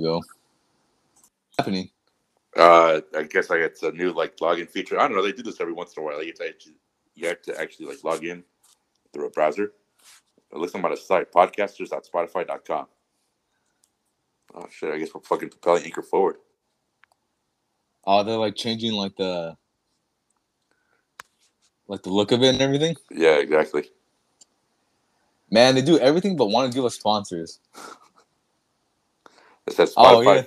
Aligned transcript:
we 0.00 0.06
go. 0.06 0.22
happening? 1.58 1.90
Uh, 2.56 3.00
I 3.16 3.22
guess 3.24 3.50
like 3.50 3.60
it's 3.60 3.82
a 3.82 3.92
new 3.92 4.12
like 4.12 4.36
login 4.38 4.68
feature. 4.68 4.98
I 4.98 5.06
don't 5.06 5.16
know. 5.16 5.22
They 5.22 5.32
do 5.32 5.42
this 5.42 5.60
every 5.60 5.72
once 5.72 5.96
in 5.96 6.02
a 6.02 6.06
while. 6.06 6.18
Like 6.18 6.28
it's 6.28 6.40
actually, 6.40 6.74
you 7.14 7.28
have 7.28 7.42
to 7.42 7.60
actually 7.60 7.86
like 7.86 8.02
log 8.02 8.24
in 8.24 8.42
through 9.12 9.26
a 9.26 9.30
browser. 9.30 9.72
At 10.52 10.58
least 10.58 10.74
I'm 10.74 10.80
about 10.80 10.98
a 10.98 11.00
site, 11.00 11.30
podcasters.spotify.com. 11.32 12.86
Oh 14.54 14.66
shit! 14.70 14.92
I 14.92 14.98
guess 14.98 15.14
we're 15.14 15.20
fucking 15.20 15.50
propelling 15.50 15.84
Anchor 15.84 16.02
forward. 16.02 16.36
Oh, 18.04 18.24
they're 18.24 18.36
like 18.36 18.56
changing 18.56 18.92
like 18.94 19.14
the 19.16 19.56
like 21.86 22.02
the 22.02 22.10
look 22.10 22.32
of 22.32 22.42
it 22.42 22.48
and 22.48 22.60
everything. 22.60 22.96
Yeah, 23.12 23.36
exactly. 23.36 23.90
Man, 25.52 25.76
they 25.76 25.82
do 25.82 25.98
everything 25.98 26.36
but 26.36 26.46
want 26.46 26.70
to 26.70 26.76
give 26.76 26.84
us 26.84 26.94
sponsors. 26.94 27.60
It 29.70 29.76
says 29.76 29.94
Spotify. 29.94 30.16
Oh, 30.16 30.20
yeah. 30.22 30.42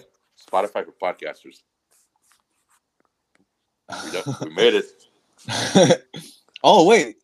Spotify 0.51 0.85
for 0.85 0.91
podcasters. 1.01 1.61
We, 4.05 4.11
done- 4.11 4.35
we 4.41 4.49
made 4.51 4.75
it. 4.75 6.05
oh 6.63 6.87
wait. 6.87 7.17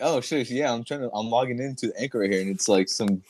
Oh 0.00 0.20
shit! 0.20 0.50
Yeah, 0.50 0.72
I'm 0.72 0.84
trying 0.84 1.00
to. 1.00 1.10
I'm 1.12 1.28
logging 1.28 1.58
into 1.60 1.88
the 1.88 2.00
Anchor 2.00 2.20
right 2.20 2.30
here, 2.30 2.40
and 2.42 2.50
it's 2.50 2.68
like 2.68 2.88
some. 2.88 3.22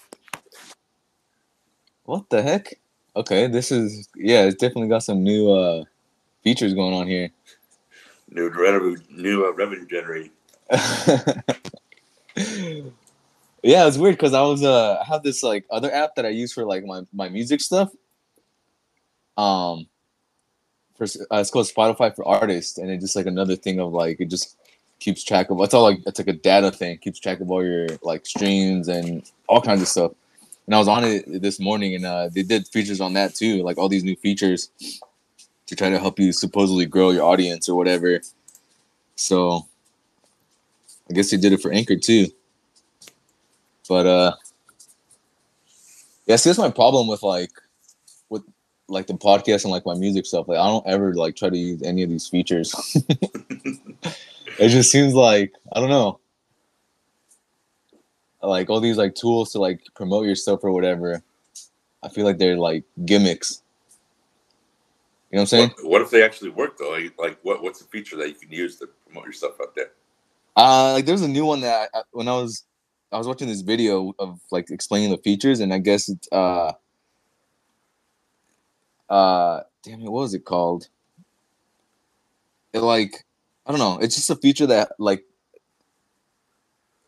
What 2.04 2.28
the 2.30 2.42
heck? 2.42 2.74
Okay, 3.16 3.46
this 3.46 3.70
is 3.72 4.08
yeah. 4.16 4.44
It's 4.44 4.56
definitely 4.56 4.88
got 4.88 5.02
some 5.02 5.22
new 5.22 5.50
uh 5.50 5.84
features 6.42 6.74
going 6.74 6.94
on 6.94 7.06
here. 7.08 7.30
New 8.30 8.48
revenue, 8.48 8.96
new 9.10 9.46
uh, 9.46 9.52
revenue 9.52 9.86
generating. 9.86 10.30
yeah, 13.62 13.86
it's 13.86 13.96
weird 13.96 14.16
because 14.16 14.34
I 14.34 14.42
was 14.42 14.62
uh 14.62 14.98
I 15.00 15.04
have 15.04 15.22
this 15.22 15.42
like 15.42 15.64
other 15.70 15.92
app 15.92 16.16
that 16.16 16.26
I 16.26 16.30
use 16.30 16.52
for 16.52 16.64
like 16.64 16.84
my 16.84 17.02
my 17.12 17.28
music 17.28 17.60
stuff. 17.60 17.92
Um, 19.36 19.86
for 20.96 21.04
uh, 21.04 21.38
it's 21.38 21.50
called 21.50 21.66
Spotify 21.66 22.14
for 22.14 22.26
Artists, 22.26 22.78
and 22.78 22.90
it's 22.90 23.02
just 23.02 23.16
like 23.16 23.26
another 23.26 23.56
thing 23.56 23.80
of 23.80 23.92
like 23.92 24.20
it 24.20 24.26
just 24.26 24.56
keeps 24.98 25.24
track 25.24 25.50
of 25.50 25.60
it's 25.60 25.74
all 25.74 25.82
like 25.82 26.00
it's 26.06 26.18
like 26.18 26.28
a 26.28 26.32
data 26.32 26.70
thing, 26.70 26.98
keeps 26.98 27.18
track 27.18 27.40
of 27.40 27.50
all 27.50 27.64
your 27.64 27.86
like 28.02 28.26
streams 28.26 28.88
and 28.88 29.30
all 29.48 29.60
kinds 29.60 29.82
of 29.82 29.88
stuff. 29.88 30.12
And 30.66 30.74
I 30.74 30.78
was 30.78 30.88
on 30.88 31.04
it 31.04 31.42
this 31.42 31.58
morning, 31.58 31.94
and 31.94 32.04
uh, 32.04 32.28
they 32.28 32.42
did 32.42 32.68
features 32.68 33.00
on 33.00 33.14
that 33.14 33.34
too, 33.34 33.62
like 33.62 33.78
all 33.78 33.88
these 33.88 34.04
new 34.04 34.16
features 34.16 34.70
to 35.66 35.76
try 35.76 35.88
to 35.88 35.98
help 35.98 36.18
you 36.18 36.32
supposedly 36.32 36.86
grow 36.86 37.10
your 37.10 37.24
audience 37.24 37.68
or 37.68 37.76
whatever. 37.76 38.20
So 39.16 39.66
I 41.08 41.14
guess 41.14 41.30
they 41.30 41.36
did 41.36 41.52
it 41.52 41.62
for 41.62 41.72
Anchor 41.72 41.96
too. 41.96 42.28
But 43.92 44.06
uh 44.06 44.32
yeah, 46.24 46.36
see 46.36 46.48
that's 46.48 46.58
my 46.58 46.70
problem 46.70 47.08
with 47.08 47.22
like 47.22 47.50
with 48.30 48.42
like 48.88 49.06
the 49.06 49.12
podcast 49.12 49.64
and 49.64 49.70
like 49.70 49.84
my 49.84 49.92
music 49.92 50.24
stuff. 50.24 50.48
Like 50.48 50.56
I 50.56 50.66
don't 50.66 50.86
ever 50.86 51.12
like 51.12 51.36
try 51.36 51.50
to 51.50 51.58
use 51.58 51.82
any 51.82 52.02
of 52.02 52.08
these 52.08 52.26
features. 52.26 52.74
it 54.58 54.68
just 54.70 54.90
seems 54.90 55.12
like 55.12 55.52
I 55.74 55.80
don't 55.80 55.90
know. 55.90 56.20
Like 58.42 58.70
all 58.70 58.80
these 58.80 58.96
like 58.96 59.14
tools 59.14 59.52
to 59.52 59.58
like 59.58 59.82
promote 59.94 60.24
yourself 60.24 60.64
or 60.64 60.72
whatever. 60.72 61.22
I 62.02 62.08
feel 62.08 62.24
like 62.24 62.38
they're 62.38 62.56
like 62.56 62.84
gimmicks. 63.04 63.60
You 65.30 65.36
know 65.36 65.40
what 65.40 65.42
I'm 65.42 65.46
saying? 65.48 65.68
What, 65.82 65.90
what 65.90 66.00
if 66.00 66.08
they 66.08 66.22
actually 66.22 66.48
work 66.48 66.78
though? 66.78 66.92
Like, 66.92 67.12
like 67.18 67.38
what 67.42 67.62
what's 67.62 67.82
a 67.82 67.84
feature 67.84 68.16
that 68.16 68.28
you 68.28 68.36
can 68.36 68.50
use 68.50 68.78
to 68.78 68.88
promote 69.04 69.26
yourself 69.26 69.60
out 69.60 69.74
there? 69.74 69.90
Uh, 70.56 70.94
like 70.94 71.04
there's 71.04 71.20
a 71.20 71.28
new 71.28 71.44
one 71.44 71.60
that 71.60 71.90
I, 71.92 72.00
when 72.12 72.26
I 72.26 72.32
was 72.32 72.64
I 73.12 73.18
was 73.18 73.26
watching 73.26 73.48
this 73.48 73.60
video 73.60 74.14
of 74.18 74.40
like 74.50 74.70
explaining 74.70 75.10
the 75.10 75.18
features, 75.18 75.60
and 75.60 75.72
I 75.72 75.78
guess 75.78 76.08
it's 76.08 76.28
uh 76.32 76.72
uh 79.10 79.60
damn 79.82 80.00
it, 80.00 80.10
what 80.10 80.22
was 80.22 80.34
it 80.34 80.44
called? 80.44 80.88
It 82.72 82.80
like 82.80 83.24
I 83.66 83.70
don't 83.72 83.80
know. 83.80 83.98
It's 84.00 84.14
just 84.16 84.30
a 84.30 84.36
feature 84.36 84.66
that 84.66 84.92
like 84.98 85.24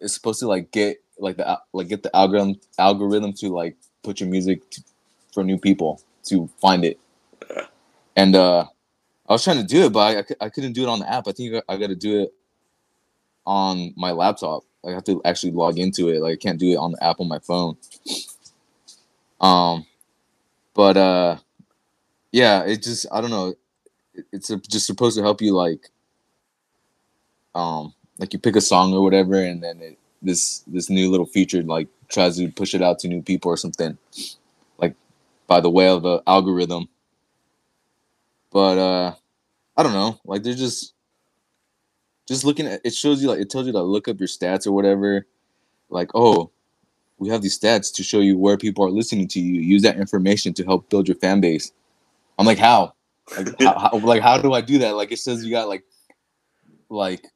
is 0.00 0.14
supposed 0.14 0.41
to 0.41 0.48
like 0.48 0.70
get 0.70 0.98
like 1.19 1.37
the 1.37 1.60
like 1.72 1.88
get 1.88 2.03
the 2.03 2.14
algorithm 2.14 2.60
algorithm 2.78 3.32
to 3.34 3.48
like 3.48 3.76
put 4.03 4.20
your 4.20 4.28
music 4.28 4.69
to, 4.70 4.82
for 5.32 5.44
new 5.44 5.59
people 5.59 6.03
to 6.25 6.48
find 6.60 6.84
it. 6.84 6.98
And 8.16 8.37
uh 8.37 8.66
I 9.28 9.32
was 9.32 9.44
trying 9.44 9.59
to 9.59 9.64
do 9.64 9.84
it, 9.87 9.93
but 9.93 10.00
I, 10.00 10.20
I, 10.20 10.47
I 10.47 10.48
couldn't 10.50 10.75
do 10.75 10.82
it 10.82 10.88
on 10.88 10.98
the 11.00 11.10
app. 11.10 11.26
I 11.28 11.32
think 11.32 11.62
I 11.69 11.76
got 11.78 11.87
to 11.87 11.97
do 11.97 12.20
it 12.22 12.34
on 13.47 13.94
my 13.97 14.12
laptop. 14.12 14.64
Like, 14.84 14.92
I 14.92 14.94
have 14.96 15.04
to 15.04 15.22
actually 15.24 15.52
log 15.52 15.78
into 15.78 16.10
it. 16.10 16.20
Like 16.20 16.34
I 16.34 16.36
can't 16.36 16.60
do 16.60 16.70
it 16.70 16.76
on 16.76 16.92
the 16.92 17.02
app 17.02 17.18
on 17.18 17.28
my 17.28 17.38
phone. 17.38 17.76
Um, 19.40 19.86
but 20.74 20.96
uh, 20.96 21.38
yeah, 22.32 22.64
it 22.64 22.82
just 22.82 23.06
I 23.10 23.20
don't 23.20 23.30
know. 23.30 23.54
It's 24.30 24.50
a, 24.50 24.58
just 24.58 24.86
supposed 24.86 25.16
to 25.16 25.22
help 25.22 25.40
you 25.40 25.52
like, 25.54 25.90
um, 27.54 27.94
like 28.18 28.32
you 28.32 28.38
pick 28.38 28.56
a 28.56 28.60
song 28.60 28.92
or 28.92 29.02
whatever, 29.02 29.34
and 29.34 29.62
then 29.62 29.80
it, 29.80 29.98
this 30.22 30.60
this 30.66 30.90
new 30.90 31.10
little 31.10 31.26
feature 31.26 31.62
like 31.62 31.88
tries 32.08 32.36
to 32.36 32.48
push 32.50 32.74
it 32.74 32.82
out 32.82 32.98
to 33.00 33.08
new 33.08 33.22
people 33.22 33.50
or 33.50 33.56
something, 33.56 33.96
like 34.78 34.94
by 35.46 35.60
the 35.60 35.70
way 35.70 35.88
of 35.88 36.02
the 36.02 36.22
algorithm. 36.26 36.88
But 38.52 38.78
uh, 38.78 39.14
I 39.76 39.82
don't 39.82 39.94
know. 39.94 40.20
Like 40.24 40.42
they're 40.42 40.54
just 40.54 40.94
just 42.26 42.44
looking 42.44 42.66
at 42.66 42.80
it 42.84 42.94
shows 42.94 43.22
you 43.22 43.28
like 43.28 43.40
it 43.40 43.50
tells 43.50 43.66
you 43.66 43.72
to 43.72 43.82
look 43.82 44.08
up 44.08 44.18
your 44.18 44.28
stats 44.28 44.66
or 44.66 44.72
whatever. 44.72 45.26
Like 45.90 46.10
oh 46.14 46.50
we 47.18 47.28
have 47.28 47.42
these 47.42 47.58
stats 47.58 47.94
to 47.94 48.02
show 48.02 48.20
you 48.20 48.36
where 48.36 48.56
people 48.56 48.84
are 48.84 48.90
listening 48.90 49.28
to 49.28 49.40
you. 49.40 49.60
Use 49.60 49.82
that 49.82 49.98
information 49.98 50.52
to 50.54 50.64
help 50.64 50.88
build 50.90 51.06
your 51.06 51.16
fan 51.16 51.40
base. 51.40 51.72
I'm 52.38 52.46
like 52.46 52.58
how? 52.58 52.94
Like 53.36 53.48
how, 53.60 53.78
how- 53.78 53.98
like 53.98 54.22
how 54.22 54.38
do 54.38 54.52
i 54.52 54.60
do 54.60 54.78
that? 54.78 54.96
Like 54.96 55.12
it 55.12 55.18
says 55.18 55.44
you 55.44 55.50
got 55.50 55.68
like 55.68 55.84
like 56.88 57.26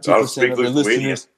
2% 0.00 0.52
of 0.52 0.58
your 0.58 0.70
listeners. 0.70 1.28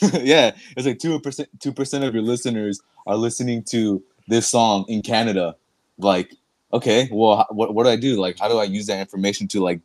Yeah 0.22 0.52
it's 0.76 0.86
like 0.86 0.98
2% 0.98 1.46
2% 1.58 2.06
of 2.06 2.14
your 2.14 2.22
listeners 2.22 2.80
are 3.06 3.16
listening 3.16 3.62
to 3.64 4.02
this 4.28 4.48
song 4.48 4.84
in 4.88 5.02
canada. 5.02 5.56
Like 5.98 6.34
okay 6.72 7.08
well 7.12 7.46
what, 7.50 7.74
what 7.74 7.84
do 7.84 7.90
i 7.90 7.96
do? 7.96 8.20
Like 8.20 8.38
how 8.38 8.48
do 8.48 8.58
i 8.58 8.64
use 8.64 8.86
that 8.86 8.98
information 9.00 9.46
to 9.48 9.60
like 9.60 9.80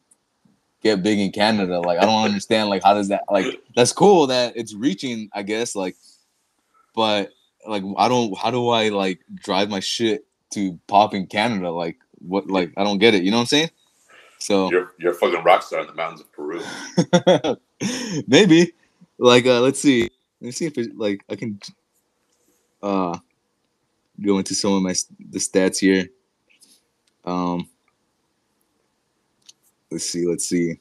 get 0.81 1.03
big 1.03 1.19
in 1.19 1.31
Canada. 1.31 1.79
Like 1.79 1.99
I 1.99 2.05
don't 2.05 2.23
understand 2.23 2.69
like 2.69 2.83
how 2.83 2.93
does 2.93 3.09
that 3.09 3.23
like 3.29 3.61
that's 3.75 3.91
cool 3.91 4.27
that 4.27 4.55
it's 4.55 4.73
reaching, 4.73 5.29
I 5.33 5.43
guess, 5.43 5.75
like 5.75 5.95
but 6.95 7.31
like 7.67 7.83
I 7.97 8.07
don't 8.07 8.37
how 8.37 8.51
do 8.51 8.69
I 8.69 8.89
like 8.89 9.19
drive 9.35 9.69
my 9.69 9.79
shit 9.79 10.25
to 10.51 10.79
pop 10.87 11.13
in 11.13 11.27
Canada? 11.27 11.71
Like 11.71 11.97
what 12.19 12.49
like 12.49 12.71
I 12.77 12.83
don't 12.83 12.99
get 12.99 13.13
it, 13.13 13.23
you 13.23 13.31
know 13.31 13.37
what 13.37 13.41
I'm 13.41 13.47
saying? 13.47 13.69
So 14.39 14.71
You're 14.71 14.93
you're 14.97 15.11
a 15.11 15.15
fucking 15.15 15.43
rock 15.43 15.63
star 15.63 15.81
in 15.81 15.87
the 15.87 15.93
mountains 15.93 16.21
of 16.21 16.31
Peru. 16.31 16.61
maybe 18.27 18.73
like 19.17 19.45
uh 19.45 19.59
let's 19.59 19.79
see. 19.79 20.03
Let 20.41 20.45
me 20.45 20.51
see 20.51 20.65
if 20.65 20.77
it 20.77 20.97
like 20.97 21.23
I 21.29 21.35
can 21.35 21.59
uh 22.81 23.17
go 24.21 24.37
into 24.37 24.55
some 24.55 24.73
of 24.73 24.81
my 24.81 24.95
the 25.29 25.39
stats 25.39 25.79
here. 25.79 26.07
Um 27.25 27.67
let's 29.91 30.05
see, 30.09 30.25
let's 30.27 30.47
see. 30.47 30.79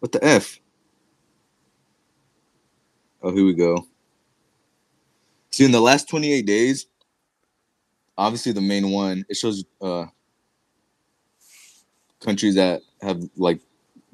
What 0.00 0.12
the 0.12 0.24
F? 0.24 0.60
Oh, 3.22 3.32
here 3.34 3.44
we 3.44 3.54
go. 3.54 3.86
See, 5.50 5.64
in 5.64 5.72
the 5.72 5.80
last 5.80 6.08
28 6.08 6.46
days, 6.46 6.86
obviously 8.18 8.52
the 8.52 8.60
main 8.60 8.90
one, 8.90 9.24
it 9.28 9.36
shows 9.36 9.64
uh 9.80 10.06
countries 12.20 12.54
that 12.56 12.82
have 13.02 13.22
like 13.36 13.60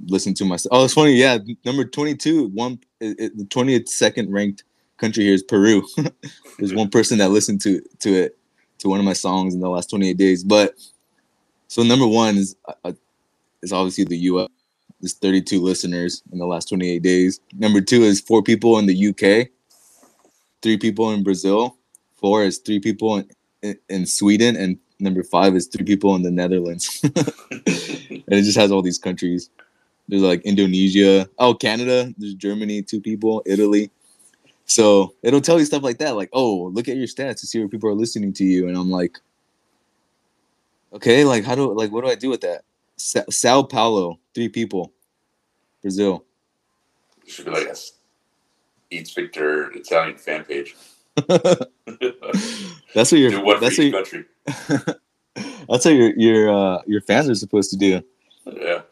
listened 0.07 0.37
to 0.39 0.45
my. 0.45 0.57
Oh, 0.71 0.85
it's 0.85 0.95
funny. 0.95 1.13
Yeah, 1.15 1.39
number 1.65 1.85
22, 1.85 2.49
one 2.49 2.81
it, 3.01 3.17
it- 3.19 3.39
the 3.39 3.45
20th 3.45 3.89
second 3.89 4.33
ranked 4.33 4.65
country 4.99 5.25
here 5.25 5.35
is 5.35 5.43
Peru. 5.43 5.87
There's 6.59 6.75
one 6.75 6.91
person 6.91 7.19
that 7.19 7.31
listened 7.31 7.61
to 7.63 7.83
to 8.01 8.15
it 8.15 8.39
to 8.79 8.89
one 8.89 8.99
of 9.01 9.05
my 9.07 9.13
songs 9.13 9.55
in 9.55 9.61
the 9.61 9.69
last 9.71 9.91
28 9.91 10.17
days. 10.17 10.45
But 10.45 10.75
so 11.69 11.83
number 11.83 12.07
one 12.07 12.37
is 12.37 12.57
uh, 12.85 12.93
is 13.63 13.73
obviously 13.73 14.05
the 14.05 14.19
U.S. 14.19 14.49
There's 15.01 15.15
32 15.15 15.61
listeners 15.61 16.23
in 16.33 16.39
the 16.39 16.47
last 16.47 16.69
28 16.69 17.03
days. 17.03 17.41
Number 17.55 17.81
two 17.81 18.03
is 18.03 18.21
four 18.21 18.43
people 18.43 18.79
in 18.79 18.87
the 18.87 19.09
UK, 19.09 19.49
three 20.63 20.77
people 20.77 21.13
in 21.13 21.23
Brazil, 21.23 21.77
four 22.17 22.45
is 22.45 22.59
three 22.59 22.81
people 22.81 23.17
in, 23.17 23.31
in, 23.63 23.79
in 23.89 24.07
Sweden, 24.07 24.57
and 24.57 24.79
number 24.99 25.23
five 25.23 25.55
is 25.57 25.67
three 25.67 25.85
people 25.85 26.15
in 26.15 26.23
the 26.23 26.31
Netherlands. 26.31 27.01
and 27.51 28.25
it 28.29 28.43
just 28.43 28.59
has 28.59 28.71
all 28.71 28.83
these 28.83 28.99
countries. 28.99 29.51
There's 30.09 30.23
like 30.23 30.43
Indonesia, 30.43 31.29
oh 31.39 31.55
Canada, 31.55 32.13
there's 32.19 32.35
Germany, 32.35 32.83
two 32.83 33.01
people, 33.01 33.43
Italy. 33.47 33.91
So 34.67 35.15
it'll 35.23 35.41
tell 35.41 35.59
you 35.59 35.65
stuff 35.65 35.83
like 35.83 35.99
that, 35.99 36.17
like, 36.17 36.31
oh, 36.33 36.71
look 36.75 36.89
at 36.89 36.97
your 36.97 37.07
stats 37.07 37.41
to 37.41 37.47
see 37.47 37.59
where 37.59 37.69
people 37.69 37.89
are 37.89 37.95
listening 37.95 38.33
to 38.35 38.45
you, 38.45 38.69
and 38.69 38.77
I'm 38.77 38.91
like, 38.91 39.19
okay, 40.93 41.25
like 41.25 41.45
how 41.45 41.55
do 41.55 41.73
like 41.73 41.91
what 41.91 42.05
do 42.05 42.11
I 42.11 42.15
do 42.15 42.31
with 42.31 42.43
that? 42.43 42.63
Sa- 43.01 43.25
Sao 43.31 43.63
Paulo, 43.63 44.19
three 44.35 44.49
people, 44.49 44.93
Brazil. 45.83 46.25
You 47.25 47.33
should 47.33 47.45
be 47.47 47.51
like 47.51 47.67
a 47.67 47.77
Eats 48.91 49.13
Victor 49.13 49.71
Italian 49.73 50.19
fan 50.19 50.45
page. 50.45 50.77
that's 51.27 53.13
what 53.13 53.13
your 53.13 53.31
Do 53.31 53.43
one 53.43 53.61
that's 53.61 53.79
what 53.79 53.93
country. 53.93 54.25
that's 54.47 55.85
what 55.85 55.95
your 55.95 56.19
your 56.19 56.51
uh, 56.51 56.83
your 56.87 57.01
fans 57.01 57.29
are 57.29 57.35
supposed 57.35 57.71
to 57.71 57.77
do. 57.77 58.03
Yeah. 58.47 58.83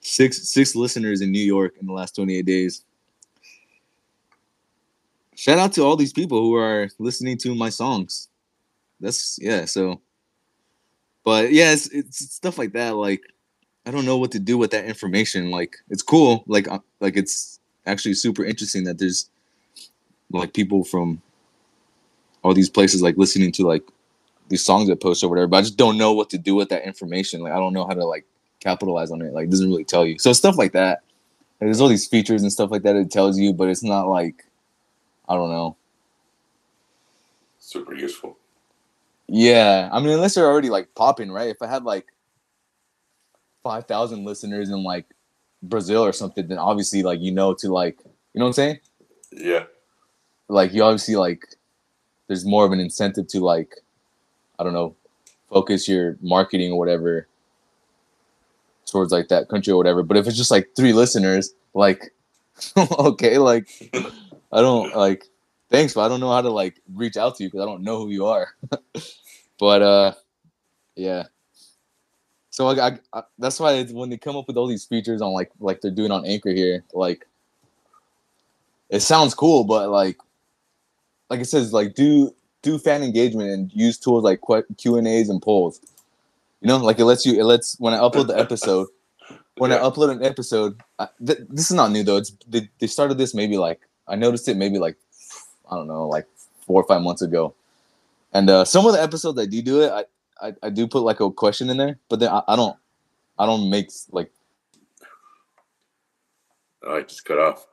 Six 0.00 0.48
six 0.48 0.74
listeners 0.74 1.20
in 1.20 1.30
New 1.30 1.44
York 1.44 1.74
in 1.80 1.86
the 1.86 1.92
last 1.92 2.16
28 2.16 2.46
days. 2.46 2.84
Shout 5.34 5.58
out 5.58 5.72
to 5.74 5.82
all 5.82 5.96
these 5.96 6.12
people 6.12 6.40
who 6.40 6.54
are 6.54 6.88
listening 6.98 7.36
to 7.38 7.54
my 7.54 7.68
songs. 7.68 8.28
That's 9.00 9.38
yeah, 9.40 9.66
so 9.66 10.00
but 11.24 11.52
yeah, 11.52 11.72
it's, 11.72 11.88
it's 11.88 12.34
stuff 12.34 12.56
like 12.56 12.72
that. 12.72 12.96
Like 12.96 13.20
I 13.88 13.90
don't 13.90 14.04
know 14.04 14.18
what 14.18 14.30
to 14.32 14.38
do 14.38 14.58
with 14.58 14.70
that 14.72 14.84
information. 14.84 15.50
Like 15.50 15.78
it's 15.88 16.02
cool. 16.02 16.44
Like 16.46 16.68
uh, 16.68 16.80
like 17.00 17.16
it's 17.16 17.58
actually 17.86 18.12
super 18.12 18.44
interesting 18.44 18.84
that 18.84 18.98
there's 18.98 19.30
like 20.30 20.52
people 20.52 20.84
from 20.84 21.22
all 22.42 22.52
these 22.52 22.68
places 22.68 23.00
like 23.00 23.16
listening 23.16 23.50
to 23.52 23.66
like 23.66 23.82
these 24.50 24.62
songs 24.62 24.90
that 24.90 25.00
post 25.00 25.24
or 25.24 25.30
whatever. 25.30 25.46
But 25.46 25.56
I 25.56 25.60
just 25.62 25.78
don't 25.78 25.96
know 25.96 26.12
what 26.12 26.28
to 26.30 26.38
do 26.38 26.54
with 26.54 26.68
that 26.68 26.84
information. 26.84 27.40
Like 27.40 27.54
I 27.54 27.56
don't 27.56 27.72
know 27.72 27.86
how 27.86 27.94
to 27.94 28.04
like 28.04 28.26
capitalize 28.60 29.10
on 29.10 29.22
it. 29.22 29.32
Like 29.32 29.44
it 29.44 29.50
doesn't 29.50 29.70
really 29.70 29.84
tell 29.84 30.04
you. 30.04 30.18
So 30.18 30.34
stuff 30.34 30.58
like 30.58 30.72
that. 30.72 31.00
Like, 31.58 31.68
there's 31.68 31.80
all 31.80 31.88
these 31.88 32.06
features 32.06 32.42
and 32.42 32.52
stuff 32.52 32.70
like 32.70 32.82
that 32.82 32.94
it 32.94 33.10
tells 33.10 33.38
you, 33.38 33.54
but 33.54 33.70
it's 33.70 33.82
not 33.82 34.06
like 34.06 34.44
I 35.30 35.34
don't 35.34 35.48
know. 35.48 35.78
Super 37.58 37.94
useful. 37.94 38.36
Yeah, 39.28 39.88
I 39.90 39.98
mean, 40.00 40.10
unless 40.10 40.34
they're 40.34 40.46
already 40.46 40.68
like 40.68 40.94
popping, 40.94 41.32
right? 41.32 41.48
If 41.48 41.62
I 41.62 41.68
had 41.68 41.84
like 41.84 42.04
five 43.68 43.84
thousand 43.84 44.24
listeners 44.24 44.70
in 44.70 44.82
like 44.82 45.04
Brazil 45.62 46.02
or 46.02 46.14
something, 46.14 46.48
then 46.48 46.56
obviously, 46.56 47.02
like 47.02 47.20
you 47.20 47.30
know, 47.30 47.52
to 47.52 47.70
like, 47.70 47.98
you 48.32 48.38
know 48.38 48.46
what 48.46 48.48
I'm 48.48 48.52
saying? 48.54 48.78
Yeah. 49.30 49.64
Like 50.48 50.72
you 50.72 50.82
obviously 50.82 51.16
like, 51.16 51.44
there's 52.28 52.46
more 52.46 52.64
of 52.64 52.72
an 52.72 52.80
incentive 52.80 53.28
to 53.28 53.40
like, 53.40 53.74
I 54.58 54.64
don't 54.64 54.72
know, 54.72 54.96
focus 55.50 55.86
your 55.86 56.16
marketing 56.22 56.72
or 56.72 56.78
whatever 56.78 57.28
towards 58.86 59.12
like 59.12 59.28
that 59.28 59.50
country 59.50 59.74
or 59.74 59.76
whatever. 59.76 60.02
But 60.02 60.16
if 60.16 60.26
it's 60.26 60.36
just 60.38 60.50
like 60.50 60.70
three 60.74 60.94
listeners, 60.94 61.52
like, 61.74 62.14
okay, 62.76 63.36
like 63.36 63.68
I 64.50 64.62
don't 64.62 64.96
like 64.96 65.26
thanks, 65.68 65.92
but 65.92 66.06
I 66.06 66.08
don't 66.08 66.20
know 66.20 66.32
how 66.32 66.40
to 66.40 66.50
like 66.50 66.80
reach 66.94 67.18
out 67.18 67.36
to 67.36 67.44
you 67.44 67.50
because 67.50 67.60
I 67.60 67.66
don't 67.66 67.82
know 67.82 67.98
who 67.98 68.08
you 68.08 68.24
are. 68.24 68.48
but 69.58 69.82
uh, 69.82 70.14
yeah. 70.96 71.24
So 72.58 72.66
like 72.66 72.78
I, 72.80 72.98
I 73.16 73.22
that's 73.38 73.60
why 73.60 73.74
it's, 73.74 73.92
when 73.92 74.10
they 74.10 74.16
come 74.16 74.36
up 74.36 74.48
with 74.48 74.56
all 74.56 74.66
these 74.66 74.84
features 74.84 75.22
on 75.22 75.32
like 75.32 75.52
like 75.60 75.80
they're 75.80 75.92
doing 75.92 76.10
on 76.10 76.26
Anchor 76.26 76.50
here, 76.50 76.82
like 76.92 77.24
it 78.90 78.98
sounds 78.98 79.32
cool, 79.32 79.62
but 79.62 79.90
like 79.90 80.18
like 81.30 81.38
it 81.38 81.44
says 81.44 81.72
like 81.72 81.94
do 81.94 82.34
do 82.62 82.76
fan 82.76 83.04
engagement 83.04 83.50
and 83.50 83.72
use 83.72 83.96
tools 83.96 84.24
like 84.24 84.40
Q 84.76 84.96
and 84.96 85.06
A's 85.06 85.28
and 85.28 85.40
polls. 85.40 85.80
You 86.60 86.66
know, 86.66 86.78
like 86.78 86.98
it 86.98 87.04
lets 87.04 87.24
you 87.24 87.38
it 87.38 87.44
lets 87.44 87.78
when 87.78 87.94
I 87.94 87.98
upload 87.98 88.26
the 88.26 88.36
episode. 88.36 88.88
When 89.58 89.70
Yeah. 89.70 89.76
I 89.76 89.80
upload 89.82 90.10
an 90.10 90.24
episode, 90.24 90.80
I, 90.98 91.06
th- 91.24 91.38
this 91.48 91.70
is 91.70 91.76
not 91.76 91.92
new 91.92 92.02
though. 92.02 92.16
It's 92.16 92.32
they, 92.48 92.68
they 92.80 92.88
started 92.88 93.18
this 93.18 93.34
maybe 93.34 93.56
like 93.56 93.82
I 94.08 94.16
noticed 94.16 94.48
it 94.48 94.56
maybe 94.56 94.80
like 94.80 94.96
I 95.70 95.76
don't 95.76 95.86
know, 95.86 96.08
like 96.08 96.26
four 96.66 96.82
or 96.82 96.88
five 96.88 97.02
months 97.02 97.22
ago. 97.22 97.54
And 98.32 98.50
uh, 98.50 98.64
some 98.64 98.84
of 98.84 98.94
the 98.94 99.00
episodes 99.00 99.38
I 99.38 99.46
do 99.46 99.62
do 99.62 99.82
it, 99.82 99.92
I, 99.92 100.06
I, 100.40 100.54
I 100.62 100.70
do 100.70 100.86
put 100.86 101.02
like 101.02 101.20
a 101.20 101.30
question 101.30 101.70
in 101.70 101.76
there, 101.76 101.98
but 102.08 102.20
then 102.20 102.30
I, 102.30 102.42
I 102.48 102.56
don't 102.56 102.76
I 103.38 103.46
don't 103.46 103.70
make 103.70 103.90
like 104.10 104.30
Oh, 106.84 106.96
I 106.96 107.02
just 107.02 107.24
cut 107.24 107.38
off. 107.38 107.66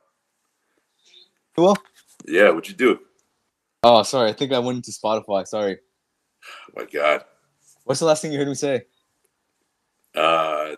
well. 1.56 1.76
Yeah, 2.26 2.50
what'd 2.50 2.68
you 2.68 2.74
do? 2.74 2.98
Oh, 3.84 4.02
sorry. 4.02 4.30
I 4.30 4.32
think 4.32 4.52
I 4.52 4.58
went 4.58 4.76
into 4.76 4.90
Spotify. 4.90 5.46
Sorry. 5.46 5.78
Oh 6.68 6.72
my 6.80 6.84
god. 6.86 7.24
What's 7.84 8.00
the 8.00 8.06
last 8.06 8.20
thing 8.22 8.32
you 8.32 8.38
heard 8.38 8.48
me 8.48 8.54
say? 8.54 8.82
Uh 10.14 10.74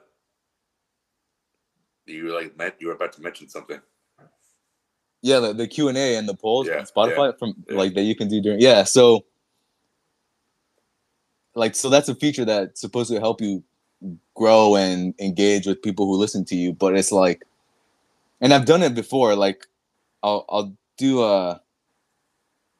you 2.06 2.24
were 2.24 2.32
like 2.32 2.56
meant 2.56 2.74
you 2.80 2.88
were 2.88 2.94
about 2.94 3.12
to 3.14 3.22
mention 3.22 3.48
something. 3.48 3.80
Yeah, 5.22 5.40
the, 5.40 5.52
the 5.52 5.66
Q 5.68 5.88
and 5.88 5.98
A 5.98 6.16
and 6.16 6.28
the 6.28 6.34
polls 6.34 6.68
Yeah, 6.68 6.78
on 6.78 6.84
Spotify 6.86 7.38
from 7.38 7.54
yeah. 7.68 7.76
like 7.76 7.94
that 7.94 8.02
you 8.02 8.14
can 8.14 8.28
do 8.28 8.40
during. 8.40 8.60
Yeah, 8.60 8.84
so 8.84 9.24
like 11.58 11.76
so 11.76 11.90
that's 11.90 12.08
a 12.10 12.16
feature 12.16 12.46
that's 12.46 12.80
supposed 12.80 13.10
to 13.12 13.20
help 13.20 13.42
you 13.42 13.64
grow 14.36 14.76
and 14.76 15.14
engage 15.20 15.66
with 15.66 15.82
people 15.82 16.06
who 16.06 16.16
listen 16.16 16.44
to 16.46 16.56
you. 16.56 16.72
But 16.72 16.96
it's 16.96 17.12
like, 17.12 17.44
and 18.40 18.54
I've 18.54 18.66
done 18.66 18.82
it 18.82 18.94
before. 18.94 19.36
Like, 19.36 19.66
I'll 20.22 20.44
I'll 20.48 20.74
do 20.98 21.22
uh 21.22 21.58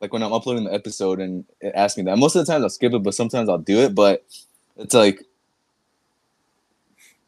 like 0.00 0.12
when 0.12 0.22
I'm 0.22 0.32
uploading 0.32 0.64
the 0.64 0.75
episode 0.75 1.20
and 1.20 1.44
it 1.60 1.72
asks 1.75 1.98
me 1.98 2.04
that. 2.04 2.19
Most 2.19 2.36
of 2.36 2.46
the 2.46 2.52
times 2.52 2.62
I'll 2.64 2.70
skip 2.70 2.92
it, 2.94 3.02
but 3.02 3.14
sometimes 3.14 3.48
I'll 3.48 3.58
do 3.58 3.80
it. 3.80 3.94
But 3.94 4.25
it's 4.76 4.94
like 4.94 5.24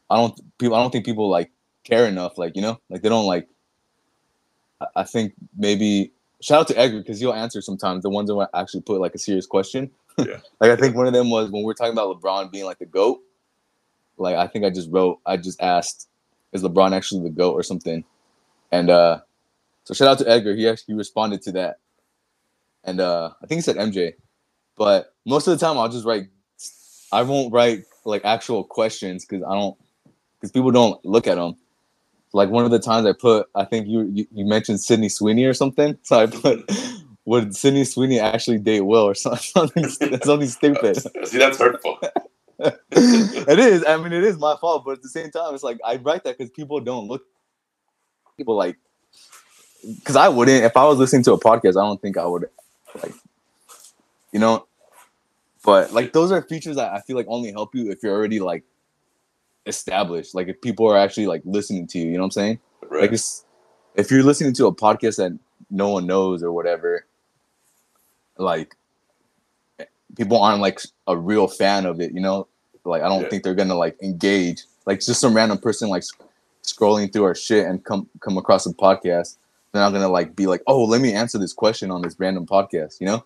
I 0.09 0.17
don't 0.17 0.39
people. 0.57 0.75
I 0.75 0.81
don't 0.81 0.91
think 0.91 1.05
people 1.05 1.29
like 1.29 1.51
care 1.83 2.05
enough. 2.07 2.37
Like 2.37 2.55
you 2.55 2.61
know, 2.61 2.79
like 2.89 3.01
they 3.01 3.09
don't 3.09 3.27
like. 3.27 3.47
I- 4.81 4.87
I 4.97 5.03
think 5.03 5.33
maybe 5.57 6.11
shout 6.41 6.61
out 6.61 6.67
to 6.69 6.77
Edgar 6.79 6.99
because 6.99 7.19
he'll 7.19 7.33
answer 7.33 7.61
sometimes 7.61 8.03
the 8.03 8.09
ones 8.09 8.29
that 8.29 8.49
actually 8.53 8.81
put 8.81 9.01
like 9.01 9.15
a 9.15 9.19
serious 9.19 9.45
question. 9.45 9.91
Yeah. 10.17 10.39
like 10.59 10.71
I 10.71 10.75
think 10.75 10.95
one 10.95 11.07
of 11.07 11.13
them 11.13 11.29
was 11.29 11.49
when 11.49 11.63
we 11.63 11.71
are 11.71 11.75
talking 11.75 11.93
about 11.93 12.21
LeBron 12.21 12.51
being 12.51 12.65
like 12.65 12.79
the 12.79 12.85
goat. 12.85 13.19
Like 14.17 14.35
I 14.35 14.47
think 14.47 14.65
I 14.65 14.69
just 14.69 14.89
wrote, 14.91 15.19
I 15.25 15.37
just 15.37 15.61
asked, 15.61 16.07
is 16.53 16.63
LeBron 16.63 16.93
actually 16.93 17.23
the 17.23 17.29
goat 17.35 17.53
or 17.53 17.63
something? 17.63 18.03
And 18.71 18.89
uh 18.89 19.21
so 19.83 19.93
shout 19.93 20.07
out 20.07 20.19
to 20.19 20.29
Edgar. 20.29 20.55
He 20.55 20.67
actually 20.67 20.95
responded 20.95 21.41
to 21.43 21.51
that. 21.53 21.79
And 22.83 22.99
uh 22.99 23.31
I 23.43 23.47
think 23.47 23.57
he 23.59 23.61
said 23.61 23.77
MJ. 23.77 24.13
But 24.77 25.13
most 25.25 25.47
of 25.47 25.57
the 25.57 25.65
time 25.65 25.77
I'll 25.77 25.89
just 25.89 26.05
write 26.05 26.27
I 27.11 27.23
won't 27.23 27.53
write 27.53 27.83
like 28.05 28.25
actual 28.25 28.63
questions 28.63 29.25
because 29.25 29.43
I 29.43 29.53
don't 29.53 29.77
because 30.39 30.51
people 30.51 30.71
don't 30.71 31.03
look 31.05 31.27
at 31.27 31.35
them. 31.35 31.55
Like 32.33 32.49
one 32.49 32.65
of 32.65 32.71
the 32.71 32.79
times 32.79 33.05
I 33.05 33.13
put, 33.13 33.47
I 33.55 33.65
think 33.65 33.87
you 33.87 34.03
you, 34.13 34.27
you 34.31 34.45
mentioned 34.45 34.79
Sydney 34.81 35.09
Sweeney 35.09 35.45
or 35.45 35.53
something. 35.53 35.97
So 36.03 36.19
I 36.19 36.25
put, 36.27 36.69
would 37.25 37.55
Sydney 37.55 37.83
Sweeney 37.83 38.19
actually 38.19 38.57
date 38.57 38.81
Will 38.81 39.03
or 39.03 39.15
something? 39.15 39.87
Something, 39.87 40.21
something 40.21 40.47
stupid. 40.47 40.97
See, 41.27 41.37
that's 41.37 41.59
hurtful. 41.59 41.99
it 42.59 43.59
is. 43.59 43.83
I 43.85 43.97
mean, 43.97 44.13
it 44.13 44.23
is 44.23 44.37
my 44.37 44.55
fault, 44.59 44.83
but 44.85 44.93
at 44.93 45.01
the 45.01 45.09
same 45.09 45.31
time, 45.31 45.53
it's 45.53 45.63
like 45.63 45.79
I 45.85 45.95
write 45.97 46.23
that 46.23 46.37
because 46.37 46.51
people 46.51 46.79
don't 46.79 47.07
look. 47.07 47.23
People 48.37 48.55
like, 48.55 48.77
because 49.83 50.15
I 50.15 50.29
wouldn't. 50.29 50.63
If 50.63 50.77
I 50.77 50.85
was 50.85 50.97
listening 50.97 51.23
to 51.23 51.33
a 51.33 51.39
podcast, 51.39 51.71
I 51.71 51.85
don't 51.85 52.01
think 52.01 52.17
I 52.17 52.25
would, 52.25 52.49
like, 53.01 53.13
you 54.31 54.39
know. 54.39 54.67
But 55.63 55.93
like, 55.93 56.13
those 56.13 56.31
are 56.31 56.41
features 56.41 56.75
that 56.75 56.91
I 56.91 57.01
feel 57.01 57.15
like 57.15 57.27
only 57.29 57.51
help 57.51 57.75
you 57.75 57.91
if 57.91 58.01
you're 58.01 58.15
already 58.15 58.39
like 58.39 58.63
established. 59.65 60.33
Like, 60.33 60.47
if 60.47 60.59
people 60.61 60.87
are 60.87 60.97
actually 60.97 61.27
like 61.27 61.41
listening 61.45 61.87
to 61.87 61.99
you, 61.99 62.05
you 62.05 62.13
know 62.13 62.21
what 62.21 62.25
I'm 62.25 62.31
saying? 62.31 62.59
Right. 62.89 63.01
Like, 63.01 63.11
it's, 63.11 63.45
if 63.95 64.09
you're 64.09 64.23
listening 64.23 64.53
to 64.53 64.67
a 64.67 64.75
podcast 64.75 65.17
that 65.17 65.37
no 65.69 65.89
one 65.89 66.07
knows 66.07 66.41
or 66.41 66.51
whatever, 66.51 67.05
like, 68.37 68.75
people 70.15 70.41
aren't 70.41 70.61
like 70.61 70.79
a 71.07 71.17
real 71.17 71.47
fan 71.47 71.85
of 71.85 71.99
it, 72.01 72.13
you 72.13 72.19
know? 72.21 72.47
Like, 72.83 73.01
I 73.01 73.07
don't 73.09 73.23
Yeah. 73.23 73.29
think 73.29 73.43
they're 73.43 73.55
gonna 73.55 73.75
like 73.75 74.01
engage. 74.01 74.63
Like, 74.85 74.99
just 74.99 75.21
some 75.21 75.35
random 75.35 75.57
person 75.57 75.89
like 75.89 76.03
sc- 76.03 76.21
scrolling 76.63 77.11
through 77.11 77.23
our 77.25 77.35
shit 77.35 77.65
and 77.67 77.83
come 77.83 78.09
come 78.19 78.37
across 78.37 78.65
a 78.65 78.73
podcast. 78.73 79.37
They're 79.71 79.81
not 79.81 79.93
gonna 79.93 80.09
like 80.09 80.35
be 80.35 80.47
like, 80.47 80.61
oh, 80.67 80.83
let 80.83 81.01
me 81.01 81.13
answer 81.13 81.37
this 81.37 81.53
question 81.53 81.91
on 81.91 82.01
this 82.01 82.19
random 82.19 82.45
podcast, 82.45 82.99
you 82.99 83.07
know? 83.07 83.23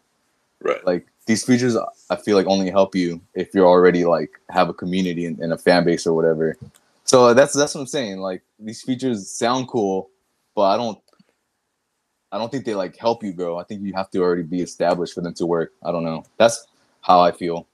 right. 0.61 0.85
Like 0.85 1.07
these 1.25 1.43
features, 1.45 1.75
I 2.09 2.15
feel 2.17 2.37
like 2.37 2.45
only 2.47 2.69
help 2.69 2.95
you 2.95 3.19
if 3.33 3.53
you're 3.53 3.65
already 3.67 4.05
like 4.05 4.39
have 4.49 4.69
a 4.69 4.73
community 4.73 5.25
and, 5.25 5.39
and 5.39 5.53
a 5.53 5.57
fan 5.57 5.83
base 5.85 6.05
or 6.05 6.13
whatever. 6.15 6.55
So 7.03 7.33
that's 7.33 7.53
that's 7.53 7.73
what 7.75 7.81
I'm 7.81 7.87
saying. 7.87 8.19
Like 8.19 8.41
these 8.59 8.81
features 8.81 9.27
sound 9.29 9.67
cool, 9.67 10.09
but 10.55 10.63
I 10.63 10.77
don't, 10.77 10.97
I 12.35 12.37
don't 12.37 12.51
think 12.51 12.65
they 12.65 12.75
like 12.75 12.97
help 12.97 13.23
you 13.23 13.31
grow. 13.31 13.57
I 13.57 13.63
think 13.63 13.81
you 13.81 13.93
have 13.93 14.11
to 14.11 14.21
already 14.21 14.43
be 14.43 14.61
established 14.61 15.13
for 15.13 15.21
them 15.21 15.33
to 15.35 15.45
work. 15.45 15.71
I 15.81 15.93
don't 15.93 16.03
know. 16.03 16.25
That's 16.37 16.67
how 16.99 17.21
I 17.21 17.31
feel. 17.31 17.65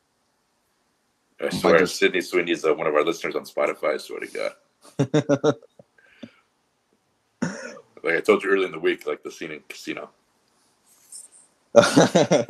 I 1.41 1.49
swear, 1.49 1.79
just- 1.79 1.97
Sydney 1.97 2.21
Sweeney 2.21 2.51
is 2.51 2.63
uh, 2.63 2.71
one 2.75 2.85
of 2.85 2.93
our 2.93 3.03
listeners 3.03 3.35
on 3.35 3.45
Spotify. 3.45 3.95
I 3.95 3.97
swear 3.97 4.19
to 4.19 4.27
God. 4.27 4.51
Like 8.03 8.15
I 8.15 8.21
told 8.21 8.43
you 8.43 8.49
earlier 8.49 8.65
in 8.65 8.71
the 8.71 8.79
week, 8.79 9.05
like 9.05 9.21
the 9.21 9.29
scene 9.31 9.51
in 9.51 9.59
Casino. 9.69 10.09
how 11.79 12.47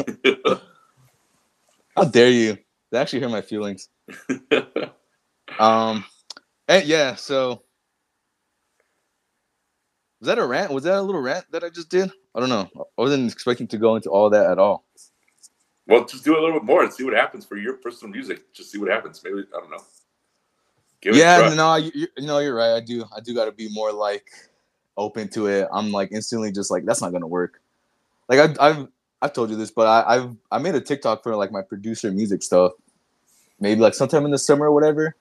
dare 2.09 2.29
you? 2.29 2.57
They 2.89 2.97
actually 2.97 3.19
hurt 3.19 3.31
my 3.31 3.41
feelings. 3.41 3.89
Um, 5.59 6.05
and 6.69 6.85
yeah. 6.85 7.15
So 7.15 7.63
was 10.21 10.27
that 10.27 10.37
a 10.37 10.45
rant? 10.45 10.71
Was 10.71 10.83
that 10.83 10.99
a 10.99 11.01
little 11.01 11.19
rant 11.19 11.45
that 11.51 11.63
I 11.63 11.69
just 11.69 11.89
did? 11.89 12.11
I 12.35 12.39
don't 12.39 12.49
know. 12.49 12.69
I 12.77 13.01
wasn't 13.01 13.31
expecting 13.31 13.67
to 13.69 13.77
go 13.77 13.95
into 13.95 14.11
all 14.11 14.29
that 14.29 14.51
at 14.51 14.59
all. 14.59 14.85
well, 15.87 16.05
just 16.05 16.23
do 16.23 16.37
a 16.37 16.39
little 16.39 16.53
bit 16.53 16.63
more 16.63 16.83
and 16.83 16.93
see 16.93 17.03
what 17.03 17.15
happens 17.15 17.43
for 17.43 17.57
your 17.57 17.73
personal 17.73 18.13
music. 18.13 18.53
Just 18.53 18.71
see 18.71 18.77
what 18.77 18.89
happens. 18.89 19.19
Maybe 19.23 19.39
I 19.39 19.59
don't 19.59 19.71
know. 19.71 19.83
Give 21.01 21.15
yeah, 21.15 21.51
no, 21.55 21.75
you, 21.75 21.91
you 21.95 22.07
no, 22.19 22.37
you're 22.37 22.53
right. 22.53 22.75
I 22.75 22.79
do, 22.81 23.03
I 23.15 23.19
do 23.19 23.33
got 23.33 23.45
to 23.45 23.51
be 23.51 23.67
more 23.73 23.91
like 23.91 24.29
open 24.95 25.27
to 25.29 25.47
it. 25.47 25.67
I'm 25.73 25.91
like 25.91 26.11
instantly 26.11 26.51
just 26.51 26.69
like 26.69 26.85
that's 26.85 27.01
not 27.01 27.11
gonna 27.11 27.25
work. 27.25 27.59
Like 28.29 28.39
I've, 28.39 28.57
I've 28.59 28.87
I've 29.23 29.33
told 29.33 29.49
you 29.49 29.55
this, 29.55 29.71
but 29.71 29.87
I, 29.87 30.17
I've 30.17 30.35
I 30.51 30.59
made 30.59 30.75
a 30.75 30.81
TikTok 30.81 31.23
for 31.23 31.35
like 31.35 31.51
my 31.51 31.63
producer 31.63 32.11
music 32.11 32.43
stuff. 32.43 32.73
Maybe 33.59 33.81
like 33.81 33.95
sometime 33.95 34.25
in 34.25 34.31
the 34.31 34.37
summer 34.37 34.67
or 34.67 34.71
whatever. 34.71 35.15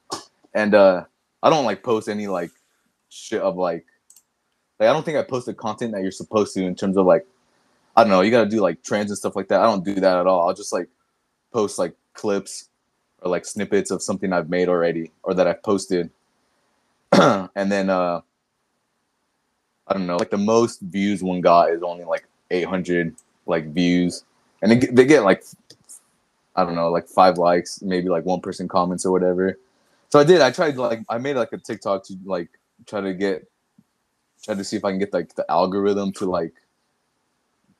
And 0.52 0.74
uh 0.74 1.04
I 1.42 1.48
don't 1.48 1.64
like 1.64 1.82
post 1.82 2.08
any 2.08 2.26
like 2.26 2.50
shit 3.08 3.40
of 3.40 3.56
like 3.56 3.86
like 4.80 4.88
I 4.88 4.92
don't 4.92 5.04
think 5.04 5.18
I 5.18 5.22
posted 5.22 5.56
content 5.58 5.92
that 5.92 6.02
you're 6.02 6.10
supposed 6.10 6.54
to 6.54 6.64
in 6.64 6.74
terms 6.74 6.96
of 6.96 7.06
like 7.06 7.26
I 7.96 8.02
don't 8.02 8.10
know, 8.10 8.22
you 8.22 8.30
gotta 8.30 8.48
do 8.48 8.60
like 8.60 8.82
trends 8.82 9.10
and 9.10 9.18
stuff 9.18 9.36
like 9.36 9.48
that. 9.48 9.60
I 9.60 9.64
don't 9.64 9.84
do 9.84 9.94
that 9.94 10.18
at 10.18 10.26
all. 10.26 10.48
I'll 10.48 10.54
just 10.54 10.72
like 10.72 10.88
post 11.52 11.78
like 11.78 11.94
clips 12.14 12.68
or 13.22 13.30
like 13.30 13.44
snippets 13.44 13.90
of 13.90 14.02
something 14.02 14.32
I've 14.32 14.48
made 14.48 14.68
already 14.68 15.12
or 15.22 15.34
that 15.34 15.46
I've 15.46 15.62
posted. 15.62 16.10
and 17.12 17.50
then 17.72 17.90
uh 17.90 18.22
I 19.86 19.94
don't 19.94 20.06
know, 20.06 20.16
like 20.16 20.30
the 20.30 20.38
most 20.38 20.80
views 20.80 21.22
one 21.22 21.40
got 21.40 21.70
is 21.70 21.82
only 21.82 22.04
like 22.04 22.24
800 22.50 23.14
like 23.46 23.72
views, 23.74 24.24
and 24.62 24.70
they 24.70 24.86
they 24.86 25.04
get 25.04 25.24
like 25.24 25.44
I 26.54 26.64
don't 26.64 26.76
know, 26.76 26.90
like 26.90 27.08
five 27.08 27.38
likes, 27.38 27.82
maybe 27.82 28.08
like 28.08 28.24
one 28.24 28.40
person 28.40 28.68
comments 28.68 29.04
or 29.04 29.12
whatever. 29.12 29.58
So 30.10 30.18
I 30.20 30.24
did. 30.24 30.40
I 30.40 30.50
tried 30.50 30.76
like 30.76 31.00
I 31.08 31.18
made 31.18 31.36
like 31.36 31.52
a 31.52 31.58
TikTok 31.58 32.04
to 32.06 32.16
like 32.24 32.48
try 32.86 33.00
to 33.00 33.14
get 33.14 33.48
try 34.42 34.54
to 34.54 34.64
see 34.64 34.76
if 34.76 34.84
I 34.84 34.90
can 34.90 34.98
get 34.98 35.12
like 35.12 35.34
the 35.34 35.50
algorithm 35.50 36.12
to 36.14 36.26
like 36.26 36.54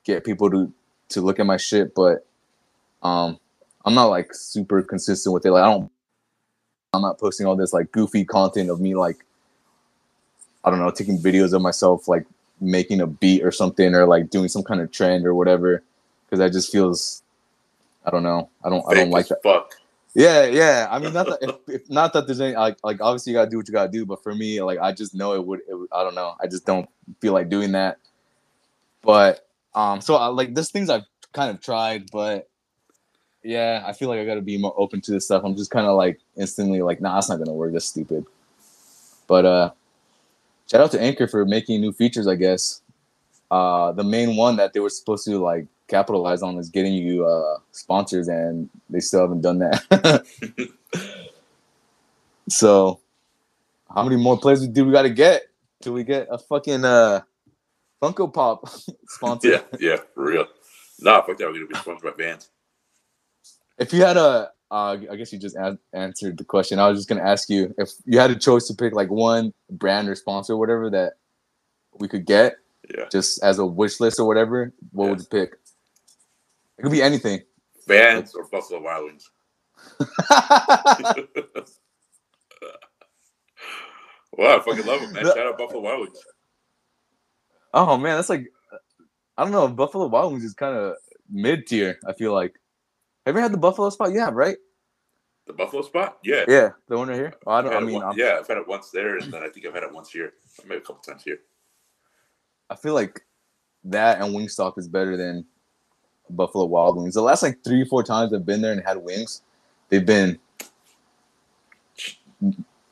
get 0.03 0.23
people 0.25 0.49
to 0.51 0.71
to 1.09 1.21
look 1.21 1.39
at 1.39 1.45
my 1.45 1.57
shit, 1.57 1.93
but 1.95 2.25
um 3.03 3.39
I'm 3.85 3.95
not 3.95 4.05
like 4.07 4.33
super 4.33 4.81
consistent 4.83 5.33
with 5.33 5.45
it. 5.45 5.51
Like 5.51 5.63
I 5.63 5.71
don't 5.71 5.91
I'm 6.93 7.01
not 7.01 7.19
posting 7.19 7.47
all 7.47 7.55
this 7.55 7.73
like 7.73 7.91
goofy 7.91 8.25
content 8.25 8.69
of 8.69 8.79
me 8.79 8.95
like 8.95 9.25
I 10.63 10.69
don't 10.69 10.79
know, 10.79 10.91
taking 10.91 11.19
videos 11.19 11.53
of 11.53 11.61
myself 11.61 12.07
like 12.07 12.25
making 12.59 13.01
a 13.01 13.07
beat 13.07 13.43
or 13.43 13.51
something 13.51 13.95
or 13.95 14.05
like 14.05 14.29
doing 14.29 14.47
some 14.47 14.63
kind 14.63 14.81
of 14.81 14.91
trend 14.91 15.25
or 15.25 15.33
whatever 15.33 15.83
because 16.25 16.39
that 16.39 16.51
just 16.51 16.71
feels 16.71 17.23
I 18.05 18.11
don't 18.11 18.23
know. 18.23 18.49
I 18.63 18.69
don't 18.69 18.85
I 18.89 18.93
don't 18.95 19.11
like 19.11 19.27
that. 19.29 19.43
Fuck. 19.43 19.75
Yeah, 20.13 20.45
yeah. 20.45 20.87
I 20.91 20.99
mean, 20.99 21.13
not 21.13 21.27
that 21.27 21.39
if, 21.41 21.55
if 21.81 21.89
not 21.89 22.13
that 22.13 22.27
there's 22.27 22.41
any 22.41 22.55
like 22.55 22.77
like 22.83 23.01
obviously 23.01 23.31
you 23.31 23.37
gotta 23.37 23.49
do 23.49 23.57
what 23.57 23.67
you 23.67 23.73
gotta 23.73 23.91
do, 23.91 24.05
but 24.05 24.21
for 24.21 24.35
me, 24.35 24.61
like 24.61 24.79
I 24.79 24.91
just 24.91 25.13
know 25.15 25.33
it 25.33 25.45
would. 25.45 25.61
It 25.69 25.75
would 25.75 25.89
I 25.91 26.03
don't 26.03 26.15
know. 26.15 26.35
I 26.41 26.47
just 26.47 26.65
don't 26.65 26.89
feel 27.21 27.33
like 27.33 27.49
doing 27.49 27.71
that. 27.73 27.97
But 29.01 29.47
um, 29.73 30.01
so 30.01 30.15
I, 30.15 30.27
like 30.27 30.53
there's 30.53 30.69
things 30.71 30.89
I've 30.89 31.05
kind 31.33 31.49
of 31.49 31.61
tried, 31.61 32.11
but 32.11 32.49
yeah, 33.43 33.83
I 33.85 33.93
feel 33.93 34.09
like 34.09 34.19
I 34.19 34.25
gotta 34.25 34.41
be 34.41 34.57
more 34.57 34.73
open 34.77 35.01
to 35.01 35.11
this 35.11 35.25
stuff. 35.25 35.43
I'm 35.45 35.55
just 35.55 35.71
kind 35.71 35.87
of 35.87 35.95
like 35.95 36.19
instantly 36.35 36.81
like, 36.81 37.01
nah, 37.01 37.17
it's 37.17 37.29
not 37.29 37.37
gonna 37.37 37.53
work. 37.53 37.73
That's 37.73 37.85
stupid. 37.85 38.25
But 39.27 39.45
uh, 39.45 39.71
shout 40.69 40.81
out 40.81 40.91
to 40.91 41.01
Anchor 41.01 41.27
for 41.27 41.45
making 41.45 41.79
new 41.79 41.93
features. 41.93 42.27
I 42.27 42.35
guess 42.35 42.81
uh, 43.49 43.93
the 43.93 44.03
main 44.03 44.35
one 44.35 44.57
that 44.57 44.73
they 44.73 44.81
were 44.81 44.89
supposed 44.89 45.25
to 45.25 45.39
like 45.39 45.67
capitalize 45.91 46.41
on 46.41 46.57
is 46.57 46.69
getting 46.69 46.93
you 46.93 47.25
uh, 47.27 47.57
sponsors, 47.71 48.29
and 48.29 48.69
they 48.89 49.01
still 49.01 49.21
haven't 49.21 49.41
done 49.41 49.59
that. 49.59 50.25
so, 52.49 52.99
how 53.93 54.03
many 54.03 54.15
more 54.15 54.39
players 54.39 54.65
do 54.67 54.85
we 54.85 54.91
got 54.93 55.03
to 55.03 55.09
get 55.09 55.43
till 55.81 55.93
we 55.93 56.03
get 56.03 56.27
a 56.31 56.37
fucking 56.37 56.85
uh, 56.85 57.21
Funko 58.01 58.33
Pop 58.33 58.67
sponsor? 59.07 59.49
Yeah, 59.49 59.61
yeah, 59.79 59.97
for 60.15 60.23
real. 60.25 60.47
Nah, 61.01 61.21
fuck 61.23 61.37
that. 61.37 61.47
We're 61.47 61.53
gonna 61.53 61.67
be 61.67 61.75
sponsored 61.75 62.15
by 62.17 62.23
Vans. 62.23 62.49
If 63.77 63.91
you 63.93 64.01
had 64.01 64.15
a, 64.17 64.51
uh, 64.69 64.97
I 65.11 65.15
guess 65.17 65.33
you 65.33 65.39
just 65.39 65.55
a- 65.57 65.79
answered 65.93 66.37
the 66.37 66.45
question. 66.45 66.79
I 66.79 66.87
was 66.87 66.99
just 66.99 67.09
gonna 67.09 67.23
ask 67.23 67.49
you 67.49 67.73
if 67.77 67.89
you 68.05 68.19
had 68.19 68.31
a 68.31 68.35
choice 68.35 68.67
to 68.67 68.75
pick 68.75 68.93
like 68.93 69.09
one 69.09 69.53
brand 69.69 70.07
or 70.07 70.15
sponsor, 70.15 70.53
or 70.53 70.57
whatever 70.57 70.89
that 70.91 71.13
we 71.99 72.07
could 72.07 72.25
get, 72.25 72.55
Yeah, 72.95 73.05
just 73.11 73.43
as 73.43 73.59
a 73.59 73.65
wish 73.65 73.99
list 73.99 74.19
or 74.19 74.27
whatever. 74.27 74.71
What 74.91 75.09
would 75.09 75.19
you 75.19 75.25
pick? 75.25 75.55
It 76.81 76.85
could 76.85 76.91
be 76.93 77.03
anything. 77.03 77.39
Vans 77.87 78.33
or 78.33 78.47
Buffalo 78.47 78.81
Wild 78.81 79.05
Wings. 79.05 79.29
Wow, 84.33 84.57
I 84.57 84.59
fucking 84.61 84.85
love 84.85 85.01
them, 85.01 85.11
man. 85.11 85.25
Shout 85.25 85.37
out 85.39 85.57
Buffalo 85.57 85.81
Wild 85.81 85.99
Wings. 86.01 86.17
Oh 87.73 87.97
man, 87.97 88.15
that's 88.15 88.29
like 88.29 88.47
I 89.37 89.43
don't 89.43 89.51
know. 89.51 89.67
Buffalo 89.67 90.07
Wild 90.07 90.31
Wings 90.31 90.45
is 90.45 90.53
kind 90.53 90.75
of 90.75 90.95
mid 91.29 91.67
tier. 91.67 91.99
I 92.07 92.13
feel 92.13 92.33
like. 92.33 92.53
Have 93.25 93.35
you 93.35 93.39
ever 93.39 93.41
had 93.41 93.51
the 93.53 93.57
Buffalo 93.57 93.89
spot? 93.89 94.13
Yeah, 94.13 94.29
right? 94.31 94.55
The 95.47 95.53
Buffalo 95.53 95.81
spot? 95.81 96.17
Yeah. 96.23 96.45
Yeah, 96.47 96.69
the 96.87 96.97
one 96.97 97.09
right 97.09 97.15
here. 97.17 97.33
Oh, 97.45 97.51
I 97.51 97.61
don't. 97.61 97.73
I 97.75 97.81
mean, 97.81 97.95
one- 98.01 98.17
yeah, 98.17 98.37
I've 98.39 98.47
had 98.47 98.57
it 98.57 98.67
once 98.67 98.89
there, 98.89 99.17
and 99.17 99.31
then 99.31 99.43
I 99.43 99.49
think 99.49 99.65
I've 99.65 99.73
had 99.73 99.83
it 99.83 99.93
once 99.93 100.09
here, 100.09 100.31
maybe 100.63 100.77
a 100.77 100.81
couple 100.81 101.01
times 101.01 101.23
here. 101.23 101.39
I 102.69 102.75
feel 102.77 102.93
like 102.93 103.21
that 103.83 104.21
and 104.21 104.33
Wingstop 104.33 104.77
is 104.79 104.87
better 104.87 105.17
than 105.17 105.45
Buffalo 106.35 106.65
Wild 106.65 106.97
Wings. 106.97 107.13
The 107.13 107.21
last 107.21 107.43
like 107.43 107.63
three, 107.63 107.85
four 107.85 108.03
times 108.03 108.33
I've 108.33 108.45
been 108.45 108.61
there 108.61 108.71
and 108.71 108.81
had 108.83 108.97
wings, 108.97 109.41
they've 109.89 110.05
been 110.05 110.39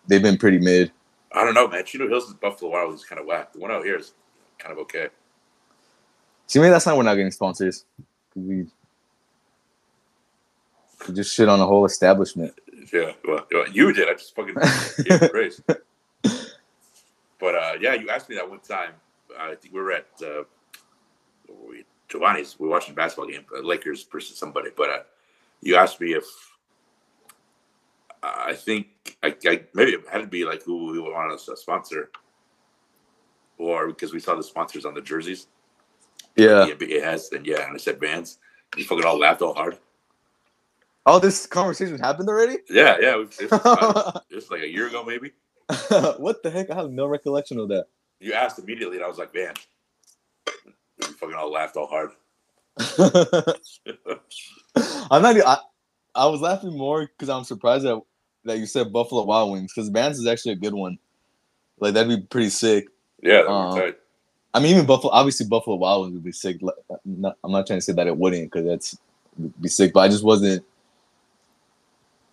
they've 0.08 0.22
been 0.22 0.38
pretty 0.38 0.60
mid. 0.60 0.92
I 1.32 1.44
don't 1.44 1.54
know, 1.54 1.68
man. 1.68 1.86
Chino 1.86 2.08
Hills' 2.08 2.34
Buffalo 2.34 2.72
Wild 2.72 2.90
Wings 2.90 3.02
is 3.02 3.06
kind 3.08 3.20
of 3.20 3.28
whack. 3.28 3.54
The 3.54 3.60
one 3.60 3.72
out 3.72 3.84
here 3.84 3.98
is 3.98 4.14
kind 4.58 4.72
of 4.72 4.80
okay. 4.80 5.10
See, 6.48 6.60
maybe 6.60 6.72
that's 6.72 6.86
not 6.86 6.98
we're 6.98 7.04
not 7.04 7.16
getting 7.16 7.32
sponsors. 7.32 7.86
We, 8.36 8.68
we 11.08 11.14
just 11.14 11.36
shit 11.36 11.48
on 11.48 11.60
the 11.60 11.68
whole 11.68 11.86
establishment. 11.86 12.54
Yeah, 12.92 13.12
well, 13.28 13.46
you 13.72 13.94
did. 13.94 14.10
I 14.10 14.14
just 14.14 14.36
fucking 14.36 14.56
gave 15.06 15.32
praise. 15.32 15.62
But 17.40 17.56
uh, 17.56 17.74
yeah, 17.80 17.94
you 17.94 18.10
asked 18.10 18.30
me 18.30 18.36
that 18.36 18.50
one 18.50 18.60
time. 18.60 18.92
I 19.40 19.56
think 19.56 19.74
we 19.74 19.80
were 19.80 19.94
at 19.94 20.08
uh, 20.24 20.44
we 21.68 21.86
Giovanni's. 22.10 22.60
We 22.60 22.68
were 22.68 22.74
watching 22.74 22.94
a 22.94 22.96
basketball 22.96 23.30
game, 23.30 23.46
uh, 23.56 23.62
Lakers 23.62 24.06
versus 24.12 24.38
somebody. 24.38 24.72
But 24.76 24.90
uh, 24.90 25.00
you 25.62 25.76
asked 25.76 26.02
me 26.02 26.14
if 26.14 26.26
I 28.22 28.54
think 28.54 28.88
I, 29.24 29.36
I 29.46 29.62
maybe 29.74 29.92
it 29.92 30.04
had 30.12 30.20
to 30.20 30.28
be 30.28 30.44
like 30.44 30.64
who 30.64 30.92
we 30.92 31.00
wanted 31.00 31.34
us 31.34 31.46
to 31.46 31.56
sponsor, 31.56 32.12
or 33.58 33.88
because 33.88 34.14
we 34.14 34.20
saw 34.20 34.36
the 34.36 34.44
sponsors 34.44 34.86
on 34.86 34.94
the 34.94 35.02
jerseys. 35.02 35.48
Yeah. 36.36 36.66
The 36.66 36.76
NBA 36.76 37.04
has, 37.04 37.30
then 37.30 37.46
yeah, 37.46 37.66
and 37.66 37.76
I 37.76 37.78
said 37.78 38.00
Vans. 38.00 38.40
You 38.78 38.84
fucking 38.84 39.06
all 39.06 39.18
laughed 39.18 39.42
all 39.42 39.54
hard. 39.54 39.78
Oh, 41.06 41.18
this 41.18 41.48
conversation 41.48 41.98
happened 41.98 42.30
already? 42.30 42.58
Yeah, 42.70 42.98
yeah. 43.02 43.22
It's, 43.22 43.42
was, 43.42 43.52
it 43.52 43.52
was, 43.52 44.22
it 44.30 44.36
was 44.36 44.52
like 44.52 44.62
a 44.62 44.70
year 44.70 44.88
ago, 44.88 45.04
maybe. 45.04 45.32
what 46.18 46.44
the 46.44 46.52
heck? 46.52 46.70
I 46.70 46.76
have 46.76 46.92
no 46.92 47.08
recollection 47.08 47.60
of 47.60 47.70
that. 47.70 47.88
You 48.20 48.34
asked 48.34 48.60
immediately, 48.60 48.98
and 48.98 49.06
I 49.06 49.08
was 49.08 49.18
like, 49.18 49.34
"Man," 49.34 49.54
you 51.00 51.08
fucking 51.08 51.36
all 51.36 51.52
laughed 51.52 51.78
all 51.78 51.88
hard. 51.88 52.12
I'm 55.12 55.22
not. 55.22 55.36
I, 55.46 55.58
I 56.16 56.26
was 56.28 56.42
laughing 56.42 56.78
more 56.78 57.06
because 57.06 57.30
I'm 57.30 57.44
surprised 57.44 57.86
that 57.86 58.02
that 58.46 58.58
you 58.58 58.66
said 58.66 58.94
Buffalo 58.94 59.24
Wild 59.24 59.52
Wings 59.52 59.74
because 59.74 59.90
Vans 59.90 60.20
is 60.20 60.28
actually 60.28 60.54
a 60.54 60.58
good 60.58 60.74
one. 60.74 60.98
Like 61.80 61.94
that'd 61.94 62.10
be 62.10 62.26
pretty 62.28 62.50
sick. 62.50 62.88
Yeah, 63.22 63.42
Uh, 63.42 63.76
tight. 63.76 63.96
I 64.54 64.60
mean, 64.60 64.74
even 64.74 64.86
Buffalo, 64.86 65.14
obviously 65.14 65.46
Buffalo 65.48 65.76
Wild 65.76 66.04
Wings 66.04 66.14
would 66.16 66.24
be 66.24 66.32
sick. 66.32 66.60
I'm 66.62 67.00
not, 67.06 67.38
I'm 67.44 67.52
not 67.52 67.68
trying 67.68 67.80
to 67.80 67.82
say 67.82 67.94
that 67.94 68.08
it 68.08 68.18
wouldn't 68.18 68.52
because 68.52 68.66
that's 68.66 68.98
be 69.62 69.70
sick, 69.70 69.94
but 69.94 70.02
I 70.02 70.08
just 70.08 70.24
wasn't 70.24 70.66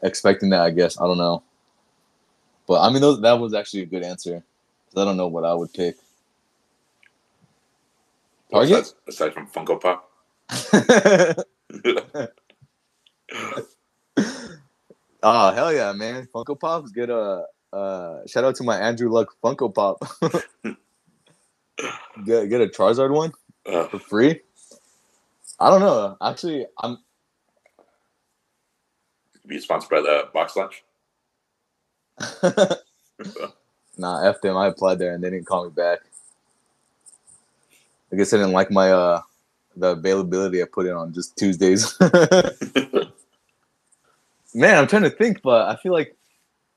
expecting 0.02 0.50
that. 0.50 0.60
I 0.60 0.70
guess 0.70 1.00
I 1.00 1.04
don't 1.04 1.18
know. 1.18 1.42
But 2.66 2.82
I 2.82 2.90
mean, 2.90 3.00
those, 3.00 3.20
that 3.20 3.38
was 3.38 3.54
actually 3.54 3.82
a 3.82 3.86
good 3.86 4.02
answer. 4.02 4.42
I 4.96 5.04
don't 5.04 5.16
know 5.16 5.28
what 5.28 5.44
I 5.44 5.52
would 5.52 5.72
pick. 5.74 5.96
Target? 8.52 8.78
Aside, 8.78 8.94
aside 9.08 9.34
from 9.34 9.46
Funko 9.48 9.80
Pop. 9.80 10.10
Oh 15.22 15.52
hell 15.54 15.72
yeah, 15.72 15.92
man! 15.92 16.28
Funko 16.34 16.58
Pops 16.58 16.92
get 16.92 17.10
a 17.10 17.44
uh, 17.72 18.20
shout 18.26 18.44
out 18.44 18.54
to 18.56 18.64
my 18.64 18.78
Andrew 18.78 19.10
Luck 19.10 19.34
Funko 19.42 19.74
Pop. 19.74 19.98
get 22.24 22.48
get 22.48 22.60
a 22.60 22.66
Charizard 22.68 23.12
one 23.12 23.32
Uh, 23.66 23.86
for 23.88 23.98
free. 23.98 24.40
I 25.58 25.70
don't 25.70 25.80
know. 25.80 26.16
Actually, 26.22 26.66
I'm 26.82 26.98
be 29.46 29.60
sponsored 29.60 29.90
by 29.90 30.00
the 30.00 30.28
Box 30.32 30.56
Lunch. 30.56 30.84
nah. 33.98 34.28
F 34.28 34.40
them. 34.40 34.56
I 34.56 34.68
applied 34.68 34.98
there 34.98 35.14
and 35.14 35.22
they 35.22 35.30
didn't 35.30 35.46
call 35.46 35.64
me 35.64 35.70
back. 35.70 36.00
I 38.12 38.16
guess 38.16 38.32
I 38.32 38.38
didn't 38.38 38.52
like 38.52 38.70
my 38.70 38.90
uh 38.90 39.20
the 39.76 39.88
availability 39.88 40.62
I 40.62 40.66
put 40.66 40.86
in 40.86 40.92
on 40.92 41.12
just 41.12 41.36
Tuesdays. 41.36 41.98
Man, 44.54 44.78
I'm 44.78 44.86
trying 44.86 45.02
to 45.02 45.10
think, 45.10 45.42
but 45.42 45.68
I 45.68 45.76
feel 45.76 45.92
like 45.92 46.16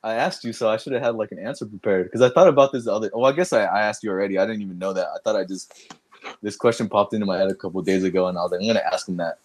I 0.03 0.15
asked 0.15 0.43
you, 0.43 0.51
so 0.53 0.69
I 0.69 0.77
should 0.77 0.93
have 0.93 1.01
had 1.01 1.15
like 1.15 1.31
an 1.31 1.39
answer 1.39 1.65
prepared 1.65 2.05
because 2.05 2.21
I 2.21 2.29
thought 2.29 2.47
about 2.47 2.71
this 2.71 2.87
other. 2.87 3.09
Well, 3.13 3.25
I 3.25 3.31
guess 3.31 3.53
I, 3.53 3.63
I 3.63 3.81
asked 3.81 4.03
you 4.03 4.09
already. 4.09 4.37
I 4.37 4.45
didn't 4.45 4.61
even 4.61 4.79
know 4.79 4.93
that. 4.93 5.07
I 5.07 5.17
thought 5.23 5.35
I 5.35 5.45
just 5.45 5.93
this 6.41 6.55
question 6.55 6.89
popped 6.89 7.13
into 7.13 7.25
my 7.25 7.37
head 7.37 7.49
a 7.49 7.55
couple 7.55 7.81
days 7.81 8.03
ago, 8.03 8.27
and 8.27 8.37
I 8.37 8.41
was 8.41 8.51
like, 8.51 8.61
I'm 8.61 8.67
gonna 8.67 8.83
ask 8.91 9.07
him 9.07 9.17
that 9.17 9.39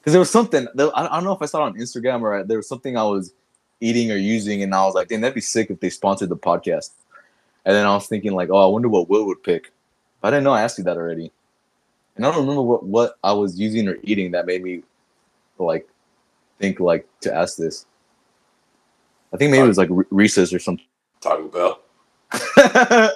because 0.00 0.12
there 0.12 0.20
was 0.20 0.30
something. 0.30 0.68
I 0.68 1.08
don't 1.08 1.24
know 1.24 1.32
if 1.32 1.42
I 1.42 1.46
saw 1.46 1.64
it 1.64 1.70
on 1.70 1.74
Instagram 1.74 2.22
or 2.22 2.44
there 2.44 2.58
was 2.58 2.68
something 2.68 2.96
I 2.96 3.04
was 3.04 3.32
eating 3.80 4.12
or 4.12 4.16
using, 4.16 4.62
and 4.62 4.74
I 4.74 4.84
was 4.84 4.94
like, 4.94 5.08
damn, 5.08 5.20
that'd 5.20 5.34
be 5.34 5.40
sick 5.40 5.70
if 5.70 5.80
they 5.80 5.90
sponsored 5.90 6.28
the 6.28 6.36
podcast. 6.36 6.90
And 7.64 7.74
then 7.74 7.86
I 7.86 7.94
was 7.94 8.06
thinking 8.06 8.32
like, 8.32 8.50
oh, 8.50 8.58
I 8.58 8.66
wonder 8.66 8.88
what 8.88 9.08
Will 9.08 9.26
would 9.26 9.42
pick. 9.42 9.72
I 10.24 10.30
didn't 10.30 10.44
know 10.44 10.52
I 10.52 10.62
asked 10.62 10.78
you 10.78 10.84
that 10.84 10.96
already. 10.96 11.30
And 12.16 12.24
I 12.24 12.30
don't 12.30 12.40
remember 12.40 12.62
what 12.62 12.84
what 12.84 13.18
I 13.22 13.32
was 13.32 13.60
using 13.60 13.88
or 13.88 13.98
eating 14.02 14.30
that 14.32 14.46
made 14.46 14.62
me 14.62 14.82
like 15.58 15.86
think 16.58 16.80
like 16.80 17.06
to 17.20 17.34
ask 17.34 17.56
this. 17.58 17.86
I 19.32 19.36
think 19.36 19.50
maybe 19.50 19.64
it 19.64 19.68
was 19.68 19.78
like 19.78 19.90
Re- 19.90 20.06
Reese's 20.10 20.54
or 20.54 20.58
something. 20.58 20.86
Taco 21.20 21.48
Bell. 21.48 21.80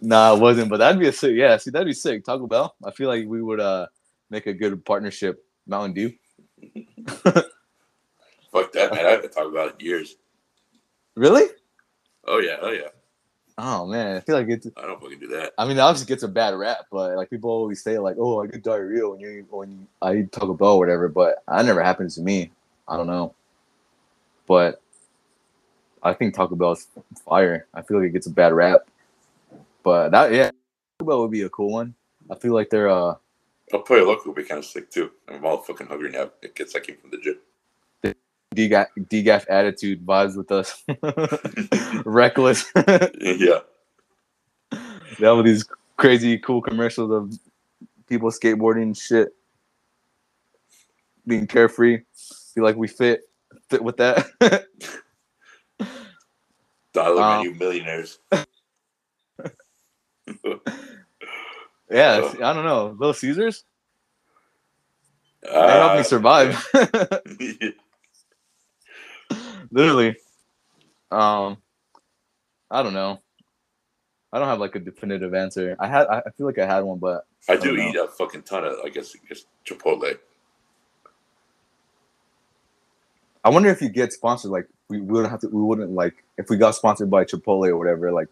nah, 0.00 0.34
it 0.34 0.40
wasn't. 0.40 0.70
But 0.70 0.78
that'd 0.78 0.98
be 0.98 1.08
a 1.08 1.12
sick. 1.12 1.36
Yeah, 1.36 1.56
see, 1.58 1.70
that'd 1.70 1.86
be 1.86 1.92
sick. 1.92 2.24
Taco 2.24 2.46
Bell. 2.46 2.74
I 2.84 2.90
feel 2.90 3.08
like 3.08 3.28
we 3.28 3.42
would 3.42 3.60
uh 3.60 3.86
make 4.30 4.46
a 4.46 4.54
good 4.54 4.84
partnership. 4.84 5.44
Mountain 5.66 5.92
Dew. 5.92 6.12
Fuck 8.50 8.72
that, 8.72 8.92
man. 8.92 9.06
I 9.06 9.10
haven't 9.10 9.32
talked 9.32 9.50
about 9.50 9.68
it 9.68 9.74
in 9.78 9.86
years. 9.86 10.16
Really? 11.14 11.44
Oh 12.26 12.38
yeah, 12.38 12.56
oh 12.60 12.70
yeah. 12.70 12.88
Oh 13.62 13.86
man, 13.86 14.16
I 14.16 14.20
feel 14.20 14.36
like 14.36 14.48
it's. 14.48 14.66
I 14.74 14.86
don't 14.86 15.00
fucking 15.02 15.18
do 15.18 15.26
that. 15.28 15.52
I 15.58 15.66
mean, 15.66 15.76
it 15.76 15.80
obviously 15.80 16.08
gets 16.08 16.22
a 16.22 16.28
bad 16.28 16.54
rap, 16.54 16.86
but 16.90 17.14
like 17.14 17.28
people 17.28 17.50
always 17.50 17.82
say, 17.82 17.98
like, 17.98 18.16
"Oh, 18.18 18.42
I 18.42 18.46
get 18.46 18.62
diarrhea 18.62 19.06
when 19.06 19.20
you 19.20 19.46
when 19.50 19.86
I 20.00 20.16
eat 20.16 20.32
Taco 20.32 20.54
Bell 20.54 20.68
or 20.68 20.78
whatever." 20.78 21.08
But 21.08 21.42
that 21.46 21.66
never 21.66 21.82
happens 21.82 22.14
to 22.14 22.22
me. 22.22 22.50
I 22.88 22.96
don't 22.96 23.06
know, 23.06 23.34
but 24.46 24.80
I 26.02 26.14
think 26.14 26.34
Taco 26.34 26.56
Bell 26.56 26.72
is 26.72 26.88
fire. 27.22 27.66
I 27.74 27.82
feel 27.82 27.98
like 27.98 28.08
it 28.08 28.12
gets 28.12 28.26
a 28.26 28.30
bad 28.30 28.54
rap, 28.54 28.88
but 29.82 30.10
that 30.12 30.32
yeah, 30.32 30.50
Taco 30.98 31.10
Bell 31.10 31.20
would 31.20 31.30
be 31.30 31.42
a 31.42 31.50
cool 31.50 31.70
one. 31.70 31.94
I 32.30 32.36
feel 32.36 32.54
like 32.54 32.70
they're 32.70 32.88
uh 32.88 33.16
El 33.72 33.82
Pollo 33.82 34.04
Loco 34.04 34.30
would 34.30 34.36
be 34.36 34.44
kind 34.44 34.60
of 34.60 34.64
sick 34.64 34.90
too. 34.90 35.10
I'm 35.28 35.44
all 35.44 35.58
fucking 35.58 35.86
hungry 35.86 36.10
now. 36.10 36.30
It 36.40 36.54
gets 36.54 36.74
I 36.74 36.80
came 36.80 36.96
from 36.96 37.10
the 37.10 37.18
gym. 37.18 37.36
DGAF, 38.54 38.86
DGAF 38.98 39.44
attitude 39.48 40.04
vibes 40.04 40.36
with 40.36 40.50
us, 40.50 40.82
reckless. 42.04 42.64
yeah. 43.20 43.60
They 45.18 45.26
have 45.26 45.44
these 45.44 45.64
crazy 45.96 46.38
cool 46.38 46.60
commercials 46.60 47.10
of 47.12 47.38
people 48.08 48.30
skateboarding 48.30 49.00
shit, 49.00 49.34
being 51.26 51.46
carefree. 51.46 52.02
Feel 52.54 52.64
like 52.64 52.76
we 52.76 52.88
fit 52.88 53.22
fit 53.68 53.82
with 53.84 53.96
that. 53.98 54.26
Dollar 56.92 57.22
Um, 57.22 57.44
menu 57.44 57.54
millionaires. 57.56 58.18
yeah, 61.88 62.32
I 62.42 62.52
don't 62.52 62.64
know. 62.64 62.96
Little 62.98 63.14
Caesars, 63.14 63.64
they 65.42 65.50
helped 65.52 65.94
Uh, 65.94 65.96
me 65.98 66.02
survive. 66.02 66.66
Literally. 69.72 70.16
Um, 71.10 71.58
I 72.70 72.82
don't 72.82 72.94
know. 72.94 73.20
I 74.32 74.38
don't 74.38 74.48
have 74.48 74.60
like 74.60 74.76
a 74.76 74.80
definitive 74.80 75.34
answer. 75.34 75.76
I 75.80 75.88
had, 75.88 76.06
I 76.08 76.22
feel 76.36 76.46
like 76.46 76.58
I 76.58 76.66
had 76.66 76.84
one, 76.84 76.98
but 76.98 77.26
I 77.48 77.56
do 77.56 77.76
don't 77.76 77.76
know. 77.76 77.88
eat 77.88 77.96
a 77.96 78.08
fucking 78.08 78.42
ton 78.42 78.64
of, 78.64 78.74
I 78.84 78.88
guess, 78.90 79.14
just 79.28 79.46
Chipotle. 79.66 80.18
I 83.44 83.50
wonder 83.50 83.70
if 83.70 83.80
you 83.82 83.88
get 83.88 84.12
sponsored. 84.12 84.50
Like 84.50 84.68
we 84.88 85.00
wouldn't 85.00 85.30
have 85.30 85.40
to. 85.40 85.48
We 85.48 85.62
wouldn't 85.62 85.92
like 85.92 86.24
if 86.38 86.50
we 86.50 86.56
got 86.56 86.74
sponsored 86.74 87.10
by 87.10 87.24
Chipotle 87.24 87.68
or 87.68 87.78
whatever. 87.78 88.12
Like, 88.12 88.28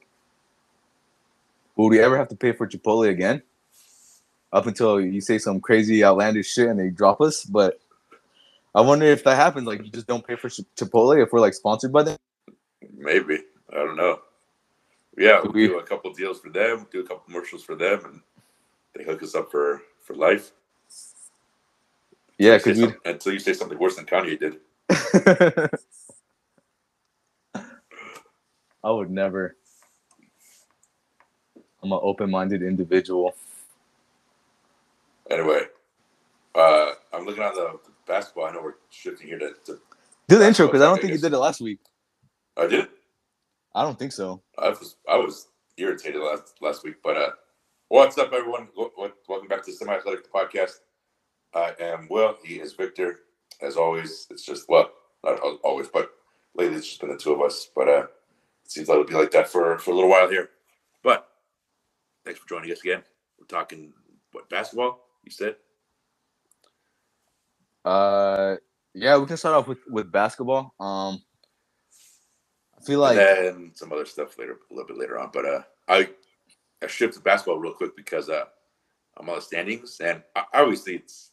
would 1.76 1.88
we 1.88 2.00
ever 2.00 2.16
have 2.18 2.28
to 2.28 2.36
pay 2.36 2.52
for 2.52 2.66
Chipotle 2.66 3.08
again? 3.08 3.42
Up 4.52 4.66
until 4.66 5.00
you 5.00 5.20
say 5.20 5.38
some 5.38 5.60
crazy 5.60 6.04
outlandish 6.04 6.52
shit 6.52 6.68
and 6.68 6.78
they 6.80 6.90
drop 6.90 7.20
us. 7.20 7.44
But 7.44 7.80
I 8.74 8.80
wonder 8.82 9.06
if 9.06 9.24
that 9.24 9.36
happens. 9.36 9.66
Like 9.66 9.84
you 9.84 9.90
just 9.90 10.06
don't 10.06 10.26
pay 10.26 10.36
for 10.36 10.48
Chipotle 10.48 11.22
if 11.22 11.32
we're 11.32 11.40
like 11.40 11.54
sponsored 11.54 11.92
by 11.92 12.04
them. 12.04 12.16
Maybe. 12.96 13.40
I 13.72 13.76
don't 13.76 13.96
know. 13.96 14.20
Yeah, 15.16 15.42
we 15.42 15.48
we- 15.50 15.66
do 15.68 15.78
a 15.78 15.82
couple 15.82 16.12
deals 16.12 16.40
for 16.40 16.50
them, 16.50 16.86
do 16.92 17.00
a 17.00 17.02
couple 17.02 17.24
commercials 17.26 17.64
for 17.64 17.74
them, 17.74 18.00
and 18.04 18.20
they 18.94 19.04
hook 19.04 19.22
us 19.22 19.34
up 19.34 19.50
for 19.50 19.82
for 20.02 20.14
life. 20.14 20.52
Yeah, 22.38 22.54
Until 22.54 22.76
you 22.76 22.86
we. 22.88 23.10
until 23.10 23.32
you 23.32 23.38
say 23.40 23.52
something 23.52 23.78
worse 23.78 23.96
than 23.96 24.06
Kanye 24.06 24.38
did. 24.38 24.58
I 28.84 28.90
would 28.90 29.10
never. 29.10 29.56
I'm 31.82 31.92
an 31.92 32.00
open-minded 32.02 32.62
individual. 32.62 33.34
Anyway, 35.30 35.62
uh, 36.54 36.92
I'm 37.12 37.24
looking 37.26 37.42
at 37.42 37.54
the 37.54 37.78
basketball. 38.08 38.46
I 38.46 38.52
know 38.52 38.62
we're 38.62 38.74
shifting 38.90 39.28
here 39.28 39.38
to. 39.38 39.54
to 39.66 39.78
Do 40.28 40.38
the 40.38 40.46
intro 40.46 40.66
because 40.66 40.80
I 40.80 40.86
don't 40.86 40.94
okay, 40.94 41.02
think 41.02 41.14
you 41.14 41.20
did 41.20 41.32
it 41.32 41.38
last 41.38 41.60
week. 41.60 41.78
I 42.56 42.66
did. 42.66 42.88
I 43.74 43.82
don't 43.82 43.98
think 43.98 44.12
so. 44.12 44.42
I 44.58 44.70
was 44.70 44.96
I 45.08 45.16
was 45.16 45.48
irritated 45.76 46.20
last 46.20 46.54
last 46.60 46.82
week, 46.82 46.96
but 47.04 47.16
uh, 47.16 47.30
what's 47.88 48.18
up, 48.18 48.32
everyone? 48.32 48.68
Wel- 48.76 48.92
wel- 48.96 49.12
Welcome 49.28 49.48
back 49.48 49.64
to 49.66 49.72
Semi 49.72 49.92
Athletic 49.94 50.32
Podcast. 50.32 50.80
I 51.54 51.74
am 51.78 52.08
Will. 52.10 52.36
He 52.44 52.54
is 52.56 52.72
Victor. 52.72 53.20
As 53.60 53.76
always, 53.76 54.26
it's 54.30 54.44
just 54.44 54.68
well, 54.68 54.90
not 55.24 55.38
always, 55.62 55.88
but 55.88 56.10
lately 56.54 56.76
it's 56.76 56.88
just 56.88 57.00
been 57.00 57.10
the 57.10 57.16
two 57.16 57.32
of 57.32 57.40
us. 57.40 57.68
But 57.74 57.88
uh, 57.88 58.06
it 58.64 58.70
seems 58.70 58.88
like 58.88 58.96
it'll 58.96 59.08
be 59.08 59.14
like 59.14 59.30
that 59.32 59.48
for 59.48 59.78
for 59.78 59.90
a 59.92 59.94
little 59.94 60.10
while 60.10 60.28
here. 60.28 60.50
But 61.02 61.28
thanks 62.24 62.40
for 62.40 62.48
joining 62.48 62.72
us 62.72 62.80
again. 62.80 63.02
We're 63.38 63.46
talking 63.46 63.92
what 64.32 64.48
basketball? 64.48 65.04
You 65.24 65.30
said 65.30 65.56
Uh, 67.84 68.56
yeah, 68.94 69.16
we 69.18 69.26
can 69.26 69.36
start 69.36 69.54
off 69.54 69.68
with 69.68 69.78
with 69.88 70.10
basketball. 70.12 70.74
Um, 70.80 71.22
I 72.78 72.84
feel 72.84 73.00
like 73.00 73.18
and 73.18 73.18
then 73.18 73.72
some 73.74 73.92
other 73.92 74.06
stuff 74.06 74.38
later, 74.38 74.58
a 74.70 74.74
little 74.74 74.86
bit 74.88 74.98
later 74.98 75.18
on. 75.18 75.30
But 75.32 75.44
uh, 75.46 75.62
I 75.88 76.08
I 76.82 76.86
shifted 76.86 77.18
to 77.18 77.24
basketball 77.24 77.58
real 77.58 77.74
quick 77.74 77.96
because 77.96 78.28
uh, 78.28 78.44
I'm 79.18 79.28
on 79.28 79.36
the 79.36 79.42
standings, 79.42 79.98
and 80.00 80.22
I, 80.36 80.44
obviously 80.54 80.96
it's. 80.96 81.30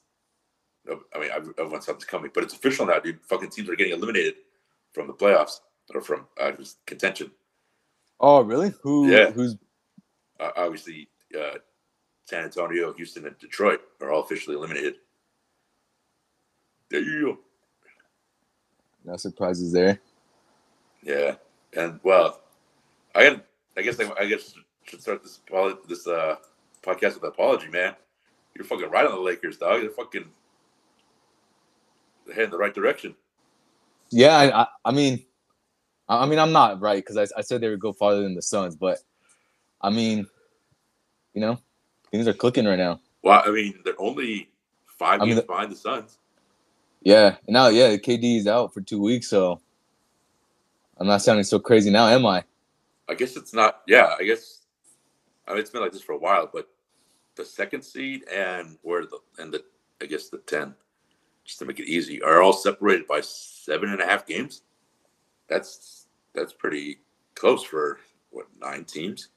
I 1.16 1.20
mean, 1.20 1.32
I've- 1.32 1.50
everyone 1.58 1.82
saw 1.82 1.94
this 1.94 2.06
coming, 2.06 2.32
but 2.34 2.44
it's 2.44 2.54
official 2.54 2.86
now, 2.86 3.00
dude. 3.00 3.20
Fucking 3.24 3.50
teams 3.50 3.70
are 3.70 3.76
getting 3.76 3.94
eliminated 3.94 4.36
from 4.94 5.08
the 5.08 5.14
playoffs 5.14 5.60
or 5.94 6.02
from 6.02 6.28
uh, 6.40 6.52
just 6.52 6.86
contention. 6.86 7.32
oh 8.20 8.42
really? 8.42 8.72
Who? 8.84 9.10
Yeah. 9.10 9.32
Who's? 9.32 9.56
Uh, 10.40 10.52
obviously, 10.58 11.10
uh, 11.40 11.58
San 12.26 12.44
Antonio, 12.44 12.94
Houston, 12.94 13.26
and 13.26 13.38
Detroit 13.40 13.82
are 14.02 14.12
all 14.12 14.24
officially 14.24 14.56
eliminated. 14.56 14.96
There 16.90 17.02
you 17.02 17.22
go. 17.22 17.40
No 19.12 19.18
surprises 19.18 19.72
there. 19.72 20.00
Yeah, 21.04 21.36
and 21.74 22.00
well, 22.04 22.42
I 23.14 23.30
got. 23.30 23.46
I 23.78 23.82
guess 23.82 24.00
I, 24.00 24.10
I 24.18 24.26
guess 24.26 24.54
should 24.86 25.02
start 25.02 25.22
this 25.24 25.42
this 25.88 26.08
uh 26.08 26.38
podcast 26.82 27.16
with 27.16 27.24
an 27.24 27.30
apology, 27.30 27.68
man. 27.68 27.96
You're 28.56 28.66
fucking 28.66 28.90
right 28.90 29.06
on 29.06 29.12
the 29.12 29.20
Lakers, 29.20 29.58
dog. 29.58 29.82
They're 29.82 29.90
fucking 29.90 30.26
they're 32.26 32.36
heading 32.36 32.52
the 32.52 32.58
right 32.58 32.74
direction. 32.74 33.16
Yeah, 34.12 34.38
I, 34.38 34.68
I, 34.86 34.92
mean, 34.92 35.24
I, 36.08 36.24
I 36.24 36.26
mean, 36.26 36.40
I'm 36.40 36.52
not 36.52 36.80
right 36.80 37.04
because 37.04 37.18
I, 37.18 37.38
I 37.38 37.42
said 37.42 37.60
they 37.60 37.70
would 37.70 37.80
go 37.80 37.92
farther 37.92 38.22
than 38.22 38.36
the 38.36 38.42
Suns, 38.42 38.76
but 38.76 39.00
I 39.82 39.90
mean, 39.90 40.26
you 41.34 41.42
know, 41.42 41.60
things 42.12 42.28
are 42.28 42.34
clicking 42.34 42.66
right 42.66 42.78
now. 42.78 43.02
Well, 43.24 43.44
I 43.46 43.52
mean, 43.52 43.80
they're 43.84 44.00
only 44.00 44.50
five 44.86 45.22
I 45.22 45.26
mean, 45.26 45.34
games 45.34 45.42
the- 45.42 45.48
behind 45.48 45.72
the 45.72 45.76
Suns. 45.76 46.18
Yeah, 47.06 47.36
now 47.48 47.68
yeah, 47.68 47.96
KD 47.98 48.40
is 48.40 48.48
out 48.48 48.74
for 48.74 48.82
two 48.82 49.00
weeks, 49.00 49.30
so 49.30 49.62
I'm 50.98 51.06
not 51.06 51.22
sounding 51.22 51.44
so 51.44 51.60
crazy 51.60 51.92
now, 51.92 52.08
am 52.08 52.26
I? 52.26 52.44
I 53.08 53.14
guess 53.14 53.38
it's 53.38 53.54
not. 53.54 53.82
Yeah, 53.88 54.16
I 54.20 54.24
guess. 54.24 54.64
I 55.48 55.52
mean, 55.52 55.60
it's 55.60 55.70
been 55.70 55.82
like 55.84 55.92
this 55.92 56.02
for 56.02 56.14
a 56.14 56.18
while, 56.18 56.50
but 56.52 56.68
the 57.36 57.46
second 57.46 57.84
seed 57.84 58.24
and 58.28 58.80
where 58.82 59.06
the 59.06 59.20
and 59.38 59.54
the 59.54 59.64
I 60.02 60.08
guess 60.08 60.30
the 60.30 60.40
ten, 60.40 60.74
just 61.44 61.60
to 61.60 61.66
make 61.66 61.80
it 61.80 61.88
easy, 61.88 62.24
are 62.24 62.42
all 62.42 62.54
separated 62.54 63.08
by 63.08 63.22
seven 63.22 63.92
and 63.92 64.02
a 64.02 64.06
half 64.06 64.26
games. 64.26 64.64
That's 65.48 66.08
that's 66.34 66.54
pretty 66.54 67.02
close 67.36 67.64
for 67.64 68.00
what 68.32 68.48
nine 68.60 68.84
teams 68.84 69.30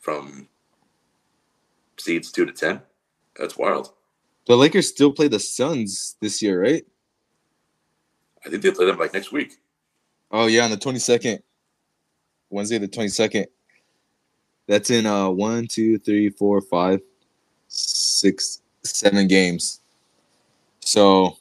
from 0.00 0.48
seeds 1.96 2.32
two 2.32 2.44
to 2.44 2.52
ten. 2.52 2.82
That's 3.38 3.56
wild. 3.56 3.92
The 4.46 4.56
Lakers 4.56 4.88
still 4.88 5.12
play 5.12 5.28
the 5.28 5.38
Suns 5.38 6.16
this 6.20 6.42
year, 6.42 6.60
right? 6.60 6.84
I 8.44 8.48
think 8.48 8.62
they 8.62 8.70
play 8.72 8.86
them 8.86 8.98
like 8.98 9.14
next 9.14 9.32
week. 9.32 9.58
Oh 10.30 10.46
yeah, 10.46 10.64
on 10.64 10.70
the 10.70 10.76
22nd, 10.76 11.40
Wednesday 12.50 12.78
the 12.78 12.88
22nd. 12.88 13.46
That's 14.66 14.90
in 14.90 15.06
uh 15.06 15.28
one, 15.28 15.66
two, 15.66 15.98
three, 15.98 16.30
four, 16.30 16.60
five, 16.60 17.00
six, 17.68 18.60
seven 18.82 19.28
games. 19.28 19.80
So, 20.80 21.36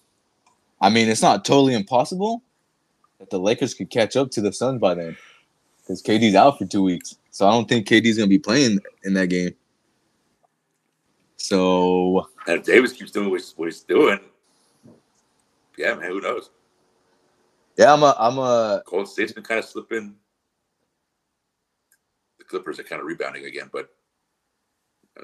I 0.79 0.89
mean, 0.89 1.09
it's 1.09 1.21
not 1.21 1.45
totally 1.45 1.73
impossible 1.73 2.43
that 3.19 3.29
the 3.29 3.39
Lakers 3.39 3.73
could 3.73 3.89
catch 3.89 4.15
up 4.15 4.31
to 4.31 4.41
the 4.41 4.51
Suns 4.51 4.79
by 4.79 4.93
then, 4.93 5.17
because 5.81 6.01
KD's 6.01 6.35
out 6.35 6.57
for 6.57 6.65
two 6.65 6.83
weeks. 6.83 7.17
So 7.31 7.47
I 7.47 7.51
don't 7.51 7.67
think 7.67 7.87
KD's 7.87 8.17
gonna 8.17 8.27
be 8.27 8.39
playing 8.39 8.79
in 9.03 9.13
that 9.13 9.27
game. 9.27 9.55
So 11.37 12.29
And 12.47 12.59
if 12.59 12.65
Davis 12.65 12.93
keeps 12.93 13.11
doing 13.11 13.29
what 13.29 13.41
he's, 13.67 13.83
doing, 13.83 14.19
yeah, 15.77 15.93
man, 15.95 16.09
who 16.09 16.21
knows? 16.21 16.49
yeah, 17.77 17.93
I'm 17.93 18.03
a, 18.03 18.15
I'm 18.17 18.37
a, 18.37 18.83
Golden 18.85 19.05
State's 19.05 19.31
been 19.31 19.43
kind 19.43 19.59
of 19.59 19.65
slipping. 19.65 20.15
The 22.39 22.43
Clippers 22.45 22.79
are 22.79 22.83
kind 22.83 22.99
of 22.99 23.07
rebounding 23.07 23.45
again, 23.45 23.69
but 23.71 23.89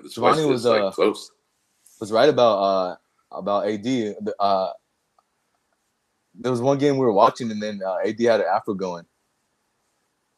This 0.04 0.14
Giovanni 0.14 0.42
West 0.42 0.50
was, 0.50 0.66
like 0.66 0.82
uh, 0.82 0.92
close. 0.92 1.32
was 2.00 2.12
right 2.12 2.30
about 2.30 2.58
uh 2.58 2.96
about 3.32 3.68
AD. 3.68 4.16
Uh, 4.40 4.70
there 6.40 6.52
was 6.52 6.62
one 6.62 6.78
game 6.78 6.98
we 6.98 7.06
were 7.06 7.12
watching, 7.12 7.52
and 7.52 7.62
then 7.62 7.82
uh, 7.86 7.98
AD 8.06 8.20
had 8.20 8.42
an 8.42 8.48
afro 8.54 8.74
going, 8.74 9.06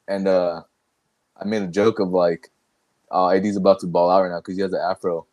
and 0.07 0.27
uh, 0.27 0.61
I 1.37 1.45
made 1.45 1.61
a 1.61 1.67
joke 1.67 1.99
of 1.99 2.09
like, 2.09 2.49
uh, 3.11 3.29
AD's 3.29 3.57
about 3.57 3.79
to 3.81 3.87
ball 3.87 4.09
out 4.09 4.21
right 4.21 4.31
now 4.31 4.39
because 4.39 4.55
he 4.55 4.61
has 4.61 4.73
an 4.73 4.81
afro. 4.81 5.27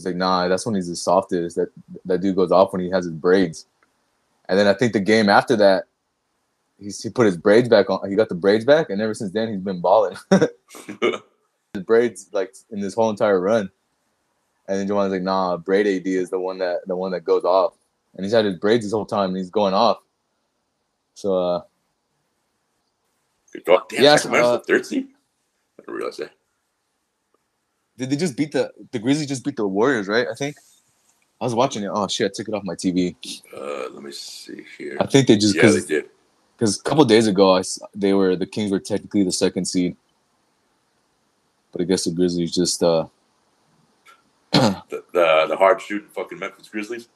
He's 0.00 0.06
like, 0.06 0.16
nah, 0.16 0.48
that's 0.48 0.64
when 0.64 0.74
he's 0.74 0.88
the 0.88 0.96
softest. 0.96 1.56
That 1.56 1.68
that 2.06 2.22
dude 2.22 2.36
goes 2.36 2.50
off 2.50 2.72
when 2.72 2.80
he 2.80 2.88
has 2.88 3.04
his 3.04 3.12
braids. 3.12 3.66
And 4.48 4.58
then 4.58 4.66
I 4.66 4.72
think 4.72 4.94
the 4.94 5.00
game 5.00 5.28
after 5.28 5.56
that, 5.56 5.84
he's, 6.78 7.02
he 7.02 7.10
put 7.10 7.26
his 7.26 7.36
braids 7.36 7.68
back 7.68 7.90
on. 7.90 8.08
He 8.08 8.16
got 8.16 8.30
the 8.30 8.34
braids 8.34 8.64
back, 8.64 8.88
and 8.88 9.02
ever 9.02 9.12
since 9.12 9.32
then 9.32 9.50
he's 9.50 9.60
been 9.60 9.82
balling. 9.82 10.16
his 10.30 11.82
braids 11.84 12.30
like 12.32 12.54
in 12.70 12.80
this 12.80 12.94
whole 12.94 13.10
entire 13.10 13.38
run. 13.38 13.70
And 14.68 14.78
then 14.78 14.88
Jawan's 14.88 15.12
like, 15.12 15.20
nah, 15.20 15.58
braid 15.58 15.86
AD 15.86 16.06
is 16.06 16.30
the 16.30 16.40
one 16.40 16.56
that 16.58 16.86
the 16.86 16.96
one 16.96 17.12
that 17.12 17.24
goes 17.24 17.44
off. 17.44 17.74
And 18.14 18.24
he's 18.24 18.32
had 18.32 18.46
his 18.46 18.56
braids 18.56 18.86
this 18.86 18.92
whole 18.92 19.04
time 19.04 19.28
and 19.28 19.36
he's 19.36 19.50
going 19.50 19.74
off. 19.74 19.98
So 21.12 21.36
uh 21.36 21.60
call. 23.66 23.82
Damn, 23.90 24.02
Yeah, 24.02 24.16
Sacramento's 24.16 24.48
uh, 24.48 24.56
the 24.56 24.64
third 24.64 24.86
seed. 24.86 25.08
I 25.78 25.82
didn't 25.82 25.94
realize 25.94 26.16
that. 26.16 26.32
Did 28.00 28.10
they 28.10 28.16
just 28.16 28.36
beat 28.36 28.52
the 28.52 28.72
the 28.92 28.98
Grizzlies 28.98 29.28
just 29.28 29.44
beat 29.44 29.56
the 29.56 29.66
Warriors, 29.68 30.08
right? 30.08 30.26
I 30.30 30.34
think. 30.34 30.56
I 31.40 31.44
was 31.44 31.54
watching 31.54 31.82
it. 31.84 31.90
Oh 31.92 32.08
shit, 32.08 32.30
I 32.30 32.34
took 32.34 32.48
it 32.48 32.54
off 32.54 32.64
my 32.64 32.74
TV. 32.74 33.14
Uh, 33.54 33.90
let 33.92 34.02
me 34.02 34.12
see 34.12 34.64
here. 34.78 34.96
I 35.00 35.06
think 35.06 35.28
they 35.28 35.36
just 35.36 35.54
Yeah, 35.54 35.62
they 35.62 35.68
because 35.68 35.86
did. 35.86 36.04
because 36.56 36.80
a 36.80 36.82
couple 36.82 37.04
days 37.04 37.26
ago 37.26 37.54
I 37.56 37.58
they 37.94 38.14
were 38.14 38.36
the 38.36 38.46
Kings 38.46 38.70
were 38.70 38.80
technically 38.80 39.24
the 39.24 39.32
second 39.32 39.66
seed. 39.66 39.96
But 41.72 41.82
I 41.82 41.84
guess 41.84 42.04
the 42.04 42.12
Grizzlies 42.12 42.54
just 42.54 42.82
uh 42.82 43.06
The, 44.52 45.04
the, 45.12 45.46
the 45.50 45.56
hard 45.56 45.80
shooting 45.82 46.08
fucking 46.08 46.38
Memphis 46.38 46.68
Grizzlies. 46.68 47.08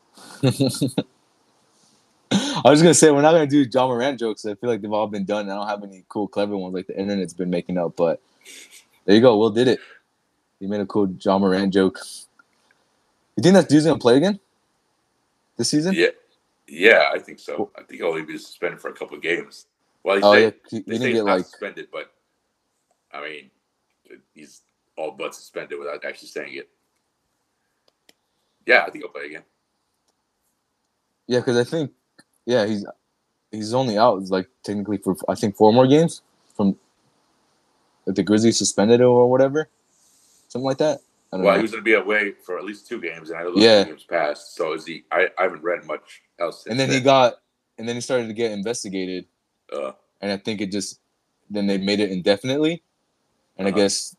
I 2.31 2.71
was 2.71 2.83
gonna 2.83 2.95
say 2.95 3.11
we're 3.11 3.23
not 3.23 3.33
gonna 3.33 3.47
do 3.47 3.67
Ja 3.73 3.87
Morant 3.89 4.19
jokes. 4.19 4.47
I 4.47 4.55
feel 4.55 4.71
like 4.71 4.81
they've 4.81 4.93
all 4.93 5.07
been 5.09 5.25
done. 5.25 5.51
I 5.51 5.55
don't 5.55 5.69
have 5.69 5.83
any 5.83 6.05
cool, 6.09 6.29
clever 6.29 6.57
ones 6.57 6.75
like 6.75 6.87
the 6.87 6.99
internet's 6.99 7.35
been 7.35 7.51
making 7.51 7.79
up. 7.79 7.97
But 7.97 8.21
there 9.05 9.15
you 9.17 9.21
go. 9.23 9.37
Will 9.37 9.51
did 9.51 9.69
it. 9.69 9.81
He 10.65 10.71
made 10.71 10.81
a 10.81 10.87
cool 10.87 11.15
Ja 11.21 11.39
Morant 11.39 11.75
joke. 11.75 12.01
You 13.37 13.43
think 13.43 13.55
that 13.55 13.69
dude's 13.69 13.85
gonna 13.85 13.99
play 13.99 14.17
again 14.17 14.41
this 15.59 15.69
season? 15.69 15.93
Yeah, 15.95 16.09
yeah, 16.67 17.11
I 17.13 17.19
think 17.19 17.39
so. 17.39 17.71
I 17.77 17.83
think 17.83 18.01
he'll 18.01 18.09
only 18.09 18.23
be 18.23 18.39
suspended 18.39 18.81
for 18.81 18.89
a 18.89 18.95
couple 18.95 19.15
of 19.15 19.23
games. 19.23 19.67
Well, 20.03 20.17
oh, 20.23 20.33
he 20.33 20.39
Oh 20.39 20.47
yeah, 20.47 20.51
he, 20.71 20.79
they 20.79 20.93
didn't 20.93 21.09
he's 21.09 21.17
get 21.17 21.25
like. 21.25 21.45
suspended, 21.45 21.89
but 21.93 22.15
I 23.13 23.21
mean, 23.21 23.51
he's 24.33 24.63
all 24.97 25.11
but 25.11 25.35
suspended 25.35 25.79
without 25.79 26.03
actually 26.03 26.29
saying 26.29 26.55
it. 26.55 26.71
Yeah, 28.65 28.85
I 28.87 28.91
think 28.91 29.05
he'll 29.05 29.13
play 29.13 29.27
again. 29.27 29.43
Yeah, 31.27 31.41
because 31.41 31.59
I 31.59 31.65
think, 31.65 31.91
yeah, 32.47 32.65
he's 32.65 32.87
he's 33.51 33.75
only 33.75 33.99
out 33.99 34.31
like 34.31 34.49
technically 34.63 34.97
for 34.97 35.15
I 35.29 35.35
think 35.35 35.57
four 35.57 35.75
more 35.75 35.87
games 35.87 36.23
from 36.57 36.79
if 38.07 38.15
the 38.15 38.23
Grizzlies 38.23 38.57
suspended 38.57 39.03
or 39.03 39.31
whatever, 39.31 39.69
something 40.55 40.65
like 40.65 40.79
that. 40.79 41.01
I 41.33 41.37
don't 41.37 41.45
Well, 41.45 41.55
know. 41.55 41.59
he 41.59 41.63
was 41.63 41.73
going 41.73 41.83
to 41.83 41.85
be 41.85 41.95
away 41.95 42.33
for 42.47 42.57
at 42.59 42.65
least 42.65 42.87
two 42.87 43.01
games, 43.01 43.31
and 43.31 43.39
I 43.39 43.43
know 43.43 43.55
those 43.55 43.65
Yeah. 43.65 43.85
games 43.85 44.05
passed. 44.05 44.55
So 44.55 44.73
is 44.73 44.87
he? 44.87 45.03
I, 45.11 45.29
I 45.37 45.43
haven't 45.43 45.65
read 45.65 45.85
much 45.85 46.23
else. 46.39 46.63
Since 46.63 46.71
and 46.71 46.79
then 46.81 46.91
he 46.91 47.01
got, 47.01 47.35
and 47.77 47.89
then 47.89 47.97
he 47.97 48.01
started 48.01 48.29
to 48.29 48.33
get 48.35 48.53
investigated, 48.53 49.27
Uh, 49.73 49.93
and 50.21 50.31
I 50.31 50.37
think 50.37 50.61
it 50.61 50.71
just 50.71 51.01
then 51.51 51.67
they 51.67 51.77
made 51.77 51.99
it 51.99 52.11
indefinitely, 52.13 52.83
and 53.59 53.67
Uh-huh. 53.67 53.77
I 53.77 53.81
guess 53.81 54.15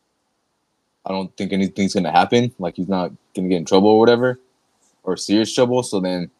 I 1.06 1.10
don't 1.12 1.34
think 1.38 1.52
anything's 1.54 1.94
gonna 1.94 2.12
happen. 2.12 2.52
Like 2.58 2.76
he's 2.76 2.88
not 2.88 3.12
gonna 3.34 3.48
get 3.48 3.56
in 3.56 3.64
trouble 3.64 3.88
or 3.88 3.98
whatever, 3.98 4.38
or 5.04 5.16
serious 5.16 5.54
trouble. 5.54 5.82
So 5.82 6.00
then 6.00 6.30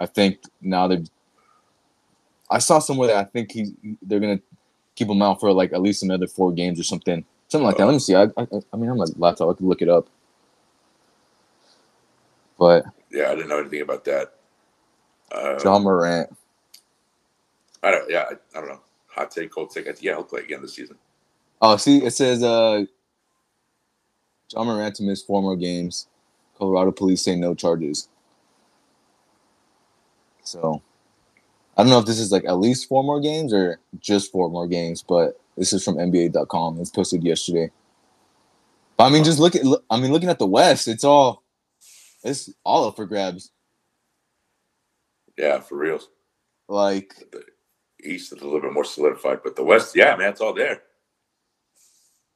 I 0.00 0.06
think 0.06 0.38
now 0.62 0.88
they're. 0.88 1.02
I 2.50 2.58
saw 2.58 2.78
somewhere 2.78 3.08
that 3.08 3.16
I 3.16 3.24
think 3.24 3.52
he 3.52 3.74
they're 4.00 4.20
gonna 4.20 4.40
keep 4.94 5.08
him 5.08 5.20
out 5.20 5.40
for 5.40 5.52
like 5.52 5.74
at 5.74 5.82
least 5.82 6.02
another 6.02 6.26
four 6.26 6.52
games 6.52 6.80
or 6.80 6.84
something, 6.84 7.22
something 7.52 7.66
like 7.66 7.76
that. 7.76 7.86
Let 7.86 7.92
me 7.92 7.98
see. 8.00 8.16
I 8.16 8.24
I, 8.36 8.46
I 8.72 8.76
mean 8.76 8.90
I'm 8.90 8.96
my 8.96 9.06
laptop. 9.16 9.50
I 9.50 9.54
could 9.54 9.66
look 9.66 9.82
it 9.82 9.88
up, 9.88 10.08
but 12.58 12.84
yeah, 13.10 13.30
I 13.30 13.34
didn't 13.34 13.48
know 13.48 13.60
anything 13.60 13.82
about 13.82 14.04
that. 14.06 14.34
Uh, 15.30 15.58
Ja 15.62 15.78
Morant. 15.78 16.34
I 17.82 17.90
don't. 17.90 18.10
Yeah, 18.10 18.24
I, 18.30 18.58
I 18.58 18.60
don't 18.60 18.68
know. 18.68 18.80
Hot 19.08 19.30
take, 19.30 19.50
cold 19.50 19.70
take. 19.70 19.86
I 19.86 19.92
think, 19.92 20.02
yeah, 20.02 20.14
he'll 20.14 20.24
play 20.24 20.40
again 20.40 20.62
this 20.62 20.74
season. 20.74 20.96
Oh, 21.60 21.76
see, 21.76 21.98
it 22.04 22.12
says 22.12 22.42
uh, 22.42 22.84
Ja 24.52 24.64
Morant 24.64 24.96
to 24.96 25.02
miss 25.02 25.22
four 25.22 25.42
more 25.42 25.56
games. 25.56 26.08
Colorado 26.58 26.92
police 26.92 27.22
say 27.22 27.36
no 27.36 27.54
charges. 27.54 28.08
So, 30.44 30.82
I 31.76 31.82
don't 31.82 31.90
know 31.90 31.98
if 31.98 32.06
this 32.06 32.18
is 32.18 32.32
like 32.32 32.44
at 32.44 32.58
least 32.58 32.88
four 32.88 33.04
more 33.04 33.20
games 33.20 33.52
or 33.52 33.78
just 34.00 34.32
four 34.32 34.50
more 34.50 34.66
games, 34.66 35.02
but 35.02 35.40
this 35.56 35.72
is 35.72 35.84
from 35.84 35.96
NBA.com. 35.96 36.80
It's 36.80 36.90
posted 36.90 37.22
yesterday. 37.24 37.70
But 38.96 39.04
I 39.04 39.10
mean, 39.10 39.24
just 39.24 39.38
look 39.38 39.54
at. 39.56 39.64
Look, 39.64 39.84
I 39.90 39.98
mean, 40.00 40.12
looking 40.12 40.28
at 40.28 40.38
the 40.38 40.46
West, 40.46 40.88
it's 40.88 41.04
all, 41.04 41.42
it's 42.22 42.50
all 42.64 42.86
up 42.88 42.96
for 42.96 43.06
grabs. 43.06 43.50
Yeah, 45.36 45.60
for 45.60 45.76
real. 45.76 46.00
Like, 46.68 47.14
The 47.32 47.42
East 48.04 48.32
is 48.32 48.40
a 48.40 48.44
little 48.44 48.60
bit 48.60 48.72
more 48.72 48.84
solidified, 48.84 49.40
but 49.42 49.56
the 49.56 49.64
West, 49.64 49.96
yeah, 49.96 50.14
man, 50.16 50.30
it's 50.30 50.40
all 50.40 50.52
there. 50.54 50.82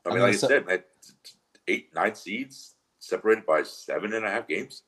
I 0.05 0.09
I 0.11 0.13
mean, 0.13 0.15
mean, 0.15 0.23
like 0.23 0.35
I 0.35 0.37
so- 0.37 0.49
said, 0.49 0.67
man, 0.67 0.83
eight, 1.69 1.95
nine 1.95 2.15
seeds 2.15 2.75
separated 2.99 3.45
by 3.47 3.63
seven 3.63 4.13
and 4.15 4.25
a 4.25 4.31
half 4.31 4.49
games. 4.49 4.83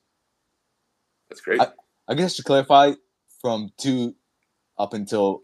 That's 1.28 1.40
crazy. 1.40 1.62
I 2.08 2.14
guess 2.14 2.36
to 2.36 2.42
clarify, 2.42 2.92
from 3.40 3.70
two 3.78 4.14
up 4.78 4.94
until 4.94 5.42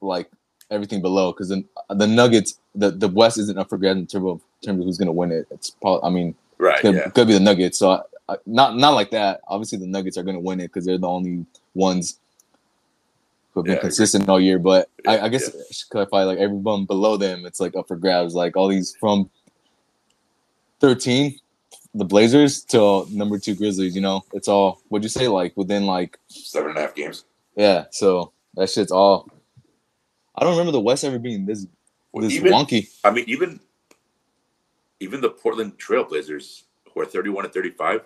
like 0.00 0.30
everything 0.74 1.02
below, 1.02 1.32
because 1.32 1.50
the 1.50 1.64
uh, 1.90 1.94
the 1.94 2.06
Nuggets, 2.08 2.58
the, 2.74 2.90
the 2.90 3.08
West 3.08 3.38
isn't 3.38 3.58
up 3.58 3.70
for 3.70 3.78
grabs 3.78 4.00
in 4.00 4.06
terms 4.08 4.26
of, 4.26 4.40
in 4.62 4.66
terms 4.66 4.80
of 4.80 4.86
who's 4.86 4.98
going 4.98 5.06
to 5.06 5.12
win 5.12 5.32
it. 5.32 5.46
It's 5.50 5.70
probably, 5.70 6.08
I 6.08 6.10
mean, 6.12 6.34
right? 6.58 6.82
gonna, 6.82 6.98
Yeah. 6.98 7.10
could 7.10 7.28
be 7.28 7.34
the 7.34 7.40
Nuggets. 7.40 7.78
So 7.78 7.90
I, 7.92 8.00
I, 8.28 8.36
not 8.46 8.76
not 8.76 8.94
like 8.94 9.10
that. 9.12 9.42
Obviously, 9.48 9.78
the 9.78 9.86
Nuggets 9.86 10.18
are 10.18 10.24
going 10.24 10.36
to 10.36 10.40
win 10.40 10.60
it 10.60 10.68
because 10.68 10.84
they're 10.86 10.98
the 10.98 11.08
only 11.08 11.46
ones 11.74 12.18
who 13.52 13.60
have 13.60 13.66
been 13.66 13.76
Yeah, 13.76 13.80
consistent 13.82 14.28
all 14.28 14.40
year. 14.40 14.58
But 14.58 14.88
I, 15.06 15.20
I 15.20 15.28
guess 15.30 15.50
Yeah. 15.54 15.60
I 15.60 15.72
should 15.72 15.90
clarify, 15.90 16.24
like 16.24 16.38
everyone 16.38 16.86
below 16.86 17.16
them, 17.16 17.46
it's 17.46 17.60
like 17.60 17.76
up 17.76 17.88
for 17.88 17.96
grabs. 17.96 18.34
Like 18.34 18.56
all 18.56 18.68
these 18.68 18.96
from 19.00 19.30
thirteen, 20.80 21.38
the 21.94 22.04
Blazers 22.04 22.62
to 22.66 23.06
number 23.10 23.38
two 23.38 23.54
Grizzlies. 23.54 23.94
You 23.94 24.02
know, 24.02 24.24
it's 24.32 24.48
all. 24.48 24.82
What'd 24.88 25.04
you 25.04 25.08
say? 25.10 25.28
Like 25.28 25.56
within 25.56 25.86
like 25.86 26.18
Seven 26.28 26.70
and 26.70 26.78
a 26.78 26.82
half 26.82 26.94
games. 26.94 27.24
yeah, 27.56 27.86
so 27.90 28.32
that 28.54 28.70
shit's 28.70 28.92
all. 28.92 29.28
I 30.36 30.42
don't 30.44 30.52
remember 30.52 30.72
the 30.72 30.80
West 30.80 31.04
ever 31.04 31.18
being 31.18 31.46
this 31.46 31.66
Well, 32.12 32.22
this 32.24 32.32
even, 32.34 32.52
wonky. 32.52 32.88
I 33.04 33.10
mean, 33.10 33.24
even 33.28 33.60
even 35.00 35.20
the 35.20 35.30
Portland 35.30 35.78
Trailblazers, 35.78 36.62
who 36.92 37.00
are 37.00 37.04
31 37.06 37.44
and 37.44 37.54
35, 37.54 38.02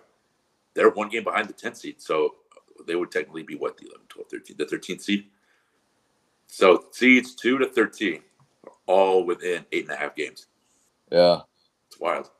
they're 0.74 0.90
one 0.90 1.08
game 1.08 1.22
behind 1.24 1.48
the 1.48 1.52
10th 1.52 1.76
seed. 1.76 2.00
So 2.00 2.34
they 2.86 2.96
would 2.96 3.10
technically 3.10 3.42
be 3.42 3.54
what, 3.54 3.76
the 3.76 3.86
11, 3.86 4.06
12, 4.08 4.28
13, 4.30 4.56
the 4.58 4.64
13th 4.64 5.02
seed? 5.02 5.24
So 6.46 6.86
seeds 6.92 7.34
2 7.34 7.58
to 7.58 7.66
13 7.66 8.20
are 8.66 8.72
all 8.86 9.24
within 9.24 9.64
eight 9.72 9.84
and 9.84 9.92
a 9.92 9.96
half 9.96 10.16
games. 10.16 10.46
Yeah, 11.12 11.40
It's 11.88 12.00
wild. 12.00 12.30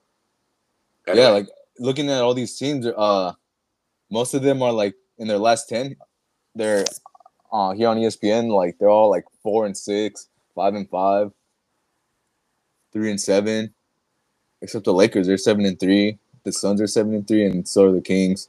yeah. 1.07 1.29
Like 1.29 1.49
looking 1.79 2.11
at 2.11 2.23
all 2.23 2.35
these 2.35 2.57
teams, 2.59 2.87
uh, 2.87 3.33
most 4.11 4.35
of 4.35 4.43
them 4.43 4.63
are 4.63 4.73
like 4.73 4.95
in 5.19 5.29
their 5.29 5.39
last 5.39 5.69
ten. 5.69 5.97
They're 6.55 6.85
uh 7.53 7.73
here 7.73 7.89
on 7.89 7.97
ESPN. 7.99 8.51
Like 8.51 8.79
they're 8.79 8.89
all 8.91 9.11
like 9.11 9.25
four 9.43 9.67
and 9.67 9.77
six, 9.77 10.29
five 10.55 10.75
and 10.75 10.89
five, 10.89 11.33
three 12.93 13.11
and 13.11 13.21
seven. 13.21 13.73
Except 14.61 14.85
the 14.85 14.93
Lakers, 14.93 15.27
they're 15.27 15.37
seven 15.39 15.65
and 15.65 15.79
three. 15.79 16.19
The 16.45 16.53
Suns 16.53 16.81
are 16.81 16.87
seven 16.87 17.15
and 17.15 17.27
three, 17.29 17.45
and 17.45 17.67
so 17.69 17.87
are 17.87 17.93
the 17.93 18.01
Kings. 18.01 18.49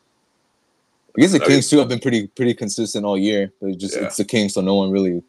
I 1.17 1.21
guess 1.21 1.31
the 1.33 1.39
Kings 1.39 1.69
too 1.69 1.79
have 1.79 1.89
been 1.89 1.99
pretty 1.99 2.27
pretty 2.27 2.53
consistent 2.53 3.05
all 3.05 3.17
year. 3.17 3.51
But 3.61 3.69
it's 3.71 3.77
just 3.77 3.95
Yeah. 3.95 4.05
it's 4.05 4.17
the 4.17 4.25
Kings, 4.25 4.53
so 4.53 4.61
no 4.61 4.75
one 4.75 4.91
really 4.91 5.21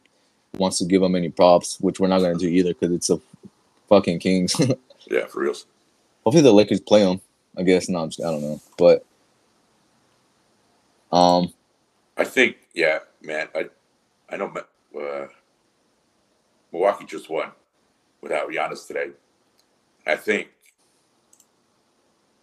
wants 0.58 0.78
to 0.78 0.84
give 0.84 1.00
them 1.02 1.14
any 1.14 1.28
props, 1.28 1.78
which 1.80 2.00
we're 2.00 2.08
not 2.08 2.20
going 2.20 2.36
to 2.36 2.44
do 2.44 2.48
either 2.48 2.74
because 2.74 2.92
it's 2.92 3.10
a 3.10 3.20
fucking 3.88 4.18
Kings. 4.20 4.54
yeah, 5.10 5.26
for 5.26 5.40
real. 5.40 5.54
Hopefully 6.24 6.42
the 6.42 6.52
Lakers 6.52 6.80
play 6.80 7.04
them. 7.04 7.20
I 7.56 7.62
guess 7.62 7.88
not. 7.88 8.02
I'm 8.04 8.08
just- 8.10 8.20
I 8.20 8.30
don't 8.30 8.42
know, 8.42 8.60
but 8.78 9.04
um, 11.12 11.52
I 12.16 12.24
think, 12.24 12.56
yeah, 12.74 13.00
man. 13.22 13.48
I 13.54 13.68
I 14.28 14.36
know 14.36 14.52
uh, 14.98 15.26
Milwaukee 16.72 17.04
just 17.06 17.28
won 17.30 17.50
without 18.20 18.48
Giannis 18.50 18.86
today. 18.86 19.10
I 20.06 20.16
think 20.16 20.48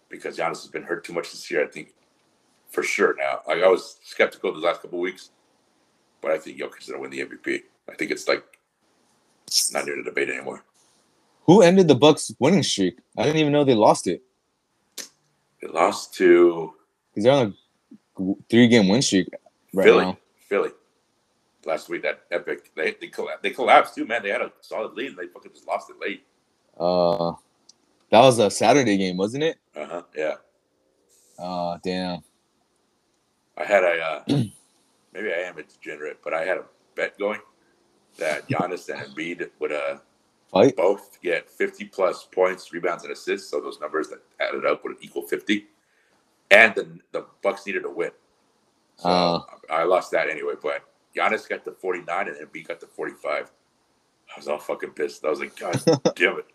because 0.08 0.36
Giannis 0.36 0.62
has 0.62 0.68
been 0.68 0.82
hurt 0.82 1.04
too 1.04 1.12
much 1.12 1.30
this 1.30 1.50
year, 1.50 1.64
I 1.64 1.68
think 1.68 1.94
for 2.68 2.82
sure 2.82 3.14
now. 3.18 3.40
Like 3.46 3.62
I 3.62 3.68
was 3.68 3.98
skeptical 4.02 4.52
the 4.52 4.58
last 4.60 4.82
couple 4.82 4.98
weeks, 5.00 5.30
but 6.20 6.30
I 6.30 6.38
think 6.38 6.58
Jokic 6.58 6.80
is 6.82 6.88
gonna 6.88 7.00
win 7.00 7.10
the 7.10 7.20
MVP. 7.24 7.62
I 7.90 7.94
think 7.94 8.10
it's 8.10 8.28
like 8.28 8.44
not 9.72 9.86
near 9.86 9.96
the 9.96 10.02
debate 10.02 10.28
anymore. 10.28 10.62
who 11.44 11.62
ended 11.62 11.88
the 11.88 11.94
Bucks 11.94 12.32
winning 12.38 12.62
streak? 12.62 12.98
I 13.16 13.22
didn't 13.24 13.38
even 13.38 13.52
know 13.52 13.64
they 13.64 13.74
lost 13.74 14.06
it. 14.06 14.22
They 15.60 15.68
lost 15.68 16.14
to 16.14 16.74
Because 17.10 17.24
they're 17.24 17.32
on 17.32 17.54
a 18.20 18.34
three 18.50 18.68
game 18.68 18.88
win 18.88 19.02
streak 19.02 19.28
right 19.72 19.84
Philly. 19.84 20.04
now. 20.04 20.18
Philly. 20.48 20.70
Last 21.64 21.88
week, 21.88 22.02
that 22.02 22.22
epic. 22.30 22.70
They 22.76 22.94
they, 23.00 23.08
colla- 23.08 23.38
they 23.42 23.50
collapsed 23.50 23.94
too, 23.94 24.06
man. 24.06 24.22
They 24.22 24.30
had 24.30 24.42
a 24.42 24.52
solid 24.60 24.94
lead 24.94 25.08
and 25.10 25.18
they 25.18 25.26
fucking 25.26 25.52
just 25.52 25.66
lost 25.66 25.90
it 25.90 25.96
late. 26.00 26.24
Uh, 26.78 27.32
that 28.10 28.20
was 28.20 28.38
a 28.38 28.50
Saturday 28.50 28.96
game, 28.96 29.16
wasn't 29.16 29.44
it? 29.44 29.58
Uh 29.76 29.86
huh. 29.86 30.02
Yeah. 30.16 30.34
Uh, 31.38 31.78
damn. 31.84 32.20
I 33.56 33.64
had 33.64 33.84
a 33.84 34.00
uh, 34.00 34.24
maybe 35.12 35.32
I 35.32 35.38
am 35.48 35.58
a 35.58 35.62
degenerate, 35.64 36.18
but 36.22 36.32
I 36.32 36.44
had 36.44 36.58
a 36.58 36.64
bet 36.94 37.18
going 37.18 37.40
that 38.18 38.48
Giannis 38.48 38.88
and 38.88 39.00
Embiid 39.14 39.50
would 39.60 39.72
uh 39.72 39.98
Fight. 40.50 40.76
both 40.76 41.20
get 41.22 41.50
50 41.50 41.86
plus 41.86 42.24
points, 42.32 42.72
rebounds, 42.72 43.04
and 43.04 43.12
assists. 43.12 43.50
So 43.50 43.60
those 43.60 43.80
numbers 43.80 44.08
that 44.08 44.20
added 44.40 44.64
up 44.64 44.82
would 44.84 44.96
equal 45.00 45.22
50. 45.26 45.66
And 46.50 46.74
the 46.74 46.88
the 47.12 47.26
Bucks 47.42 47.66
needed 47.66 47.84
a 47.84 47.90
win. 47.90 48.10
So 48.98 49.08
Uh. 49.08 49.40
I 49.70 49.84
lost 49.84 50.10
that 50.12 50.28
anyway. 50.30 50.54
But 50.62 50.82
Giannis 51.16 51.48
got 51.48 51.64
the 51.64 51.72
49 51.72 52.28
and 52.28 52.36
Embiid 52.36 52.68
got 52.68 52.80
the 52.80 52.86
45. 52.86 53.50
I 54.30 54.38
was 54.38 54.48
all 54.48 54.58
fucking 54.58 54.90
pissed. 54.90 55.24
I 55.24 55.30
was 55.30 55.40
like, 55.40 55.56
God 55.58 55.80
damn 56.16 56.38
it. 56.40 56.46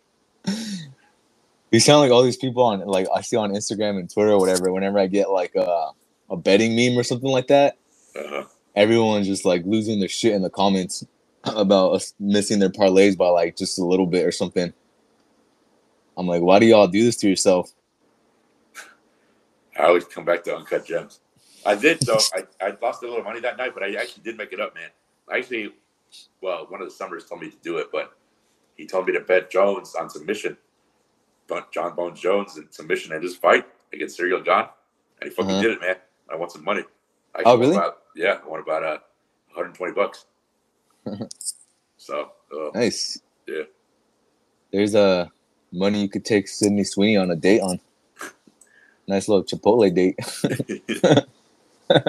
You 1.72 1.80
sound 1.80 2.02
like 2.02 2.12
all 2.12 2.24
these 2.24 2.38
people 2.38 2.64
on 2.64 2.82
like 2.82 3.08
I 3.14 3.22
see 3.22 3.36
on 3.38 3.52
Instagram 3.52 4.00
and 4.00 4.12
Twitter 4.12 4.32
or 4.32 4.40
whatever. 4.40 4.72
Whenever 4.72 5.00
I 5.00 5.08
get 5.08 5.30
like 5.32 5.56
a 5.56 5.90
a 6.30 6.38
betting 6.38 6.76
meme 6.76 6.98
or 6.98 7.04
something 7.04 7.30
like 7.30 7.48
that, 7.48 7.78
Uh-huh. 8.16 8.46
everyone's 8.76 9.28
just 9.28 9.46
like 9.46 9.64
losing 9.66 10.00
their 10.00 10.10
shit 10.10 10.34
in 10.34 10.42
the 10.44 10.50
comments 10.52 11.06
about 11.46 11.94
us 11.94 12.14
missing 12.20 12.60
their 12.60 12.70
parlays 12.70 13.18
by 13.18 13.28
like 13.30 13.58
just 13.58 13.80
a 13.80 13.84
little 13.86 14.06
bit 14.08 14.26
or 14.26 14.32
something. 14.32 14.72
I'm 16.16 16.28
like, 16.28 16.42
why 16.44 16.60
do 16.60 16.66
y'all 16.68 16.88
do 16.88 17.04
this 17.04 17.16
to 17.18 17.30
yourself? 17.30 17.72
I 19.78 19.86
always 19.86 20.06
come 20.06 20.26
back 20.26 20.44
to 20.44 20.56
uncut 20.56 20.86
gems. 20.86 21.20
I 21.66 21.76
did 21.76 22.00
though. 22.02 22.20
I, 22.34 22.44
I 22.66 22.74
lost 22.82 23.04
a 23.04 23.08
little 23.08 23.24
money 23.24 23.40
that 23.42 23.58
night, 23.58 23.72
but 23.74 23.84
I 23.84 23.94
actually 23.96 24.24
did 24.24 24.38
make 24.38 24.52
it 24.54 24.60
up, 24.60 24.76
man. 24.76 24.90
I 25.32 25.38
actually, 25.38 25.74
well, 26.42 26.66
one 26.70 26.82
of 26.82 26.88
the 26.88 26.94
summers 26.94 27.26
told 27.26 27.42
me 27.42 27.50
to 27.50 27.58
do 27.64 27.78
it, 27.78 27.88
but 27.92 28.18
he 28.76 28.86
told 28.86 29.08
me 29.08 29.14
to 29.14 29.22
bet 29.22 29.50
Jones 29.50 29.96
on 29.96 30.10
submission, 30.10 30.58
but 31.48 31.72
Jon 31.72 31.96
Bones 31.96 32.20
Jones 32.20 32.58
in 32.58 32.72
submission 32.72 33.14
in 33.14 33.22
his 33.22 33.36
fight 33.36 33.66
against 33.94 34.20
Ciryl 34.20 34.44
Gane, 34.44 34.66
and 35.22 35.30
he 35.30 35.36
fucking 35.36 35.52
Uh-huh. 35.52 35.62
did 35.62 35.72
it, 35.74 35.82
man. 35.82 35.96
I 36.30 36.36
won 36.36 36.50
some 36.50 36.64
money. 36.64 36.84
I 37.36 37.44
Oh, 37.46 37.58
really? 37.58 37.76
About, 37.76 38.04
yeah, 38.16 38.40
I 38.44 38.48
won 38.48 38.60
about 38.60 38.84
uh, 38.84 38.98
120 39.54 39.94
bucks. 39.94 40.26
so, 41.98 42.32
uh, 42.54 42.70
Nice. 42.74 43.20
Yeah. 43.48 43.64
There's 44.72 44.96
a 44.96 45.32
money 45.72 46.02
you 46.02 46.10
could 46.10 46.26
take 46.26 46.48
Sydney 46.48 46.84
Sweeney 46.84 47.18
on 47.18 47.32
a 47.32 47.36
date 47.36 47.62
on. 47.62 47.80
Nice 49.08 49.28
little 49.28 49.44
Chipotle 49.44 49.94
date. 49.94 50.18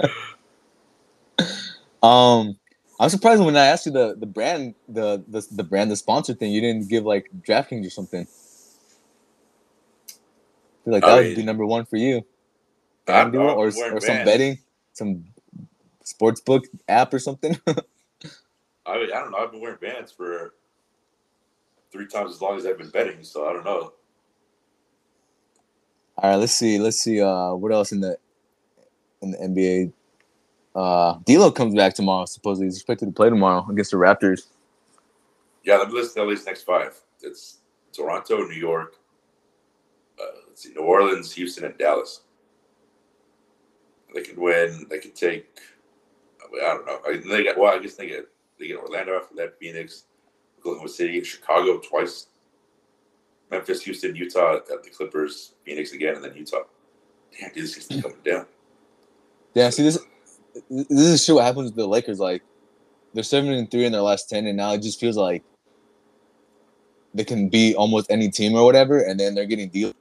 Um, 2.02 2.58
I'm 3.00 3.08
surprised 3.08 3.42
when 3.42 3.56
I 3.56 3.64
asked 3.66 3.86
you 3.86 3.92
the 3.92 4.14
the 4.18 4.26
brand 4.26 4.74
the 4.88 5.24
the, 5.26 5.46
the 5.50 5.64
brand 5.64 5.90
the 5.90 5.96
sponsor 5.96 6.34
thing, 6.34 6.52
you 6.52 6.60
didn't 6.60 6.88
give 6.90 7.04
like 7.04 7.30
DraftKings 7.40 7.86
or 7.86 7.90
something. 7.90 8.26
I 8.26 8.44
feel 10.84 10.92
like 10.92 11.02
that 11.02 11.10
I 11.10 11.14
would 11.22 11.36
be 11.36 11.42
number 11.42 11.64
one 11.64 11.86
for 11.86 11.96
you. 11.96 12.26
I'm- 13.08 13.34
or 13.36 13.68
or 13.68 14.00
some 14.00 14.24
betting, 14.24 14.58
some 14.92 15.24
sports 16.02 16.40
book 16.42 16.64
app 16.88 17.14
or 17.14 17.18
something. 17.18 17.58
I, 18.86 18.98
mean, 18.98 19.12
I 19.12 19.20
don't 19.20 19.30
know. 19.30 19.38
I've 19.38 19.50
been 19.50 19.60
wearing 19.62 19.78
Vans 19.80 20.12
for 20.12 20.54
three 21.90 22.06
times 22.06 22.34
as 22.34 22.42
long 22.42 22.58
as 22.58 22.66
I've 22.66 22.78
been 22.78 22.90
betting, 22.90 23.24
so 23.24 23.48
I 23.48 23.54
don't 23.54 23.64
know. 23.64 23.92
All 26.18 26.30
right, 26.30 26.36
let's 26.36 26.52
see. 26.52 26.78
Let's 26.78 27.00
see. 27.00 27.20
Uh, 27.20 27.54
what 27.54 27.72
else 27.72 27.92
in 27.92 28.00
the 28.00 28.18
in 29.24 29.32
the 29.32 29.38
NBA? 29.38 29.92
Uh, 30.74 31.18
D'Lo 31.24 31.50
comes 31.50 31.74
back 31.74 31.94
tomorrow. 31.94 32.26
Supposedly, 32.26 32.66
he's 32.66 32.76
expected 32.76 33.06
to 33.06 33.12
play 33.12 33.30
tomorrow 33.30 33.66
against 33.70 33.90
the 33.90 33.96
Raptors. 33.96 34.46
Yeah, 35.64 35.84
me 35.84 35.92
list 35.92 36.16
LA's 36.16 36.44
next 36.46 36.62
five. 36.62 36.98
It's 37.22 37.58
Toronto, 37.92 38.38
New 38.46 38.54
York, 38.54 38.96
uh, 40.20 40.24
let's 40.48 40.62
see, 40.62 40.72
New 40.74 40.82
Orleans, 40.82 41.32
Houston, 41.32 41.64
and 41.64 41.76
Dallas. 41.78 42.22
They 44.14 44.22
could 44.22 44.38
win. 44.38 44.86
They 44.88 44.98
could 44.98 45.14
take. 45.14 45.58
I, 46.40 46.74
don't 46.74 46.86
know. 46.86 47.00
I, 47.06 47.16
they 47.16 47.42
get 47.42 47.58
well. 47.58 47.74
I 47.74 47.78
guess 47.78 47.94
they 47.94 48.06
get 48.06 48.28
they 48.58 48.68
get 48.68 48.76
Orlando 48.76 49.16
after 49.16 49.34
that. 49.36 49.58
Phoenix, 49.58 50.04
Oklahoma 50.60 50.88
City, 50.88 51.22
Chicago 51.24 51.78
twice. 51.78 52.28
Memphis, 53.50 53.82
Houston, 53.82 54.16
Utah, 54.16 54.58
the 54.66 54.90
Clippers, 54.90 55.52
Phoenix 55.64 55.92
again, 55.92 56.16
and 56.16 56.24
then 56.24 56.34
Utah. 56.34 56.62
Damn, 57.38 57.52
dude, 57.52 57.64
this 57.64 57.76
is 57.76 58.02
coming 58.02 58.16
down. 58.24 58.46
Yeah, 59.54 59.70
see 59.70 59.84
this. 59.84 59.98
This 60.68 60.90
is 60.90 61.24
shit. 61.24 61.34
What 61.34 61.44
happens 61.44 61.66
with 61.66 61.76
the 61.76 61.86
Lakers? 61.86 62.18
Like, 62.18 62.42
they're 63.12 63.22
seven 63.22 63.50
and 63.52 63.70
three 63.70 63.84
in 63.84 63.92
their 63.92 64.02
last 64.02 64.28
ten, 64.28 64.46
and 64.46 64.56
now 64.56 64.72
it 64.72 64.82
just 64.82 65.00
feels 65.00 65.16
like 65.16 65.42
they 67.14 67.24
can 67.24 67.48
beat 67.48 67.76
almost 67.76 68.10
any 68.10 68.28
team 68.30 68.54
or 68.54 68.64
whatever, 68.64 68.98
and 68.98 69.18
then 69.18 69.34
they're 69.34 69.46
getting 69.46 69.68
deal. 69.68 69.92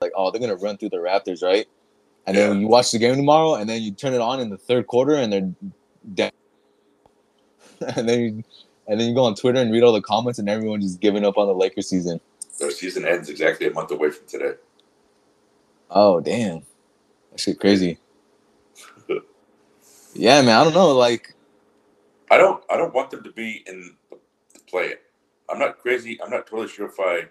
Like, 0.00 0.12
oh, 0.16 0.30
they're 0.30 0.40
gonna 0.40 0.56
run 0.56 0.78
through 0.78 0.90
the 0.90 0.96
Raptors, 0.96 1.42
right? 1.42 1.66
And 2.26 2.36
Yeah. 2.36 2.48
then 2.48 2.60
you 2.60 2.68
watch 2.68 2.92
the 2.92 2.98
game 2.98 3.16
tomorrow, 3.16 3.54
and 3.54 3.68
then 3.68 3.82
you 3.82 3.92
turn 3.92 4.14
it 4.14 4.20
on 4.20 4.40
in 4.40 4.48
the 4.48 4.56
third 4.58 4.86
quarter, 4.86 5.14
and 5.14 5.32
they're 5.32 5.50
down. 6.14 6.30
and 7.96 8.08
then 8.08 8.20
you, 8.20 8.44
and 8.86 9.00
then 9.00 9.08
you 9.08 9.14
go 9.14 9.24
on 9.24 9.34
Twitter 9.34 9.60
and 9.60 9.70
read 9.70 9.82
all 9.82 9.92
the 9.92 10.00
comments, 10.00 10.38
and 10.38 10.48
everyone 10.48 10.80
just 10.80 11.00
giving 11.00 11.24
up 11.24 11.36
on 11.36 11.46
the 11.46 11.54
Lakers 11.54 11.88
season. 11.88 12.20
Their 12.58 12.70
season 12.70 13.04
ends 13.04 13.28
exactly 13.28 13.66
a 13.66 13.70
month 13.70 13.90
away 13.90 14.10
from 14.10 14.26
today. 14.26 14.54
Oh 15.90 16.20
damn, 16.20 16.62
that 17.30 17.40
shit 17.40 17.60
crazy. 17.60 17.98
Yeah, 20.18 20.42
man. 20.42 20.60
I 20.60 20.64
don't 20.64 20.74
know. 20.74 20.92
Like, 20.94 21.34
I 22.30 22.36
don't 22.36 22.62
I 22.70 22.76
don't 22.76 22.94
want 22.94 23.10
them 23.10 23.22
to 23.24 23.32
be 23.32 23.64
in 23.66 23.94
the, 24.10 24.18
the 24.54 24.60
play 24.60 24.86
it. 24.86 25.02
I'm 25.48 25.58
not 25.58 25.78
crazy. 25.78 26.20
I'm 26.22 26.30
not 26.30 26.46
totally 26.46 26.68
sure 26.68 26.88
if 26.88 27.00
I, 27.00 27.20
I 27.20 27.24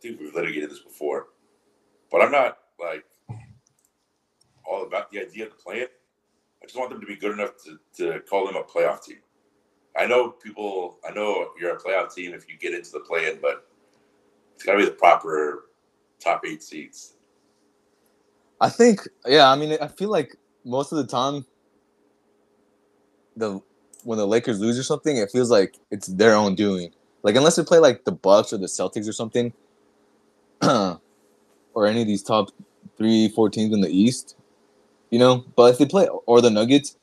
think 0.00 0.20
we've 0.20 0.34
litigated 0.34 0.70
this 0.70 0.80
before, 0.80 1.28
but 2.10 2.22
I'm 2.22 2.32
not 2.32 2.58
like 2.80 3.04
all 4.66 4.84
about 4.84 5.10
the 5.10 5.20
idea 5.20 5.44
of 5.44 5.50
the 5.50 5.56
play 5.62 5.76
it. 5.80 5.92
I 6.62 6.66
just 6.66 6.78
want 6.78 6.90
them 6.90 7.00
to 7.00 7.06
be 7.06 7.16
good 7.16 7.32
enough 7.32 7.52
to, 7.64 7.78
to 7.98 8.20
call 8.20 8.46
them 8.46 8.56
a 8.56 8.62
playoff 8.62 9.04
team. 9.04 9.18
I 9.96 10.06
know 10.06 10.30
people. 10.30 10.98
I 11.08 11.12
know 11.12 11.50
you're 11.60 11.76
a 11.76 11.80
playoff 11.80 12.14
team 12.14 12.32
if 12.34 12.48
you 12.48 12.56
get 12.58 12.74
into 12.74 12.92
the 12.92 13.00
play 13.00 13.30
in, 13.30 13.38
but 13.42 13.66
it's 14.54 14.64
got 14.64 14.72
to 14.72 14.78
be 14.78 14.84
the 14.86 14.92
proper 14.92 15.66
top 16.20 16.42
eight 16.46 16.62
seeds. 16.62 17.14
I 18.60 18.68
think, 18.68 19.08
yeah. 19.26 19.50
I 19.50 19.56
mean, 19.56 19.76
I 19.80 19.88
feel 19.88 20.10
like 20.10 20.36
most 20.64 20.92
of 20.92 20.98
the 20.98 21.06
time, 21.06 21.46
the 23.36 23.60
when 24.04 24.18
the 24.18 24.26
Lakers 24.26 24.60
lose 24.60 24.78
or 24.78 24.82
something, 24.82 25.16
it 25.16 25.30
feels 25.30 25.50
like 25.50 25.76
it's 25.90 26.06
their 26.06 26.34
own 26.34 26.54
doing. 26.54 26.92
Like 27.22 27.36
unless 27.36 27.56
they 27.56 27.64
play 27.64 27.78
like 27.78 28.04
the 28.04 28.12
Bucks 28.12 28.52
or 28.52 28.58
the 28.58 28.66
Celtics 28.66 29.08
or 29.08 29.12
something, 29.12 29.52
or 30.62 31.00
any 31.86 32.00
of 32.00 32.06
these 32.06 32.22
top 32.22 32.50
three, 32.96 33.28
four 33.28 33.50
teams 33.50 33.74
in 33.74 33.80
the 33.80 33.90
East, 33.90 34.36
you 35.10 35.18
know. 35.18 35.44
But 35.56 35.72
if 35.72 35.78
they 35.78 35.86
play 35.86 36.08
or 36.26 36.40
the 36.40 36.50
Nuggets, 36.50 36.96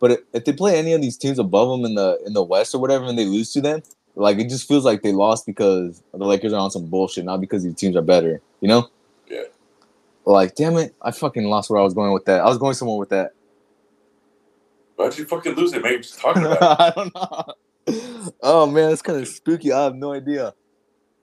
but 0.00 0.24
if 0.32 0.44
they 0.44 0.52
play 0.52 0.78
any 0.78 0.92
of 0.92 1.00
these 1.00 1.16
teams 1.16 1.38
above 1.38 1.68
them 1.70 1.84
in 1.84 1.94
the 1.94 2.18
in 2.26 2.32
the 2.32 2.42
West 2.42 2.74
or 2.74 2.80
whatever, 2.80 3.04
and 3.04 3.18
they 3.18 3.24
lose 3.24 3.52
to 3.52 3.60
them, 3.60 3.82
like 4.16 4.38
it 4.38 4.48
just 4.48 4.66
feels 4.66 4.84
like 4.84 5.02
they 5.02 5.12
lost 5.12 5.46
because 5.46 6.02
the 6.12 6.24
Lakers 6.24 6.52
are 6.52 6.60
on 6.60 6.70
some 6.70 6.86
bullshit, 6.86 7.24
not 7.24 7.40
because 7.40 7.62
these 7.62 7.74
teams 7.74 7.96
are 7.96 8.02
better, 8.02 8.40
you 8.60 8.68
know. 8.68 8.88
Yeah. 9.28 9.44
Like, 10.24 10.56
damn 10.56 10.76
it, 10.76 10.94
I 11.02 11.12
fucking 11.12 11.44
lost 11.44 11.70
where 11.70 11.78
I 11.78 11.84
was 11.84 11.94
going 11.94 12.12
with 12.12 12.24
that. 12.24 12.40
I 12.40 12.46
was 12.46 12.58
going 12.58 12.74
somewhere 12.74 12.98
with 12.98 13.10
that. 13.10 13.32
Why'd 14.96 15.16
you 15.18 15.24
fucking 15.26 15.54
lose 15.54 15.72
it, 15.72 15.82
man? 15.82 15.92
You're 15.92 16.00
just 16.02 16.18
talking 16.18 16.44
about. 16.44 16.58
it. 16.62 16.62
I 16.80 16.90
don't 16.90 17.14
know. 17.14 18.32
Oh 18.42 18.66
man, 18.66 18.88
that's 18.90 19.02
kind 19.02 19.20
of 19.20 19.28
spooky. 19.28 19.72
I 19.72 19.84
have 19.84 19.94
no 19.94 20.12
idea. 20.12 20.54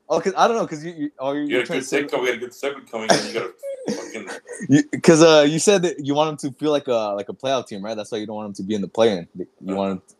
Oh, 0.10 0.20
cause 0.22 0.34
I 0.38 0.48
don't 0.48 0.58
know, 0.58 0.68
cause 0.68 0.84
you, 0.84 0.92
you 0.94 1.12
oh, 1.20 1.32
you're, 1.34 1.44
You 1.44 1.50
you're 1.50 1.62
a 1.62 1.66
trying 1.66 1.80
good 1.80 1.84
to 1.84 1.88
say, 1.90 2.02
segment. 2.02 2.22
We 2.24 2.28
got 2.30 2.36
a 2.36 2.40
good 2.40 2.54
segment 2.54 2.92
coming 2.92 3.10
in. 3.10 3.28
You 3.28 3.34
got 3.34 3.52
to 3.88 3.94
fucking. 3.96 4.84
because 4.92 5.22
uh, 5.24 5.46
you 5.50 5.60
said 5.60 5.82
that 5.84 6.06
you 6.06 6.14
want 6.14 6.40
them 6.42 6.52
to 6.52 6.58
feel 6.58 6.72
like 6.72 6.88
a 6.88 7.14
like 7.16 7.30
a 7.30 7.34
playoff 7.34 7.68
team, 7.68 7.84
right? 7.84 7.96
That's 7.96 8.12
why 8.12 8.20
you 8.20 8.28
don't 8.28 8.36
want 8.36 8.48
them 8.56 8.64
to 8.64 8.68
be 8.68 8.76
in 8.76 8.82
the 8.82 8.88
play-in. 8.88 9.28
You 9.36 9.76
want, 9.76 9.92
'em 9.92 9.98
to- 10.08 10.16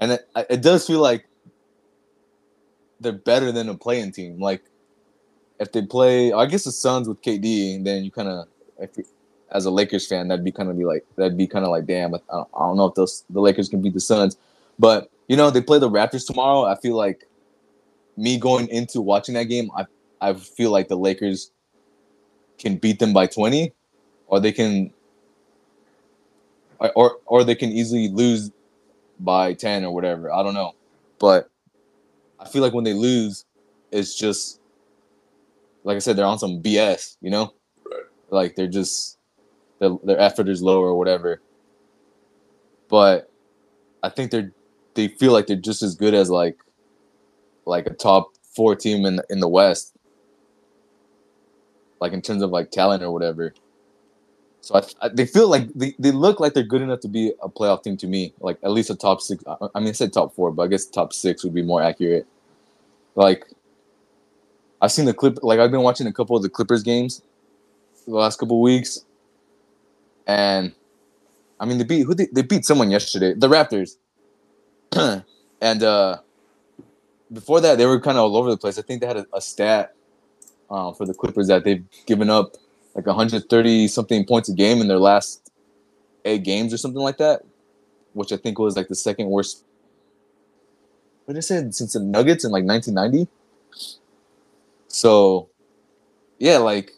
and 0.00 0.12
it, 0.12 0.28
it 0.50 0.62
does 0.62 0.86
feel 0.86 1.00
like 1.00 1.26
they're 3.00 3.12
better 3.12 3.50
than 3.52 3.68
a 3.68 3.76
play-in 3.76 4.12
team. 4.12 4.38
Like 4.40 4.62
if 5.58 5.72
they 5.72 5.82
play, 5.82 6.32
I 6.32 6.46
guess 6.46 6.64
the 6.64 6.72
Suns 6.72 7.08
with 7.08 7.20
KD, 7.22 7.82
then 7.84 8.04
you 8.04 8.10
kind 8.12 8.28
of, 8.28 8.46
as 9.52 9.64
a 9.64 9.70
Lakers 9.70 10.06
fan, 10.06 10.28
that'd 10.28 10.44
be 10.44 10.52
kind 10.52 10.68
of 10.68 10.78
be 10.78 10.84
like 10.84 11.04
that'd 11.16 11.36
be 11.36 11.46
kind 11.46 11.64
of 11.64 11.70
like, 11.70 11.86
damn, 11.86 12.14
I 12.14 12.18
don't, 12.30 12.48
I 12.54 12.60
don't 12.60 12.76
know 12.76 12.86
if 12.86 12.94
those 12.94 13.24
the 13.30 13.40
Lakers 13.40 13.68
can 13.68 13.80
beat 13.80 13.94
the 13.94 14.00
Suns, 14.00 14.36
but 14.78 15.10
you 15.28 15.36
know 15.36 15.50
they 15.50 15.62
play 15.62 15.78
the 15.78 15.90
Raptors 15.90 16.26
tomorrow. 16.26 16.64
I 16.64 16.76
feel 16.76 16.96
like 16.96 17.26
me 18.16 18.38
going 18.38 18.68
into 18.68 19.00
watching 19.00 19.34
that 19.34 19.44
game, 19.44 19.70
I 19.76 19.86
I 20.20 20.34
feel 20.34 20.70
like 20.70 20.88
the 20.88 20.96
Lakers 20.96 21.50
can 22.58 22.76
beat 22.76 22.98
them 22.98 23.12
by 23.12 23.26
twenty, 23.26 23.72
or 24.26 24.40
they 24.40 24.52
can, 24.52 24.92
or 26.80 27.18
or, 27.26 27.44
they 27.44 27.54
can 27.54 27.70
easily 27.70 28.08
lose 28.08 28.50
by 29.20 29.54
ten 29.54 29.84
or 29.84 29.94
whatever. 29.94 30.32
I 30.32 30.42
don't 30.42 30.54
know, 30.54 30.74
but 31.18 31.50
I 32.38 32.48
feel 32.48 32.62
like 32.62 32.74
when 32.74 32.84
they 32.84 32.94
lose, 32.94 33.44
it's 33.90 34.14
just 34.14 34.60
like 35.84 35.96
I 35.96 36.00
said, 36.00 36.16
they're 36.16 36.26
on 36.26 36.38
some 36.38 36.62
BS, 36.62 37.16
you 37.20 37.30
know. 37.30 37.54
Right. 37.84 38.02
like 38.30 38.56
they're 38.56 38.66
just 38.66 39.17
their 39.78 39.90
their 40.04 40.18
effort 40.18 40.48
is 40.48 40.62
low 40.62 40.80
or 40.82 40.96
whatever. 40.96 41.40
But 42.88 43.30
I 44.02 44.08
think 44.08 44.30
they're 44.30 44.52
they 44.94 45.08
feel 45.08 45.32
like 45.32 45.46
they're 45.46 45.56
just 45.56 45.82
as 45.82 45.94
good 45.94 46.14
as 46.14 46.30
like 46.30 46.58
like 47.66 47.86
a 47.86 47.94
top 47.94 48.32
four 48.42 48.74
team 48.76 49.06
in 49.06 49.20
in 49.30 49.40
the 49.40 49.48
West, 49.48 49.94
like 52.00 52.12
in 52.12 52.22
terms 52.22 52.42
of 52.42 52.50
like 52.50 52.70
talent 52.70 53.02
or 53.02 53.12
whatever. 53.12 53.54
So 54.60 54.74
I, 54.74 55.06
I, 55.06 55.08
they 55.08 55.24
feel 55.24 55.48
like 55.48 55.72
they, 55.74 55.94
they 55.98 56.10
look 56.10 56.40
like 56.40 56.52
they're 56.52 56.64
good 56.64 56.82
enough 56.82 57.00
to 57.00 57.08
be 57.08 57.32
a 57.42 57.48
playoff 57.48 57.84
team 57.84 57.96
to 57.98 58.06
me, 58.06 58.34
like 58.40 58.58
at 58.62 58.72
least 58.72 58.90
a 58.90 58.96
top 58.96 59.20
six. 59.20 59.42
I, 59.46 59.56
I 59.74 59.80
mean, 59.80 59.90
I 59.90 59.92
said 59.92 60.12
top 60.12 60.34
four, 60.34 60.50
but 60.52 60.64
I 60.64 60.66
guess 60.66 60.84
top 60.84 61.12
six 61.12 61.44
would 61.44 61.54
be 61.54 61.62
more 61.62 61.82
accurate. 61.82 62.26
Like 63.14 63.46
I've 64.80 64.92
seen 64.92 65.06
the 65.06 65.14
clip, 65.14 65.38
like 65.42 65.60
I've 65.60 65.70
been 65.70 65.82
watching 65.82 66.06
a 66.06 66.12
couple 66.12 66.36
of 66.36 66.42
the 66.42 66.48
Clippers 66.48 66.82
games 66.82 67.22
the 68.06 68.14
last 68.14 68.38
couple 68.38 68.60
weeks, 68.60 69.04
and 70.28 70.74
I 71.58 71.66
mean 71.66 71.78
they 71.78 71.84
beat 71.84 72.02
who 72.06 72.14
they, 72.14 72.28
they 72.32 72.42
beat 72.42 72.64
someone 72.64 72.90
yesterday, 72.90 73.34
the 73.34 73.48
Raptors, 73.48 73.96
and 75.60 75.82
uh 75.82 76.18
before 77.32 77.60
that 77.60 77.78
they 77.78 77.86
were 77.86 78.00
kind 78.00 78.18
of 78.18 78.24
all 78.24 78.36
over 78.36 78.50
the 78.50 78.56
place. 78.56 78.78
I 78.78 78.82
think 78.82 79.00
they 79.00 79.06
had 79.06 79.18
a, 79.18 79.26
a 79.34 79.40
stat 79.40 79.94
uh, 80.70 80.92
for 80.92 81.06
the 81.06 81.14
Clippers 81.14 81.48
that 81.48 81.64
they've 81.64 81.84
given 82.06 82.30
up 82.30 82.56
like 82.94 83.06
130 83.06 83.88
something 83.88 84.24
points 84.24 84.48
a 84.48 84.54
game 84.54 84.80
in 84.80 84.88
their 84.88 84.98
last 84.98 85.50
eight 86.24 86.44
games 86.44 86.72
or 86.72 86.76
something 86.76 87.02
like 87.02 87.18
that, 87.18 87.42
which 88.12 88.32
I 88.32 88.36
think 88.36 88.58
was 88.58 88.76
like 88.76 88.88
the 88.88 88.94
second 88.94 89.28
worst. 89.28 89.64
What 91.24 91.34
did 91.34 91.38
I 91.38 91.42
say 91.42 91.70
since 91.70 91.92
the 91.92 92.00
Nuggets 92.00 92.44
in 92.44 92.50
like 92.50 92.64
1990? 92.64 93.30
So, 94.88 95.48
yeah, 96.38 96.58
like 96.58 96.92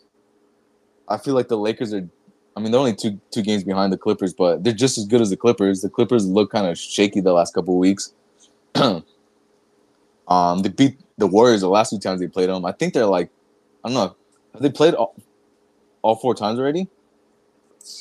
I 1.09 1.19
feel 1.19 1.35
like 1.35 1.49
the 1.49 1.59
Lakers 1.59 1.93
are. 1.95 2.09
I 2.57 2.61
mean, 2.61 2.73
they're 2.73 2.81
only 2.81 2.95
two 2.95 3.21
two 3.31 3.43
games 3.43 3.65
behind 3.65 3.93
the 3.93 3.99
Clippers, 3.99 4.35
but 4.35 4.65
they're 4.65 4.73
just 4.73 4.99
as 4.99 5.07
good 5.07 5.21
as 5.21 5.31
the 5.31 5.37
Clippers. 5.37 5.83
The 5.83 5.91
Clippers 5.91 6.27
look 6.27 6.51
kind 6.51 6.67
of 6.67 6.79
shaky 6.79 7.21
the 7.21 7.33
last 7.33 7.55
couple 7.55 7.75
of 7.75 7.79
weeks. 7.81 8.13
um, 8.75 9.03
they 10.29 10.69
beat 10.69 10.99
the 11.19 11.27
Warriors 11.27 11.61
the 11.63 11.69
last 11.69 11.91
two 11.91 11.99
times 11.99 12.21
they 12.21 12.29
played 12.29 12.49
them. 12.51 12.65
I 12.65 12.73
think 12.73 12.95
they're 12.95 13.07
like, 13.07 13.31
I 13.85 13.89
don't 13.89 13.95
know, 13.95 14.17
have 14.55 14.63
they 14.63 14.71
played 14.71 14.95
all, 14.95 15.15
all 16.03 16.17
four 16.17 16.35
times 16.35 16.59
already? 16.59 16.89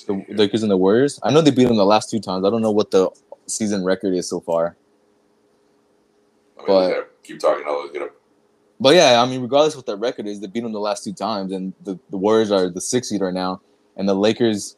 The 0.07 0.25
Lakers 0.29 0.63
and 0.63 0.71
the 0.71 0.77
Warriors. 0.77 1.19
I 1.23 1.31
know 1.31 1.41
they 1.41 1.51
beat 1.51 1.67
them 1.67 1.77
the 1.77 1.85
last 1.85 2.09
two 2.09 2.19
times. 2.19 2.45
I 2.45 2.49
don't 2.49 2.61
know 2.61 2.71
what 2.71 2.91
the 2.91 3.09
season 3.47 3.83
record 3.83 4.13
is 4.13 4.29
so 4.29 4.39
far. 4.39 4.75
I 6.57 6.61
mean, 6.61 6.67
But- 6.67 6.89
yeah, 6.91 7.01
keep 7.23 7.39
talking. 7.39 7.63
I'll 7.67 7.83
look 7.83 7.95
it 7.95 8.01
up. 8.01 8.11
But 8.79 8.95
yeah, 8.95 9.21
I 9.21 9.25
mean, 9.25 9.41
regardless 9.41 9.75
what 9.75 9.85
that 9.87 9.97
record 9.97 10.25
is, 10.27 10.39
they 10.39 10.47
beat 10.47 10.61
them 10.63 10.71
the 10.71 10.79
last 10.79 11.03
two 11.03 11.13
times, 11.13 11.51
and 11.51 11.73
the, 11.83 11.99
the 12.09 12.17
Warriors 12.17 12.49
are 12.51 12.69
the 12.69 12.79
sixth 12.81 13.09
seed 13.09 13.21
right 13.21 13.33
now, 13.33 13.61
and 13.97 14.07
the 14.07 14.13
Lakers 14.13 14.75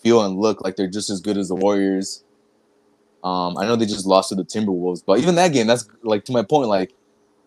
feel 0.00 0.22
and 0.24 0.38
look 0.38 0.62
like 0.62 0.76
they're 0.76 0.88
just 0.88 1.10
as 1.10 1.20
good 1.20 1.38
as 1.38 1.48
the 1.48 1.54
Warriors. 1.54 2.24
Um, 3.24 3.56
I 3.56 3.66
know 3.66 3.76
they 3.76 3.86
just 3.86 4.06
lost 4.06 4.30
to 4.30 4.34
the 4.34 4.44
Timberwolves, 4.44 5.02
but 5.04 5.18
even 5.18 5.36
that 5.36 5.52
game, 5.52 5.66
that's 5.66 5.88
like 6.02 6.24
to 6.24 6.32
my 6.32 6.42
point. 6.42 6.68
Like, 6.68 6.92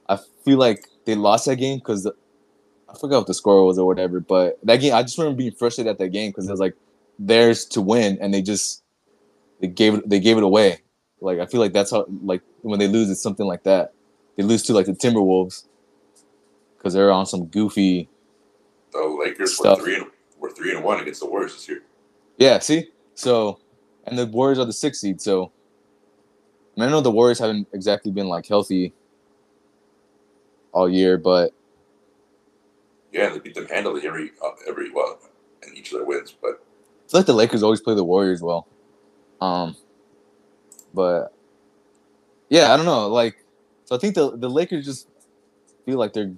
I 0.07 0.17
feel 0.45 0.57
like 0.57 0.87
they 1.05 1.15
lost 1.15 1.45
that 1.45 1.57
game 1.57 1.79
because 1.79 2.07
I 2.07 2.97
forgot 2.97 3.19
what 3.19 3.27
the 3.27 3.33
score 3.33 3.65
was 3.65 3.77
or 3.77 3.85
whatever. 3.85 4.19
But 4.19 4.57
that 4.63 4.77
game, 4.77 4.93
I 4.93 5.01
just 5.03 5.17
remember 5.17 5.37
being 5.37 5.51
frustrated 5.51 5.91
at 5.91 5.97
that 5.97 6.09
game 6.09 6.31
because 6.31 6.47
it 6.47 6.51
was 6.51 6.59
like 6.59 6.75
theirs 7.19 7.65
to 7.65 7.81
win, 7.81 8.17
and 8.21 8.33
they 8.33 8.41
just 8.41 8.83
they 9.59 9.67
gave 9.67 9.95
it 9.95 10.09
they 10.09 10.19
gave 10.19 10.37
it 10.37 10.43
away. 10.43 10.81
Like 11.19 11.39
I 11.39 11.45
feel 11.45 11.59
like 11.59 11.73
that's 11.73 11.91
how 11.91 12.05
like 12.23 12.41
when 12.61 12.79
they 12.79 12.87
lose, 12.87 13.09
it's 13.09 13.21
something 13.21 13.45
like 13.45 13.63
that. 13.63 13.93
They 14.37 14.43
lose 14.43 14.63
to 14.63 14.73
like 14.73 14.85
the 14.85 14.93
Timberwolves 14.93 15.65
because 16.77 16.93
they're 16.93 17.11
on 17.11 17.25
some 17.25 17.47
goofy. 17.47 18.09
The 18.95 19.07
Lakers 19.07 19.55
Stuff. 19.55 19.79
were 19.79 19.83
three 19.83 19.95
and 19.95 20.05
were 20.39 20.51
three 20.51 20.73
and 20.73 20.83
one 20.83 20.99
against 21.01 21.19
the 21.19 21.27
Warriors 21.27 21.53
this 21.53 21.67
year. 21.67 21.83
Yeah, 22.37 22.59
see, 22.59 22.89
so 23.13 23.59
and 24.05 24.17
the 24.17 24.25
Warriors 24.25 24.59
are 24.59 24.65
the 24.65 24.73
sixth 24.73 25.01
seed. 25.01 25.21
So 25.21 25.51
I, 26.77 26.79
mean, 26.79 26.89
I 26.89 26.91
know 26.91 27.01
the 27.01 27.11
Warriors 27.11 27.39
haven't 27.39 27.67
exactly 27.73 28.11
been 28.11 28.27
like 28.27 28.45
healthy 28.47 28.93
all 30.71 30.89
year, 30.89 31.17
but 31.17 31.51
Yeah, 33.11 33.29
they 33.29 33.39
beat 33.39 33.55
them 33.55 33.67
handily 33.67 34.05
every 34.07 34.31
uh, 34.43 34.51
every 34.67 34.91
well 34.91 35.19
and 35.63 35.77
each 35.77 35.91
of 35.91 35.99
their 35.99 36.05
wins. 36.05 36.35
But 36.41 36.63
I 37.05 37.11
feel 37.11 37.19
like 37.19 37.25
the 37.25 37.33
Lakers 37.33 37.63
always 37.63 37.81
play 37.81 37.95
the 37.95 38.03
Warriors 38.03 38.41
well. 38.41 38.67
Um, 39.41 39.75
but 40.93 41.33
yeah, 42.49 42.73
I 42.73 42.77
don't 42.77 42.85
know. 42.85 43.07
Like, 43.07 43.35
so 43.85 43.95
I 43.95 43.99
think 43.99 44.15
the 44.15 44.37
the 44.37 44.49
Lakers 44.49 44.85
just 44.85 45.07
feel 45.85 45.97
like 45.97 46.13
they're 46.13 46.33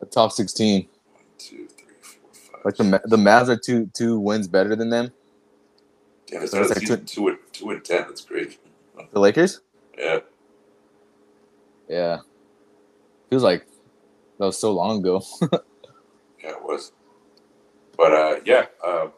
a 0.00 0.06
top 0.06 0.32
sixteen. 0.32 0.88
one, 1.12 1.22
two, 1.38 1.68
three, 1.68 1.94
four, 2.00 2.30
five. 2.32 2.51
Like 2.64 2.76
the 2.76 3.00
the 3.04 3.16
Mavs 3.16 3.48
are 3.48 3.56
two 3.56 3.86
two 3.94 4.18
wins 4.18 4.48
better 4.48 4.76
than 4.76 4.90
them. 4.90 5.12
Damn, 6.26 6.42
it's 6.42 6.52
so 6.52 6.62
it's 6.62 6.88
like 6.90 7.06
two 7.06 7.28
and 7.28 7.38
two 7.52 7.70
and 7.70 7.84
ten. 7.84 8.02
That's 8.02 8.24
great. 8.24 8.58
The 9.12 9.20
Lakers. 9.20 9.60
Yeah, 9.98 10.20
Yeah, 11.88 12.18
feels 13.30 13.42
like 13.42 13.66
that 14.38 14.46
was 14.46 14.58
so 14.58 14.72
long 14.72 15.00
ago. 15.00 15.22
yeah, 16.42 16.50
it 16.50 16.62
was. 16.62 16.92
But 17.96 18.12
uh, 18.12 18.40
yeah, 18.44 18.66
um, 18.84 19.12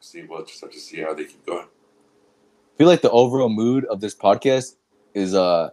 see, 0.00 0.22
we'll 0.22 0.44
just 0.44 0.60
have 0.60 0.70
to 0.70 0.80
see 0.80 1.00
how 1.00 1.14
they 1.14 1.24
keep 1.24 1.44
going. 1.46 1.66
I 1.66 2.78
feel 2.78 2.88
like 2.88 3.02
the 3.02 3.10
overall 3.10 3.48
mood 3.48 3.84
of 3.86 4.00
this 4.00 4.14
podcast 4.14 4.76
is 5.14 5.34
uh 5.34 5.70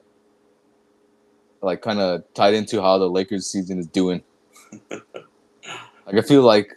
like 1.62 1.82
kind 1.82 2.00
of 2.00 2.24
tied 2.34 2.54
into 2.54 2.82
how 2.82 2.98
the 2.98 3.10
Lakers 3.10 3.48
season 3.48 3.80
is 3.80 3.88
doing. 3.88 4.22
like 4.91 6.15
I 6.15 6.22
feel 6.22 6.43
like 6.43 6.72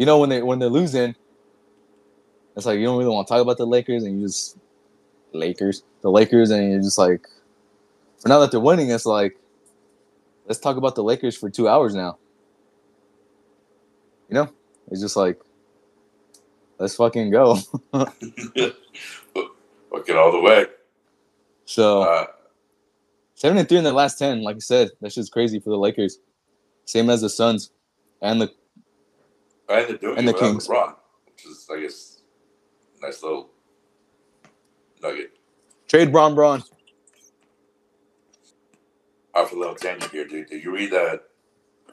you 0.00 0.06
know 0.06 0.18
when 0.18 0.30
they 0.30 0.42
when 0.42 0.58
they're 0.58 0.70
losing, 0.70 1.14
it's 2.56 2.64
like 2.64 2.78
you 2.78 2.86
don't 2.86 2.96
really 2.96 3.10
want 3.10 3.28
to 3.28 3.34
talk 3.34 3.42
about 3.42 3.58
the 3.58 3.66
Lakers 3.66 4.02
and 4.02 4.18
you 4.18 4.26
just 4.26 4.56
Lakers, 5.34 5.82
the 6.00 6.10
Lakers, 6.10 6.50
and 6.50 6.72
you're 6.72 6.80
just 6.80 6.96
like, 6.96 7.28
for 8.18 8.30
now 8.30 8.38
that 8.40 8.50
they're 8.50 8.60
winning, 8.60 8.90
it's 8.90 9.04
like 9.04 9.36
let's 10.46 10.58
talk 10.58 10.78
about 10.78 10.94
the 10.94 11.04
Lakers 11.04 11.36
for 11.36 11.50
two 11.50 11.68
hours 11.68 11.94
now. 11.94 12.16
You 14.30 14.36
know, 14.36 14.48
it's 14.90 15.02
just 15.02 15.16
like 15.16 15.38
let's 16.78 16.96
fucking 16.96 17.30
go. 17.30 17.58
It 20.06 20.16
all 20.16 20.32
the 20.32 20.40
way. 20.40 20.64
So. 21.66 22.02
Uh, 22.02 22.26
Seven 23.40 23.56
and 23.56 23.66
three 23.66 23.78
in 23.78 23.84
their 23.84 23.94
last 23.94 24.18
ten. 24.18 24.42
Like 24.42 24.56
I 24.56 24.58
said, 24.58 24.90
that's 25.00 25.14
just 25.14 25.32
crazy 25.32 25.60
for 25.60 25.70
the 25.70 25.78
Lakers. 25.78 26.18
Same 26.84 27.08
as 27.08 27.22
the 27.22 27.30
Suns 27.30 27.70
and 28.20 28.38
the 28.38 28.52
and 29.70 29.88
they're 29.88 29.96
doing 29.96 30.18
And 30.18 30.28
it 30.28 30.32
the 30.32 30.38
Kings. 30.38 30.68
LeBron, 30.68 30.94
which 31.26 31.46
is, 31.46 31.68
I 31.72 31.80
guess, 31.80 32.22
nice 33.00 33.22
little 33.22 33.50
nugget. 35.02 35.32
trade 35.88 36.12
Bron 36.12 36.34
Braun. 36.34 36.62
Off 39.34 39.52
a 39.52 39.56
little 39.56 39.74
tangent 39.74 40.10
here, 40.10 40.26
dude. 40.26 40.48
Did 40.48 40.64
you 40.64 40.72
read 40.74 40.90
that 40.90 41.22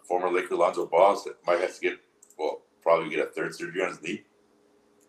former 0.03 0.31
Laker 0.31 0.55
Lonzo 0.55 0.85
Ball 0.85 1.21
that 1.25 1.35
might 1.45 1.59
have 1.59 1.75
to 1.75 1.81
get, 1.81 1.99
well, 2.37 2.61
probably 2.81 3.09
get 3.09 3.19
a 3.19 3.29
third 3.29 3.53
surgery 3.53 3.81
on 3.83 3.89
his 3.89 4.01
knee? 4.01 4.23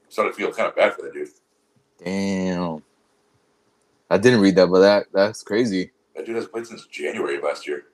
I'm 0.04 0.10
starting 0.10 0.32
to 0.34 0.38
feel 0.38 0.52
kind 0.52 0.68
of 0.68 0.76
bad 0.76 0.94
for 0.94 1.02
that 1.02 1.14
dude. 1.14 1.28
Damn. 2.04 2.82
I 4.10 4.18
didn't 4.18 4.40
read 4.40 4.56
that, 4.56 4.68
but 4.68 4.80
that 4.80 5.06
that's 5.12 5.42
crazy. 5.42 5.90
That 6.14 6.26
dude 6.26 6.36
has 6.36 6.46
played 6.46 6.66
since 6.66 6.86
January 6.86 7.36
of 7.36 7.44
last 7.44 7.66
year. 7.66 7.84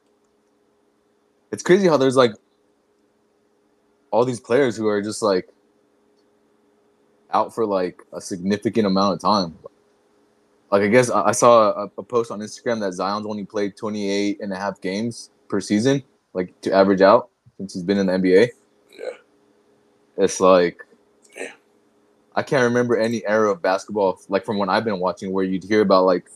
It's 1.50 1.62
crazy 1.62 1.86
how 1.86 1.96
there's 1.96 2.16
like 2.16 2.32
all 4.14 4.24
these 4.24 4.38
players 4.38 4.76
who 4.76 4.86
are 4.86 5.02
just 5.02 5.22
like 5.22 5.48
out 7.32 7.52
for 7.52 7.66
like 7.66 8.00
a 8.12 8.20
significant 8.20 8.86
amount 8.86 9.14
of 9.14 9.20
time. 9.20 9.58
Like 10.70 10.82
I 10.82 10.86
guess 10.86 11.10
I 11.10 11.30
I 11.30 11.32
saw 11.32 11.72
a, 11.72 11.90
a 11.98 12.02
post 12.02 12.30
on 12.30 12.38
Instagram 12.38 12.78
that 12.80 12.92
Zion's 12.92 13.26
only 13.26 13.44
played 13.44 13.76
28 13.76 14.40
and 14.40 14.52
a 14.52 14.56
half 14.56 14.80
games 14.80 15.30
per 15.48 15.60
season, 15.60 16.00
like 16.32 16.48
to 16.60 16.72
average 16.72 17.02
out 17.02 17.28
since 17.56 17.74
he's 17.74 17.82
been 17.82 17.98
in 17.98 18.06
the 18.06 18.12
NBA. 18.12 18.50
Yeah. 18.96 19.16
It's 20.16 20.38
like 20.38 20.86
Damn. 21.34 21.54
I 22.36 22.44
can't 22.44 22.62
remember 22.62 22.96
any 22.96 23.26
era 23.26 23.50
of 23.50 23.60
basketball 23.62 24.20
like 24.28 24.44
from 24.44 24.58
when 24.58 24.68
I've 24.68 24.84
been 24.84 25.00
watching 25.00 25.32
where 25.32 25.44
you'd 25.44 25.64
hear 25.64 25.80
about 25.80 26.04
like 26.04 26.30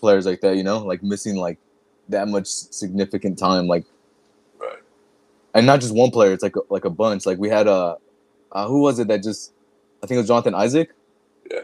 players 0.00 0.26
like 0.26 0.40
that, 0.40 0.56
you 0.56 0.64
know, 0.64 0.78
like 0.78 1.04
missing 1.04 1.36
like 1.36 1.58
that 2.08 2.26
much 2.26 2.48
significant 2.48 3.38
time, 3.38 3.68
like. 3.68 3.84
And 5.58 5.66
not 5.66 5.80
just 5.80 5.94
one 5.94 6.10
player. 6.10 6.32
It's 6.32 6.42
like 6.42 6.56
a, 6.56 6.60
like 6.70 6.84
a 6.84 6.90
bunch. 6.90 7.26
Like 7.26 7.38
we 7.38 7.48
had 7.48 7.66
a 7.66 7.96
uh, 8.52 8.66
who 8.68 8.80
was 8.80 8.98
it 8.98 9.08
that 9.08 9.22
just 9.22 9.52
I 10.02 10.06
think 10.06 10.16
it 10.16 10.20
was 10.20 10.28
Jonathan 10.28 10.54
Isaac. 10.54 10.90
Yeah. 11.50 11.60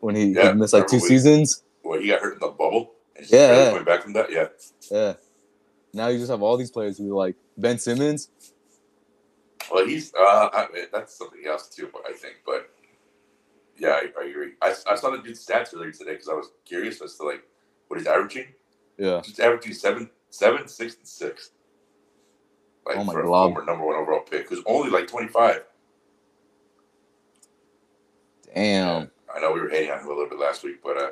When 0.00 0.14
he, 0.14 0.26
Yeah, 0.32 0.52
missed 0.52 0.72
like 0.72 0.86
two 0.86 0.96
we- 0.96 1.08
seasons. 1.08 1.62
Well, 1.82 2.00
he 2.00 2.08
got 2.08 2.20
hurt 2.20 2.34
in 2.34 2.38
the 2.40 2.48
bubble. 2.48 2.92
And 3.16 3.30
Yeah, 3.30 3.54
yeah. 3.56 3.70
coming 3.70 3.84
back 3.84 4.02
from 4.02 4.12
that. 4.14 4.30
Yeah. 4.32 4.48
Yeah. 4.90 5.14
Now 5.92 6.08
you 6.08 6.18
just 6.18 6.30
have 6.30 6.42
all 6.42 6.56
these 6.56 6.70
players 6.70 6.98
who 6.98 7.14
like 7.14 7.36
Ben 7.56 7.78
Simmons. 7.78 8.28
Well, 9.70 9.86
he's 9.86 10.12
uh, 10.14 10.48
I 10.52 10.68
mean, 10.72 10.84
that's 10.92 11.16
something 11.16 11.40
else 11.46 11.68
too. 11.68 11.90
I 12.08 12.12
think, 12.12 12.36
but 12.44 12.70
yeah, 13.78 13.90
I, 13.90 14.20
I 14.20 14.24
agree. 14.26 14.52
I, 14.62 14.74
I 14.88 14.94
saw 14.94 15.10
the 15.10 15.18
dude's 15.18 15.44
stats 15.44 15.74
earlier 15.74 15.92
today 15.92 16.12
because 16.12 16.28
I 16.28 16.34
was 16.34 16.50
curious 16.64 17.00
as 17.02 17.16
to 17.16 17.24
like 17.24 17.42
what 17.88 17.98
he's 17.98 18.06
averaging. 18.06 18.46
Yeah. 18.98 19.22
He's 19.24 19.38
averaging 19.40 19.74
seven, 19.74 20.10
seven, 20.30 20.68
six, 20.68 20.96
and 20.96 21.06
six. 21.06 21.50
Like 22.86 22.96
Oh 22.96 23.04
my 23.04 23.12
for 23.12 23.20
a 23.22 23.24
God. 23.26 23.54
former 23.54 23.66
number 23.66 23.86
one 23.86 23.96
overall 23.96 24.20
pick, 24.22 24.48
who's 24.50 24.62
only 24.66 24.90
like 24.90 25.08
25. 25.08 25.64
Damn. 28.54 29.10
I 29.34 29.40
know 29.40 29.52
we 29.52 29.60
were 29.60 29.70
hating 29.70 29.90
on 29.92 30.00
him 30.00 30.06
a 30.06 30.10
little 30.10 30.28
bit 30.28 30.38
last 30.38 30.64
week, 30.64 30.82
but 30.82 30.96
uh, 30.96 31.10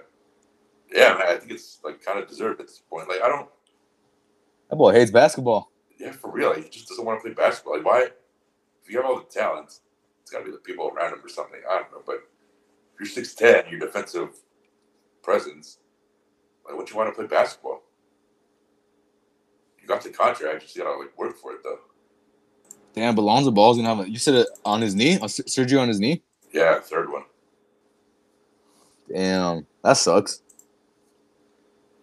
yeah, 0.92 1.14
man, 1.14 1.28
I 1.28 1.36
think 1.36 1.52
it's 1.52 1.80
like 1.84 2.04
kind 2.04 2.18
of 2.18 2.28
deserved 2.28 2.60
at 2.60 2.68
this 2.68 2.82
point. 2.90 3.08
Like, 3.08 3.22
I 3.22 3.28
don't, 3.28 3.48
That 4.70 4.76
boy 4.76 4.92
hates 4.92 5.10
basketball. 5.10 5.70
yeah, 5.98 6.12
for 6.12 6.30
real, 6.30 6.50
like, 6.50 6.64
he 6.64 6.70
just 6.70 6.88
doesn't 6.88 7.04
want 7.04 7.18
to 7.20 7.22
play 7.22 7.34
basketball. 7.34 7.76
Like, 7.76 7.86
why? 7.86 8.08
If 8.84 8.90
you 8.90 8.98
have 8.98 9.06
all 9.06 9.18
the 9.18 9.24
talent, 9.24 9.80
it's 10.22 10.30
got 10.30 10.40
to 10.40 10.44
be 10.46 10.50
the 10.52 10.58
people 10.58 10.88
around 10.88 11.14
him 11.14 11.20
or 11.24 11.28
something. 11.28 11.60
I 11.70 11.80
don't 11.80 11.92
know, 11.92 12.02
but 12.06 12.20
if 13.00 13.16
you're 13.16 13.24
6'10, 13.24 13.70
your 13.70 13.80
defensive 13.80 14.30
presence, 15.22 15.78
like, 16.66 16.76
what 16.76 16.90
you 16.90 16.96
want 16.96 17.10
to 17.10 17.14
play 17.14 17.26
basketball? 17.26 17.82
You 19.84 19.88
got 19.88 20.02
the 20.02 20.08
contract, 20.08 20.54
you 20.54 20.60
just 20.60 20.78
gotta 20.78 20.98
like 20.98 21.16
work 21.18 21.36
for 21.36 21.52
it 21.52 21.58
though. 21.62 21.78
Damn, 22.94 23.14
but 23.14 23.20
Lonzo 23.20 23.50
Ball's 23.50 23.76
gonna 23.76 23.94
have 23.94 24.06
a. 24.06 24.10
You 24.10 24.16
said 24.16 24.34
it 24.34 24.48
on 24.64 24.80
his 24.80 24.94
knee, 24.94 25.18
Ser- 25.28 25.46
surgery 25.46 25.78
on 25.78 25.88
his 25.88 26.00
knee. 26.00 26.22
Yeah, 26.54 26.80
third 26.80 27.12
one. 27.12 27.24
Damn, 29.12 29.66
that 29.82 29.98
sucks. 29.98 30.40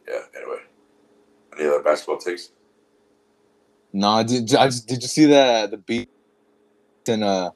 Yeah. 0.08 0.20
Anyway, 0.38 0.58
any 1.58 1.70
other 1.70 1.82
basketball 1.82 2.20
takes? 2.20 2.52
Nah, 3.94 4.22
did 4.22 4.54
I 4.54 4.68
just, 4.68 4.88
did 4.88 5.02
you 5.02 5.08
see 5.08 5.26
that 5.26 5.72
the 5.72 5.78
beat 5.78 6.08
and 7.08 7.24
uh 7.24 7.50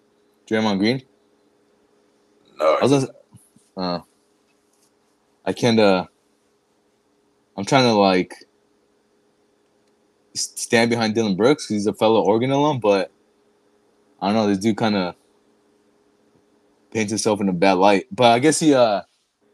Draymond 0.50 0.80
Green? 0.80 1.04
No. 2.58 2.78
I 2.78 2.84
was 2.84 3.06
gonna, 3.06 3.14
uh, 3.78 4.00
I 5.46 5.54
can't 5.54 5.80
uh 5.80 6.08
I'm 7.56 7.66
trying 7.66 7.84
to 7.84 7.94
like 7.94 8.34
stand 10.36 10.90
behind 10.90 11.16
Dillon 11.16 11.36
Brooks 11.36 11.68
he's 11.68 11.88
a 11.88 11.94
fellow 11.94 12.22
Oregon 12.22 12.52
alum, 12.52 12.80
but 12.80 13.12
I 14.22 14.28
don't 14.28 14.36
know, 14.36 14.48
this 14.48 14.60
dude 14.60 14.78
kind 14.78 14.96
of 14.96 15.16
paints 16.92 17.12
himself 17.12 17.42
in 17.42 17.50
a 17.50 17.54
bad 17.54 17.74
light. 17.74 18.08
But 18.12 18.32
I 18.32 18.40
guess 18.40 18.60
he 18.60 18.74
uh 18.74 19.02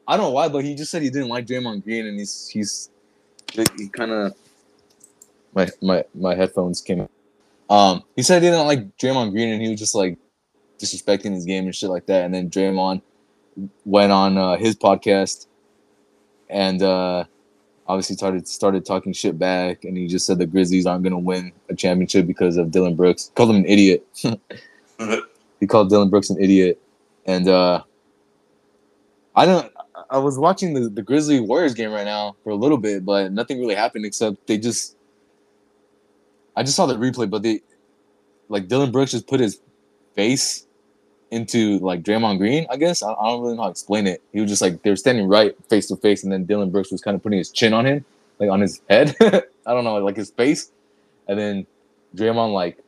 I 0.07 0.17
don't 0.17 0.27
know 0.27 0.31
why, 0.31 0.49
but 0.49 0.63
he 0.63 0.75
just 0.75 0.91
said 0.91 1.01
he 1.01 1.09
didn't 1.09 1.29
like 1.29 1.45
Draymond 1.45 1.83
Green 1.83 2.05
and 2.07 2.17
he's 2.19 2.47
he's 2.47 2.89
he 3.53 3.87
kind 3.89 4.11
of 4.11 4.33
my 5.53 5.69
my 5.81 6.03
my 6.15 6.35
headphones 6.35 6.81
came 6.81 7.07
um 7.69 8.03
he 8.15 8.23
said 8.23 8.41
he 8.41 8.49
didn't 8.49 8.67
like 8.67 8.97
Draymond 8.97 9.31
Green 9.31 9.49
and 9.49 9.61
he 9.61 9.69
was 9.69 9.79
just 9.79 9.95
like 9.95 10.17
disrespecting 10.79 11.33
his 11.33 11.45
game 11.45 11.65
and 11.65 11.75
shit 11.75 11.89
like 11.89 12.05
that 12.07 12.25
and 12.25 12.33
then 12.33 12.49
Draymond 12.49 13.01
went 13.85 14.11
on 14.11 14.37
uh, 14.37 14.57
his 14.57 14.75
podcast 14.75 15.47
and 16.49 16.81
uh, 16.81 17.25
obviously 17.87 18.15
started 18.15 18.47
started 18.47 18.85
talking 18.85 19.13
shit 19.13 19.37
back 19.37 19.83
and 19.83 19.97
he 19.97 20.07
just 20.07 20.25
said 20.25 20.37
the 20.37 20.45
Grizzlies 20.45 20.85
aren't 20.85 21.03
gonna 21.03 21.19
win 21.19 21.51
a 21.69 21.75
championship 21.75 22.27
because 22.27 22.57
of 22.57 22.71
Dillon 22.71 22.95
Brooks. 22.95 23.31
Called 23.35 23.49
him 23.49 23.57
an 23.57 23.65
idiot. 23.65 24.05
he 25.59 25.67
called 25.67 25.89
Dillon 25.89 26.09
Brooks 26.09 26.29
an 26.29 26.41
idiot. 26.41 26.81
And 27.25 27.47
uh, 27.47 27.83
I 29.35 29.45
don't 29.45 29.71
I 30.09 30.17
was 30.17 30.37
watching 30.37 30.73
the, 30.73 30.89
the 30.89 31.01
Grizzly 31.01 31.39
Warriors 31.39 31.73
game 31.73 31.91
right 31.91 32.05
now 32.05 32.35
for 32.43 32.49
a 32.49 32.55
little 32.55 32.77
bit, 32.77 33.05
but 33.05 33.31
nothing 33.31 33.59
really 33.59 33.75
happened 33.75 34.05
except 34.05 34.47
they 34.47 34.57
just 34.57 34.97
I 36.55 36.63
just 36.63 36.75
saw 36.75 36.85
the 36.85 36.95
replay, 36.95 37.29
but 37.29 37.43
they 37.43 37.61
like 38.49 38.67
Dillon 38.67 38.91
Brooks 38.91 39.11
just 39.11 39.27
put 39.27 39.39
his 39.39 39.61
face 40.15 40.67
into 41.31 41.79
like 41.79 42.03
Draymond 42.03 42.37
Green, 42.37 42.67
I 42.69 42.77
guess. 42.77 43.01
I, 43.01 43.13
I 43.13 43.29
don't 43.29 43.41
really 43.41 43.55
know 43.55 43.63
how 43.63 43.67
to 43.69 43.71
explain 43.71 44.05
it. 44.05 44.21
He 44.33 44.41
was 44.41 44.49
just 44.49 44.61
like 44.61 44.83
they 44.83 44.89
were 44.89 44.95
standing 44.97 45.27
right 45.27 45.55
face 45.69 45.87
to 45.87 45.95
face, 45.95 46.23
and 46.23 46.31
then 46.31 46.45
Dillon 46.45 46.69
Brooks 46.69 46.91
was 46.91 47.01
kind 47.01 47.15
of 47.15 47.23
putting 47.23 47.39
his 47.39 47.49
chin 47.49 47.73
on 47.73 47.85
him, 47.85 48.05
like 48.39 48.49
on 48.49 48.61
his 48.61 48.81
head. 48.89 49.15
I 49.21 49.73
don't 49.73 49.83
know, 49.83 49.97
like 49.97 50.17
his 50.17 50.29
face, 50.29 50.71
and 51.27 51.39
then 51.39 51.65
Draymond 52.15 52.53
like, 52.53 52.83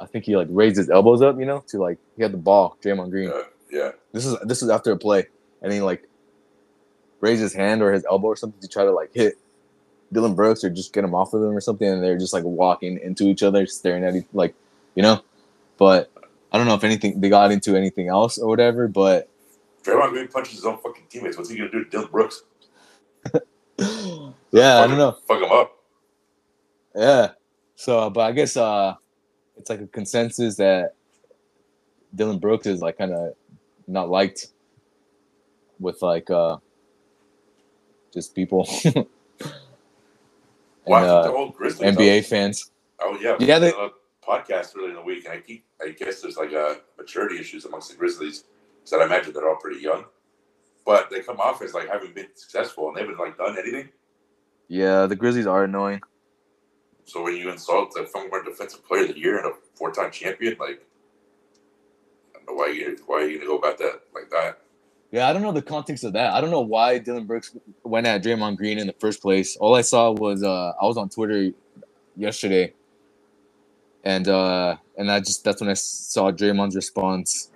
I 0.00 0.06
think 0.06 0.24
he 0.24 0.36
like 0.36 0.48
raised 0.50 0.76
his 0.76 0.90
elbows 0.90 1.22
up, 1.22 1.38
you 1.38 1.46
know, 1.46 1.64
to 1.68 1.78
like 1.78 1.98
he 2.16 2.22
had 2.22 2.32
the 2.32 2.38
ball, 2.38 2.76
Draymond 2.82 3.10
Green. 3.10 3.30
Yeah, 3.30 3.42
yeah. 3.70 3.90
This 4.12 4.26
is 4.26 4.36
this 4.40 4.62
is 4.62 4.68
after 4.68 4.90
a 4.90 4.98
play, 4.98 5.26
and 5.62 5.72
he 5.72 5.80
like 5.80 6.08
raised 7.20 7.40
his 7.40 7.54
hand 7.54 7.82
or 7.82 7.92
his 7.92 8.04
elbow 8.04 8.28
or 8.28 8.36
something 8.36 8.60
to 8.60 8.68
try 8.68 8.84
to 8.84 8.90
like 8.90 9.14
hit 9.14 9.38
Dillon 10.12 10.34
Brooks 10.34 10.64
or 10.64 10.70
just 10.70 10.92
get 10.92 11.04
him 11.04 11.14
off 11.14 11.32
of 11.34 11.42
him 11.42 11.56
or 11.56 11.60
something, 11.60 11.86
and 11.86 12.02
they're 12.02 12.18
just 12.18 12.32
like 12.32 12.44
walking 12.44 12.98
into 12.98 13.28
each 13.28 13.44
other, 13.44 13.66
staring 13.66 14.02
at 14.02 14.16
each 14.16 14.26
like, 14.32 14.54
you 14.96 15.02
know. 15.02 15.22
But 15.78 16.10
I 16.52 16.58
don't 16.58 16.66
know 16.66 16.74
if 16.74 16.84
anything 16.84 17.20
they 17.20 17.28
got 17.30 17.50
into 17.50 17.76
anything 17.76 18.08
else 18.08 18.38
or 18.38 18.46
whatever. 18.48 18.86
But 18.88 19.28
Draymond 19.82 20.10
Green 20.10 20.28
punches 20.28 20.54
his 20.56 20.64
own 20.64 20.78
fucking 20.78 21.04
teammates. 21.08 21.36
What's 21.36 21.48
he 21.50 21.56
gonna 21.56 21.70
do 21.70 21.84
to 21.84 21.90
Dillon 21.90 22.08
Brooks? 22.10 22.42
yeah, 23.32 23.40
I 23.78 24.82
don't 24.82 24.92
him- 24.92 24.98
know. 24.98 25.16
Fuck 25.26 25.42
him 25.42 25.50
up. 25.52 25.78
Yeah. 26.94 27.30
So, 27.74 28.10
but 28.10 28.20
I 28.20 28.32
guess 28.32 28.56
uh, 28.56 28.94
it's 29.56 29.70
like 29.70 29.80
a 29.80 29.86
consensus 29.86 30.56
that 30.56 30.94
Dillon 32.14 32.38
Brooks 32.38 32.66
is 32.66 32.80
like 32.82 32.98
kind 32.98 33.12
of 33.12 33.34
not 33.88 34.08
liked 34.10 34.48
with 35.80 36.00
like 36.02 36.30
uh, 36.30 36.58
just 38.12 38.34
people 38.34 38.68
and 38.84 39.06
Watching 40.84 41.08
uh, 41.10 41.22
the 41.22 41.30
whole 41.30 41.48
Grizzlies. 41.50 41.96
NBA 41.96 42.24
fans. 42.26 42.70
Oh 43.00 43.16
yeah, 43.20 43.36
Yeah, 43.40 43.58
they- 43.58 43.70
a 43.72 43.88
podcast 44.26 44.76
earlier 44.76 44.90
in 44.90 44.96
the 44.96 45.02
week, 45.02 45.24
and 45.24 45.34
I 45.34 45.40
keep. 45.40 45.64
I 45.80 45.90
guess 45.90 46.20
there's 46.20 46.36
like 46.36 46.52
a 46.52 46.80
maturity 46.98 47.38
issues 47.38 47.64
amongst 47.64 47.90
the 47.90 47.96
Grizzlies. 47.96 48.44
So 48.84 49.00
I 49.00 49.04
imagine 49.04 49.32
they're 49.32 49.48
all 49.48 49.56
pretty 49.56 49.80
young, 49.80 50.04
but 50.84 51.10
they 51.10 51.20
come 51.20 51.40
off 51.40 51.62
as 51.62 51.74
like 51.74 51.88
having 51.88 52.12
been 52.12 52.28
successful, 52.34 52.88
and 52.88 52.96
they 52.96 53.02
haven't 53.02 53.18
like 53.18 53.36
done 53.36 53.56
anything. 53.58 53.88
Yeah, 54.68 55.06
the 55.06 55.16
Grizzlies 55.16 55.46
are 55.46 55.64
annoying. 55.64 56.00
So 57.04 57.22
when 57.22 57.36
you 57.36 57.50
insult 57.50 57.92
the 57.94 58.04
former 58.04 58.42
defensive 58.42 58.84
player 58.86 59.02
of 59.02 59.08
the 59.08 59.18
year 59.18 59.38
and 59.38 59.46
a 59.46 59.52
four-time 59.74 60.10
champion, 60.10 60.56
like, 60.58 60.86
I 62.34 62.38
don't 62.38 62.46
know 62.46 62.54
why 62.54 62.68
you 62.68 62.96
why 63.06 63.16
are 63.16 63.26
you 63.26 63.38
gonna 63.38 63.50
go 63.50 63.58
about 63.58 63.78
that 63.78 64.00
like 64.14 64.30
that? 64.30 64.60
Yeah, 65.10 65.28
I 65.28 65.32
don't 65.34 65.42
know 65.42 65.52
the 65.52 65.62
context 65.62 66.04
of 66.04 66.14
that. 66.14 66.32
I 66.32 66.40
don't 66.40 66.50
know 66.50 66.62
why 66.62 66.98
Dillon 66.98 67.26
Brooks 67.26 67.54
went 67.84 68.06
at 68.06 68.22
Draymond 68.22 68.56
Green 68.56 68.78
in 68.78 68.86
the 68.86 68.94
first 68.94 69.20
place. 69.20 69.56
All 69.56 69.74
I 69.74 69.82
saw 69.82 70.10
was 70.10 70.42
uh, 70.42 70.72
I 70.80 70.86
was 70.86 70.96
on 70.96 71.10
Twitter 71.10 71.50
yesterday, 72.16 72.72
and 74.04 74.28
uh, 74.28 74.76
and 74.96 75.10
I 75.10 75.20
just 75.20 75.44
that's 75.44 75.60
when 75.60 75.70
I 75.70 75.74
saw 75.74 76.30
Draymond's 76.30 76.76
response, 76.76 77.50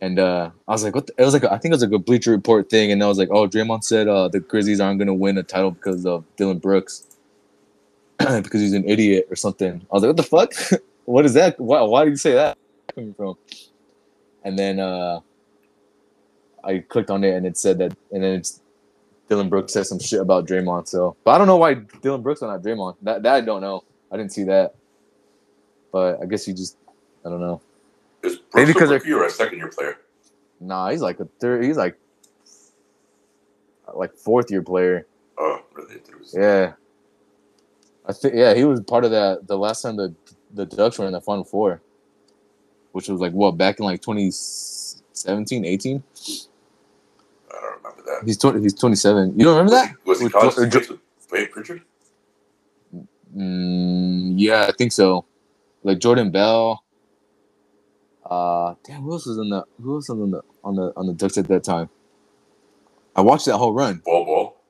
and 0.00 0.18
uh, 0.18 0.50
I 0.68 0.72
was 0.72 0.84
like, 0.84 0.94
what? 0.94 1.06
The, 1.08 1.14
it 1.18 1.24
was 1.24 1.34
like 1.34 1.44
a, 1.44 1.52
I 1.52 1.58
think 1.58 1.72
it 1.72 1.76
was 1.76 1.84
like 1.84 1.92
a 1.92 1.98
Bleacher 1.98 2.30
Report 2.32 2.70
thing, 2.70 2.92
and 2.92 3.02
I 3.02 3.08
was 3.08 3.18
like, 3.18 3.30
oh, 3.30 3.48
Draymond 3.48 3.84
said 3.84 4.08
uh, 4.08 4.28
the 4.28 4.40
Grizzlies 4.40 4.80
aren't 4.80 4.98
gonna 4.98 5.14
win 5.14 5.38
a 5.38 5.42
title 5.42 5.72
because 5.72 6.06
of 6.06 6.24
Dillon 6.36 6.58
Brooks, 6.58 7.06
because 8.18 8.60
he's 8.60 8.74
an 8.74 8.88
idiot 8.88 9.26
or 9.30 9.36
something. 9.36 9.74
I 9.90 9.94
was 9.94 10.02
like, 10.02 10.08
what 10.08 10.16
the 10.16 10.22
fuck? 10.22 10.80
what 11.06 11.24
is 11.24 11.34
that? 11.34 11.58
Why? 11.60 11.82
Why 11.82 12.04
did 12.04 12.10
you 12.10 12.16
say 12.16 12.32
that? 12.34 12.58
Coming 12.94 13.14
from? 13.14 13.36
And 14.44 14.58
then 14.58 14.80
uh, 14.80 15.20
I 16.64 16.78
clicked 16.80 17.10
on 17.10 17.24
it 17.24 17.34
and 17.34 17.46
it 17.46 17.56
said 17.58 17.78
that, 17.78 17.96
and 18.12 18.22
then 18.22 18.34
it's 18.34 18.60
Dillon 19.28 19.48
Brooks 19.48 19.72
said 19.72 19.86
some 19.86 19.98
shit 20.00 20.20
about 20.20 20.46
Draymond. 20.46 20.88
So, 20.88 21.16
but 21.24 21.32
I 21.32 21.38
don't 21.38 21.46
know 21.46 21.56
why 21.56 21.74
Dillon 21.74 22.22
Brooks 22.22 22.40
went 22.42 22.54
at 22.54 22.62
Draymond. 22.62 22.96
That 23.02 23.22
that 23.22 23.34
I 23.34 23.40
don't 23.40 23.60
know. 23.60 23.84
I 24.10 24.16
didn't 24.16 24.32
see 24.32 24.44
that. 24.44 24.74
But 25.92 26.20
I 26.22 26.26
guess 26.26 26.48
you 26.48 26.54
just, 26.54 26.76
I 27.24 27.28
don't 27.28 27.40
know. 27.40 27.60
Is 28.22 28.36
Brooks 28.38 28.54
Maybe 28.54 28.70
a 28.70 28.74
'cause 28.74 28.88
they're- 28.88 28.98
rookie 28.98 29.12
or 29.12 29.24
a 29.24 29.30
second-year 29.30 29.68
player? 29.68 29.98
Nah, 30.60 30.90
he's 30.90 31.02
like 31.02 31.20
a 31.20 31.26
third. 31.40 31.64
He's 31.64 31.76
like, 31.76 31.98
like 33.94 34.14
fourth 34.16 34.50
year 34.50 34.62
player. 34.62 35.06
Oh, 35.38 35.60
really? 35.74 36.00
Yeah. 36.32 36.72
I 38.06 38.12
think 38.12 38.34
yeah, 38.34 38.54
he 38.54 38.64
was 38.64 38.80
part 38.80 39.04
of 39.04 39.10
that 39.10 39.46
the 39.46 39.56
last 39.58 39.82
time 39.82 39.96
the 39.96 40.14
the 40.54 40.64
Ducks 40.66 40.98
were 40.98 41.06
in 41.06 41.12
the 41.12 41.20
Final 41.20 41.44
Four, 41.44 41.80
which 42.92 43.08
was 43.08 43.20
like 43.20 43.32
what 43.32 43.56
back 43.56 43.78
in 43.80 43.84
like 43.84 44.00
2017, 44.02 45.64
18. 45.64 46.02
I 47.50 47.54
don't 47.60 47.76
remember 47.76 48.02
that. 48.06 48.22
He's 48.24 48.38
20, 48.38 48.60
he's 48.60 48.74
27. 48.74 49.38
You 49.38 49.44
don't 49.44 49.56
remember 49.56 49.72
Was 49.72 49.82
that? 49.82 49.88
he, 49.88 49.94
was 50.10 50.20
he 50.20 50.28
college 50.30 50.54
teammates 50.54 50.88
with 51.30 51.50
Pritchard? 51.50 51.82
Mm, 53.36 54.34
yeah, 54.36 54.66
I 54.68 54.72
think 54.72 54.92
so. 54.92 55.24
Like 55.84 56.00
Jordan 56.00 56.30
Bell. 56.30 56.84
Uh, 58.24 58.74
damn, 58.84 59.02
who 59.02 59.12
else 59.12 59.26
was 59.26 59.38
in 59.38 59.50
the 59.50 59.64
who 59.82 59.94
else 59.96 60.08
was 60.08 60.20
on 60.20 60.30
the 60.32 60.42
on 60.64 60.76
the 60.76 60.92
on 60.96 61.06
the 61.08 61.14
Ducks 61.14 61.38
at 61.38 61.48
that 61.48 61.64
time? 61.64 61.90
I 63.16 63.22
watched 63.22 63.46
that 63.46 63.58
whole 63.58 63.74
run. 63.74 64.02
Ball 64.04 64.24
ball. 64.26 64.62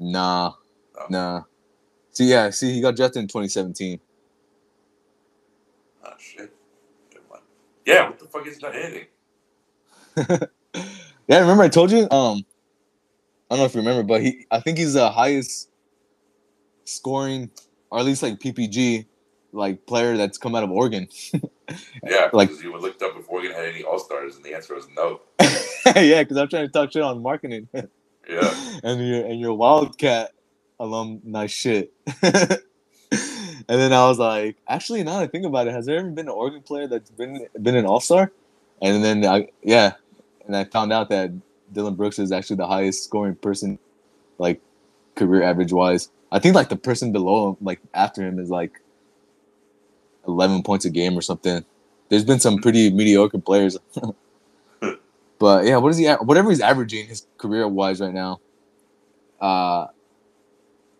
Nah, 0.00 0.54
No. 0.96 1.06
nah. 1.08 1.42
See, 2.12 2.26
yeah, 2.26 2.50
see, 2.50 2.72
he 2.74 2.80
got 2.80 2.96
drafted 2.96 3.22
in 3.22 3.28
2017. 3.28 4.00
Oh 6.04 6.10
shit. 6.18 6.52
Never 7.14 7.26
mind. 7.30 7.42
Yeah, 7.86 8.08
what 8.10 8.18
the 8.20 8.26
fuck 8.26 8.46
is 8.46 8.58
that 8.60 8.74
anything? 8.74 9.06
yeah, 11.28 11.40
remember 11.40 11.64
I 11.64 11.68
told 11.68 11.92
you? 11.92 12.08
Um, 12.10 12.44
I 13.50 13.56
don't 13.56 13.58
know 13.60 13.64
if 13.66 13.74
you 13.74 13.80
remember, 13.82 14.02
but 14.04 14.22
he, 14.22 14.46
I 14.50 14.60
think 14.60 14.78
he's 14.78 14.94
the 14.94 15.10
highest 15.10 15.70
scoring, 16.84 17.50
or 17.90 18.00
at 18.00 18.04
least 18.06 18.22
like 18.22 18.40
PPG, 18.40 19.06
like 19.54 19.86
player 19.86 20.16
that's 20.16 20.36
come 20.38 20.54
out 20.54 20.64
of 20.64 20.70
Oregon. 20.70 21.08
Yeah, 22.06 22.28
Like- 22.34 22.50
you 22.62 22.72
would 22.72 22.82
looked 22.82 23.02
up 23.02 23.16
if 23.16 23.26
Oregon 23.26 23.52
had 23.52 23.64
any 23.64 23.82
All 23.82 23.98
Stars, 23.98 24.36
and 24.36 24.44
the 24.44 24.52
answer 24.54 24.74
was 24.74 24.86
no. 24.94 25.22
yeah, 25.98 26.22
because 26.22 26.36
I'm 26.36 26.48
trying 26.48 26.66
to 26.66 26.72
talk 26.72 26.92
shit 26.92 27.00
on 27.00 27.22
marketing. 27.22 27.68
Yeah, 27.72 27.84
and 28.84 29.08
your 29.08 29.24
and 29.24 29.40
your 29.40 29.54
Wildcat 29.54 30.32
alumni 30.78 31.46
shit. 31.46 31.90
and 32.22 32.60
then 33.68 33.92
I 33.94 34.06
was 34.06 34.18
like, 34.18 34.56
actually, 34.68 35.02
now 35.04 35.18
that 35.18 35.22
I 35.24 35.26
think 35.26 35.46
about 35.46 35.66
it, 35.66 35.72
has 35.72 35.86
there 35.86 35.98
ever 35.98 36.10
been 36.10 36.26
an 36.26 36.32
Oregon 36.34 36.60
player 36.60 36.86
that's 36.86 37.10
been 37.10 37.46
been 37.62 37.76
an 37.76 37.86
All 37.86 38.00
Star? 38.00 38.30
And 38.82 39.02
then 39.02 39.24
I 39.24 39.48
yeah, 39.62 39.92
and 40.46 40.54
I 40.54 40.64
found 40.64 40.92
out 40.92 41.08
that 41.08 41.32
Dillon 41.72 41.94
Brooks 41.94 42.18
is 42.18 42.30
actually 42.30 42.56
the 42.56 42.66
highest 42.66 43.04
scoring 43.04 43.36
person, 43.36 43.78
like 44.36 44.60
career 45.14 45.42
average 45.42 45.72
wise. 45.72 46.10
I 46.30 46.40
think 46.40 46.54
like 46.54 46.68
the 46.68 46.76
person 46.76 47.10
below 47.10 47.50
him, 47.50 47.56
like 47.62 47.80
after 47.94 48.22
him, 48.22 48.38
is 48.38 48.50
like 48.50 48.82
eleven 50.26 50.62
points 50.62 50.84
a 50.84 50.90
game 50.90 51.16
or 51.16 51.22
something. 51.22 51.64
There's 52.08 52.24
been 52.24 52.40
some 52.40 52.58
pretty 52.58 52.90
mediocre 52.90 53.38
players, 53.38 53.78
but 55.38 55.64
yeah, 55.64 55.76
what 55.76 55.90
is 55.90 55.98
he? 55.98 56.08
Whatever 56.08 56.50
he's 56.50 56.60
averaging 56.60 57.06
his 57.06 57.26
career 57.38 57.66
wise 57.66 58.00
right 58.00 58.14
now, 58.14 58.40
uh, 59.40 59.86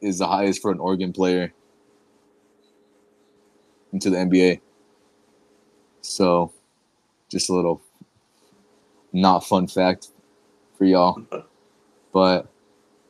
is 0.01 0.19
the 0.19 0.27
highest 0.27 0.63
for 0.63 0.71
an 0.71 0.79
Oregon 0.79 1.13
player 1.13 1.53
into 3.93 4.11
the 4.11 4.17
NBA. 4.17 4.61
So, 6.03 6.53
just 7.31 7.49
a 7.49 7.55
little 7.55 7.81
not 9.13 9.45
fun 9.45 9.67
fact 9.67 10.09
for 10.77 10.85
y'all. 10.85 11.23
But 12.13 12.47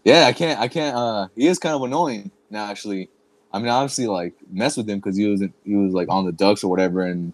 yeah, 0.03 0.25
I 0.25 0.33
can't. 0.33 0.59
I 0.59 0.67
can't. 0.67 0.97
Uh, 0.97 1.29
he 1.37 1.47
is 1.47 1.59
kind 1.59 1.75
of 1.75 1.83
annoying 1.83 2.31
now. 2.49 2.71
Actually, 2.71 3.11
I 3.55 3.61
mean, 3.61 3.69
obviously, 3.69 4.09
like 4.09 4.35
mess 4.51 4.77
with 4.77 4.91
him 4.91 4.99
because 4.99 5.17
he 5.17 5.27
was 5.29 5.41
he 5.65 5.77
was 5.77 5.95
like 5.95 6.09
on 6.09 6.27
the 6.27 6.33
Ducks 6.33 6.65
or 6.65 6.69
whatever, 6.69 7.03
and 7.03 7.33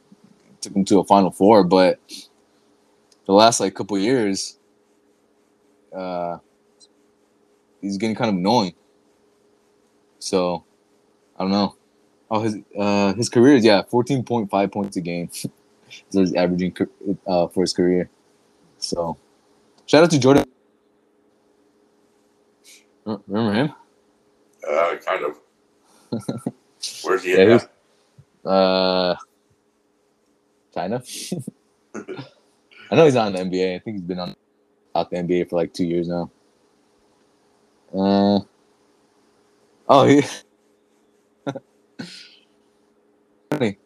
took 0.60 0.76
him 0.76 0.84
to 0.84 0.98
a 0.98 1.04
Final 1.04 1.30
Four. 1.30 1.64
But 1.64 1.98
the 3.24 3.32
last 3.32 3.58
like 3.58 3.74
couple 3.74 3.98
years, 3.98 4.58
uh, 5.96 6.36
he's 7.80 7.96
getting 7.96 8.14
kind 8.14 8.28
of 8.28 8.36
annoying. 8.36 8.74
So, 10.18 10.62
I 11.38 11.44
don't 11.44 11.52
know. 11.52 11.74
Oh, 12.30 12.40
his 12.40 12.58
uh 12.78 13.14
his 13.14 13.30
career 13.30 13.56
is 13.56 13.64
yeah, 13.64 13.80
fourteen 13.88 14.22
point 14.22 14.50
five 14.50 14.70
points 14.70 14.98
a 14.98 15.00
game. 15.00 15.30
so 15.32 15.50
he's 16.12 16.34
averaging 16.34 16.76
uh 17.26 17.46
for 17.48 17.62
his 17.62 17.72
career. 17.72 18.10
So, 18.76 19.16
shout 19.86 20.04
out 20.04 20.10
to 20.10 20.18
Jordan. 20.18 20.44
Remember 23.06 23.54
him? 23.54 23.72
Uh, 24.68 24.96
kind 25.02 25.24
of. 25.24 25.39
Where's 27.02 27.22
he 27.22 27.32
yeah, 27.32 27.58
at? 28.44 28.48
Uh, 28.48 29.16
China. 30.74 31.02
I 31.94 32.96
know 32.96 33.04
he's 33.04 33.16
on 33.16 33.32
the 33.32 33.40
NBA. 33.40 33.76
I 33.76 33.78
think 33.78 33.96
he's 33.96 34.02
been 34.02 34.18
on 34.18 34.34
out 34.94 35.10
the 35.10 35.16
NBA 35.16 35.50
for 35.50 35.56
like 35.56 35.72
two 35.72 35.84
years 35.84 36.08
now. 36.08 36.30
Uh, 37.94 38.40
oh, 39.88 40.06
he. 40.06 40.22
Funny. 43.50 43.78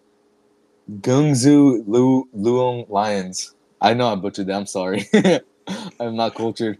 Gungzu 1.01 1.83
Lu 1.87 2.29
Luong 2.37 2.89
Lions. 2.89 3.55
I 3.81 3.95
know 3.95 4.09
I 4.09 4.15
butchered 4.15 4.47
that. 4.47 4.57
I'm 4.57 4.67
sorry. 4.67 5.09
I'm 6.01 6.17
not 6.17 6.35
cultured, 6.35 6.79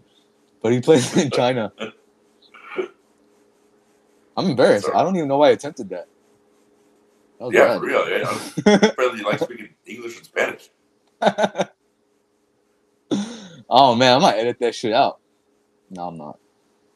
but 0.61 0.71
he 0.71 0.81
plays 0.81 1.15
in 1.17 1.31
China. 1.31 1.71
I'm 4.37 4.49
embarrassed. 4.49 4.89
I 4.93 5.03
don't 5.03 5.15
even 5.15 5.27
know 5.27 5.37
why 5.37 5.49
I 5.49 5.51
attempted 5.51 5.89
that. 5.89 6.07
that 7.39 7.53
yeah, 7.53 7.67
bad. 7.67 7.79
for 7.79 7.85
real. 7.85 8.09
Yeah, 8.09 8.39
I 8.65 8.91
barely 8.97 9.21
like 9.21 9.39
speaking 9.39 9.69
English 9.85 10.17
and 10.17 10.25
Spanish. 10.25 10.69
oh 13.69 13.95
man, 13.95 14.17
I 14.17 14.19
might 14.19 14.37
edit 14.37 14.57
that 14.59 14.75
shit 14.75 14.91
out. 14.93 15.19
No, 15.89 16.07
I'm 16.07 16.17
not. 16.17 16.37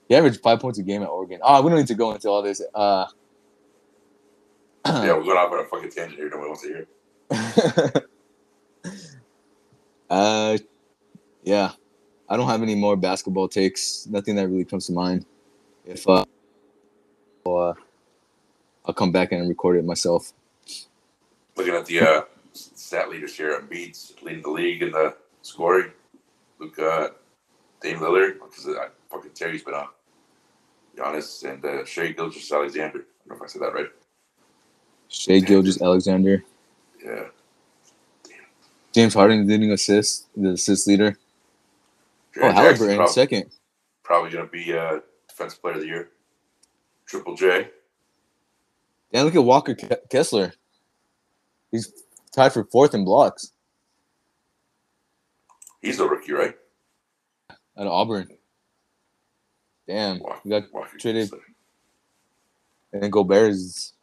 He 0.08 0.16
averaged 0.16 0.42
five 0.42 0.60
points 0.60 0.80
a 0.80 0.84
game 0.84 1.04
at 1.04 1.10
Oregon. 1.10 1.40
Oh, 1.44 1.62
we 1.62 1.70
don't 1.70 1.80
need 1.80 1.88
to 1.88 1.96
go 1.96 2.12
into 2.12 2.30
all 2.30 2.42
this. 2.42 2.62
Uh, 2.74 3.06
yeah, 4.86 5.14
we're 5.14 5.24
going 5.24 5.38
off 5.38 5.52
on 5.52 5.60
a 5.60 5.66
fucking 5.66 5.92
tangent 5.92 6.20
here. 6.20 6.30
Nobody 6.30 6.48
wants 6.48 6.64
to 6.64 6.68
hear. 6.68 6.88
uh, 10.10 10.58
yeah, 11.44 11.72
I 12.28 12.38
don't 12.38 12.48
have 12.48 12.64
any 12.64 12.74
more 12.76 12.98
basketball 12.98 13.48
takes. 13.48 14.08
Nothing 14.10 14.36
that 14.36 14.48
really 14.48 14.66
comes 14.66 14.88
to 14.88 14.94
mind. 14.94 15.28
If 15.86 16.10
uh, 16.10 16.26
uh 17.58 17.74
I'll 18.86 18.93
come 18.93 19.12
back 19.12 19.32
and 19.32 19.47
record 19.47 19.78
it 19.78 19.86
myself. 19.86 20.34
Looking 21.56 21.76
at 21.76 21.86
the 21.86 22.00
uh, 22.00 22.22
stat 22.54 23.10
leaders 23.10 23.36
here, 23.36 23.62
beats 23.62 24.14
leading 24.24 24.41
the 24.41 24.50
league 24.50 24.82
in 24.82 24.91
the 24.91 25.16
scoring. 25.41 25.91
Luka, 26.58 26.89
uh, 26.89 27.10
Dame 27.82 28.00
Lillard, 28.00 28.34
because 28.34 28.68
uh, 28.68 28.89
fucking 29.12 29.32
Terry's 29.32 29.64
been 29.64 29.76
on. 29.76 29.89
Giannis 30.97 31.50
and 31.50 31.64
uh, 31.64 31.86
Shai 31.86 32.14
Gilgeous-Alexander. 32.14 33.00
I 33.00 33.30
don't 33.30 33.30
know 33.30 33.36
if 33.36 33.41
I 33.41 33.45
said 33.45 33.62
that 33.62 33.74
right. 33.74 33.89
Shai 35.08 35.39
Gilgeous-Alexander. 35.39 36.43
Yeah. 37.04 37.26
Damn. 38.24 38.34
James 38.93 39.14
Harden 39.14 39.47
leading 39.47 39.72
assist, 39.72 40.28
the 40.36 40.50
assist 40.50 40.88
leader. 40.88 41.18
Jaren 42.36 42.52
oh, 42.52 42.54
Haliburton 42.54 42.95
probably, 42.95 43.14
second. 43.14 43.45
Probably 44.04 44.32
gonna 44.32 44.47
be 44.47 44.74
uh, 44.76 45.00
defensive 45.28 45.62
player 45.62 45.76
of 45.76 45.82
the 45.82 45.88
year. 45.88 46.10
Triple 47.10 47.36
J. 47.36 47.68
Yeah, 49.12 49.24
look 49.24 49.36
at 49.36 49.43
Walker 49.43 49.76
Kessler. 50.10 50.53
He's 51.72 51.91
tied 52.32 52.53
for 52.53 52.64
fourth 52.66 52.93
in 52.93 53.03
blocks. 53.03 53.51
He's 55.82 55.99
a 55.99 56.07
rookie, 56.07 56.34
right? 56.34 56.55
At 57.76 57.88
Auburn. 57.88 58.30
Damn, 59.88 60.20
Walker, 60.20 60.39
we 60.45 60.51
got 60.51 60.72
Walker 60.72 60.97
traded. 60.99 61.32
Kessler. 61.32 61.45
And 62.93 63.03
then 63.03 63.10
Gobert 63.10 63.51
is 63.51 63.93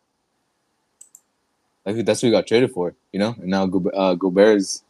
like 1.84 2.04
that's 2.04 2.22
what 2.22 2.28
we 2.28 2.32
got 2.32 2.48
traded 2.48 2.72
for, 2.72 2.96
you 3.12 3.20
know. 3.20 3.36
And 3.38 3.46
now 3.46 3.66
Go, 3.66 3.88
uh, 3.90 4.14
Gobert 4.14 4.57
is 4.57 4.82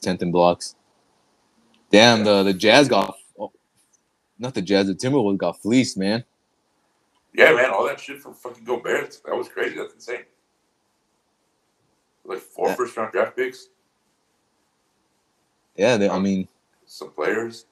tenth 0.00 0.22
in 0.22 0.32
blocks. 0.32 0.74
Damn, 1.92 2.24
the 2.24 2.42
the 2.42 2.54
Jazz 2.54 2.88
got, 2.88 3.16
oh, 3.38 3.52
not 4.38 4.54
the 4.54 4.62
Jazz, 4.62 4.88
the 4.88 4.94
Timberwolves 4.94 5.38
got 5.38 5.62
fleeced, 5.62 5.96
man. 5.96 6.24
Yeah, 7.36 7.52
man, 7.52 7.70
all 7.70 7.86
that 7.86 8.00
shit 8.00 8.22
from 8.22 8.32
fucking 8.32 8.64
Gobert, 8.64 9.20
that 9.26 9.36
was 9.36 9.48
crazy. 9.48 9.76
That's 9.76 9.92
insane. 9.92 10.24
Like 12.24 12.38
four 12.38 12.68
yeah. 12.68 12.74
first 12.74 12.96
round 12.96 13.12
draft 13.12 13.36
picks. 13.36 13.68
Yeah, 15.76 15.98
they, 15.98 16.08
I 16.08 16.18
mean, 16.18 16.48
some 16.86 17.10
players. 17.10 17.66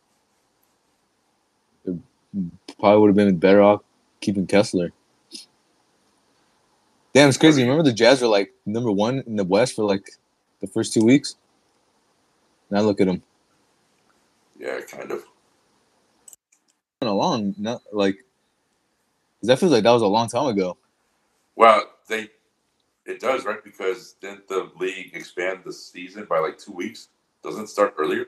Probably 2.79 3.01
would 3.01 3.09
have 3.09 3.17
been 3.17 3.39
better 3.39 3.63
off 3.63 3.83
keeping 4.21 4.47
Kessler. 4.47 4.93
Damn, 7.15 7.29
it's 7.29 7.39
crazy. 7.39 7.63
Remember 7.63 7.85
the 7.85 7.93
Jazz 7.93 8.21
were 8.21 8.29
like 8.29 8.53
number 8.67 8.93
one 8.93 9.23
in 9.27 9.37
the 9.37 9.45
West 9.45 9.77
for 9.77 9.85
like 9.85 10.11
the 10.61 10.67
first 10.67 10.93
two 10.93 11.05
weeks. 11.05 11.37
Now 12.71 12.81
look 12.81 13.01
at 13.01 13.07
them. 13.07 13.23
Yeah, 14.59 14.81
kind 14.81 15.11
of. 15.11 15.25
Along, 17.01 17.55
not 17.59 17.83
like 17.93 18.25
that 19.47 19.59
feels 19.59 19.73
like 19.73 19.83
that 19.85 19.91
was 19.91 20.03
a 20.03 20.07
long 20.07 20.29
time 20.29 20.47
ago. 20.47 20.77
Well, 21.57 21.85
they 22.09 22.29
it 23.07 23.21
does 23.21 23.45
right 23.45 23.63
because 23.63 24.15
didn't 24.21 24.49
the 24.49 24.71
league 24.79 25.15
expand 25.15 25.61
the 25.65 25.73
season 25.73 26.27
by 26.29 26.39
like 26.39 26.59
two 26.59 26.73
weeks? 26.73 27.09
Doesn't 27.43 27.65
it 27.65 27.69
start 27.69 27.95
earlier? 27.99 28.27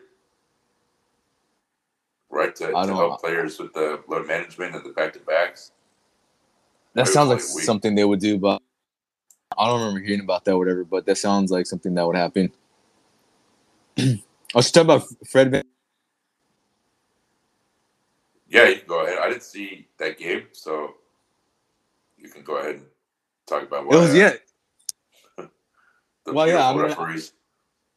Right 2.29 2.55
to, 2.57 2.67
to 2.67 2.73
help 2.73 2.87
know. 2.87 3.17
players 3.17 3.59
with 3.59 3.73
the 3.73 4.01
load 4.09 4.27
management 4.27 4.75
and 4.75 4.85
the 4.85 4.91
back 4.91 5.13
to 5.15 5.21
backs. 5.21 5.73
That 6.95 7.09
sounds 7.09 7.31
like 7.31 7.41
something 7.41 7.95
they 7.95 8.05
would 8.05 8.21
do, 8.21 8.39
but 8.39 8.61
I 9.57 9.67
don't 9.67 9.81
remember 9.81 10.01
hearing 10.01 10.23
about 10.23 10.45
that, 10.45 10.53
or 10.53 10.59
whatever. 10.59 10.85
But 10.85 11.07
that 11.07 11.19
sounds 11.19 11.51
like 11.51 11.67
something 11.67 11.95
that 11.95 12.07
would 12.07 12.17
happen. 12.17 12.53
I 13.99 14.19
was 14.55 14.71
talking 14.71 14.91
about 14.91 15.07
Fred. 15.27 15.51
Van- 15.51 15.65
yeah, 18.49 18.69
you 18.69 18.77
can 18.77 18.89
go 18.89 19.05
ahead. 19.05 19.19
I 19.19 19.29
didn't 19.29 19.43
see 19.43 19.89
that 19.99 20.19
game, 20.19 20.45
so 20.53 20.95
you 22.27 22.33
can 22.33 22.43
go 22.43 22.57
ahead 22.57 22.77
and 22.77 22.87
talk 23.47 23.63
about 23.63 23.87
what 23.87 23.95
it 23.95 23.99
was. 23.99 24.15
yeah. 24.15 24.33
well, 26.27 26.49
yeah, 26.49 26.69
I 26.69 26.73
mean, 26.73 26.83
referees. 26.83 27.33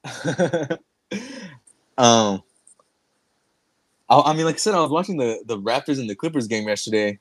um, 1.98 2.44
I, 4.08 4.22
I, 4.22 4.34
mean, 4.34 4.46
like 4.46 4.56
I 4.56 4.60
said, 4.60 4.76
I 4.76 4.82
was 4.82 4.92
watching 4.92 5.18
the 5.18 5.42
the 5.46 5.58
Raptors 5.58 6.00
and 6.00 6.10
the 6.10 6.16
Clippers 6.16 6.48
game 6.48 6.68
yesterday. 6.68 7.20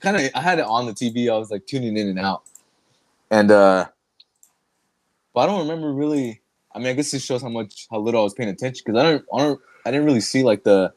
Kind 0.00 0.16
of, 0.16 0.30
I 0.34 0.40
had 0.40 0.58
it 0.58 0.66
on 0.66 0.86
the 0.86 0.92
TV. 0.92 1.32
I 1.32 1.38
was 1.38 1.50
like 1.50 1.66
tuning 1.66 1.96
in 1.96 2.08
and 2.08 2.18
out, 2.18 2.42
and 3.30 3.50
uh, 3.50 3.86
but 5.32 5.40
I 5.40 5.46
don't 5.46 5.60
remember 5.60 5.92
really. 5.92 6.40
I 6.74 6.78
mean, 6.78 6.88
I 6.88 6.92
guess 6.94 7.12
this 7.12 7.24
shows 7.24 7.42
how 7.42 7.48
much 7.48 7.86
how 7.90 8.00
little 8.00 8.20
I 8.20 8.24
was 8.24 8.34
paying 8.34 8.48
attention 8.48 8.82
because 8.84 9.00
I 9.00 9.04
don't, 9.04 9.24
I 9.32 9.38
don't, 9.38 9.60
I 9.86 9.92
didn't 9.92 10.06
really 10.06 10.20
see 10.20 10.42
like 10.42 10.64
the 10.64 10.92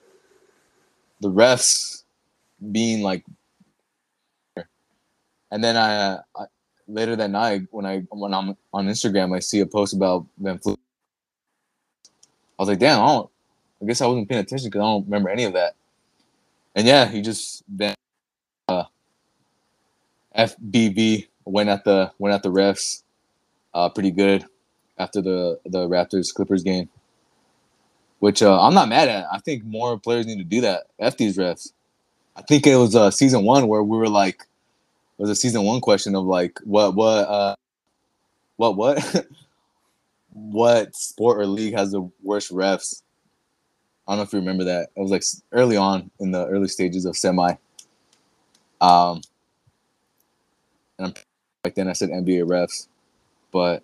the 1.21 1.29
refs 1.29 2.03
being 2.71 3.03
like 3.03 3.23
and 5.51 5.63
then 5.63 5.77
I, 5.77 6.19
I, 6.35 6.45
later 6.87 7.15
that 7.15 7.29
night 7.29 7.63
when 7.71 7.85
I 7.85 7.99
when 8.09 8.33
I'm 8.33 8.55
on 8.73 8.87
Instagram, 8.87 9.35
I 9.35 9.39
see 9.39 9.59
a 9.59 9.65
post 9.65 9.93
about 9.93 10.25
VanVleet. 10.41 10.77
I 12.59 12.61
was 12.61 12.69
like, 12.69 12.79
damn, 12.79 13.01
I 13.01 13.07
don't. 13.07 13.29
I 13.81 13.85
guess 13.85 14.01
I 14.01 14.07
wasn't 14.07 14.27
paying 14.27 14.41
attention 14.41 14.69
because 14.69 14.79
I 14.79 14.85
don't 14.85 15.05
remember 15.05 15.29
any 15.29 15.43
of 15.43 15.53
that. 15.53 15.75
And 16.75 16.87
yeah, 16.87 17.07
he 17.07 17.21
just 17.21 17.63
then 17.67 17.95
uh, 18.67 18.85
FVV 20.37 21.27
went 21.45 21.69
at 21.69 21.83
the 21.83 22.11
went 22.17 22.33
at 22.33 22.43
the 22.43 22.51
refs, 22.51 23.03
uh, 23.73 23.89
pretty 23.89 24.11
good 24.11 24.45
after 24.97 25.21
the 25.21 25.59
the 25.65 25.87
Raptors 25.87 26.33
Clippers 26.33 26.63
game, 26.63 26.89
which 28.19 28.41
uh, 28.41 28.61
I'm 28.61 28.73
not 28.73 28.89
mad 28.89 29.07
at. 29.07 29.25
I 29.31 29.39
think 29.39 29.63
more 29.63 29.99
players 29.99 30.25
need 30.25 30.39
to 30.39 30.43
do 30.43 30.61
that. 30.61 30.87
F 30.99 31.17
these 31.17 31.37
refs. 31.37 31.71
I 32.35 32.41
think 32.41 32.67
it 32.67 32.75
was 32.75 32.95
uh, 32.95 33.09
season 33.09 33.43
one 33.43 33.67
where 33.67 33.81
we 33.81 33.97
were 33.97 34.09
like, 34.09 34.43
was 35.17 35.29
a 35.29 35.35
season 35.35 35.63
one 35.63 35.81
question 35.81 36.15
of 36.15 36.25
like, 36.25 36.59
what 36.63 36.95
what 36.95 37.27
uh, 37.27 37.55
what 38.57 38.75
what 38.75 39.27
what 40.33 40.95
sport 40.95 41.39
or 41.39 41.45
league 41.45 41.75
has 41.75 41.91
the 41.91 42.09
worst 42.23 42.51
refs? 42.51 43.01
I 44.07 44.11
don't 44.11 44.17
know 44.17 44.23
if 44.23 44.33
you 44.33 44.39
remember 44.39 44.63
that. 44.65 44.89
It 44.95 44.99
was 44.99 45.11
like 45.11 45.23
early 45.51 45.75
on 45.75 46.09
in 46.19 46.31
the 46.31 46.45
early 46.47 46.67
stages 46.67 47.05
of 47.05 47.17
semi. 47.17 47.53
Um, 48.79 49.21
and 50.97 51.07
I'm 51.07 51.13
like 51.63 51.75
then 51.75 51.89
I 51.89 51.93
said 51.93 52.09
NBA 52.09 52.43
refs, 52.47 52.87
but 53.51 53.83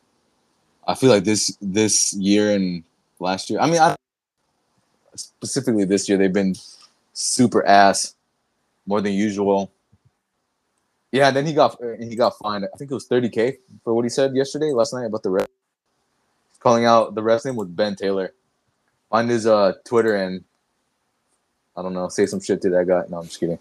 I 0.87 0.95
feel 0.95 1.09
like 1.09 1.23
this 1.23 1.57
this 1.61 2.13
year 2.13 2.51
and 2.51 2.83
last 3.19 3.49
year. 3.49 3.59
I 3.59 3.69
mean, 3.69 3.79
I, 3.79 3.95
specifically 5.15 5.85
this 5.85 6.07
year 6.07 6.17
they've 6.17 6.31
been 6.31 6.55
super 7.13 7.65
ass, 7.65 8.15
more 8.85 9.01
than 9.01 9.13
usual. 9.13 9.71
Yeah, 11.13 11.29
then 11.29 11.45
he 11.45 11.53
got 11.53 11.77
he 11.99 12.15
got 12.15 12.35
fined. 12.39 12.65
I 12.65 12.75
think 12.75 12.89
it 12.89 12.93
was 12.95 13.07
30k 13.07 13.57
for 13.83 13.93
what 13.93 14.03
he 14.03 14.09
said 14.09 14.35
yesterday, 14.35 14.71
last 14.71 14.95
night 14.95 15.05
about 15.05 15.21
the 15.21 15.29
ref. 15.29 15.45
Calling 16.59 16.85
out 16.85 17.13
the 17.13 17.21
ref's 17.21 17.45
name 17.45 17.55
was 17.55 17.67
Ben 17.67 17.95
Taylor. 17.95 18.33
Find 19.11 19.29
his 19.29 19.45
uh 19.45 19.73
Twitter 19.85 20.15
and 20.15 20.43
I 21.77 21.83
don't 21.83 21.93
know, 21.93 22.07
say 22.09 22.25
some 22.25 22.41
shit 22.41 22.63
to 22.63 22.69
that 22.71 22.87
guy. 22.87 23.03
No, 23.09 23.19
I'm 23.19 23.25
just 23.25 23.39
kidding. 23.39 23.59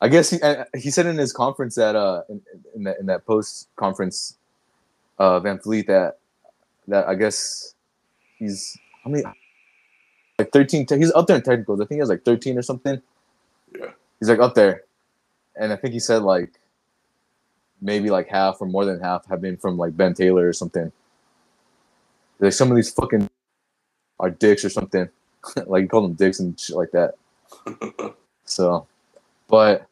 I 0.00 0.08
guess 0.08 0.30
he 0.30 0.38
he 0.74 0.90
said 0.90 1.04
in 1.04 1.18
his 1.18 1.34
conference 1.34 1.74
that 1.74 1.94
uh 1.94 2.22
in, 2.30 2.40
in 2.74 2.84
that 2.84 2.98
in 3.00 3.06
that 3.06 3.26
post 3.26 3.68
conference 3.76 4.38
uh 5.18 5.38
VanVleet 5.40 5.86
that 5.88 6.18
that 6.88 7.08
I 7.08 7.14
guess 7.14 7.74
he's 8.38 8.78
how 9.04 9.10
many 9.10 9.22
like 10.38 10.50
13 10.50 10.86
he's 10.88 11.12
up 11.12 11.26
there 11.26 11.36
in 11.36 11.42
technicals. 11.42 11.78
I 11.82 11.84
think 11.84 11.96
he 11.96 12.00
has 12.00 12.08
like 12.08 12.24
13 12.24 12.56
or 12.56 12.62
something. 12.62 13.02
Yeah. 13.78 13.90
He's 14.18 14.30
like 14.30 14.38
up 14.38 14.54
there. 14.54 14.84
And 15.60 15.72
I 15.72 15.76
think 15.76 15.94
he 15.94 16.00
said 16.00 16.22
like 16.24 16.60
maybe 17.82 18.10
like 18.10 18.28
half 18.28 18.60
or 18.62 18.66
more 18.68 18.86
than 18.86 19.00
half 19.00 19.26
have 19.28 19.42
been 19.42 19.58
from 19.58 19.78
like 19.78 19.96
Ben 19.96 20.14
Taylor 20.14 20.48
or 20.48 20.54
something. 20.54 20.92
Like 22.40 22.52
some 22.54 22.70
of 22.70 22.76
these 22.76 22.90
fucking 22.92 23.28
are 24.20 24.30
dicks 24.30 24.64
or 24.64 24.70
something. 24.70 25.08
like 25.66 25.82
you 25.84 25.88
call 25.88 26.02
them 26.02 26.14
dicks 26.14 26.40
and 26.40 26.58
shit 26.60 26.76
like 26.76 26.92
that. 26.92 27.14
so 28.46 28.86
but 29.48 29.86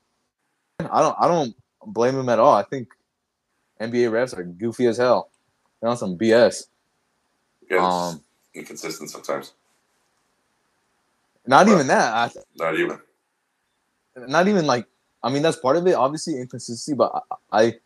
I 0.81 1.01
don't 1.03 1.17
I 1.21 1.29
don't 1.29 1.57
blame 1.87 2.19
him 2.19 2.29
at 2.31 2.41
all. 2.41 2.55
I 2.55 2.65
think 2.65 2.89
NBA 3.81 4.11
refs 4.11 4.37
are 4.39 4.45
goofy 4.45 4.87
as 4.87 4.99
hell. 4.99 5.31
They're 5.81 5.91
on 5.91 5.97
some 5.99 6.19
BS. 6.19 6.67
Yeah, 7.71 7.89
Um, 7.89 8.23
inconsistent 8.55 9.11
sometimes. 9.11 9.55
Not 11.47 11.69
Right. 11.69 11.69
even 11.69 11.89
that. 11.89 12.15
I, 12.15 12.31
Not 12.57 12.75
even. 12.79 13.01
not 14.29 14.49
even 14.49 14.67
like 14.67 14.87
I 15.23 15.31
mean 15.31 15.43
that's 15.43 15.57
part 15.57 15.77
of 15.77 15.87
it, 15.87 15.95
obviously 15.95 16.41
inconsistency, 16.41 16.95
but 16.95 17.25
I 17.53 17.77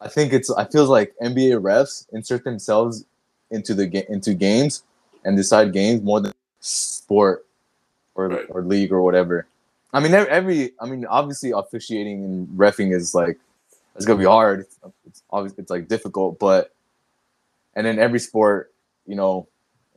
I, 0.00 0.08
think 0.08 0.32
it's 0.32 0.50
I 0.50 0.64
feel 0.64 0.86
like 0.86 1.14
NBA 1.22 1.60
refs 1.62 2.06
insert 2.12 2.44
themselves 2.44 3.04
into 3.50 3.74
the 3.74 4.04
into 4.12 4.34
games 4.34 4.82
and 5.24 5.36
decide 5.36 5.72
games 5.72 6.02
more 6.02 6.20
than 6.20 6.32
sport 6.60 7.46
or 8.14 8.28
Right. 8.28 8.46
or 8.50 8.62
league 8.62 8.92
or 8.92 9.02
whatever. 9.02 9.46
I 9.92 10.00
mean 10.00 10.12
every, 10.12 10.30
every 10.30 10.72
I 10.80 10.86
mean 10.86 11.06
obviously 11.06 11.52
officiating 11.52 12.24
and 12.24 12.48
refing 12.48 12.94
is 12.94 13.14
like 13.14 13.38
it's 13.94 14.04
gonna 14.04 14.18
be 14.18 14.26
hard. 14.26 14.60
It's, 14.60 14.78
it's 15.06 15.22
obviously 15.30 15.62
it's 15.62 15.70
like 15.70 15.88
difficult, 15.88 16.38
but 16.38 16.72
and 17.74 17.86
in 17.86 17.98
every 17.98 18.18
sport, 18.18 18.72
you 19.06 19.14
know, 19.14 19.46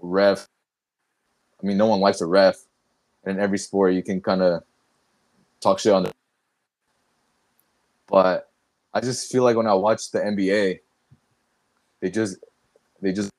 ref. 0.01 0.47
I 1.61 1.65
mean, 1.65 1.77
no 1.77 1.87
one 1.87 1.99
likes 1.99 2.21
a 2.21 2.25
ref, 2.25 2.57
and 3.23 3.37
in 3.37 3.43
every 3.43 3.57
sport, 3.57 3.93
you 3.93 4.03
can 4.03 4.21
kind 4.21 4.41
of 4.41 4.63
talk 5.61 5.79
shit 5.79 5.93
on 5.93 6.03
the. 6.03 6.13
But 8.07 8.49
I 8.93 9.01
just 9.01 9.31
feel 9.31 9.43
like 9.43 9.55
when 9.55 9.67
I 9.67 9.73
watch 9.73 10.11
the 10.11 10.19
NBA, 10.19 10.79
they 12.01 12.09
just 12.09 12.37
they 13.01 13.11
just 13.13 13.29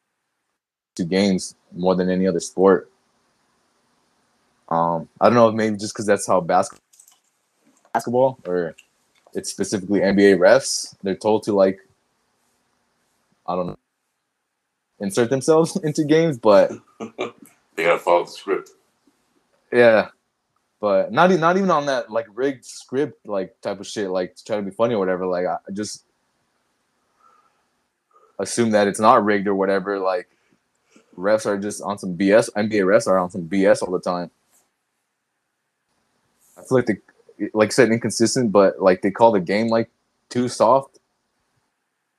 do 0.94 1.04
games 1.04 1.54
more 1.72 1.94
than 1.94 2.10
any 2.10 2.26
other 2.26 2.40
sport. 2.40 2.90
Um, 4.68 5.08
I 5.20 5.26
don't 5.26 5.34
know 5.34 5.48
if 5.48 5.54
maybe 5.54 5.76
just 5.76 5.92
because 5.94 6.06
that's 6.06 6.26
how 6.26 6.40
basketball 6.40 6.80
basketball 7.92 8.38
or 8.46 8.76
it's 9.34 9.50
specifically 9.50 10.00
NBA 10.00 10.38
refs. 10.38 10.94
They're 11.02 11.16
told 11.16 11.42
to 11.44 11.52
like 11.52 11.80
I 13.46 13.56
don't 13.56 13.66
know 13.68 13.76
insert 15.00 15.30
themselves 15.30 15.76
into 15.82 16.04
games, 16.04 16.38
but 16.38 16.70
They 17.76 17.84
gotta 17.84 17.98
follow 17.98 18.24
the 18.24 18.30
script. 18.30 18.70
yeah, 19.72 20.08
but 20.80 21.12
not 21.12 21.30
e- 21.30 21.36
not 21.36 21.56
even 21.56 21.70
on 21.70 21.86
that 21.86 22.10
like 22.10 22.26
rigged 22.34 22.64
script 22.64 23.26
like 23.26 23.60
type 23.60 23.80
of 23.80 23.86
shit 23.86 24.10
like 24.10 24.34
to 24.36 24.44
try 24.44 24.56
to 24.56 24.62
be 24.62 24.70
funny 24.70 24.94
or 24.94 24.98
whatever. 24.98 25.26
Like 25.26 25.46
I 25.46 25.58
just 25.72 26.04
assume 28.38 28.70
that 28.70 28.88
it's 28.88 29.00
not 29.00 29.24
rigged 29.24 29.46
or 29.46 29.54
whatever. 29.54 29.98
Like 29.98 30.28
refs 31.16 31.46
are 31.46 31.58
just 31.58 31.82
on 31.82 31.98
some 31.98 32.16
BS. 32.16 32.50
NBA 32.56 32.82
refs 32.84 33.06
are 33.06 33.18
on 33.18 33.30
some 33.30 33.48
BS 33.48 33.82
all 33.82 33.92
the 33.92 34.00
time. 34.00 34.30
I 36.58 36.62
feel 36.62 36.78
like 36.78 36.86
they, 36.86 37.48
like 37.54 37.72
said, 37.72 37.90
inconsistent, 37.90 38.52
but 38.52 38.80
like 38.80 39.02
they 39.02 39.10
call 39.10 39.32
the 39.32 39.40
game 39.40 39.68
like 39.68 39.90
too 40.28 40.48
soft. 40.48 40.98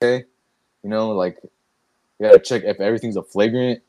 Okay, 0.04 0.26
you 0.84 0.90
know, 0.90 1.12
like 1.12 1.38
you 2.20 2.28
gotta 2.28 2.40
check 2.40 2.64
if 2.64 2.80
everything's 2.80 3.18
a 3.18 3.24
flagrant. 3.24 3.82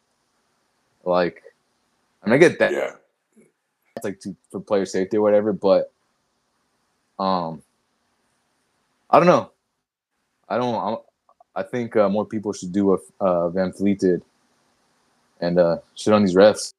Like, 1.04 1.42
mean, 2.26 2.34
I 2.34 2.38
get 2.38 2.58
that 2.60 2.72
Yeah. 2.72 2.92
It's 3.96 4.04
like 4.04 4.20
to, 4.20 4.36
for 4.50 4.60
player 4.60 4.86
safety 4.86 5.18
or 5.18 5.22
whatever, 5.22 5.52
but 5.52 5.92
um, 7.18 7.62
I 9.10 9.18
don't 9.18 9.28
know. 9.28 9.52
I 10.48 10.58
don't. 10.58 10.74
I, 10.76 10.90
don't- 10.90 11.04
I 11.56 11.62
think 11.64 11.96
uh, 11.96 12.08
more 12.08 12.26
people 12.26 12.52
should 12.52 12.72
do 12.72 12.86
what 12.86 13.00
uh, 13.20 13.48
VanVleet 13.50 13.98
did 14.00 14.22
and 15.40 15.58
uh, 15.58 15.78
shit 15.96 16.14
on 16.14 16.24
these 16.24 16.36
refs. 16.36 16.72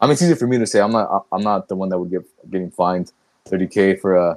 I 0.00 0.06
mean, 0.06 0.14
it's 0.14 0.22
easy 0.22 0.34
for 0.36 0.46
me 0.48 0.58
to 0.58 0.66
say. 0.66 0.80
I'm 0.80 0.92
not. 0.92 1.26
I'm 1.32 1.42
not 1.42 1.68
the 1.68 1.76
one 1.76 1.90
that 1.90 1.98
would 2.00 2.10
get 2.10 2.22
getting 2.50 2.70
fined 2.70 3.12
30k 3.48 4.00
for 4.00 4.18
uh, 4.18 4.36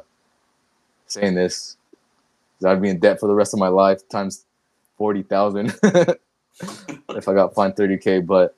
saying 1.08 1.36
this. 1.36 1.78
I'd 2.66 2.82
be 2.82 2.89
in 2.89 2.99
debt 2.99 3.20
for 3.22 3.28
the 3.28 3.36
rest 3.36 3.53
of 3.55 3.62
my 3.62 3.70
life 3.70 4.08
times 4.10 4.45
forty 4.97 5.24
thousand 5.24 5.76
if 5.84 7.30
I 7.30 7.36
got 7.36 7.55
fined 7.55 7.76
30k. 7.78 8.28
But 8.28 8.57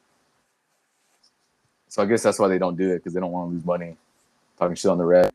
so 1.89 2.01
I 2.01 2.05
guess 2.05 2.23
that's 2.23 2.39
why 2.39 2.47
they 2.47 2.59
don't 2.59 2.77
do 2.77 2.91
it 2.91 2.99
because 2.99 3.13
they 3.13 3.19
don't 3.19 3.31
want 3.31 3.49
to 3.49 3.55
lose 3.55 3.65
money 3.65 3.97
talking 4.57 4.75
shit 4.75 4.91
on 4.91 4.97
the 4.97 5.05
ref. 5.05 5.31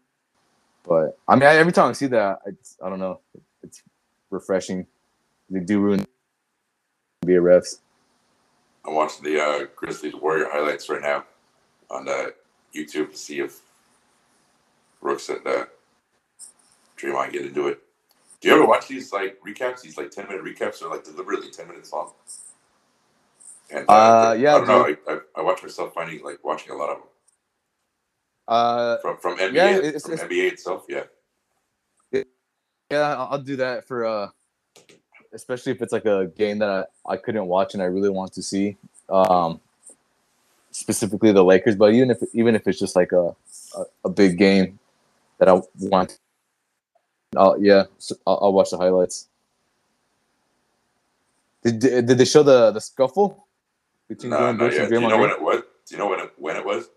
But 0.87 1.19
I 1.29 1.35
mean, 1.35 1.45
I, 1.45 1.57
every 1.57 1.73
time 1.73 1.91
I 1.91 1.93
see 1.93 2.07
that, 2.07 2.41
it's, 2.47 2.79
I 2.85 2.89
don't 2.89 3.01
know, 3.01 3.21
it's 3.63 3.83
refreshing. 4.31 4.87
They 5.51 5.61
do 5.61 5.81
ruin 5.81 6.07
be 7.27 7.35
refs. 7.35 7.79
I'm 8.87 8.95
watching 8.95 9.25
the 9.25 9.43
uh, 9.43 9.67
Grizzlies 9.75 10.15
Warrior 10.15 10.49
highlights 10.51 10.89
right 10.89 11.01
now 11.01 11.25
on 11.91 12.09
uh, 12.09 12.27
YouTube 12.75 13.13
to 13.13 13.17
see 13.17 13.41
if 13.41 13.61
Brooks 15.01 15.29
and 15.31 15.47
uh, 15.47 15.65
Draymond 16.99 17.33
get 17.33 17.47
into 17.47 17.69
it. 17.69 17.81
Do 18.41 18.49
you 18.49 18.55
ever 18.55 18.67
watch 18.67 18.89
these 18.89 19.11
like 19.13 19.39
recaps? 19.41 19.81
These 19.81 19.97
like 19.97 20.11
ten 20.11 20.29
minute 20.29 20.45
recaps 20.45 20.83
are 20.83 20.91
like 20.91 21.05
deliberately 21.05 21.51
ten 21.51 21.67
minutes 21.67 21.93
long. 21.93 22.13
And 23.71 23.89
Uh, 23.89 24.35
yeah, 24.39 24.55
I 24.57 24.59
don't 24.59 24.69
know. 24.69 24.87
I, 24.87 25.12
I, 25.12 25.19
I 25.37 25.43
watch 25.43 25.62
myself 25.62 25.95
finding 25.95 26.23
like 26.25 26.43
watching 26.45 26.73
a 26.73 26.77
lot 26.77 26.91
of 26.91 26.97
them 26.99 27.07
Uh, 28.49 28.99
from 28.99 29.17
from 29.19 29.37
NBA 29.39 29.53
Yeah, 29.55 29.77
it's- 29.79 30.03
from 30.05 30.15
it's- 30.15 30.29
NBA 30.29 30.53
itself. 30.53 30.85
Yeah, 30.89 31.05
yeah, 32.91 33.17
I'll, 33.17 33.39
do 33.39 33.57
that 33.57 33.87
for 33.87 34.05
uh, 34.05 34.29
especially 35.33 35.73
if 35.73 35.81
it's 35.83 35.93
like 35.93 36.05
a 36.05 36.27
game 36.37 36.59
that 36.59 36.89
I, 37.09 37.12
I 37.15 37.17
couldn't 37.17 37.47
watch 37.47 37.75
and 37.75 37.83
I 37.83 37.87
really 37.87 38.11
want 38.11 38.33
to 38.35 38.43
see. 38.43 38.77
Um, 39.09 39.61
specifically 40.71 41.33
the 41.33 41.45
Lakers, 41.45 41.77
but 41.77 41.93
even 41.95 42.11
if 42.11 42.23
even 42.35 42.55
if 42.55 42.67
it's 42.69 42.79
just 42.79 42.95
like 42.97 43.12
a 43.12 43.35
a, 43.77 43.85
a 44.05 44.09
big 44.11 44.37
game 44.39 44.79
that 45.39 45.49
I 45.49 45.61
want, 45.81 46.19
I'll 47.37 47.61
yeah, 47.61 47.85
so 47.99 48.15
I'll, 48.27 48.39
I'll 48.43 48.53
watch 48.53 48.71
the 48.71 48.79
highlights. 48.79 49.29
Did, 51.62 51.79
did 51.79 52.07
did 52.07 52.19
they 52.19 52.25
show 52.25 52.43
the 52.43 52.71
the 52.73 52.81
scuffle 52.81 53.43
between 54.09 54.31
no, 54.31 54.39
Dillon 54.39 54.57
Brooks 54.59 54.75
yet. 54.75 54.83
and 54.85 54.91
Do 54.91 54.95
you 54.97 55.01
know 55.03 55.09
Green? 55.09 55.21
when 55.21 55.31
it 55.31 55.43
was? 55.43 55.63
Do 55.87 55.95
you 55.95 55.99
know 55.99 56.09
when 56.09 56.21
it 56.21 56.33
when 56.37 56.57
it 56.57 56.65
was? 56.65 56.89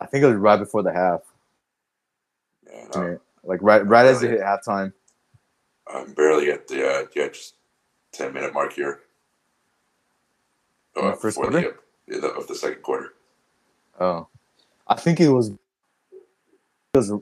I 0.00 0.06
think 0.06 0.24
it 0.24 0.26
was 0.26 0.36
right 0.36 0.56
before 0.58 0.82
the 0.82 0.92
half, 0.92 1.20
Yeah, 2.68 2.86
no, 2.94 3.20
like 3.44 3.60
right 3.62 3.86
right 3.86 4.06
as 4.06 4.22
it 4.22 4.30
hit 4.30 4.40
halftime. 4.40 4.92
I'm 5.86 6.12
barely 6.14 6.50
at 6.50 6.66
the 6.68 6.86
uh, 6.88 7.06
yeah, 7.14 7.28
just 7.28 7.54
ten 8.12 8.32
minute 8.32 8.52
mark 8.52 8.72
here. 8.72 9.00
In 10.96 11.02
the 11.04 11.08
Uh, 11.12 11.16
first 11.16 11.36
quarter? 11.36 11.74
the, 12.08 12.18
the- 12.20 12.32
of 12.34 12.46
the 12.48 12.54
second 12.54 12.82
quarter. 12.82 13.14
Oh, 14.00 14.26
I 14.88 14.96
think 14.96 15.20
it 15.20 15.28
was 15.28 15.50
it 15.50 15.58
was 16.94 17.12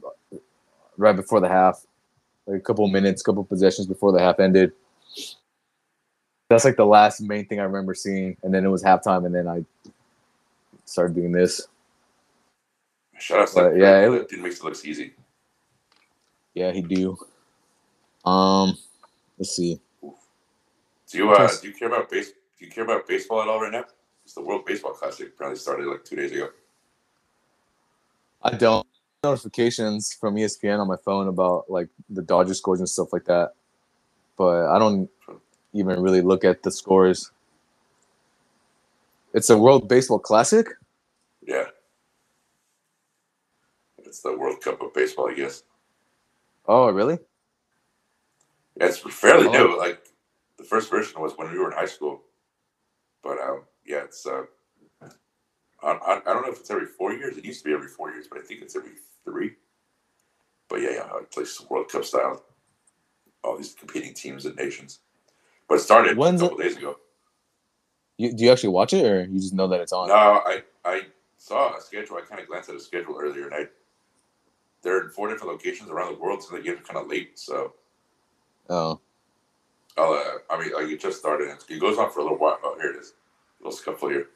right 0.97 1.14
before 1.14 1.41
the 1.41 1.49
half, 1.49 1.84
like 2.47 2.59
a 2.59 2.61
couple 2.62 2.86
minutes, 2.88 3.22
couple 3.22 3.45
possessions 3.45 3.86
before 3.86 4.12
the 4.12 4.20
half 4.20 4.41
ended. 4.41 4.72
That's 6.51 6.64
like 6.64 6.76
the 6.76 6.84
last 6.84 7.20
main 7.20 7.46
thing 7.46 7.61
I 7.61 7.62
remember 7.62 7.94
seeing, 7.94 8.36
and 8.42 8.53
then 8.53 8.64
it 8.64 8.68
was 8.68 8.82
halftime, 8.82 9.24
and 9.24 9.32
then 9.32 9.46
I 9.46 9.64
started 10.84 11.14
doing 11.14 11.30
this. 11.30 11.68
Shout 13.20 13.38
out 13.38 13.48
to 13.48 13.55
But, 13.55 13.76
yeah, 13.76 14.12
it- 14.12 14.28
dude 14.28 14.40
makes 14.40 14.59
it 14.59 14.64
look 14.64 14.84
easy. 14.84 15.14
Yeah, 16.55 16.72
he 16.72 16.82
do. 16.82 17.16
Um, 18.24 18.76
let's 19.38 19.55
see. 19.55 19.80
Do 20.03 21.18
you 21.18 21.30
uh, 21.30 21.48
do 21.62 21.68
you 21.68 21.74
care 21.74 21.86
about 21.86 22.11
base? 22.11 22.32
Do 22.59 22.64
you 22.64 22.70
care 22.70 22.82
about 22.82 23.07
baseball 23.07 23.40
at 23.42 23.48
all 23.48 23.61
right 23.61 23.70
now? 23.70 23.84
It's 24.24 24.34
the 24.34 24.42
World 24.42 24.66
Baseball 24.66 24.92
Classic. 24.92 25.28
Apparently 25.28 25.59
started 25.59 25.86
like 25.86 26.05
two 26.05 26.16
days 26.16 26.32
ago. 26.32 26.48
I 28.42 28.57
don't 28.57 28.84
notifications 29.22 30.12
from 30.14 30.34
ESPN 30.34 30.80
on 30.80 30.88
my 30.88 30.96
phone 31.05 31.28
about 31.28 31.70
like 31.70 31.88
the 32.09 32.22
Dodgers 32.22 32.59
scores 32.59 32.80
and 32.80 32.88
stuff 32.88 33.12
like 33.12 33.26
that, 33.26 33.55
but 34.36 34.66
I 34.66 34.78
don't 34.80 35.09
even 35.72 36.00
really 36.00 36.22
look 36.22 36.44
at 36.44 36.62
the 36.62 36.70
scores. 36.70 37.30
It's 39.32 39.50
a 39.50 39.58
World 39.58 39.88
Baseball 39.88 40.18
Classic. 40.18 40.66
Yeah. 41.46 41.66
It's 43.98 44.20
the 44.22 44.36
World 44.36 44.60
Cup 44.60 44.80
of 44.82 44.92
baseball, 44.92 45.30
I 45.30 45.34
guess. 45.34 45.62
Oh, 46.66 46.90
really? 46.90 47.18
Yeah, 48.76 48.86
it's 48.86 48.98
fairly 48.98 49.46
Oh. 49.48 49.52
new. 49.52 49.78
Like 49.78 50.06
the 50.56 50.64
first 50.64 50.90
version 50.90 51.20
was 51.20 51.32
when 51.36 51.50
we 51.52 51.58
were 51.58 51.70
in 51.70 51.76
high 51.76 51.86
school, 51.86 52.22
but 53.22 53.38
um, 53.40 53.64
yeah, 53.84 54.04
it's 54.04 54.26
uh, 54.26 54.42
I, 55.82 55.92
I, 56.06 56.20
don't 56.24 56.42
know 56.42 56.52
if 56.52 56.60
it's 56.60 56.70
every 56.70 56.86
four 56.86 57.12
years. 57.12 57.36
It 57.36 57.44
used 57.44 57.62
to 57.62 57.68
be 57.68 57.74
every 57.74 57.88
four 57.88 58.10
years, 58.10 58.26
but 58.28 58.38
I 58.38 58.42
think 58.42 58.62
it's 58.62 58.76
every 58.76 58.92
three. 59.24 59.52
But 60.68 60.82
yeah, 60.82 60.90
yeah, 60.90 61.18
it 61.18 61.30
plays 61.30 61.60
World 61.68 61.88
Cup 61.88 62.04
style. 62.04 62.44
All 63.42 63.56
these 63.56 63.74
competing 63.74 64.12
teams 64.14 64.44
and 64.46 64.56
nations. 64.56 65.00
But 65.70 65.76
it 65.76 65.82
started 65.82 66.18
When's 66.18 66.42
a 66.42 66.46
it- 66.46 66.48
couple 66.48 66.62
days 66.64 66.76
ago. 66.76 66.96
You, 68.18 68.34
do 68.34 68.44
you 68.44 68.52
actually 68.52 68.68
watch 68.70 68.92
it, 68.92 69.06
or 69.06 69.22
you 69.24 69.38
just 69.40 69.54
know 69.54 69.66
that 69.68 69.80
it's 69.80 69.92
on? 69.92 70.08
No, 70.08 70.14
I 70.14 70.62
I 70.84 71.06
saw 71.38 71.74
a 71.74 71.80
schedule. 71.80 72.18
I 72.18 72.20
kind 72.22 72.38
of 72.38 72.46
glanced 72.48 72.68
at 72.68 72.74
a 72.76 72.80
schedule 72.80 73.16
earlier, 73.18 73.46
and 73.46 73.54
I 73.54 73.68
they're 74.82 75.00
in 75.04 75.08
four 75.10 75.28
different 75.28 75.52
locations 75.52 75.88
around 75.88 76.12
the 76.14 76.18
world, 76.20 76.42
so 76.42 76.54
the 76.54 76.60
games 76.60 76.80
are 76.80 76.82
kind 76.82 76.98
of 76.98 77.08
late. 77.08 77.38
So 77.38 77.72
Oh, 78.68 79.00
I'll, 79.96 80.12
uh, 80.12 80.24
I 80.54 80.60
mean, 80.60 80.72
like 80.74 80.88
it 80.88 81.00
just 81.00 81.18
started. 81.18 81.56
It 81.68 81.80
goes 81.80 81.96
on 81.98 82.10
for 82.10 82.20
a 82.20 82.22
little 82.24 82.36
while. 82.38 82.58
Oh, 82.62 82.76
here 82.78 82.90
it 82.90 82.96
is. 82.98 83.14
A 83.60 83.64
little 83.64 83.78
scuffle 83.78 84.10
here. 84.10 84.28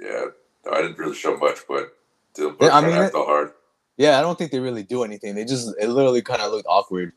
Yeah, 0.00 0.24
no, 0.64 0.72
I 0.72 0.82
didn't 0.82 0.98
really 0.98 1.14
show 1.14 1.36
much, 1.36 1.58
but 1.68 1.96
the 2.34 2.56
Yeah, 2.60 2.76
I 2.76 2.80
mean, 2.80 2.96
I 2.96 3.06
it- 3.06 3.12
felt 3.12 3.26
hard. 3.28 3.52
yeah. 3.98 4.18
I 4.18 4.22
don't 4.22 4.36
think 4.36 4.50
they 4.50 4.58
really 4.58 4.82
do 4.82 5.04
anything. 5.04 5.34
They 5.36 5.44
just 5.44 5.74
it 5.78 5.88
literally 5.88 6.22
kind 6.22 6.42
of 6.42 6.50
looked 6.50 6.66
awkward, 6.68 7.12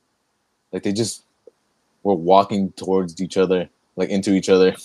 like 0.71 0.83
they 0.83 0.91
just 0.93 1.23
were 2.03 2.15
walking 2.15 2.71
towards 2.73 3.21
each 3.21 3.37
other, 3.37 3.69
like 3.95 4.09
into 4.09 4.33
each 4.33 4.49
other. 4.49 4.75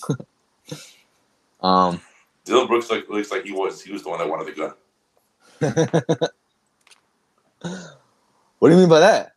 um. 1.60 2.00
Dillon 2.44 2.66
Brooks 2.66 2.90
like 2.90 3.08
looks 3.10 3.30
like 3.30 3.44
he 3.44 3.52
was 3.52 3.82
he 3.82 3.92
was 3.92 4.02
the 4.02 4.08
one 4.08 4.18
that 4.18 4.28
wanted 4.28 4.46
the 4.46 4.52
gun. 4.52 4.72
what 8.58 8.68
do 8.68 8.74
you 8.74 8.80
mean 8.80 8.88
by 8.88 9.00
that? 9.00 9.32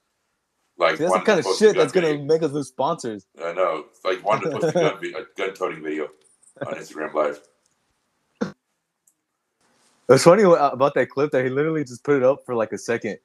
Like 0.78 0.98
See, 0.98 1.04
that's 1.04 1.14
the 1.14 1.20
kind 1.20 1.40
of 1.40 1.46
shit 1.58 1.76
that's 1.76 1.92
gonna 1.92 2.18
make 2.20 2.42
us 2.42 2.52
lose 2.52 2.70
sponsors. 2.70 3.26
I 3.44 3.52
know. 3.54 3.86
It's 3.90 4.04
Like 4.06 4.24
wanted 4.26 4.50
to 4.50 4.60
post 4.60 4.70
a 4.70 4.72
gun 4.72 4.98
a 5.16 5.24
gun 5.38 5.54
toting 5.54 5.84
video 5.84 6.08
on 6.66 6.74
Instagram 6.76 7.14
Live. 7.14 7.42
It's 10.10 10.24
funny 10.24 10.44
about 10.44 10.94
that 10.96 11.10
clip 11.10 11.32
that 11.32 11.44
he 11.44 11.50
literally 11.50 11.84
just 11.84 12.04
put 12.04 12.18
it 12.18 12.24
up 12.24 12.46
for 12.46 12.56
like 12.56 12.72
a 12.74 12.78
second, 12.78 13.18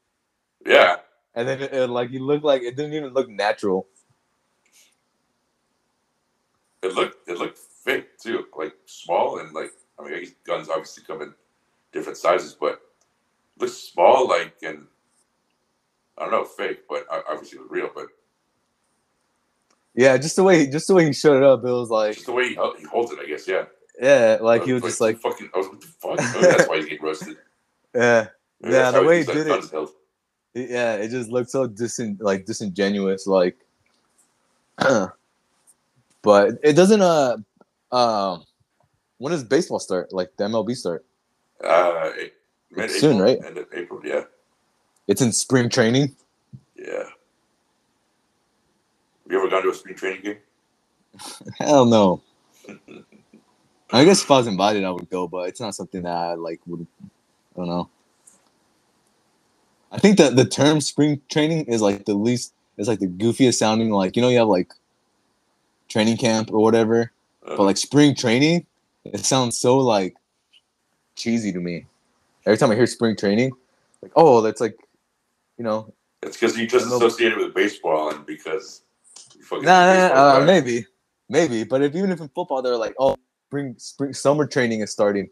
Yeah, 0.64 0.96
and 1.34 1.48
then 1.48 1.62
it, 1.62 1.72
it, 1.72 1.86
like 1.88 2.10
he 2.10 2.18
looked 2.18 2.44
like 2.44 2.62
it 2.62 2.76
didn't 2.76 2.92
even 2.92 3.12
look 3.12 3.28
natural. 3.28 3.88
It 6.86 6.94
looked 6.94 7.28
it 7.28 7.38
looked 7.38 7.58
fake 7.58 8.18
too, 8.18 8.44
like 8.58 8.74
small 8.86 9.38
and 9.38 9.52
like 9.52 9.72
I 9.98 10.04
mean, 10.04 10.14
I 10.14 10.20
guess 10.20 10.30
guns 10.46 10.68
obviously 10.68 11.04
come 11.04 11.22
in 11.22 11.32
different 11.92 12.18
sizes, 12.18 12.54
but 12.58 12.74
it 12.74 13.62
looks 13.62 13.74
small, 13.74 14.28
like 14.28 14.54
and 14.62 14.86
I 16.18 16.22
don't 16.22 16.30
know, 16.32 16.44
fake, 16.44 16.80
but 16.88 17.06
obviously 17.10 17.58
it 17.58 17.62
was 17.62 17.70
real. 17.70 17.90
But 17.94 18.06
Yeah, 19.94 20.16
just 20.18 20.36
the 20.36 20.42
way 20.44 20.66
just 20.66 20.86
the 20.88 20.94
way 20.94 21.06
he 21.06 21.12
showed 21.12 21.38
it 21.38 21.42
up, 21.42 21.60
it 21.64 21.70
was 21.70 21.90
like 21.90 22.14
just 22.14 22.26
the 22.26 22.32
way 22.32 22.48
he, 22.50 22.54
held- 22.54 22.78
he 22.78 22.84
holds 22.84 23.12
it, 23.12 23.18
I 23.18 23.26
guess, 23.26 23.46
yeah. 23.48 23.64
yeah, 24.00 24.38
like 24.40 24.64
he 24.64 24.72
was 24.72 24.82
just 24.82 25.00
like 25.00 25.18
fucking. 25.18 25.50
I 25.54 25.58
was 25.58 25.68
what 25.68 25.80
the 25.80 25.86
fuck? 25.86 26.16
That's 26.40 26.68
why 26.68 26.76
he's 26.76 26.86
getting 26.86 27.04
roasted. 27.04 27.36
yeah, 27.94 28.26
Maybe 28.60 28.74
Yeah, 28.74 28.90
the 28.90 29.02
way 29.04 29.18
he 29.20 29.24
did 29.24 29.46
it- 29.46 29.48
gun 29.48 29.68
held. 29.68 29.90
yeah. 30.54 30.94
It 30.96 31.08
just 31.08 31.30
looked 31.30 31.50
so 31.50 31.66
disin 31.68 32.18
like 32.20 32.44
disingenuous, 32.46 33.26
like. 33.26 33.56
but 36.26 36.58
it 36.62 36.74
doesn't. 36.74 37.00
Uh, 37.02 37.38
um, 37.92 38.44
when 39.18 39.32
does 39.32 39.44
baseball 39.44 39.78
start? 39.78 40.12
Like 40.12 40.36
the 40.36 40.44
MLB 40.44 40.76
start? 40.76 41.04
Uh, 41.64 42.10
it- 42.16 42.34
soon, 42.90 43.18
right? 43.20 43.38
End 43.44 43.56
of 43.58 43.66
April, 43.72 44.00
yeah, 44.04 44.24
It's 45.08 45.22
in 45.22 45.32
spring 45.32 45.70
training. 45.70 46.14
yeah. 46.76 47.04
Have 49.24 49.32
you 49.32 49.38
ever 49.38 49.48
gone 49.48 49.62
to 49.62 49.70
a 49.70 49.74
spring 49.74 49.94
training 49.96 50.22
game? 50.22 50.38
Hell 51.58 51.86
no. 51.86 52.20
I 53.92 54.04
guess 54.04 54.22
if 54.22 54.30
I 54.30 54.38
was 54.38 54.46
invited, 54.48 54.84
I 54.84 54.90
would 54.90 55.08
go, 55.10 55.28
but 55.28 55.48
it's 55.48 55.60
not 55.60 55.74
something 55.74 56.02
that 56.02 56.12
I 56.12 56.34
like 56.34 56.60
would. 56.66 56.86
I 57.54 57.58
don't 57.58 57.68
know. 57.68 57.88
I 59.92 59.98
think 59.98 60.18
that 60.18 60.36
the 60.36 60.44
term 60.44 60.80
spring 60.80 61.20
training 61.30 61.66
is 61.66 61.80
like 61.80 62.04
the 62.04 62.14
least. 62.14 62.52
It's 62.76 62.88
like 62.88 62.98
the 62.98 63.06
goofiest 63.06 63.54
sounding. 63.54 63.90
Like 63.90 64.16
you 64.16 64.22
know, 64.22 64.28
you 64.28 64.38
have 64.38 64.48
like 64.48 64.72
training 65.88 66.16
camp 66.16 66.50
or 66.52 66.62
whatever, 66.62 67.12
Uh, 67.46 67.56
but 67.56 67.64
like 67.64 67.76
spring 67.76 68.14
training, 68.14 68.66
it 69.04 69.24
sounds 69.24 69.56
so 69.56 69.78
like 69.78 70.14
cheesy 71.14 71.52
to 71.52 71.60
me. 71.60 71.86
Every 72.44 72.58
time 72.58 72.70
I 72.70 72.74
hear 72.74 72.86
spring 72.86 73.16
training, 73.16 73.52
like 74.02 74.12
oh, 74.16 74.40
that's 74.40 74.60
like, 74.60 74.76
you 75.58 75.64
know, 75.64 75.92
it's 76.22 76.36
because 76.36 76.56
you 76.56 76.66
just 76.66 76.86
I 76.86 76.90
don't 76.90 77.00
know. 77.00 77.06
associated 77.06 77.38
with 77.38 77.54
baseball, 77.54 78.10
and 78.10 78.24
because 78.26 78.82
you 79.36 79.44
fucking 79.44 79.64
Nah, 79.64 79.86
nah, 79.86 80.08
nah, 80.08 80.36
uh, 80.38 80.44
maybe, 80.44 80.86
maybe. 81.28 81.64
But 81.64 81.82
if 81.82 81.94
even 81.94 82.10
if 82.10 82.20
in 82.20 82.28
football 82.28 82.62
they're 82.62 82.76
like, 82.76 82.94
oh, 82.98 83.16
spring, 83.48 83.74
spring, 83.78 84.12
summer 84.12 84.46
training 84.46 84.80
is 84.80 84.90
starting, 84.90 85.28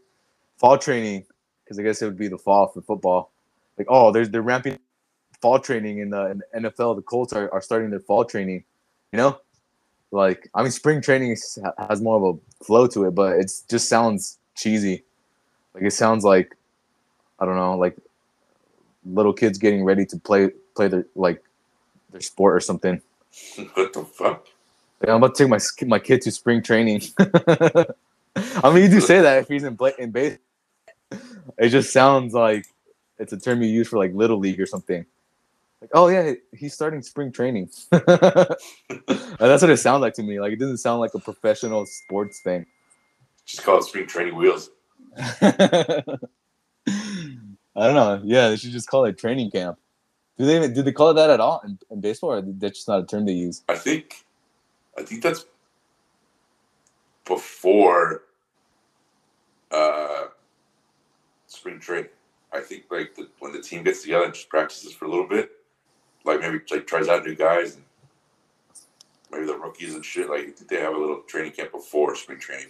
fall 0.58 0.78
training, 0.78 1.24
because 1.64 1.78
I 1.78 1.82
guess 1.82 2.02
it 2.02 2.06
would 2.06 2.18
be 2.18 2.28
the 2.28 2.38
fall 2.38 2.68
for 2.68 2.82
football. 2.82 3.32
Like, 3.78 3.88
oh, 3.90 4.12
there's 4.12 4.30
they're 4.30 4.42
ramping 4.42 4.78
fall 5.40 5.58
training 5.58 5.98
in 5.98 6.10
the, 6.10 6.26
in 6.30 6.38
the 6.38 6.70
NFL. 6.70 6.96
The 6.96 7.02
Colts 7.02 7.32
are, 7.32 7.52
are 7.52 7.60
starting 7.60 7.90
their 7.90 8.00
fall 8.00 8.24
training. 8.24 8.64
You 9.12 9.18
know, 9.18 9.38
like 10.14 10.48
I 10.54 10.62
mean, 10.62 10.70
spring 10.70 11.00
training 11.00 11.36
has 11.88 12.00
more 12.00 12.16
of 12.16 12.36
a 12.36 12.64
flow 12.64 12.86
to 12.86 13.04
it, 13.04 13.14
but 13.14 13.36
it 13.38 13.50
just 13.68 13.88
sounds 13.88 14.38
cheesy. 14.56 15.02
Like 15.74 15.82
it 15.82 15.92
sounds 15.92 16.24
like 16.24 16.56
I 17.40 17.44
don't 17.44 17.56
know, 17.56 17.76
like 17.76 17.96
little 19.04 19.32
kids 19.32 19.58
getting 19.58 19.84
ready 19.84 20.06
to 20.06 20.16
play 20.16 20.50
play 20.76 20.88
their 20.88 21.06
like 21.16 21.42
their 22.10 22.20
sport 22.20 22.54
or 22.54 22.60
something. 22.60 23.02
what 23.74 23.92
the 23.92 24.04
fuck? 24.04 24.46
I'm 25.02 25.16
about 25.16 25.34
to 25.34 25.42
take 25.42 25.50
my 25.50 25.58
my 25.86 25.98
kid 25.98 26.22
to 26.22 26.30
spring 26.30 26.62
training. 26.62 27.02
I 27.18 28.72
mean, 28.72 28.84
you 28.84 28.88
do 28.88 29.00
say 29.00 29.20
that 29.20 29.42
if 29.42 29.48
he's 29.48 29.64
in 29.64 29.76
in 29.98 30.10
base. 30.12 30.38
It 31.58 31.68
just 31.68 31.92
sounds 31.92 32.34
like 32.34 32.66
it's 33.18 33.32
a 33.32 33.38
term 33.38 33.62
you 33.62 33.68
use 33.68 33.88
for 33.88 33.98
like 33.98 34.14
little 34.14 34.38
league 34.38 34.60
or 34.60 34.66
something. 34.66 35.06
Like, 35.84 35.90
oh 35.92 36.08
yeah, 36.08 36.32
he's 36.54 36.72
starting 36.72 37.02
spring 37.02 37.30
training. 37.30 37.68
That's 37.90 38.58
what 39.38 39.68
it 39.68 39.78
sounds 39.78 40.00
like 40.00 40.14
to 40.14 40.22
me. 40.22 40.40
Like 40.40 40.54
it 40.54 40.58
doesn't 40.58 40.78
sound 40.78 41.00
like 41.00 41.12
a 41.12 41.18
professional 41.18 41.84
sports 41.84 42.40
thing. 42.40 42.64
Just 43.44 43.62
call 43.64 43.78
it 43.78 43.84
spring 43.84 44.06
training 44.06 44.34
wheels. 44.34 44.70
I 45.18 46.16
don't 47.76 47.94
know. 47.94 48.22
Yeah, 48.24 48.48
they 48.48 48.56
should 48.56 48.70
just 48.70 48.88
call 48.88 49.04
it 49.04 49.18
training 49.18 49.50
camp. 49.50 49.78
Do 50.38 50.46
they 50.46 50.56
even 50.56 50.72
do 50.72 50.80
they 50.82 50.92
call 50.92 51.10
it 51.10 51.14
that 51.14 51.28
at 51.28 51.40
all 51.40 51.60
in, 51.66 51.78
in 51.90 52.00
baseball, 52.00 52.32
or 52.32 52.40
that's 52.40 52.78
just 52.78 52.88
not 52.88 53.00
a 53.00 53.04
term 53.04 53.26
they 53.26 53.32
use? 53.32 53.62
I 53.68 53.74
think, 53.74 54.24
I 54.98 55.02
think 55.02 55.22
that's 55.22 55.44
before 57.26 58.22
uh, 59.70 60.28
spring 61.46 61.78
training. 61.78 62.08
I 62.54 62.60
think 62.60 62.84
like 62.90 63.14
the, 63.14 63.28
when 63.38 63.52
the 63.52 63.60
team 63.60 63.82
gets 63.82 64.00
together 64.00 64.24
and 64.24 64.32
just 64.32 64.48
practices 64.48 64.94
for 64.94 65.04
a 65.04 65.10
little 65.10 65.28
bit, 65.28 65.50
like 66.24 66.40
maybe 66.40 66.60
like 66.70 66.86
tries 66.86 67.08
out 67.08 67.24
new 67.24 67.34
guys 67.34 67.76
and 67.76 67.84
maybe 69.30 69.46
the 69.46 69.56
rookies 69.56 69.94
and 69.94 70.04
shit. 70.04 70.28
Like 70.28 70.56
they 70.68 70.80
have 70.80 70.94
a 70.94 70.98
little 70.98 71.22
training 71.22 71.52
camp 71.52 71.72
before 71.72 72.16
spring 72.16 72.38
training. 72.38 72.68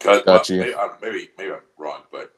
Cause, 0.00 0.22
Got 0.22 0.48
you. 0.48 0.58
Maybe, 0.60 0.74
maybe, 1.02 1.30
maybe 1.36 1.52
I'm 1.52 1.60
wrong, 1.76 2.02
but 2.12 2.32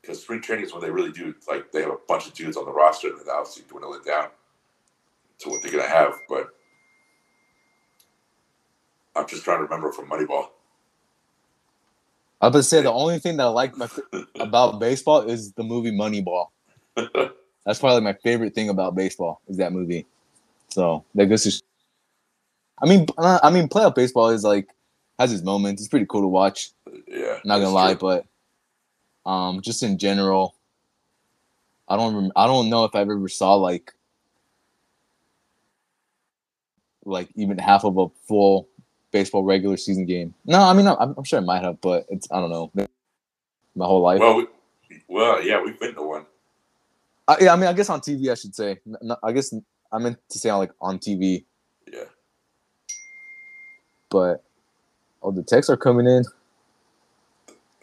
because 0.00 0.22
spring 0.22 0.40
training 0.40 0.64
is 0.64 0.72
when 0.72 0.82
they 0.82 0.90
really 0.90 1.10
do 1.10 1.34
like 1.48 1.72
they 1.72 1.82
have 1.82 1.90
a 1.90 1.98
bunch 2.06 2.26
of 2.26 2.34
dudes 2.34 2.56
on 2.56 2.64
the 2.64 2.72
roster 2.72 3.08
and 3.08 3.18
obviously 3.28 3.64
dwindle 3.68 3.94
it 3.94 4.04
down 4.04 4.28
to 5.40 5.48
what 5.48 5.62
they're 5.62 5.72
gonna 5.72 5.88
have. 5.88 6.14
But 6.28 6.50
I'm 9.16 9.26
just 9.26 9.44
trying 9.44 9.58
to 9.58 9.64
remember 9.64 9.90
from 9.92 10.08
Moneyball. 10.08 10.48
I 12.40 12.50
to 12.50 12.62
say 12.62 12.82
the 12.82 12.92
only 12.92 13.18
thing 13.18 13.38
that 13.38 13.44
I 13.44 13.48
like 13.48 13.74
about 14.38 14.78
baseball 14.78 15.22
is 15.22 15.52
the 15.52 15.64
movie 15.64 15.90
Moneyball. 15.90 16.48
That's 17.66 17.80
probably 17.80 18.02
my 18.02 18.12
favorite 18.12 18.54
thing 18.54 18.68
about 18.68 18.94
baseball 18.94 19.42
is 19.48 19.56
that 19.56 19.72
movie. 19.72 20.06
So 20.68 21.04
that 21.16 21.26
goes 21.26 21.42
to. 21.42 21.62
I 22.80 22.86
mean, 22.88 23.06
uh, 23.18 23.40
I 23.42 23.50
mean, 23.50 23.68
playoff 23.68 23.96
baseball 23.96 24.30
is 24.30 24.44
like 24.44 24.68
has 25.18 25.32
its 25.32 25.42
moments. 25.42 25.82
It's 25.82 25.88
pretty 25.88 26.06
cool 26.06 26.22
to 26.22 26.28
watch. 26.28 26.70
Yeah. 27.08 27.40
Not 27.44 27.58
gonna 27.58 27.70
lie, 27.70 27.94
true. 27.94 28.22
but 29.26 29.30
um, 29.30 29.60
just 29.62 29.82
in 29.82 29.98
general, 29.98 30.54
I 31.88 31.96
don't. 31.96 32.14
Rem- 32.14 32.32
I 32.36 32.46
don't 32.46 32.70
know 32.70 32.84
if 32.84 32.94
I've 32.94 33.10
ever 33.10 33.28
saw 33.28 33.54
like 33.54 33.92
like 37.04 37.28
even 37.34 37.58
half 37.58 37.84
of 37.84 37.98
a 37.98 38.08
full 38.28 38.68
baseball 39.10 39.42
regular 39.42 39.76
season 39.76 40.06
game. 40.06 40.34
No, 40.44 40.60
I 40.60 40.72
mean, 40.72 40.86
I'm, 40.86 41.14
I'm 41.16 41.24
sure 41.24 41.40
I 41.40 41.42
might 41.42 41.64
have, 41.64 41.80
but 41.80 42.06
it's 42.10 42.28
I 42.30 42.38
don't 42.38 42.50
know. 42.50 42.70
My 43.74 43.86
whole 43.86 44.02
life. 44.02 44.20
Well, 44.20 44.36
we, 44.36 44.46
well, 45.08 45.42
yeah, 45.42 45.60
we've 45.60 45.78
been 45.80 45.94
to 45.94 46.02
one. 46.02 46.26
I, 47.28 47.36
yeah, 47.40 47.52
I 47.52 47.56
mean, 47.56 47.66
I 47.66 47.72
guess 47.72 47.90
on 47.90 48.00
TV, 48.00 48.30
I 48.30 48.34
should 48.34 48.54
say. 48.54 48.78
I 49.22 49.32
guess 49.32 49.52
I 49.92 49.98
meant 49.98 50.18
to 50.30 50.38
say 50.38 50.48
on 50.48 50.58
like 50.58 50.72
on 50.80 50.98
TV, 50.98 51.44
Yeah. 51.92 52.04
but 54.10 54.44
oh, 55.22 55.32
the 55.32 55.42
texts 55.42 55.70
are 55.70 55.76
coming 55.76 56.06
in. 56.06 56.24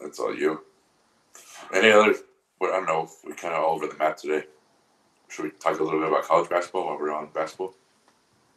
That's 0.01 0.19
all 0.19 0.35
you. 0.35 0.61
Any 1.73 1.91
other? 1.91 2.15
Well, 2.59 2.71
I 2.71 2.77
don't 2.77 2.85
know. 2.85 3.09
We're 3.23 3.35
kind 3.35 3.53
of 3.53 3.63
all 3.63 3.75
over 3.75 3.87
the 3.87 3.95
map 3.97 4.17
today. 4.17 4.43
Should 5.29 5.45
we 5.45 5.51
talk 5.51 5.79
a 5.79 5.83
little 5.83 5.99
bit 5.99 6.09
about 6.09 6.23
college 6.23 6.49
basketball 6.49 6.85
while 6.85 6.97
we're 6.99 7.11
on 7.11 7.27
basketball? 7.33 7.73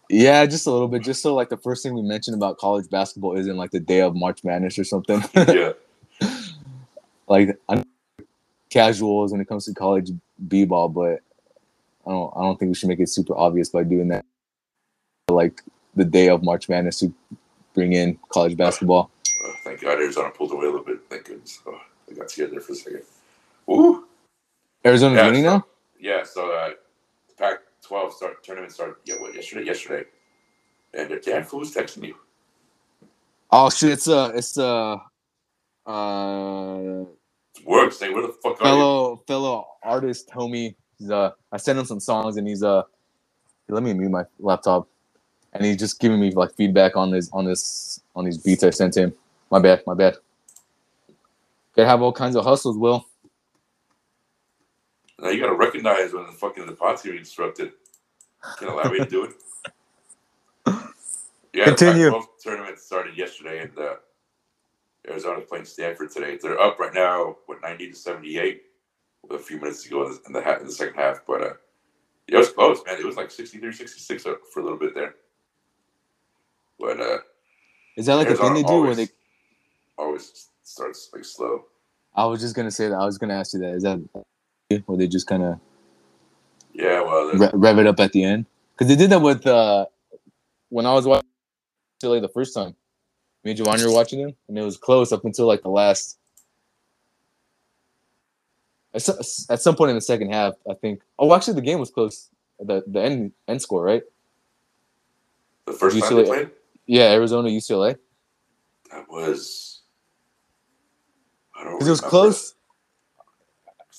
Yeah, 0.09 0.47
just 0.47 0.67
a 0.67 0.71
little 0.71 0.89
bit. 0.89 1.03
Just 1.03 1.23
so 1.23 1.35
like 1.35 1.49
the 1.49 1.57
first 1.57 1.83
thing 1.83 1.95
we 1.95 2.03
mentioned 2.03 2.37
about 2.37 2.59
college 2.59 2.89
basketball 2.91 3.37
isn't 3.37 3.57
like 3.57 3.71
the 3.73 3.81
day 3.81 4.03
of 4.03 4.15
March 4.15 4.45
Madness 4.45 4.79
or 4.79 4.85
something. 4.85 5.23
yeah. 5.35 5.73
like 7.29 7.59
I'm 7.69 7.83
casuals 8.71 9.33
when 9.33 9.41
it 9.41 9.49
comes 9.49 9.65
to 9.65 9.75
college 9.75 10.11
b-ball, 10.49 10.89
but 10.91 11.21
I 12.07 12.11
don't. 12.11 12.33
I 12.37 12.43
don't 12.43 12.59
think 12.59 12.71
we 12.71 12.75
should 12.75 12.89
make 12.89 13.01
it 13.01 13.09
super 13.09 13.37
obvious 13.37 13.69
by 13.69 13.83
doing 13.85 14.09
that. 14.09 14.25
Like 15.29 15.63
the 15.95 16.05
day 16.05 16.29
of 16.29 16.43
March 16.43 16.69
Madness 16.69 17.01
to 17.01 17.13
bring 17.75 17.93
in 17.93 18.19
college 18.29 18.57
basketball. 18.57 19.11
Uh, 19.45 19.51
thank 19.65 19.81
God 19.81 19.99
Arizona 19.99 20.31
pulled 20.31 20.53
away 20.53 20.67
a 20.67 20.71
little 20.71 20.85
bit. 20.85 21.01
Thank 21.11 21.25
goodness. 21.25 21.61
Oh, 21.67 21.81
I 22.11 22.15
got 22.15 22.31
scared 22.31 22.53
there 22.53 22.61
for 22.61 22.73
a 22.73 22.77
second. 22.77 23.03
Ooh. 23.71 24.05
Arizona's 24.85 25.17
Yeah, 25.17 25.27
winning 25.27 25.45
so- 25.45 25.51
now. 25.57 25.67
Yeah. 25.99 26.23
So 26.25 26.53
uh, 26.53 26.71
the 27.29 27.35
Pac-12 27.37 28.13
start 28.13 28.45
tournament 28.45 28.73
started. 28.73 28.97
Yeah, 29.05 29.17
what 29.21 29.35
yesterday? 29.35 29.65
Yesterday. 29.67 30.05
And 30.95 31.11
uh, 31.13 31.17
Dan, 31.25 31.43
who 31.43 31.59
was 31.59 31.75
texting 31.75 32.07
you? 32.07 32.15
Oh 33.51 33.71
shit! 33.71 33.91
It's 33.93 34.09
uh, 34.09 34.33
it's 34.35 34.57
uh, 34.59 34.97
uh, 35.87 37.05
It's 37.67 37.83
work. 37.83 37.93
Say, 37.93 38.11
where 38.11 38.23
the 38.27 38.33
fuck 38.43 38.61
are 38.63 38.77
you? 38.77 38.79
fellow 38.79 39.17
fellow 39.27 39.67
artist 39.83 40.31
homie. 40.31 40.75
He's 40.99 41.11
uh, 41.11 41.33
I 41.53 41.57
sent 41.59 41.79
him 41.79 41.85
some 41.85 42.01
songs 42.01 42.37
and 42.37 42.47
he's 42.49 42.63
uh, 42.63 42.83
let 43.69 43.83
me 43.83 43.93
mute 43.95 44.11
my 44.11 44.25
laptop, 44.39 44.89
and 45.53 45.65
he's 45.65 45.77
just 45.77 46.01
giving 46.01 46.21
me 46.21 46.31
like 46.33 46.55
feedback 46.55 46.97
on 46.97 47.11
this 47.11 47.31
on 47.33 47.45
this 47.45 48.01
on 48.15 48.25
these 48.25 48.39
beats 48.39 48.65
I 48.65 48.71
sent 48.71 48.97
him. 48.97 49.13
My 49.51 49.59
bad, 49.59 49.83
my 49.87 49.95
bad. 49.95 50.17
Gotta 51.75 51.89
have 51.89 52.03
all 52.03 52.13
kinds 52.13 52.37
of 52.37 52.45
hustles, 52.45 52.79
Will. 52.79 53.07
Now 55.21 55.31
you 55.31 55.41
gotta 55.41 55.55
recognize 55.55 56.13
when 56.13 56.27
the 56.27 56.33
fucking 56.33 56.67
the 56.67 56.73
pod's 56.73 57.03
getting 57.03 57.21
disrupted. 57.21 57.73
Can 58.59 58.69
allow 58.69 58.91
me 58.91 58.99
to 58.99 59.07
do 59.07 59.25
it. 59.25 59.33
Yeah, 61.55 61.65
Continue. 61.65 62.11
the 62.11 62.23
tournament 62.43 62.79
started 62.79 63.17
yesterday, 63.17 63.63
and 63.63 63.79
uh, 63.79 63.95
Arizona's 65.09 65.47
playing 65.49 65.67
Stanford 65.67 66.11
today. 66.13 66.39
They're 66.43 66.61
up 66.61 66.79
right 66.79 66.95
now, 66.95 67.37
what 67.47 67.63
ninety 67.63 67.91
to 67.91 67.97
seventy-eight, 67.97 68.63
with 69.23 69.41
a 69.41 69.45
few 69.45 69.59
minutes 69.59 69.85
to 69.85 69.91
go 69.91 70.07
in 70.07 70.13
the, 70.13 70.21
in 70.29 70.33
the, 70.35 70.61
in 70.61 70.67
the 70.67 70.73
second 70.73 70.97
half. 70.97 71.21
But 71.27 71.43
uh, 71.43 71.55
it 72.29 72.37
was 72.37 72.51
close, 72.51 72.81
man. 72.87 72.99
It 72.99 73.07
was 73.07 73.17
like 73.17 73.31
63, 73.31 73.73
66 73.73 74.25
for 74.53 74.61
a 74.61 74.65
little 74.65 74.79
bit 74.79 74.95
there. 74.95 75.15
But 76.81 77.01
uh, 77.01 77.19
Is 77.97 78.07
that 78.07 78.17
like 78.17 78.31
a 78.31 78.37
thing 78.37 78.55
they 78.55 78.65
do 78.65 78.83
where 78.85 78.97
they? 78.97 79.09
always 79.99 80.49
starts 80.63 81.11
like 81.15 81.25
slow. 81.25 81.65
I 82.15 82.27
was 82.27 82.41
just 82.41 82.57
gonna 82.57 82.71
say 82.73 82.89
that. 82.89 82.97
I 82.97 83.07
was 83.07 83.19
gonna 83.19 83.35
ask 83.35 83.55
you 83.55 83.61
that. 83.61 83.75
Is 83.75 83.85
that 83.85 84.01
where 84.87 84.99
they 84.99 85.09
just 85.09 85.27
kind 85.29 85.45
of 85.45 85.61
Yeah, 86.75 87.03
well, 87.03 87.31
re- 87.33 87.51
rev 87.55 87.79
it 87.81 87.87
up 87.89 88.01
at 88.01 88.13
the 88.13 88.25
end? 88.25 88.47
Because 88.73 88.89
they 88.89 88.97
did 88.97 89.11
that 89.11 89.21
with 89.23 89.47
uh, 89.47 89.87
when 90.71 90.87
I 90.87 90.95
was 90.95 91.07
watching 91.07 91.29
Chile 92.01 92.21
the 92.21 92.29
first 92.29 92.55
time. 92.55 92.77
Me 93.47 93.53
and 93.53 93.59
Giovanni 93.59 93.85
were 93.85 93.93
watching 93.93 94.21
them, 94.21 94.35
and 94.49 94.59
it 94.59 94.63
was 94.65 94.77
close 94.77 95.13
up 95.13 95.25
until 95.25 95.47
like 95.47 95.63
the 95.63 95.69
last. 95.69 96.19
At 98.93 99.03
some, 99.03 99.19
at 99.49 99.63
some 99.63 99.77
point 99.77 99.91
in 99.91 99.95
the 99.95 100.01
second 100.01 100.33
half, 100.33 100.55
I 100.69 100.75
think. 100.75 101.01
Oh, 101.17 101.33
actually, 101.33 101.55
the 101.55 101.61
game 101.61 101.79
was 101.79 101.89
close. 101.93 102.29
The 102.59 102.83
the 102.89 103.01
end 103.01 103.31
end 103.47 103.63
score, 103.63 103.85
right? 103.85 104.03
the 105.65 105.75
first 105.75 105.97
time 105.97 106.11
UCLA. 106.11 106.17
they 106.17 106.25
played, 106.25 106.51
Yeah, 106.87 107.13
Arizona 107.13 107.49
UCLA. 107.49 107.97
that 108.91 109.09
was. 109.09 109.83
I 111.55 111.63
don't 111.63 111.75
Because 111.75 111.87
it 111.87 111.91
was 111.91 112.01
close. 112.01 112.55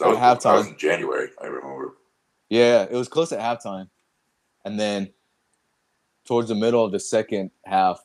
That 0.02 0.08
was, 0.10 0.18
at 0.18 0.42
that 0.42 0.54
was 0.56 0.66
halftime. 0.66 0.72
in 0.74 0.78
January. 0.78 1.30
I 1.42 1.46
remember. 1.46 1.96
Yeah, 2.50 2.84
it 2.84 2.92
was 2.96 3.08
close 3.08 3.32
at 3.32 3.40
halftime, 3.40 3.88
and 4.66 4.78
then 4.78 5.14
towards 6.26 6.50
the 6.50 6.56
middle 6.56 6.84
of 6.84 6.92
the 6.92 7.00
second 7.00 7.52
half, 7.64 8.04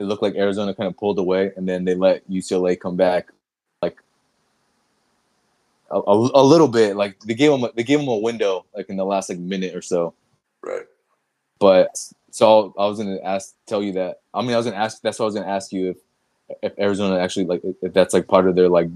it 0.00 0.04
looked 0.04 0.22
like 0.24 0.36
Arizona 0.36 0.74
kind 0.74 0.88
of 0.88 0.96
pulled 0.98 1.20
away, 1.20 1.52
and 1.56 1.68
then 1.68 1.84
they 1.86 1.94
let 1.96 2.28
UCLA 2.30 2.80
come 2.80 2.96
back, 2.96 3.28
like 3.82 3.98
a, 5.90 5.96
a, 5.98 6.14
a 6.42 6.44
little 6.44 6.68
bit. 6.68 6.96
Like 6.96 7.20
they 7.20 7.34
gave 7.34 7.50
them 7.52 7.64
a, 7.64 7.72
they 7.74 7.84
gave 7.84 8.00
them 8.00 8.08
a 8.08 8.18
window, 8.18 8.66
like 8.76 8.90
in 8.90 8.96
the 8.96 9.04
last 9.04 9.30
like 9.30 9.38
minute 9.38 9.74
or 9.76 9.82
so. 9.82 10.14
Right. 10.62 10.86
But 11.60 11.98
so 12.30 12.74
I 12.78 12.86
was 12.86 12.98
gonna 12.98 13.20
ask, 13.24 13.54
tell 13.66 13.82
you 13.82 13.92
that. 13.94 14.20
I 14.34 14.42
mean, 14.42 14.52
I 14.54 14.58
was 14.58 14.66
gonna 14.66 14.78
ask. 14.78 15.02
That's 15.02 15.18
what 15.18 15.24
I 15.24 15.28
was 15.28 15.34
gonna 15.36 15.48
ask 15.48 15.72
you 15.72 15.90
if 15.90 15.96
if 16.62 16.78
Arizona 16.78 17.18
actually 17.20 17.46
like 17.46 17.62
if 17.82 17.92
that's 17.94 18.14
like 18.14 18.28
part 18.28 18.48
of 18.48 18.56
their 18.56 18.68
like 18.68 18.88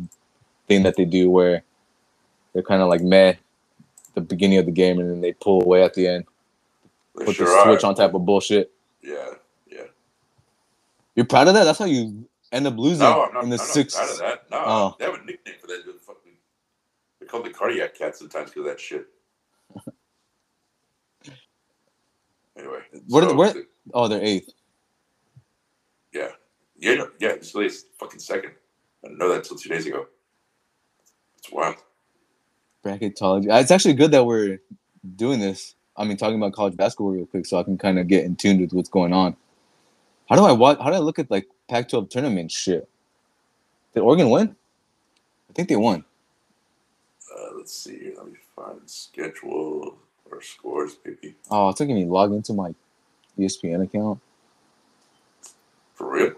thing 0.69 0.85
that 0.85 0.97
they 0.97 1.05
do 1.05 1.31
where 1.31 1.63
they're 2.55 2.63
kind 2.63 2.83
of 2.83 2.89
like 2.89 3.03
meh 3.03 3.35
the 4.15 4.21
beginning 4.23 4.59
of 4.59 4.67
the 4.67 4.73
game 4.73 4.99
and 5.01 5.11
then 5.11 5.21
they 5.21 5.33
pull 5.33 5.63
away 5.63 5.83
at 5.85 5.95
the 5.95 6.07
end, 6.09 6.25
They 7.17 7.27
put 7.27 7.37
sure 7.37 7.47
the 7.47 7.53
are. 7.53 7.65
switch 7.65 7.85
on 7.85 7.95
type 7.95 8.15
of 8.15 8.27
bullshit. 8.27 8.73
Yeah. 9.03 9.35
You're 11.15 11.27
proud 11.27 11.49
of 11.49 11.55
that? 11.55 11.65
That's 11.65 11.79
how 11.79 11.85
you 11.85 12.29
end 12.53 12.67
up 12.67 12.77
losing 12.77 13.01
No, 13.01 13.25
I'm 13.25 13.35
not, 13.35 13.45
in 13.45 13.51
the 13.51 13.55
I'm 13.57 13.59
not 13.59 13.67
sixth. 13.67 13.97
proud 13.97 14.11
of 14.11 14.19
that. 14.19 14.51
No, 14.51 14.63
Oh. 14.67 14.97
they 14.99 15.05
have 15.07 15.15
a 15.15 15.25
nickname 15.25 15.55
for 15.61 15.67
that. 15.69 15.83
They're 15.85 15.95
fucking, 15.95 16.33
they 17.21 17.27
call 17.27 17.43
the 17.43 17.51
cardiac 17.51 17.95
cat 17.97 18.17
sometimes 18.17 18.51
because 18.51 18.61
of 18.61 18.67
that 18.67 18.81
shit. 18.81 19.07
Anyway, 22.57 22.79
What 23.09 23.25
are 23.25 23.27
the- 23.27 23.47
so 23.49 23.53
the- 23.55 23.67
Oh, 23.93 24.07
they're 24.09 24.23
eighth. 24.23 24.51
yeah, 26.13 26.31
yeah, 26.79 27.05
yeah. 27.19 27.35
This 27.35 27.53
is 27.55 27.87
fucking 27.99 28.21
second. 28.21 28.53
I 29.03 29.09
didn't 29.09 29.19
know 29.19 29.29
that 29.31 29.39
until 29.39 29.57
two 29.57 29.69
days 29.69 29.87
ago. 29.87 30.07
It's 31.39 31.51
wild. 31.51 31.77
Bracketology. 32.85 33.51
Uh, 33.51 33.57
It's 33.59 33.73
actually 33.73 33.95
good 33.95 34.13
that 34.13 34.25
we're 34.25 34.61
doing 35.17 35.41
this. 35.41 35.75
I 35.97 36.05
mean, 36.05 36.17
talking 36.17 36.37
about 36.37 36.53
college 36.53 36.77
basketball 36.77 37.11
real 37.11 37.27
quick, 37.27 37.45
so 37.47 37.59
I 37.59 37.65
can 37.65 37.77
kind 37.77 37.99
of 37.99 38.07
get 38.07 38.25
in 38.25 38.37
tune 38.37 38.61
with 38.61 38.73
what's 38.73 38.89
going 38.89 39.13
on. 39.13 39.37
How 40.29 40.37
do 40.37 40.45
I 40.45 40.53
watch? 40.53 40.79
How 40.79 40.91
do 40.91 40.97
I 40.97 41.01
look 41.01 41.19
at 41.19 41.31
like 41.31 41.47
Pac-12 41.69 42.11
tournament 42.11 42.51
shit? 42.51 42.89
Did 43.93 44.01
Oregon 44.01 44.31
win? 44.31 44.57
I 45.51 45.53
think 45.53 45.69
they 45.69 45.77
won. 45.77 46.05
Uh, 47.35 47.57
let's 47.57 47.75
see. 47.75 47.99
here. 47.99 48.15
Let 48.17 48.27
me 48.27 48.39
find 48.57 48.81
schedule 48.87 49.97
or 50.31 50.43
scores, 50.43 50.97
maybe. 51.05 51.35
Oh, 51.51 51.69
it's 51.69 51.81
making 51.81 51.97
me 51.97 52.07
log 52.07 52.33
into 52.33 52.53
my 52.53 52.75
ESPN 53.39 53.83
account. 53.83 54.21
For 55.95 56.11
real? 56.11 56.33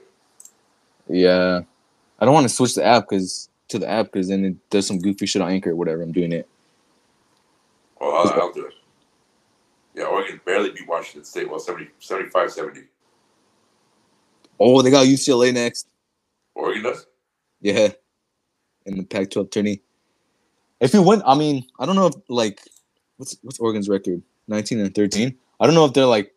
Yeah, 1.08 1.60
I 2.18 2.24
don't 2.24 2.34
want 2.34 2.44
to 2.44 2.54
switch 2.54 2.74
the 2.74 2.84
app 2.84 3.08
because 3.08 3.48
to 3.68 3.78
the 3.78 3.88
app 3.88 4.06
because 4.06 4.28
then 4.28 4.44
it 4.44 4.70
does 4.70 4.86
some 4.86 4.98
goofy 4.98 5.26
shit 5.26 5.42
on 5.42 5.50
Anchor 5.50 5.70
or 5.70 5.76
whatever. 5.76 6.02
I'm 6.02 6.12
doing 6.12 6.32
it. 6.32 6.48
Well, 8.00 8.14
I'll, 8.14 8.40
I'll 8.40 8.52
do 8.52 8.66
it. 8.66 8.74
Yeah, 9.94 10.04
Oregon 10.04 10.40
barely 10.44 10.70
beat 10.70 10.86
Washington 10.86 11.24
State. 11.24 11.48
Well, 11.48 11.58
70, 11.58 11.88
75 12.00 12.52
70. 12.52 12.82
Oh, 14.58 14.82
they 14.82 14.90
got 14.90 15.06
UCLA 15.06 15.52
next. 15.52 15.86
Oh, 16.56 16.62
Oregon 16.62 16.82
does? 16.84 17.06
Yeah, 17.60 17.88
in 18.86 18.98
the 18.98 19.04
Pac-12 19.04 19.50
tourney. 19.50 19.82
If 20.80 20.94
you 20.94 21.02
win, 21.02 21.22
I 21.26 21.34
mean, 21.36 21.64
I 21.78 21.86
don't 21.86 21.96
know 21.96 22.06
if 22.06 22.14
like 22.28 22.60
what's 23.16 23.36
what's 23.42 23.58
Oregon's 23.58 23.88
record? 23.88 24.22
19 24.48 24.80
and 24.80 24.94
13. 24.94 25.36
I 25.60 25.66
don't 25.66 25.74
know 25.74 25.84
if 25.86 25.94
they're 25.94 26.06
like 26.06 26.32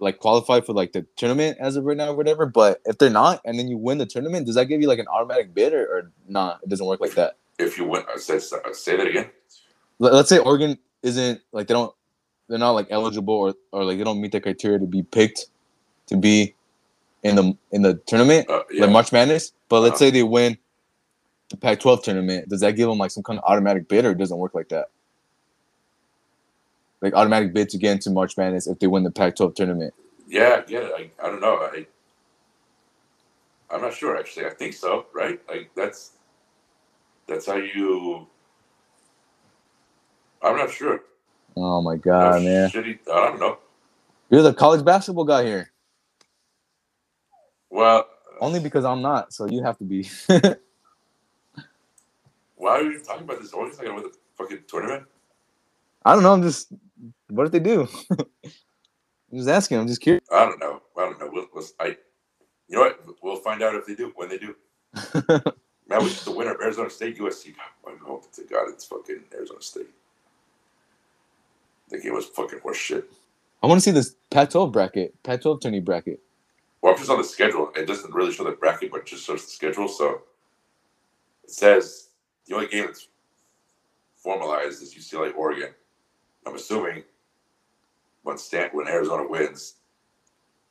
like 0.00 0.18
qualified 0.18 0.66
for 0.66 0.72
like 0.72 0.92
the 0.92 1.06
tournament 1.16 1.58
as 1.60 1.76
of 1.76 1.84
right 1.84 1.96
now 1.96 2.10
or 2.10 2.16
whatever. 2.16 2.46
But 2.46 2.80
if 2.86 2.98
they're 2.98 3.10
not, 3.10 3.40
and 3.44 3.58
then 3.58 3.68
you 3.68 3.78
win 3.78 3.98
the 3.98 4.06
tournament, 4.06 4.46
does 4.46 4.56
that 4.56 4.66
give 4.66 4.80
you 4.80 4.88
like 4.88 4.98
an 4.98 5.08
automatic 5.08 5.54
bid 5.54 5.72
or, 5.74 5.84
or 5.86 6.12
not? 6.28 6.60
It 6.62 6.68
doesn't 6.70 6.86
work 6.86 7.00
like 7.00 7.14
that. 7.14 7.36
If 7.58 7.78
you 7.78 7.84
win, 7.84 8.02
uh, 8.08 8.14
I 8.14 8.18
say, 8.18 8.38
say 8.38 8.96
that 8.96 9.06
again. 9.06 9.30
Let- 9.98 10.14
Let's 10.14 10.28
say 10.28 10.38
Oregon 10.38 10.78
isn't 11.02 11.40
like 11.52 11.68
they 11.68 11.74
don't 11.74 11.94
they're 12.48 12.58
not 12.58 12.72
like 12.72 12.88
eligible 12.90 13.34
or, 13.34 13.54
or 13.72 13.84
like 13.84 13.98
they 13.98 14.04
don't 14.04 14.20
meet 14.20 14.32
the 14.32 14.40
criteria 14.40 14.78
to 14.78 14.86
be 14.86 15.02
picked 15.02 15.46
to 16.06 16.16
be 16.16 16.54
in 17.24 17.36
the 17.36 17.54
in 17.72 17.82
the 17.82 17.96
tournament 18.06 18.48
Uh, 18.50 18.62
yeah. 18.72 18.82
like 18.82 18.92
March 18.92 19.12
Madness. 19.12 19.52
But 19.70 19.80
let's 19.82 19.94
Uh-huh. 19.94 20.06
say 20.06 20.12
they 20.12 20.24
win 20.24 20.58
the 21.50 21.58
Pac-12 21.58 22.04
tournament. 22.04 22.48
Does 22.48 22.60
that 22.60 22.72
give 22.76 22.88
them 22.88 22.98
like 22.98 23.12
some 23.12 23.22
kind 23.24 23.38
of 23.38 23.44
automatic 23.46 23.88
bid, 23.88 24.04
or 24.06 24.12
it 24.12 24.18
doesn't 24.18 24.38
work 24.38 24.54
like 24.54 24.70
that? 24.70 24.86
like 27.02 27.14
automatic 27.14 27.52
bid 27.54 27.68
to 27.70 27.78
get 27.78 27.92
into 27.92 28.10
March 28.10 28.36
Madness 28.36 28.66
if 28.66 28.78
they 28.78 28.86
win 28.86 29.04
the 29.04 29.10
Pac-12 29.10 29.54
tournament. 29.54 29.94
Yeah, 30.26 30.60
I 30.62 30.68
get 30.70 30.84
it. 30.84 30.92
I, 30.96 31.10
I 31.24 31.30
don't 31.30 31.40
know. 31.40 31.56
I 31.56 31.86
I'm 33.70 33.80
not 33.82 33.94
sure 33.94 34.16
actually. 34.18 34.46
I 34.46 34.50
think 34.50 34.74
so, 34.74 35.06
right? 35.14 35.40
Like 35.48 35.70
that's 35.76 36.12
that's 37.26 37.46
how 37.46 37.56
you. 37.56 38.26
I'm 40.42 40.56
not 40.56 40.70
sure. 40.72 41.00
Oh 41.56 41.82
my 41.82 41.96
god, 41.96 42.42
No 42.42 42.46
man! 42.46 42.70
Shitty, 42.70 43.00
I 43.12 43.28
don't 43.28 43.40
know. 43.40 43.58
You're 44.30 44.42
the 44.42 44.54
college 44.54 44.84
basketball 44.84 45.24
guy 45.26 45.44
here. 45.44 45.72
Well, 47.74 48.06
Only 48.40 48.60
because 48.60 48.84
I'm 48.84 49.02
not, 49.02 49.34
so 49.34 49.46
you 49.48 49.64
have 49.64 49.78
to 49.78 49.84
be. 49.84 50.08
why 52.56 52.78
are 52.78 52.82
you 52.82 53.00
talking 53.00 53.24
about 53.24 53.40
this? 53.40 53.52
Oregon's 53.52 53.78
not 53.78 53.86
gonna 53.86 53.96
win 53.96 54.04
the 54.04 54.14
fucking 54.38 54.64
tournament. 54.68 55.04
I 56.04 56.14
don't 56.14 56.22
know. 56.22 56.32
I'm 56.32 56.42
just. 56.42 56.72
What 57.30 57.46
if 57.46 57.52
they 57.52 57.58
do? 57.60 57.88
I'm 58.12 59.38
just 59.38 59.48
asking. 59.48 59.78
I'm 59.78 59.88
just 59.88 60.00
curious. 60.00 60.24
I 60.32 60.44
don't 60.44 60.60
know. 60.60 60.82
I 60.96 61.00
don't 61.00 61.20
know. 61.20 61.30
We'll, 61.32 61.46
we'll, 61.52 61.64
I, 61.80 61.86
you 62.68 62.76
know 62.76 62.80
what? 62.82 63.00
We'll 63.22 63.36
find 63.36 63.62
out 63.62 63.74
if 63.74 63.86
they 63.86 63.96
do 63.96 64.12
when 64.16 64.28
they 64.28 64.38
do. 64.38 64.54
Man, 65.88 66.02
was 66.02 66.24
the 66.24 66.30
winner 66.30 66.54
of 66.54 66.60
Arizona 66.60 66.90
State, 66.90 67.18
USC. 67.18 67.54
I'm 67.86 67.98
hoping 68.06 68.30
to 68.34 68.44
God 68.44 68.68
it's 68.70 68.84
fucking 68.84 69.24
Arizona 69.34 69.62
State. 69.62 69.90
The 71.90 71.98
game 71.98 72.14
was 72.14 72.26
fucking 72.26 72.60
horse 72.60 72.76
shit. 72.78 73.10
I 73.62 73.66
want 73.66 73.78
to 73.78 73.82
see 73.84 73.90
this 73.90 74.16
Pac-12 74.30 74.72
bracket, 74.72 75.14
Pac-12 75.24 75.60
tourney 75.60 75.80
bracket. 75.80 76.20
Well, 76.84 76.92
I'm 76.92 76.98
just 76.98 77.10
on 77.10 77.16
the 77.16 77.24
schedule. 77.24 77.72
It 77.74 77.86
doesn't 77.86 78.12
really 78.12 78.30
show 78.30 78.44
the 78.44 78.50
bracket, 78.50 78.90
but 78.90 79.00
it 79.00 79.06
just 79.06 79.24
shows 79.24 79.42
the 79.42 79.50
schedule. 79.50 79.88
So 79.88 80.20
it 81.42 81.50
says 81.50 82.08
the 82.46 82.54
only 82.56 82.66
game 82.66 82.84
that's 82.84 83.08
formalized 84.16 84.82
is 84.82 84.94
UCLA 84.94 85.34
Oregon. 85.34 85.70
I'm 86.46 86.54
assuming 86.54 87.04
when 88.22 88.36
Stan 88.36 88.68
when 88.74 88.86
Arizona 88.86 89.26
wins, 89.26 89.76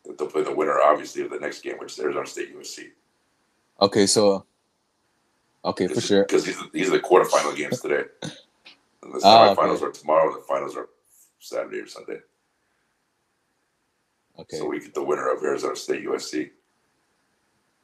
that 0.06 0.20
they'll 0.20 0.28
play 0.28 0.44
the 0.44 0.54
winner, 0.54 0.80
obviously, 0.82 1.24
of 1.24 1.32
the 1.32 1.40
next 1.40 1.62
game, 1.64 1.80
which 1.80 1.94
is 1.94 2.00
Arizona 2.00 2.28
State 2.28 2.56
USC. 2.56 2.90
Okay, 3.82 4.06
so. 4.06 4.46
Okay, 5.66 5.88
for 5.88 6.00
sure. 6.00 6.26
Because 6.26 6.46
these, 6.46 6.62
are- 6.62 6.70
these 6.72 6.90
are 6.90 6.92
the 6.92 7.00
quarterfinal 7.00 7.56
games 7.58 7.80
today. 7.82 8.04
And 9.02 9.14
the 9.16 9.20
Ah, 9.24 9.56
semifinals 9.56 9.78
okay. 9.78 9.86
are 9.88 9.92
tomorrow, 9.92 10.32
and 10.32 10.44
the 10.44 10.46
finals 10.46 10.76
are 10.78 10.90
Saturday 11.40 11.80
or 11.80 11.88
Sunday. 11.88 12.20
Okay. 14.40 14.58
So 14.58 14.68
we 14.68 14.80
get 14.80 14.94
the 14.94 15.04
winner 15.04 15.32
of 15.32 15.44
Arizona 15.44 15.76
State 15.76 16.06
USC. 16.06 16.50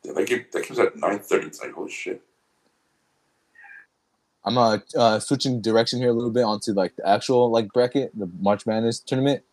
Yeah, 0.04 0.14
that 0.14 0.28
game 0.28 0.46
that 0.52 0.68
game's 0.68 0.80
at 0.80 0.96
nine 0.96 1.20
thirty 1.20 1.50
tonight. 1.50 1.74
Holy 1.76 1.92
shit! 1.92 2.22
I'm 4.44 4.58
uh, 4.58 4.80
uh 4.96 5.20
switching 5.20 5.62
direction 5.62 6.00
here 6.00 6.10
a 6.10 6.14
little 6.14 6.32
bit 6.32 6.44
onto 6.44 6.72
like 6.72 6.96
the 6.96 7.08
actual 7.08 7.52
like 7.52 7.72
bracket, 7.74 8.18
the 8.18 8.30
March 8.40 8.66
Madness 8.66 9.00
tournament. 9.00 9.44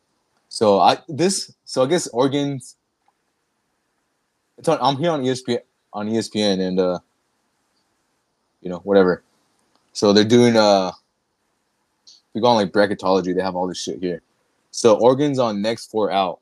So 0.49 0.78
I 0.80 0.99
this 1.09 1.53
so 1.64 1.82
I 1.82 1.86
guess 1.86 2.07
Oregon's. 2.09 2.76
It's 4.59 4.68
on, 4.68 4.78
I'm 4.80 4.97
here 4.97 5.11
on 5.11 5.22
ESPN 5.22 5.61
on 5.92 6.09
ESPN 6.09 6.61
and 6.61 6.80
uh, 6.80 6.99
you 8.62 8.70
know 8.70 8.78
whatever. 8.78 9.22
So 9.92 10.12
they're 10.12 10.24
doing 10.24 10.57
uh, 10.57 10.92
we 12.32 12.40
go 12.40 12.47
on 12.49 12.57
like 12.57 12.70
bracketology. 12.72 13.34
They 13.34 13.42
have 13.42 13.57
all 13.57 13.66
this 13.66 13.82
shit 13.82 13.99
here. 13.99 14.22
So 14.70 14.97
Oregon's 14.99 15.38
on 15.38 15.62
next 15.62 15.90
four 15.90 16.11
out, 16.11 16.40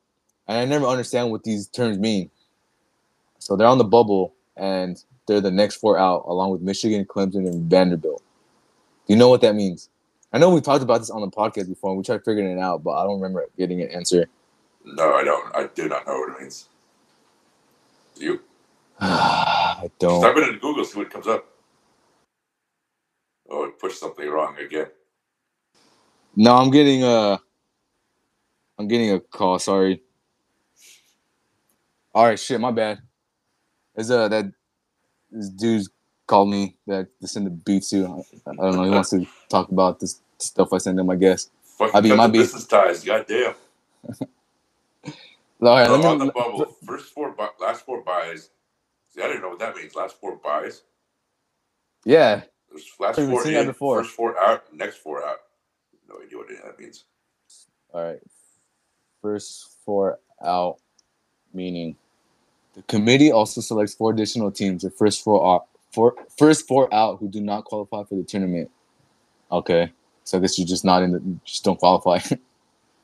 and 0.48 0.58
I 0.58 0.64
never 0.64 0.86
understand 0.86 1.30
what 1.30 1.44
these 1.44 1.66
terms 1.68 1.98
mean. 1.98 2.30
So 3.38 3.56
they're 3.56 3.66
on 3.66 3.78
the 3.78 3.84
bubble 3.84 4.34
and 4.56 5.02
they're 5.26 5.40
the 5.40 5.50
next 5.50 5.76
four 5.76 5.98
out, 5.98 6.24
along 6.26 6.50
with 6.50 6.60
Michigan, 6.60 7.04
Clemson, 7.04 7.48
and 7.48 7.70
Vanderbilt. 7.70 8.22
Do 9.06 9.12
you 9.12 9.18
know 9.18 9.28
what 9.28 9.40
that 9.42 9.54
means? 9.54 9.88
I 10.32 10.38
know 10.38 10.50
we 10.50 10.60
talked 10.60 10.82
about 10.82 10.98
this 10.98 11.10
on 11.10 11.20
the 11.20 11.28
podcast 11.28 11.68
before, 11.68 11.90
and 11.90 11.98
we 11.98 12.04
tried 12.04 12.24
figuring 12.24 12.58
it 12.58 12.60
out, 12.60 12.82
but 12.82 12.92
I 12.92 13.04
don't 13.04 13.20
remember 13.20 13.46
getting 13.56 13.82
an 13.82 13.88
answer. 13.90 14.26
No, 14.84 15.14
I 15.14 15.24
don't. 15.24 15.54
I 15.54 15.68
do 15.74 15.88
not 15.88 16.06
know 16.06 16.18
what 16.18 16.36
it 16.36 16.40
means. 16.40 16.68
Do 18.16 18.24
you? 18.24 18.40
I 19.00 19.90
don't. 19.98 20.22
type 20.22 20.36
it 20.36 20.48
into 20.48 20.58
Google, 20.58 20.84
see 20.84 20.98
what 20.98 21.10
comes 21.10 21.26
up. 21.26 21.46
Oh, 23.48 23.64
it 23.64 23.78
pushed 23.78 24.00
something 24.00 24.28
wrong 24.28 24.56
again. 24.58 24.86
No, 26.36 26.56
I'm 26.56 26.70
getting 26.70 27.04
a. 27.04 27.38
I'm 28.78 28.88
getting 28.88 29.12
a 29.12 29.20
call. 29.20 29.58
Sorry. 29.58 30.02
All 32.14 32.26
right, 32.26 32.38
shit. 32.38 32.60
My 32.60 32.72
bad. 32.72 33.00
Is 33.96 34.10
uh 34.10 34.28
that 34.28 34.52
this 35.30 35.50
dude's 35.50 35.90
called 36.26 36.50
me 36.50 36.76
that 36.86 37.08
to 37.20 37.28
send 37.28 37.46
the 37.46 37.50
beats 37.50 37.90
to. 37.90 38.06
I, 38.06 38.50
I 38.50 38.54
don't 38.56 38.76
know. 38.76 38.84
He 38.84 38.90
wants 38.90 39.10
to 39.10 39.26
talk 39.50 39.70
about 39.70 40.00
this 40.00 40.20
stuff 40.38 40.72
I 40.72 40.78
send 40.78 40.98
him. 41.00 41.10
I 41.10 41.16
guess. 41.16 41.50
Fucking 41.78 41.96
I 41.96 42.00
mean, 42.00 42.16
the 42.16 42.28
business 42.28 42.66
ties. 42.66 43.04
Goddamn. 43.04 43.54
All 45.62 45.68
right, 45.76 45.90
let 45.90 46.00
on 46.06 46.18
the 46.18 46.26
me. 46.26 46.32
bubble, 46.32 46.76
first 46.86 47.12
four, 47.14 47.32
bu- 47.32 47.64
last 47.64 47.84
four 47.86 48.02
buys. 48.02 48.50
See, 49.10 49.22
I 49.22 49.28
didn't 49.28 49.42
know 49.42 49.50
what 49.50 49.60
that 49.60 49.76
means. 49.76 49.94
Last 49.94 50.20
four 50.20 50.36
buys. 50.36 50.82
Yeah, 52.04 52.42
There's 52.70 52.90
last 53.00 53.18
I've 53.18 53.28
four 53.28 53.42
in, 53.48 53.74
first 53.96 54.10
four 54.12 54.38
out, 54.38 54.74
next 54.74 54.98
four 54.98 55.24
out. 55.26 55.38
No 56.08 56.16
idea 56.22 56.38
what 56.38 56.48
that 56.48 56.78
means. 56.78 57.04
All 57.92 58.04
right. 58.04 58.20
First 59.22 59.78
four 59.84 60.20
out, 60.44 60.78
meaning 61.54 61.96
the 62.74 62.82
committee 62.82 63.32
also 63.32 63.60
selects 63.60 63.94
four 63.94 64.10
additional 64.12 64.50
teams. 64.50 64.82
The 64.82 64.90
first 64.90 65.22
four 65.24 65.54
out, 65.54 65.66
four 65.92 66.14
first 66.38 66.66
four 66.66 66.92
out 66.94 67.18
who 67.20 67.28
do 67.28 67.40
not 67.40 67.64
qualify 67.64 68.04
for 68.04 68.16
the 68.16 68.24
tournament. 68.24 68.70
Okay, 69.52 69.92
so 70.24 70.38
I 70.38 70.40
guess 70.40 70.58
you're 70.58 70.66
just 70.66 70.84
not 70.84 71.02
in 71.02 71.12
the, 71.12 71.22
just 71.44 71.64
don't 71.64 71.78
qualify. 71.78 72.18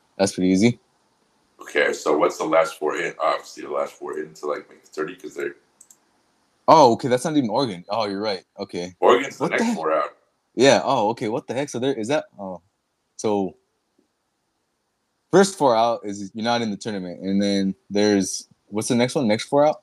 That's 0.17 0.33
pretty 0.33 0.49
easy. 0.49 0.79
Okay, 1.61 1.93
so 1.93 2.17
what's 2.17 2.37
the 2.37 2.45
last 2.45 2.77
four 2.79 2.97
in? 2.97 3.13
Obviously, 3.19 3.63
the 3.63 3.69
last 3.71 3.93
four 3.93 4.19
in 4.19 4.33
to 4.35 4.47
like 4.47 4.67
make 4.69 4.79
it 4.79 4.87
thirty 4.87 5.13
because 5.15 5.35
they're 5.35 5.55
Oh, 6.67 6.93
okay, 6.93 7.07
that's 7.09 7.25
not 7.25 7.35
even 7.35 7.49
Oregon. 7.49 7.83
Oh, 7.89 8.05
you're 8.07 8.21
right. 8.21 8.43
Okay, 8.57 8.95
Oregon's 8.99 9.37
the 9.37 9.45
What 9.45 9.57
the 9.57 9.63
next 9.63 9.63
heck? 9.63 9.75
four 9.75 9.91
out. 9.93 10.11
yeah. 10.55 10.81
Oh, 10.83 11.09
okay. 11.09 11.27
What 11.27 11.47
the 11.47 11.53
heck? 11.53 11.69
So 11.69 11.79
there 11.79 11.93
is 11.93 12.07
that. 12.09 12.25
Oh, 12.39 12.61
so 13.17 13.57
first 15.31 15.57
four 15.57 15.75
out 15.75 16.01
is 16.03 16.31
you're 16.33 16.43
not 16.43 16.61
in 16.61 16.71
the 16.71 16.77
tournament, 16.77 17.21
and 17.21 17.41
then 17.41 17.75
there's 17.89 18.47
what's 18.71 18.87
the 18.89 18.95
next 18.95 19.15
one? 19.15 19.27
Next 19.27 19.45
four 19.45 19.65
out. 19.65 19.81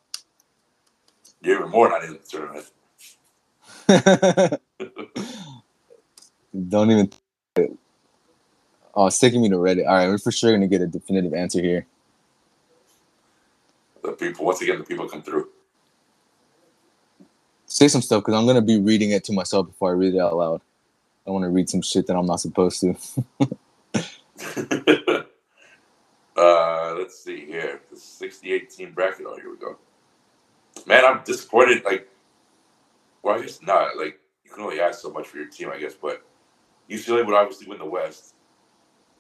You're 1.43 1.59
even 1.61 1.71
more 1.71 1.89
not 1.89 2.05
in 2.05 2.13
the 2.15 2.19
tournament. 2.19 2.67
Don't 6.69 6.91
even. 6.91 7.11
Oh, 8.95 9.07
it's 9.07 9.19
taking 9.19 9.41
me 9.43 9.49
to 9.51 9.57
Reddit. 9.57 9.87
All 9.87 9.95
right, 9.95 10.09
we're 10.09 10.19
for 10.19 10.33
sure 10.33 10.53
gonna 10.53 10.67
get 10.69 10.81
a 10.83 10.87
definitive 10.87 11.33
answer 11.35 11.61
here. 11.63 11.87
The 14.03 14.13
people, 14.13 14.45
once 14.47 14.61
again, 14.63 14.79
the 14.79 14.85
people 14.85 15.09
come 15.09 15.23
through. 15.23 15.49
Say 17.67 17.89
some 17.89 18.03
stuff 18.03 18.23
because 18.23 18.35
I'm 18.35 18.47
gonna 18.47 18.61
be 18.63 18.79
reading 18.81 19.11
it 19.13 19.25
to 19.25 19.33
myself 19.33 19.67
before 19.69 19.91
I 19.91 19.95
read 19.95 20.15
it 20.15 20.21
out 20.21 20.37
loud. 20.37 20.61
I 21.27 21.31
want 21.31 21.45
to 21.45 21.49
read 21.51 21.71
some 21.71 21.83
shit 21.83 22.07
that 22.09 22.17
I'm 22.17 22.27
not 22.27 22.41
supposed 22.41 22.81
to. 22.83 22.97
let's 26.99 27.19
see 27.19 27.45
here. 27.47 27.81
The 27.91 27.97
68 27.97 28.71
team 28.71 28.93
bracket. 28.93 29.27
Oh, 29.29 29.37
here 29.37 29.51
we 29.51 29.57
go. 29.57 29.79
Man, 30.87 31.05
I'm 31.05 31.23
disappointed. 31.25 31.85
Like, 31.85 32.09
well, 33.23 33.39
I 33.39 33.43
guess 33.43 33.61
not. 33.63 33.97
Like, 33.97 34.21
you 34.45 34.51
can 34.51 34.63
only 34.63 34.81
ask 34.81 35.01
so 35.01 35.11
much 35.11 35.27
for 35.27 35.39
your 35.39 35.49
team, 35.49 35.71
I 35.73 35.79
guess. 35.79 35.95
But 35.95 36.23
UCLA 36.91 37.25
would 37.25 37.35
obviously 37.35 37.69
win 37.69 37.79
the 37.79 37.87
West 37.87 38.35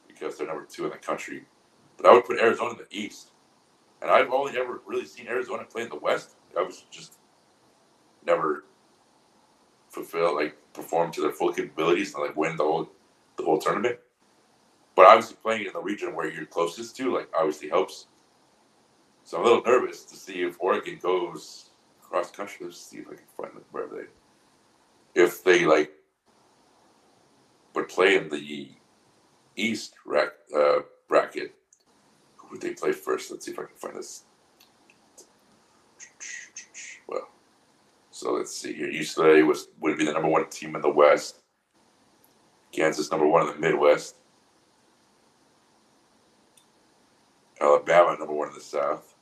because 0.06 0.36
they're 0.36 0.46
number 0.46 0.66
two 0.68 0.84
in 0.84 0.90
the 0.90 0.96
country. 0.96 1.44
But 1.96 2.06
I 2.06 2.12
would 2.12 2.24
put 2.24 2.38
Arizona 2.38 2.70
in 2.72 2.78
the 2.78 2.86
East. 2.90 3.30
And 4.00 4.10
I've 4.10 4.30
only 4.30 4.56
ever 4.56 4.80
really 4.86 5.06
seen 5.06 5.26
Arizona 5.26 5.64
play 5.64 5.82
in 5.82 5.88
the 5.88 5.96
West. 5.96 6.36
I 6.56 6.62
was 6.62 6.84
just 6.90 7.14
never 8.24 8.64
fulfill 9.88 10.34
like 10.34 10.56
perform 10.72 11.10
to 11.12 11.20
their 11.20 11.32
full 11.32 11.52
capabilities 11.52 12.14
and 12.14 12.22
like 12.22 12.36
win 12.36 12.56
the 12.56 12.62
whole 12.62 12.90
the 13.36 13.44
whole 13.44 13.58
tournament. 13.58 13.98
But 14.98 15.06
obviously 15.06 15.36
playing 15.40 15.64
in 15.64 15.72
the 15.72 15.80
region 15.80 16.12
where 16.16 16.28
you're 16.28 16.44
closest 16.44 16.96
to, 16.96 17.14
like 17.14 17.28
obviously 17.32 17.68
helps. 17.68 18.08
So 19.22 19.36
I'm 19.36 19.44
a 19.44 19.46
little 19.46 19.62
nervous 19.62 20.02
to 20.02 20.16
see 20.16 20.42
if 20.42 20.56
Oregon 20.58 20.98
goes 21.00 21.70
cross 22.02 22.32
country. 22.32 22.66
Let's 22.66 22.80
see 22.80 22.96
if 22.98 23.06
I 23.06 23.14
can 23.14 23.24
find 23.36 23.54
them 23.54 23.62
where 23.70 23.86
they 23.86 25.22
if 25.22 25.44
they 25.44 25.66
like 25.66 25.92
would 27.76 27.88
play 27.88 28.16
in 28.16 28.28
the 28.28 28.70
East 29.54 29.94
uh, 30.12 30.80
bracket. 31.08 31.54
Who 32.38 32.48
would 32.50 32.60
they 32.60 32.72
play 32.72 32.90
first? 32.90 33.30
Let's 33.30 33.46
see 33.46 33.52
if 33.52 33.58
I 33.60 33.66
can 33.66 33.76
find 33.76 33.94
this. 33.94 34.24
Well, 37.06 37.28
so 38.10 38.32
let's 38.32 38.52
see 38.52 38.72
here. 38.72 38.90
UCLA 38.90 39.46
was 39.46 39.68
would 39.78 39.96
be 39.96 40.06
the 40.06 40.12
number 40.12 40.28
one 40.28 40.50
team 40.50 40.74
in 40.74 40.82
the 40.82 40.90
West. 40.90 41.38
Kansas 42.72 43.12
number 43.12 43.28
one 43.28 43.46
in 43.46 43.54
the 43.54 43.60
Midwest. 43.60 44.17
Alabama 47.60 48.16
number 48.18 48.34
one 48.34 48.48
in 48.48 48.54
the 48.54 48.60
South. 48.60 49.14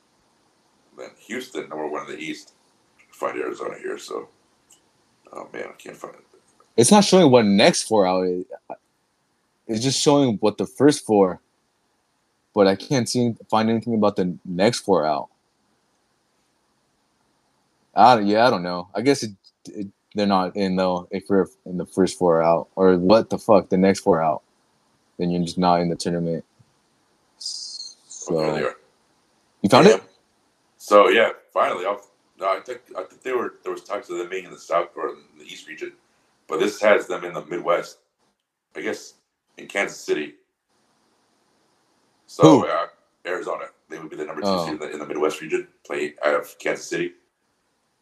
then 0.97 1.09
Houston 1.27 1.69
number 1.69 1.87
one 1.87 2.09
in 2.09 2.15
the 2.15 2.19
East. 2.21 2.53
Find 3.11 3.37
Arizona 3.39 3.75
here, 3.79 3.97
so 3.97 4.29
oh 5.33 5.49
man, 5.51 5.65
I 5.69 5.73
can't 5.73 5.97
find 5.97 6.15
it. 6.15 6.21
It's 6.75 6.91
not 6.91 7.03
showing 7.03 7.31
what 7.31 7.45
next 7.45 7.83
four 7.83 8.05
out 8.05 8.25
is. 8.27 8.45
it's 9.67 9.83
just 9.83 9.99
showing 9.99 10.37
what 10.39 10.57
the 10.57 10.67
first 10.67 11.05
four, 11.05 11.41
but 12.53 12.67
I 12.67 12.75
can't 12.75 13.09
see 13.09 13.35
find 13.49 13.69
anything 13.69 13.95
about 13.95 14.15
the 14.15 14.37
next 14.45 14.81
four 14.81 15.05
out. 15.05 15.29
I 17.95 18.19
yeah, 18.19 18.45
I 18.45 18.49
don't 18.51 18.63
know. 18.63 18.89
I 18.93 19.01
guess 19.01 19.23
it, 19.23 19.31
it, 19.65 19.87
they're 20.13 20.27
not 20.27 20.55
in 20.55 20.75
though. 20.75 21.07
If 21.09 21.23
we're 21.29 21.47
in 21.65 21.77
the 21.77 21.85
first 21.87 22.19
four 22.19 22.43
out, 22.43 22.67
or 22.75 22.95
what 22.97 23.31
the 23.31 23.39
fuck, 23.39 23.69
the 23.69 23.77
next 23.77 24.01
four 24.01 24.21
out, 24.21 24.43
then 25.17 25.31
you're 25.31 25.43
just 25.43 25.57
not 25.57 25.81
in 25.81 25.89
the 25.89 25.95
tournament. 25.95 26.45
So 28.27 28.35
Okay, 28.35 28.51
they 28.53 28.63
are. 28.63 28.75
you 29.63 29.69
found 29.69 29.87
Yeah. 29.87 29.97
it? 29.97 30.03
So 30.77 31.09
yeah, 31.09 31.31
finally, 31.53 31.85
I'll, 31.85 32.01
no, 32.39 32.47
I 32.57 32.61
think 32.61 32.81
I 32.97 33.03
think 33.03 33.23
they 33.23 33.33
were 33.33 33.55
there 33.63 33.73
was 33.73 33.83
talks 33.83 34.09
of 34.09 34.17
them 34.17 34.29
being 34.29 34.45
in 34.45 34.51
the 34.51 34.59
south 34.59 34.89
or 34.95 35.09
in 35.09 35.17
the 35.39 35.45
east 35.45 35.67
region, 35.67 35.93
but 36.47 36.59
this 36.59 36.81
has 36.81 37.07
them 37.07 37.25
in 37.25 37.33
the 37.33 37.45
Midwest. 37.45 37.99
I 38.75 38.81
guess 38.81 39.15
in 39.57 39.67
Kansas 39.67 39.99
City. 39.99 40.35
So 42.27 42.43
Who? 42.43 42.65
uh, 42.67 42.87
Arizona, 43.27 43.65
they 43.89 43.99
would 43.99 44.09
be 44.09 44.17
the 44.17 44.25
number 44.25 44.43
two 44.43 44.57
Oh. 44.57 44.65
seed 44.65 44.73
in 44.75 44.79
the, 44.79 44.91
in 44.91 44.99
the 44.99 45.07
Midwest 45.07 45.41
region, 45.41 45.67
play 45.85 46.15
out 46.25 46.35
of 46.35 46.59
Kansas 46.59 46.87
City. 46.89 47.13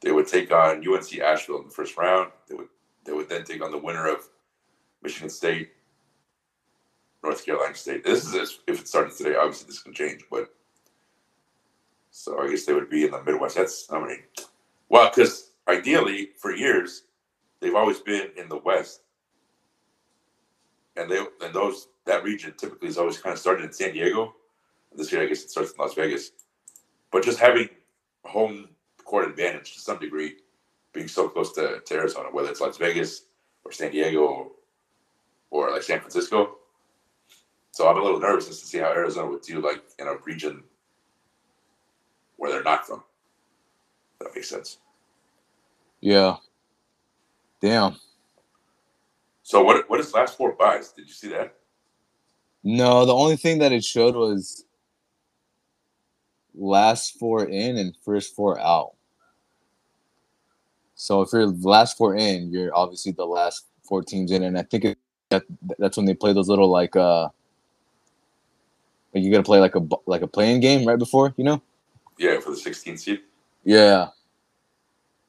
They 0.01 0.11
would 0.11 0.27
take 0.27 0.51
on 0.51 0.87
UNC 0.87 1.19
Asheville 1.19 1.59
in 1.61 1.65
the 1.65 1.73
first 1.73 1.97
round. 1.97 2.31
They 2.49 2.55
would 2.55 2.69
they 3.05 3.13
would 3.13 3.29
then 3.29 3.43
take 3.45 3.63
on 3.63 3.71
the 3.71 3.77
winner 3.79 4.07
of 4.07 4.29
Michigan 5.03 5.29
State, 5.29 5.71
North 7.25 7.45
Carolina 7.45 7.75
State. 7.75 8.03
This 8.03 8.33
is 8.33 8.59
if 8.67 8.79
it 8.79 8.87
started 8.87 9.15
today. 9.15 9.35
Obviously, 9.35 9.67
this 9.67 9.81
can 9.81 9.93
change, 9.93 10.23
but 10.31 10.53
so 12.11 12.39
I 12.39 12.49
guess 12.49 12.65
they 12.65 12.73
would 12.73 12.89
be 12.89 13.05
in 13.05 13.11
the 13.11 13.21
Midwest. 13.23 13.55
That's 13.55 13.89
how 13.89 13.99
many? 13.99 14.19
Well, 14.89 15.11
because 15.13 15.51
ideally, 15.67 16.29
for 16.37 16.55
years, 16.55 17.03
they've 17.59 17.75
always 17.75 17.99
been 17.99 18.29
in 18.37 18.47
the 18.47 18.57
West, 18.57 19.01
and 20.95 21.09
they 21.09 21.25
and 21.41 21.53
those 21.53 21.89
that 22.05 22.23
region 22.23 22.53
typically 22.57 22.87
is 22.87 22.97
always 22.97 23.17
kind 23.17 23.33
of 23.33 23.39
started 23.39 23.65
in 23.65 23.73
San 23.73 23.93
Diego. 23.93 24.35
This 24.95 25.11
year, 25.11 25.23
I 25.23 25.25
guess 25.25 25.43
it 25.43 25.51
starts 25.51 25.71
in 25.71 25.77
Las 25.77 25.93
Vegas. 25.95 26.31
But 27.11 27.23
just 27.23 27.39
having 27.39 27.67
home 28.23 28.69
court 29.03 29.27
advantage 29.29 29.73
to 29.73 29.79
some 29.79 29.99
degree, 29.99 30.37
being 30.93 31.07
so 31.07 31.27
close 31.27 31.51
to, 31.53 31.81
to 31.85 31.93
Arizona, 31.93 32.29
whether 32.31 32.49
it's 32.49 32.61
Las 32.61 32.77
Vegas 32.77 33.25
or 33.65 33.71
San 33.71 33.91
Diego 33.91 34.19
or, 34.25 34.51
or 35.49 35.71
like 35.71 35.83
San 35.83 35.99
Francisco. 35.99 36.59
So 37.75 37.89
I'm 37.89 37.97
a 37.97 38.01
little 38.01 38.21
nervous 38.21 38.47
just 38.47 38.61
to 38.61 38.67
see 38.67 38.77
how 38.77 38.85
Arizona 38.85 39.29
would 39.29 39.41
do 39.41 39.59
like 39.59 39.83
in 39.99 40.07
a 40.07 40.15
region 40.23 40.63
where 42.37 42.49
they're 42.49 42.63
not 42.63 42.87
from. 42.87 43.03
That 44.21 44.33
makes 44.33 44.47
sense. 44.47 44.77
Yeah. 45.99 46.37
Damn. 47.59 47.97
So 49.43 49.61
what 49.61 49.89
what 49.89 49.99
is 49.99 50.13
last 50.13 50.37
four 50.37 50.53
buys? 50.53 50.93
Did 50.93 51.07
you 51.07 51.13
see 51.13 51.27
that? 51.31 51.53
No, 52.63 53.05
the 53.05 53.13
only 53.13 53.35
thing 53.35 53.59
that 53.59 53.73
it 53.73 53.83
showed 53.83 54.15
was 54.15 54.63
last 56.55 57.19
four 57.19 57.43
in 57.43 57.75
and 57.75 57.93
first 58.05 58.37
four 58.37 58.57
out. 58.57 58.93
So 60.95 61.23
if 61.23 61.33
you're 61.33 61.47
last 61.47 61.97
four 61.97 62.15
in, 62.15 62.53
you're 62.53 62.73
obviously 62.73 63.11
the 63.11 63.25
last 63.25 63.65
four 63.83 64.01
teams 64.01 64.31
in, 64.31 64.43
and 64.43 64.57
I 64.57 64.61
think 64.61 64.85
it, 64.85 64.97
that 65.27 65.43
that's 65.77 65.97
when 65.97 66.05
they 66.05 66.13
play 66.13 66.31
those 66.31 66.47
little 66.47 66.69
like 66.69 66.95
uh, 66.95 67.27
like 69.15 69.23
you 69.23 69.31
gotta 69.31 69.43
play 69.43 69.59
like 69.59 69.75
a 69.75 69.87
like 70.05 70.21
a 70.21 70.27
playing 70.27 70.59
game 70.59 70.85
right 70.87 70.99
before, 70.99 71.33
you 71.37 71.43
know? 71.43 71.61
Yeah, 72.17 72.39
for 72.39 72.51
the 72.51 72.57
16 72.57 72.97
seed. 72.97 73.21
Yeah. 73.63 74.09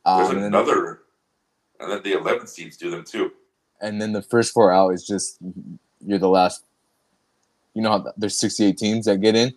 There's 0.04 0.28
Um, 0.28 0.36
and, 0.36 0.38
then, 0.38 0.44
another, 0.54 1.00
and 1.80 1.90
then 1.90 2.02
the 2.02 2.12
11 2.12 2.46
seeds 2.46 2.76
do 2.76 2.90
them 2.90 3.04
too. 3.04 3.32
and 3.80 4.00
then 4.00 4.12
the 4.12 4.22
first 4.22 4.52
four 4.52 4.72
out 4.72 4.90
is 4.90 5.06
just 5.06 5.38
you're 6.04 6.18
the 6.18 6.28
last. 6.28 6.62
You 7.74 7.82
know 7.82 7.90
how 7.90 8.12
there's 8.16 8.36
68 8.38 8.76
teams 8.78 9.04
that 9.06 9.20
get 9.20 9.36
in. 9.36 9.52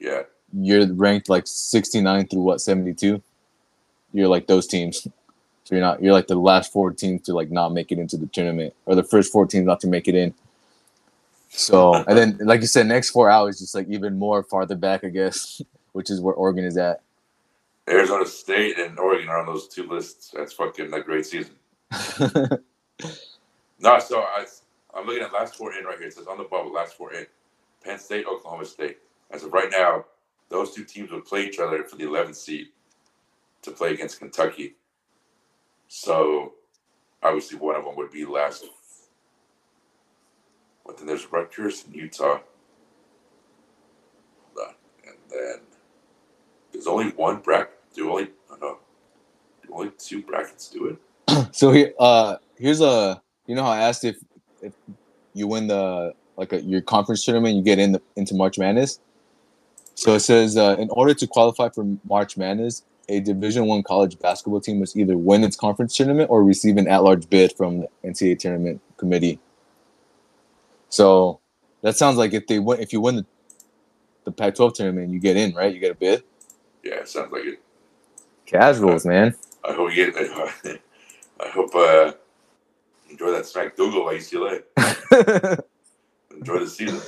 Yeah, 0.00 0.22
you're 0.52 0.92
ranked 0.94 1.28
like 1.28 1.46
69 1.46 2.28
through 2.28 2.40
what 2.40 2.60
72 2.60 3.22
you're 4.12 4.28
like 4.28 4.46
those 4.46 4.66
teams 4.66 5.02
so 5.64 5.74
you're 5.74 5.80
not 5.80 6.02
you're 6.02 6.14
like 6.14 6.26
the 6.26 6.34
last 6.34 6.72
four 6.72 6.90
teams 6.92 7.20
to 7.22 7.34
like 7.34 7.50
not 7.50 7.72
make 7.72 7.92
it 7.92 7.98
into 7.98 8.16
the 8.16 8.26
tournament 8.28 8.72
or 8.86 8.94
the 8.94 9.02
first 9.02 9.30
four 9.30 9.46
teams 9.46 9.66
not 9.66 9.80
to 9.80 9.86
make 9.86 10.08
it 10.08 10.14
in 10.14 10.32
so 11.48 11.94
and 11.94 12.16
then 12.18 12.38
like 12.42 12.60
you 12.60 12.66
said 12.66 12.86
next 12.86 13.10
four 13.10 13.30
hours 13.30 13.58
just 13.58 13.74
like 13.74 13.88
even 13.88 14.18
more 14.18 14.42
farther 14.42 14.76
back 14.76 15.02
i 15.04 15.08
guess 15.08 15.62
which 15.92 16.10
is 16.10 16.20
where 16.20 16.34
oregon 16.34 16.64
is 16.64 16.76
at 16.76 17.02
Arizona 17.88 18.26
State 18.26 18.78
and 18.78 18.98
Oregon 18.98 19.30
are 19.30 19.40
on 19.40 19.46
those 19.46 19.66
two 19.66 19.88
lists. 19.88 20.30
That's 20.36 20.52
fucking 20.52 20.92
a 20.92 21.00
great 21.00 21.24
season. 21.24 21.54
No, 23.80 23.98
so 23.98 24.20
I, 24.20 24.44
I'm 24.94 25.06
looking 25.06 25.22
at 25.22 25.32
last 25.32 25.54
four 25.54 25.72
in 25.72 25.84
right 25.84 25.98
here. 25.98 26.08
It 26.08 26.14
says 26.14 26.26
on 26.26 26.38
the 26.38 26.44
bubble, 26.44 26.72
last 26.72 26.94
four 26.94 27.12
in. 27.14 27.26
Penn 27.84 27.98
State, 27.98 28.26
Oklahoma 28.26 28.64
State. 28.64 28.98
As 29.30 29.44
of 29.44 29.52
right 29.52 29.70
now, 29.70 30.04
those 30.48 30.74
two 30.74 30.84
teams 30.84 31.12
would 31.12 31.24
play 31.24 31.46
each 31.46 31.58
other 31.60 31.84
for 31.84 31.96
the 31.96 32.04
11th 32.04 32.34
seed 32.34 32.68
to 33.62 33.70
play 33.70 33.92
against 33.92 34.18
Kentucky. 34.18 34.74
So 35.86 36.54
obviously 37.22 37.58
one 37.58 37.76
of 37.76 37.84
them 37.84 37.94
would 37.96 38.10
be 38.10 38.24
last. 38.24 38.64
But 40.88 40.98
then 40.98 41.06
there's 41.06 41.30
Rutgers 41.30 41.84
and 41.84 41.94
Utah. 41.94 42.40
Hold 44.56 44.68
on. 44.68 44.74
And 45.06 45.16
then 45.30 45.60
there's 46.72 46.88
only 46.88 47.10
one 47.10 47.36
bracket. 47.36 47.74
Do 47.94 48.10
only, 48.10 48.30
oh 48.50 48.56
no, 48.60 48.78
do 49.64 49.72
only 49.72 49.92
two 49.98 50.22
brackets 50.22 50.68
do 50.68 50.86
it? 50.86 50.98
so 51.52 51.72
here 51.72 51.92
uh 51.98 52.36
here's 52.56 52.80
a 52.80 53.20
you 53.46 53.54
know 53.54 53.62
how 53.62 53.70
i 53.70 53.78
asked 53.78 54.04
if 54.04 54.16
if 54.62 54.72
you 55.34 55.46
win 55.46 55.66
the 55.66 56.14
like 56.36 56.52
a, 56.52 56.62
your 56.62 56.80
conference 56.80 57.24
tournament 57.24 57.56
you 57.56 57.62
get 57.62 57.78
in 57.78 57.92
the, 57.92 58.02
into 58.16 58.34
march 58.34 58.58
madness 58.58 59.00
so 59.94 60.14
it 60.14 60.20
says 60.20 60.56
uh, 60.56 60.76
in 60.78 60.88
order 60.90 61.12
to 61.12 61.26
qualify 61.26 61.68
for 61.68 61.84
march 62.08 62.36
madness 62.36 62.82
a 63.08 63.20
division 63.20 63.66
one 63.66 63.82
college 63.82 64.18
basketball 64.18 64.60
team 64.60 64.78
must 64.78 64.96
either 64.96 65.16
win 65.16 65.44
its 65.44 65.56
conference 65.56 65.96
tournament 65.96 66.30
or 66.30 66.42
receive 66.42 66.76
an 66.76 66.88
at-large 66.88 67.28
bid 67.28 67.52
from 67.52 67.80
the 67.80 67.88
ncaa 68.04 68.38
tournament 68.38 68.80
committee 68.96 69.38
so 70.88 71.40
that 71.82 71.96
sounds 71.96 72.16
like 72.16 72.32
if 72.34 72.46
they 72.46 72.58
win 72.58 72.80
if 72.80 72.92
you 72.92 73.00
win 73.00 73.16
the, 73.16 73.26
the 74.24 74.32
pac 74.32 74.54
12 74.54 74.74
tournament 74.74 75.12
you 75.12 75.20
get 75.20 75.36
in 75.36 75.54
right 75.54 75.74
you 75.74 75.80
get 75.80 75.92
a 75.92 75.94
bid 75.94 76.22
Yeah, 76.84 76.96
it 76.96 77.08
sounds 77.08 77.32
like 77.32 77.44
it. 77.44 77.60
casuals 78.46 79.06
man 79.06 79.34
I 79.64 79.72
hope 79.74 79.94
you 79.94 80.12
get. 80.12 80.16
I 81.40 81.48
hope 81.50 81.74
uh, 81.74 82.12
enjoy 83.10 83.30
that 83.32 83.46
smack 83.46 83.76
Dougal 83.76 84.08
at 84.10 84.16
UCLA. 84.16 84.62
Enjoy 86.36 86.58
the 86.60 86.68
season. 86.68 87.00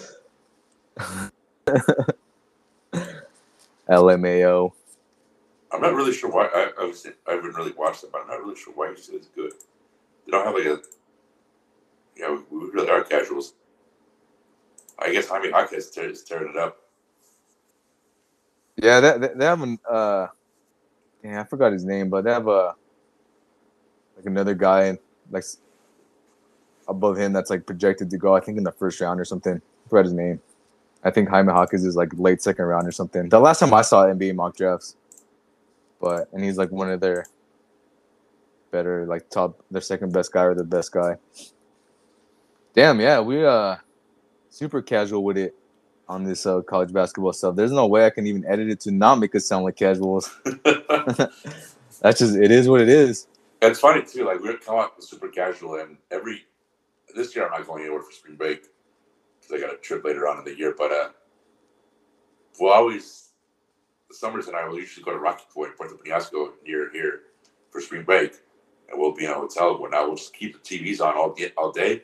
lmao 3.89 4.73
I'm 5.73 5.81
not 5.81 5.95
really 5.95 6.13
sure 6.13 6.31
why. 6.31 6.47
I, 6.47 6.71
I 6.81 6.85
was 6.85 7.07
I 7.29 7.33
haven't 7.33 7.55
really 7.55 7.73
watched 7.73 8.03
them, 8.03 8.11
but 8.13 8.23
I'm 8.23 8.29
not 8.29 8.41
really 8.41 8.57
sure 8.57 8.73
why 8.75 8.89
UCLA 8.89 9.21
is 9.21 9.29
good. 9.35 9.53
They 10.27 10.33
don't 10.33 10.45
have 10.45 10.55
like 10.55 10.67
a. 10.67 10.81
Yeah, 12.17 12.39
we, 12.51 12.59
we 12.59 12.71
really 12.71 12.91
are 12.91 13.05
casuals. 13.05 13.55
I 15.01 15.13
guess 15.13 15.29
Jaime 15.29 15.49
Jaquez 15.49 15.91
tear- 15.91 16.13
tearing 16.13 16.51
it 16.51 16.57
up. 16.57 16.77
Yeah, 18.77 19.01
they, 19.01 19.29
they 19.35 19.45
have 19.45 19.63
an 19.63 19.79
uh, 19.89 20.29
yeah, 21.23 21.41
I 21.41 21.45
forgot 21.45 21.73
his 21.73 21.85
name, 21.85 22.09
but 22.09 22.25
they 22.25 22.33
have 22.33 22.49
a 22.49 22.75
like 24.17 24.27
another 24.27 24.55
guy 24.55 24.99
like 25.31 25.45
above 26.89 27.17
him 27.17 27.33
that's 27.33 27.51
like 27.51 27.67
projected 27.67 28.11
to 28.11 28.19
go. 28.19 28.35
I 28.35 28.41
think 28.41 28.59
in 28.59 28.65
the 28.65 28.73
first 28.73 29.01
round 29.01 29.21
or 29.21 29.25
something. 29.25 29.55
I 29.55 29.89
forgot 29.89 30.05
his 30.05 30.15
name. 30.15 30.41
I 31.03 31.11
think 31.11 31.29
Jaime 31.29 31.53
Hawkins 31.53 31.85
is 31.85 31.97
like 31.97 32.11
late 32.19 32.43
second 32.43 32.65
round 32.65 32.87
or 32.87 32.93
something. 32.93 33.29
The 33.29 33.41
last 33.41 33.61
time 33.61 33.73
I 33.73 33.83
saw 33.83 34.05
NBA 34.05 34.35
mock 34.35 34.57
drafts, 34.57 34.97
but 36.01 36.29
and 36.33 36.45
he's 36.45 36.59
like 36.59 36.71
one 36.71 36.91
of 36.91 37.01
their 37.01 37.25
better 38.71 39.07
like 39.07 39.29
top 39.31 39.61
their 39.71 39.81
second 39.81 40.13
best 40.13 40.33
guy 40.33 40.45
or 40.45 40.55
the 40.55 40.65
best 40.65 40.93
guy. 40.93 41.17
Damn, 42.75 43.01
yeah, 43.01 43.21
we 43.21 43.45
uh 43.45 43.77
super 44.51 44.83
casual 44.83 45.25
with 45.25 45.39
it 45.39 45.55
on 46.09 46.25
this 46.25 46.45
uh, 46.45 46.61
college 46.63 46.93
basketball 46.93 47.33
stuff. 47.33 47.57
There's 47.57 47.73
no 47.73 47.87
way 47.87 48.05
I 48.05 48.11
can 48.11 48.27
even 48.27 48.45
edit 48.45 48.69
it 48.69 48.81
to 48.81 48.91
not 48.91 49.19
make 49.19 49.35
it 49.35 49.41
sound 49.41 49.65
like 49.65 49.77
casuals. 49.77 50.29
That's 52.03 52.19
just 52.19 52.37
it 52.37 52.51
is 52.51 52.69
what 52.69 52.81
it 52.81 52.89
is. 52.89 53.29
it's 53.63 53.79
funny 53.79 54.03
too. 54.03 54.25
Like 54.25 54.41
we're 54.41 54.59
coming 54.59 54.83
up 54.83 54.97
with 54.97 55.07
super 55.07 55.29
casual, 55.29 55.77
and 55.77 55.97
every 56.11 56.45
this 57.15 57.35
year 57.35 57.47
I'm 57.47 57.53
not 57.53 57.67
going 57.67 57.83
anywhere 57.83 58.03
for 58.03 58.13
spring 58.13 58.37
break 58.37 58.67
because 59.41 59.57
I 59.57 59.65
got 59.65 59.75
a 59.75 59.79
trip 59.79 60.05
later 60.05 60.29
on 60.29 60.39
in 60.39 60.45
the 60.45 60.57
year. 60.57 60.75
But 60.77 60.91
uh, 60.91 61.09
we'll 62.59 62.73
always 62.73 63.29
the 64.09 64.15
summers 64.15 64.49
and 64.49 64.57
I 64.57 64.67
will 64.67 64.79
usually 64.79 65.05
go 65.05 65.13
to 65.13 65.19
Rocky 65.19 65.45
Point, 65.55 65.77
Puerto 65.77 65.95
Penasco, 65.95 66.51
near 66.67 66.91
here 66.93 67.21
for 67.71 67.81
spring 67.81 68.03
break, 68.03 68.35
and 68.91 68.99
we'll 69.01 69.15
be 69.15 69.27
in 69.27 69.31
a 69.31 69.35
hotel. 69.35 69.81
Where 69.81 69.91
now 69.91 70.07
we'll 70.07 70.17
just 70.17 70.35
keep 70.35 70.61
the 70.61 70.79
TVs 70.79 71.01
on 71.01 71.17
all 71.17 71.33
day, 71.33 71.53
all 71.57 71.71
day 71.71 72.03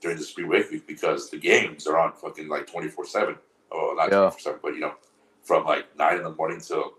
during 0.00 0.16
the 0.16 0.22
spring 0.24 0.48
break 0.48 0.70
week 0.70 0.86
because 0.86 1.30
the 1.30 1.38
games 1.38 1.86
are 1.86 1.98
on 1.98 2.12
fucking 2.12 2.48
like 2.48 2.66
twenty 2.66 2.88
four 2.88 3.06
seven. 3.06 3.36
Oh, 3.72 3.94
not 3.96 4.10
Yeah. 4.10 4.18
twenty 4.18 4.30
four 4.32 4.40
seven, 4.40 4.60
but 4.62 4.74
you 4.74 4.80
know, 4.80 4.94
from 5.42 5.64
like 5.64 5.96
nine 5.96 6.16
in 6.16 6.22
the 6.22 6.32
morning 6.32 6.60
till 6.60 6.94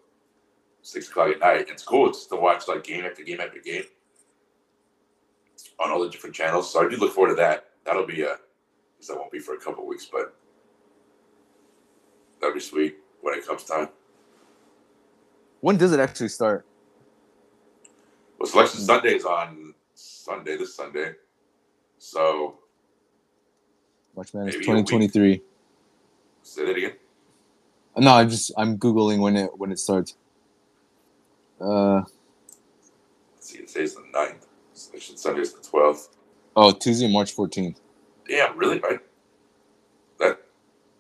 six 0.82 1.10
o'clock 1.10 1.30
at 1.30 1.40
night. 1.40 1.68
It's 1.70 1.84
cool 1.84 2.08
just 2.08 2.30
to 2.30 2.36
watch 2.36 2.68
like 2.68 2.84
game 2.84 3.06
after 3.06 3.24
game 3.24 3.40
after 3.40 3.60
game 3.60 3.84
on 5.80 5.92
all 5.92 6.02
the 6.02 6.10
different 6.10 6.36
channels. 6.36 6.72
So 6.72 6.86
I 6.86 6.90
do 6.90 6.98
look 6.98 7.14
forward 7.14 7.30
to 7.30 7.36
that. 7.36 7.66
That'll 7.86 8.06
be 8.06 8.24
uh, 8.24 8.30
a 8.30 8.38
because 8.96 9.08
that 9.10 9.18
won't 9.18 9.32
be 9.32 9.40
for 9.40 9.54
a 9.56 9.60
couple 9.60 9.86
weeks, 9.86 10.06
but 10.06 10.36
that'll 12.40 12.54
be 12.54 12.60
sweet 12.60 12.98
when 13.22 13.38
it 13.38 13.46
comes 13.46 13.64
time. 13.64 13.90
When 15.62 15.78
does 15.78 15.92
it 15.92 16.00
actually 16.00 16.30
start? 16.30 16.66
Well, 18.40 18.48
Selection 18.48 18.80
Sunday 18.82 19.16
is 19.16 19.26
on 19.26 19.74
Sunday, 19.96 20.58
this 20.58 20.76
Sunday. 20.76 21.14
So 21.98 22.60
March 24.18 24.34
Madness 24.34 24.56
Maybe 24.56 24.66
2023. 24.66 25.42
say 26.42 26.66
that 26.66 26.76
again. 26.76 26.94
No, 27.98 28.14
I'm 28.16 28.30
just 28.30 28.52
I'm 28.58 28.78
googling 28.78 29.20
when 29.20 29.36
it 29.38 29.52
when 29.58 29.72
it 29.72 29.78
starts. 29.80 30.16
Uh 31.62 31.98
Let's 33.36 33.52
see, 33.52 33.60
today's 33.66 33.94
the 33.96 34.02
9th. 34.14 34.48
Selection 34.74 35.18
Sunday 35.18 35.42
is 35.42 35.54
the 35.54 35.60
12th. 35.60 36.10
oh, 36.56 36.72
Tuesday, 36.72 37.12
March 37.12 37.36
14th. 37.36 37.78
Damn, 38.28 38.58
really? 38.58 38.80
Right? 38.80 39.00
That 40.20 40.40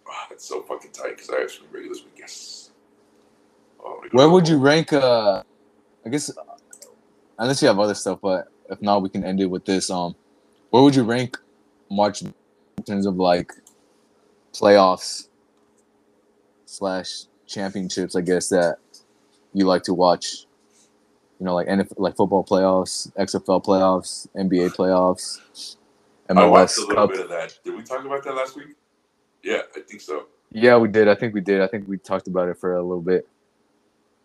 oh, 0.07 0.26
that's 0.30 0.48
so 0.48 0.61
fucking 0.61 0.91
tight 0.91 1.18
because 1.18 1.30
I 1.30 1.41
actually 1.41 1.68
regular 1.72 1.95
this 1.95 2.03
week. 2.03 2.14
Yes. 2.18 2.69
Oh, 3.80 3.94
I'm 3.94 3.98
gonna 3.98 4.10
go 4.10 4.18
Where 4.18 4.30
would 4.30 4.48
you 4.48 4.57
rank? 4.57 4.94
Uh, 4.94 5.41
I 6.06 6.10
guess 6.10 6.31
unless 7.39 7.61
you 7.64 7.68
have 7.68 7.80
other 7.80 7.95
stuff, 7.95 8.19
but 8.22 8.48
if 8.69 8.80
not, 8.81 9.02
we 9.02 9.10
can 9.10 9.23
end 9.23 9.41
it 9.41 9.48
with 9.48 9.65
this. 9.65 9.89
Um, 9.89 10.15
where 10.69 10.84
would 10.84 10.95
you 10.95 11.03
rank 11.03 11.38
March 11.89 12.23
terms 12.88 13.05
of 13.05 13.18
like 13.18 13.51
playoffs 14.53 15.27
slash 16.65 17.23
championships? 17.45 18.15
I 18.15 18.22
guess 18.22 18.49
that 18.49 18.77
you 19.53 19.65
like 19.65 19.84
to 19.84 19.93
watch. 19.93 20.45
You 21.39 21.45
know, 21.45 21.53
like 21.53 21.68
NFL, 21.68 21.93
like 21.97 22.15
football 22.15 22.43
playoffs, 22.43 23.11
XFL 23.14 23.64
playoffs, 23.64 24.27
NBA 24.35 24.76
playoffs, 24.76 25.76
I 26.30 26.45
watched 26.45 26.73
MLS 26.73 26.77
a 26.77 26.81
little 26.88 26.95
Cup. 26.95 27.09
bit 27.11 27.19
of 27.22 27.30
that. 27.30 27.59
Did 27.64 27.76
we 27.76 27.84
talk 27.84 28.03
about 28.03 28.23
that 28.23 28.34
last 28.34 28.55
week? 28.55 28.69
Yeah, 29.43 29.61
I 29.76 29.81
think 29.81 30.01
so. 30.01 30.26
Yeah, 30.51 30.77
we 30.77 30.88
did. 30.88 31.07
I 31.07 31.14
think 31.14 31.35
we 31.35 31.41
did. 31.41 31.61
I 31.61 31.68
think 31.68 31.88
we 31.88 31.97
talked 31.99 32.27
about 32.27 32.49
it 32.49 32.57
for 32.57 32.76
a 32.76 32.81
little 32.81 33.01
bit. 33.03 33.27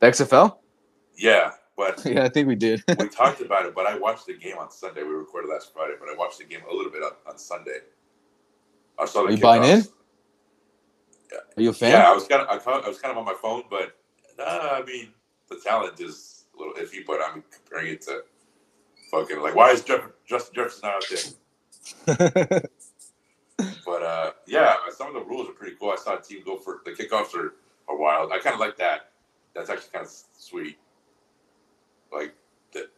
The 0.01 0.07
XFL? 0.07 0.57
Yeah, 1.17 1.51
but 1.77 2.03
Yeah, 2.07 2.25
I 2.25 2.29
think 2.31 2.49
we 2.49 2.55
did. 2.55 2.83
we 2.99 3.09
talked 3.09 3.43
about 3.43 3.67
it. 3.67 3.75
But 3.75 3.87
I 3.87 3.99
watched 3.99 4.27
the 4.27 4.35
game 4.35 4.57
on 4.59 4.71
Sunday. 4.71 5.03
We 5.03 5.11
recorded 5.11 5.49
last 5.51 5.73
Friday, 5.75 5.95
but 6.01 6.09
I 6.09 6.17
watched 6.17 6.39
the 6.39 6.45
game 6.45 6.61
a 6.71 6.75
little 6.75 6.91
bit 6.91 7.03
on, 7.03 7.13
on 7.29 7.37
Sunday. 7.39 7.79
I 8.99 9.07
saw 9.07 9.23
the 9.23 9.29
Are 9.29 9.31
you 9.33 9.39
buying 9.39 9.65
in? 9.65 9.81
kickoffs. 9.81 9.89
Are 11.57 11.63
you 11.63 11.71
a 11.71 11.73
fan? 11.73 11.93
Yeah, 11.93 12.11
I 12.11 12.15
was 12.15 12.27
kind 12.27 12.43
of 12.43 12.49
I, 12.49 12.89
was 12.89 12.99
kind 12.99 13.13
of 13.13 13.19
on 13.19 13.25
my 13.25 13.35
phone, 13.41 13.65
but 13.71 13.97
nah, 14.39 14.45
I 14.45 14.83
mean 14.85 15.09
the 15.49 15.57
talent 15.57 16.01
is 16.01 16.45
a 16.55 16.59
little 16.59 16.75
iffy. 16.75 17.05
But 17.07 17.21
I'm 17.23 17.43
comparing 17.51 17.93
it 17.93 18.03
to 18.03 18.25
fucking 19.11 19.41
like 19.41 19.55
why 19.55 19.71
is 19.71 19.83
Jeff, 19.83 20.03
Justin 20.27 20.55
Jefferson 20.55 20.81
not 20.89 20.97
out 20.97 21.05
there? 22.07 22.63
But 23.85 24.03
uh, 24.03 24.33
yeah, 24.47 24.75
some 24.97 25.09
of 25.09 25.15
the 25.15 25.23
rules 25.29 25.49
are 25.49 25.53
pretty 25.53 25.77
cool. 25.79 25.91
I 25.91 25.97
saw 25.97 26.19
a 26.19 26.23
team 26.23 26.43
go 26.45 26.57
for 26.57 26.81
the 26.85 26.93
kickoffs 26.93 27.35
are, 27.35 27.55
are 27.89 27.97
wild. 27.97 28.33
I 28.33 28.39
kind 28.39 28.55
of 28.55 28.61
like 28.61 28.77
that. 28.79 29.11
That's 29.55 29.71
actually 29.71 29.91
kind 29.93 30.07
of 30.07 30.13
sweet. 30.37 30.79
Like 32.13 32.35
the 32.73 32.89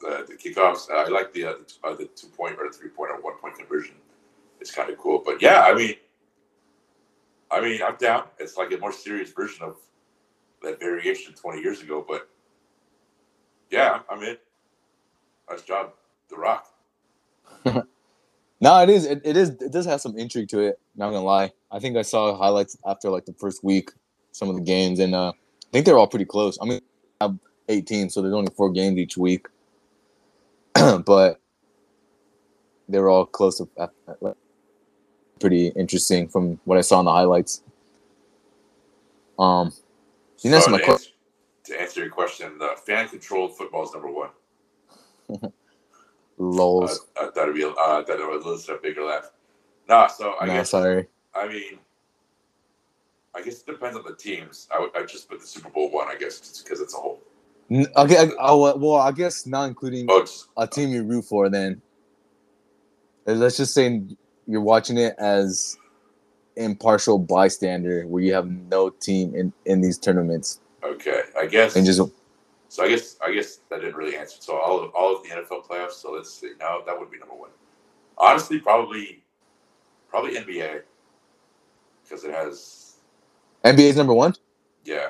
the, 0.00 0.24
the 0.28 0.34
kickoffs. 0.34 0.90
I 0.90 1.08
like 1.08 1.32
the 1.32 1.44
uh, 1.46 1.54
the, 1.82 1.88
uh, 1.88 1.94
the 1.94 2.06
two 2.06 2.28
point 2.28 2.56
or 2.58 2.68
the 2.68 2.76
three 2.76 2.88
point 2.90 3.10
or 3.10 3.20
one 3.20 3.36
point 3.38 3.56
conversion. 3.58 3.96
It's 4.64 4.74
kind 4.74 4.88
of 4.88 4.96
cool. 4.96 5.22
But 5.22 5.42
yeah, 5.42 5.60
I 5.60 5.74
mean, 5.74 5.94
I 7.50 7.60
mean, 7.60 7.82
I'm 7.82 7.96
down. 7.96 8.24
It's 8.38 8.56
like 8.56 8.72
a 8.72 8.78
more 8.78 8.92
serious 8.92 9.30
version 9.30 9.62
of 9.62 9.76
that 10.62 10.80
variation 10.80 11.34
20 11.34 11.60
years 11.60 11.82
ago. 11.82 12.02
But 12.08 12.30
yeah, 13.70 13.98
I'm 14.10 14.22
in. 14.22 14.38
Nice 15.50 15.60
job, 15.64 15.92
The 16.30 16.36
Rock. 16.36 16.66
no, 18.62 18.82
it 18.82 18.88
is. 18.88 19.04
It, 19.04 19.20
it 19.22 19.36
is. 19.36 19.50
It 19.50 19.70
does 19.70 19.84
have 19.84 20.00
some 20.00 20.16
intrigue 20.16 20.48
to 20.48 20.60
it. 20.60 20.80
Not 20.96 21.10
gonna 21.10 21.20
lie. 21.20 21.52
I 21.70 21.78
think 21.78 21.98
I 21.98 22.02
saw 22.02 22.34
highlights 22.34 22.78
after 22.86 23.10
like 23.10 23.26
the 23.26 23.34
first 23.34 23.62
week, 23.62 23.90
some 24.32 24.48
of 24.48 24.56
the 24.56 24.62
games, 24.62 24.98
and 24.98 25.14
uh, 25.14 25.28
I 25.28 25.68
think 25.72 25.84
they're 25.84 25.98
all 25.98 26.08
pretty 26.08 26.24
close. 26.24 26.56
I 26.62 26.64
mean, 26.64 26.80
I'm 27.20 27.38
18, 27.68 28.08
so 28.08 28.22
there's 28.22 28.32
only 28.32 28.50
four 28.56 28.70
games 28.70 28.96
each 28.96 29.18
week, 29.18 29.46
but 30.72 31.38
they 32.88 32.98
were 32.98 33.10
all 33.10 33.26
close 33.26 33.58
to 33.58 33.68
like, 34.22 34.36
pretty 35.44 35.68
interesting 35.76 36.26
from 36.26 36.58
what 36.64 36.78
I 36.78 36.80
saw 36.80 37.00
in 37.00 37.04
the 37.04 37.12
highlights. 37.12 37.62
Um, 39.38 39.74
So 40.36 40.48
that's 40.48 40.66
my 40.70 40.78
to, 40.78 40.92
answer, 40.92 41.10
to 41.64 41.80
answer 41.82 42.00
your 42.00 42.08
question, 42.08 42.56
the 42.58 42.70
fan 42.86 43.08
controlled 43.10 43.54
football 43.54 43.84
is 43.84 43.92
number 43.92 44.10
one. 44.10 44.30
Uh, 46.36 46.42
lols. 46.42 47.06
I 47.16 47.26
thought 47.26 47.44
it'd 47.44 47.54
be, 47.54 47.62
uh, 47.62 47.68
I 47.70 48.02
thought 48.04 48.18
it 48.18 48.28
would 48.28 48.44
listen 48.44 48.74
a 48.74 48.78
bigger 48.78 49.04
laugh. 49.04 49.30
Nah, 49.88 50.08
so 50.08 50.34
I 50.40 50.46
nah, 50.46 50.54
guess, 50.54 50.70
sorry. 50.70 51.06
I 51.32 51.46
mean, 51.46 51.78
I 53.36 53.40
guess 53.40 53.60
it 53.60 53.66
depends 53.66 53.96
on 53.96 54.02
the 54.04 54.16
teams. 54.16 54.66
I 54.74 54.80
would 54.80 54.90
I 54.96 55.04
just 55.04 55.28
put 55.30 55.40
the 55.40 55.46
Super 55.46 55.70
Bowl 55.70 55.92
one, 55.92 56.08
I 56.08 56.16
guess, 56.16 56.40
just 56.40 56.64
because 56.64 56.80
it's 56.80 56.92
a 56.92 56.96
whole. 56.96 57.20
Okay, 57.70 58.18
I, 58.18 58.30
oh, 58.40 58.76
well, 58.76 58.96
I 58.96 59.12
guess 59.12 59.46
not 59.46 59.68
including 59.68 60.06
Oh, 60.10 60.22
it's, 60.22 60.48
a 60.56 60.66
team 60.66 60.88
you 60.88 61.04
root 61.04 61.24
for, 61.24 61.48
then 61.48 61.80
uh, 63.28 63.34
let's 63.34 63.56
just 63.56 63.72
say 63.72 64.02
you're 64.46 64.60
watching 64.60 64.98
it 64.98 65.14
as 65.18 65.76
impartial 66.56 67.18
bystander, 67.18 68.06
where 68.06 68.22
you 68.22 68.32
have 68.34 68.48
no 68.48 68.90
team 68.90 69.34
in 69.34 69.52
in 69.66 69.80
these 69.80 69.98
tournaments, 69.98 70.60
okay, 70.82 71.22
I 71.38 71.46
guess. 71.46 71.76
and 71.76 71.84
just 71.86 72.00
so 72.68 72.84
I 72.84 72.88
guess 72.88 73.16
I 73.24 73.32
guess 73.32 73.60
that 73.70 73.80
didn't 73.80 73.96
really 73.96 74.16
answer. 74.16 74.36
So 74.40 74.56
all 74.58 74.80
of 74.82 74.90
all 74.94 75.16
of 75.16 75.22
the 75.22 75.30
NFL 75.30 75.66
playoffs. 75.66 75.92
So 75.92 76.12
let's 76.12 76.32
see. 76.32 76.52
No, 76.58 76.82
that 76.86 76.98
would 76.98 77.10
be 77.10 77.18
number 77.18 77.34
one. 77.34 77.50
Honestly, 78.18 78.58
probably 78.58 79.22
probably 80.08 80.36
NBA 80.36 80.82
because 82.02 82.24
it 82.24 82.32
has 82.34 82.96
NBA's 83.64 83.96
number 83.96 84.14
one. 84.14 84.34
yeah. 84.84 85.08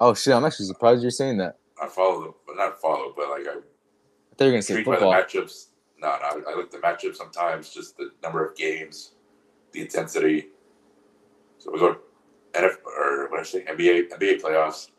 Oh 0.00 0.12
shit! 0.14 0.34
I'm 0.34 0.44
actually 0.44 0.66
surprised 0.66 1.02
you're 1.02 1.10
saying 1.12 1.38
that. 1.38 1.58
I 1.80 1.86
follow 1.88 2.22
them, 2.22 2.34
but 2.46 2.56
not 2.56 2.80
follow, 2.80 3.12
but 3.16 3.30
like 3.30 3.46
I 3.46 3.50
I 3.50 4.36
thought 4.36 4.40
you 4.40 4.46
were 4.46 4.50
gonna 4.52 4.62
say 4.62 4.74
by 4.82 4.96
the 4.96 5.00
football. 5.00 5.12
matchups. 5.12 5.66
No, 6.04 6.10
I, 6.10 6.38
I 6.50 6.54
look 6.54 6.70
the 6.70 6.76
matchup 6.78 7.16
sometimes, 7.16 7.70
just 7.70 7.96
the 7.96 8.10
number 8.22 8.44
of 8.44 8.54
games, 8.54 9.12
the 9.72 9.80
intensity. 9.80 10.48
So 11.56 11.72
we 11.72 11.78
go 11.78 11.96
NF 12.52 12.76
or 12.84 13.30
what 13.30 13.40
I 13.40 13.42
say 13.42 13.64
NBA 13.64 14.10
NBA 14.10 14.42
playoffs. 14.42 14.90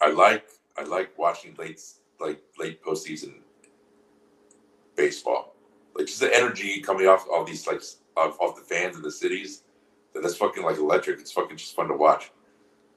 I 0.00 0.12
like 0.12 0.48
I 0.78 0.84
like 0.84 1.16
watching 1.18 1.54
late 1.58 1.82
like 2.18 2.40
late 2.58 2.82
postseason 2.82 3.34
baseball, 4.96 5.54
like 5.94 6.06
just 6.06 6.20
the 6.20 6.34
energy 6.34 6.80
coming 6.80 7.08
off 7.08 7.26
all 7.30 7.44
these 7.44 7.66
like 7.66 7.82
off, 8.16 8.40
off 8.40 8.56
the 8.56 8.62
fans 8.62 8.96
in 8.96 9.02
the 9.02 9.12
cities. 9.12 9.64
That 10.14 10.22
that's 10.22 10.36
fucking 10.36 10.62
like 10.62 10.78
electric. 10.78 11.20
It's 11.20 11.32
fucking 11.32 11.58
just 11.58 11.76
fun 11.76 11.88
to 11.88 11.94
watch. 11.94 12.32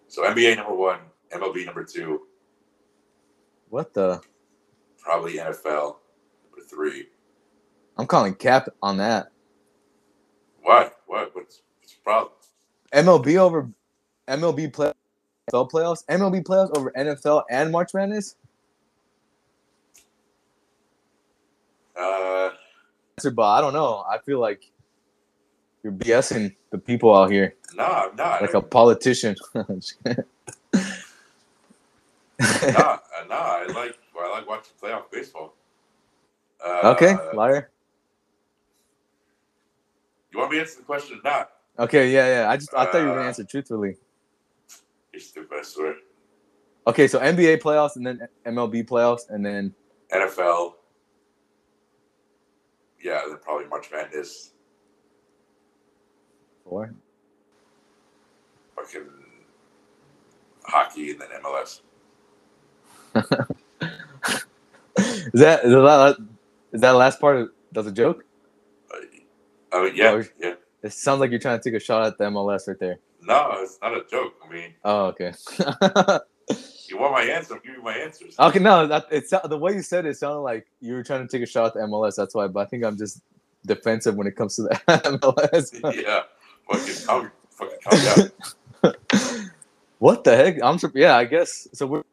So 0.07 0.23
NBA 0.23 0.55
number 0.55 0.75
one, 0.75 0.99
MLB 1.29 1.65
number 1.65 1.83
two, 1.83 2.21
What 3.69 3.93
the? 3.93 4.21
Probably 5.05 5.33
NFL 5.35 5.97
number 6.43 6.65
three. 6.67 7.07
I'm 7.97 8.07
calling 8.07 8.33
cap 8.33 8.67
on 8.81 8.97
that. 8.97 9.27
Why? 10.63 10.89
What? 11.05 11.33
What's, 11.35 11.61
what's 11.79 11.93
the 11.93 12.01
problem? 12.03 12.33
MLB 12.91 13.37
over 13.37 13.69
MLB 14.27 14.73
play 14.73 14.91
NFL 15.51 15.69
playoffs. 15.69 16.03
MLB 16.07 16.43
playoffs 16.43 16.75
over 16.75 16.91
NFL 16.97 17.43
and 17.51 17.71
March 17.71 17.93
Madness. 17.93 18.35
Uh, 21.95 22.49
But 23.23 23.43
I 23.43 23.61
don't 23.61 23.73
know. 23.73 24.03
I 24.09 24.17
feel 24.17 24.39
like 24.39 24.71
you're 25.83 25.93
BSing 25.93 26.55
the 26.71 26.79
people 26.79 27.15
out 27.15 27.31
here 27.31 27.53
no, 27.75 27.83
I'm 27.85 28.15
not. 28.15 28.41
like 28.41 28.55
a 28.55 28.61
politician. 28.61 29.35
uh, 29.55 29.63
no, 32.39 32.99
I 33.29 33.65
like 33.73 33.97
I 34.19 34.29
like 34.31 34.47
watching 34.47 34.73
playoff 34.81 35.11
baseball. 35.11 35.55
Uh, 36.65 36.93
okay, 36.95 37.15
liar. 37.33 37.69
You 40.31 40.39
want 40.39 40.51
me 40.51 40.57
to 40.57 40.61
answer 40.61 40.79
the 40.79 40.85
question 40.85 41.19
or 41.23 41.29
not? 41.29 41.51
Okay, 41.77 42.11
yeah, 42.11 42.41
yeah. 42.43 42.49
I 42.49 42.57
just 42.57 42.73
I 42.73 42.85
thought 42.85 42.99
you 42.99 43.05
were 43.05 43.09
gonna 43.11 43.21
Uh, 43.21 43.27
answer 43.27 43.43
truthfully. 43.43 43.97
You're 45.11 45.21
stupid, 45.21 45.59
I 45.59 45.63
swear. 45.63 45.95
Okay, 46.87 47.07
so 47.07 47.19
NBA 47.19 47.61
playoffs 47.61 47.95
and 47.95 48.05
then 48.05 48.27
MLB 48.45 48.87
playoffs 48.87 49.29
and 49.29 49.45
then 49.45 49.73
NFL. 50.11 50.75
Yeah, 53.01 53.21
then 53.27 53.37
probably 53.41 53.67
March 53.67 53.89
Madness. 53.91 54.51
four. 56.63 56.93
Fucking 58.75 59.07
hockey 60.63 61.11
and 61.11 61.21
then 61.21 61.29
MLS. 61.43 61.81
Is 64.97 65.41
that 65.41 65.65
is 65.65 65.71
that 65.71 66.17
is 66.71 66.81
that 66.81 66.91
last 66.91 67.19
part? 67.19 67.49
That's 67.71 67.87
a 67.87 67.91
joke. 67.91 68.23
I 69.73 69.83
mean, 69.83 69.95
yeah, 69.95 70.21
yeah. 70.39 70.53
It 70.83 70.93
sounds 70.93 71.19
like 71.19 71.31
you're 71.31 71.39
trying 71.39 71.59
to 71.59 71.63
take 71.69 71.75
a 71.75 71.83
shot 71.83 72.05
at 72.05 72.17
the 72.17 72.25
MLS 72.25 72.67
right 72.67 72.79
there. 72.79 72.99
No, 73.21 73.51
it's 73.57 73.77
not 73.81 73.93
a 73.93 74.03
joke. 74.09 74.35
I 74.47 74.53
mean, 74.53 74.73
Oh, 74.83 75.05
okay. 75.07 75.33
you 76.87 76.97
want 76.97 77.13
my 77.13 77.23
answer? 77.23 77.59
Give 77.63 77.77
me 77.77 77.83
my 77.83 77.95
answers. 77.97 78.35
okay, 78.39 78.59
no, 78.59 78.87
that 78.87 79.07
it's 79.11 79.31
the 79.31 79.57
way 79.57 79.73
you 79.73 79.81
said 79.81 80.05
it 80.05 80.15
sounded 80.15 80.39
like 80.41 80.67
you 80.79 80.93
were 80.93 81.03
trying 81.03 81.27
to 81.27 81.31
take 81.37 81.43
a 81.43 81.49
shot 81.49 81.65
at 81.67 81.73
the 81.73 81.79
MLS. 81.81 82.15
That's 82.15 82.35
why, 82.35 82.47
but 82.47 82.59
I 82.61 82.65
think 82.69 82.85
I'm 82.85 82.97
just 82.97 83.21
defensive 83.65 84.15
when 84.15 84.27
it 84.27 84.35
comes 84.35 84.55
to 84.57 84.63
the 84.63 84.69
MLS. 84.87 85.95
yeah, 86.03 86.21
fucking 86.71 87.05
calm, 87.05 87.31
fucking 87.49 87.77
calm 87.83 88.31
down. 88.83 89.51
what 89.99 90.23
the 90.23 90.35
heck? 90.37 90.63
I'm 90.63 90.77
yeah, 90.93 91.17
I 91.17 91.25
guess 91.25 91.67
so. 91.73 91.87
We're 91.87 92.03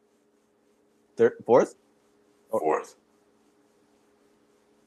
third, 1.15 1.33
fourth. 1.45 1.75
Fourth. 2.59 2.95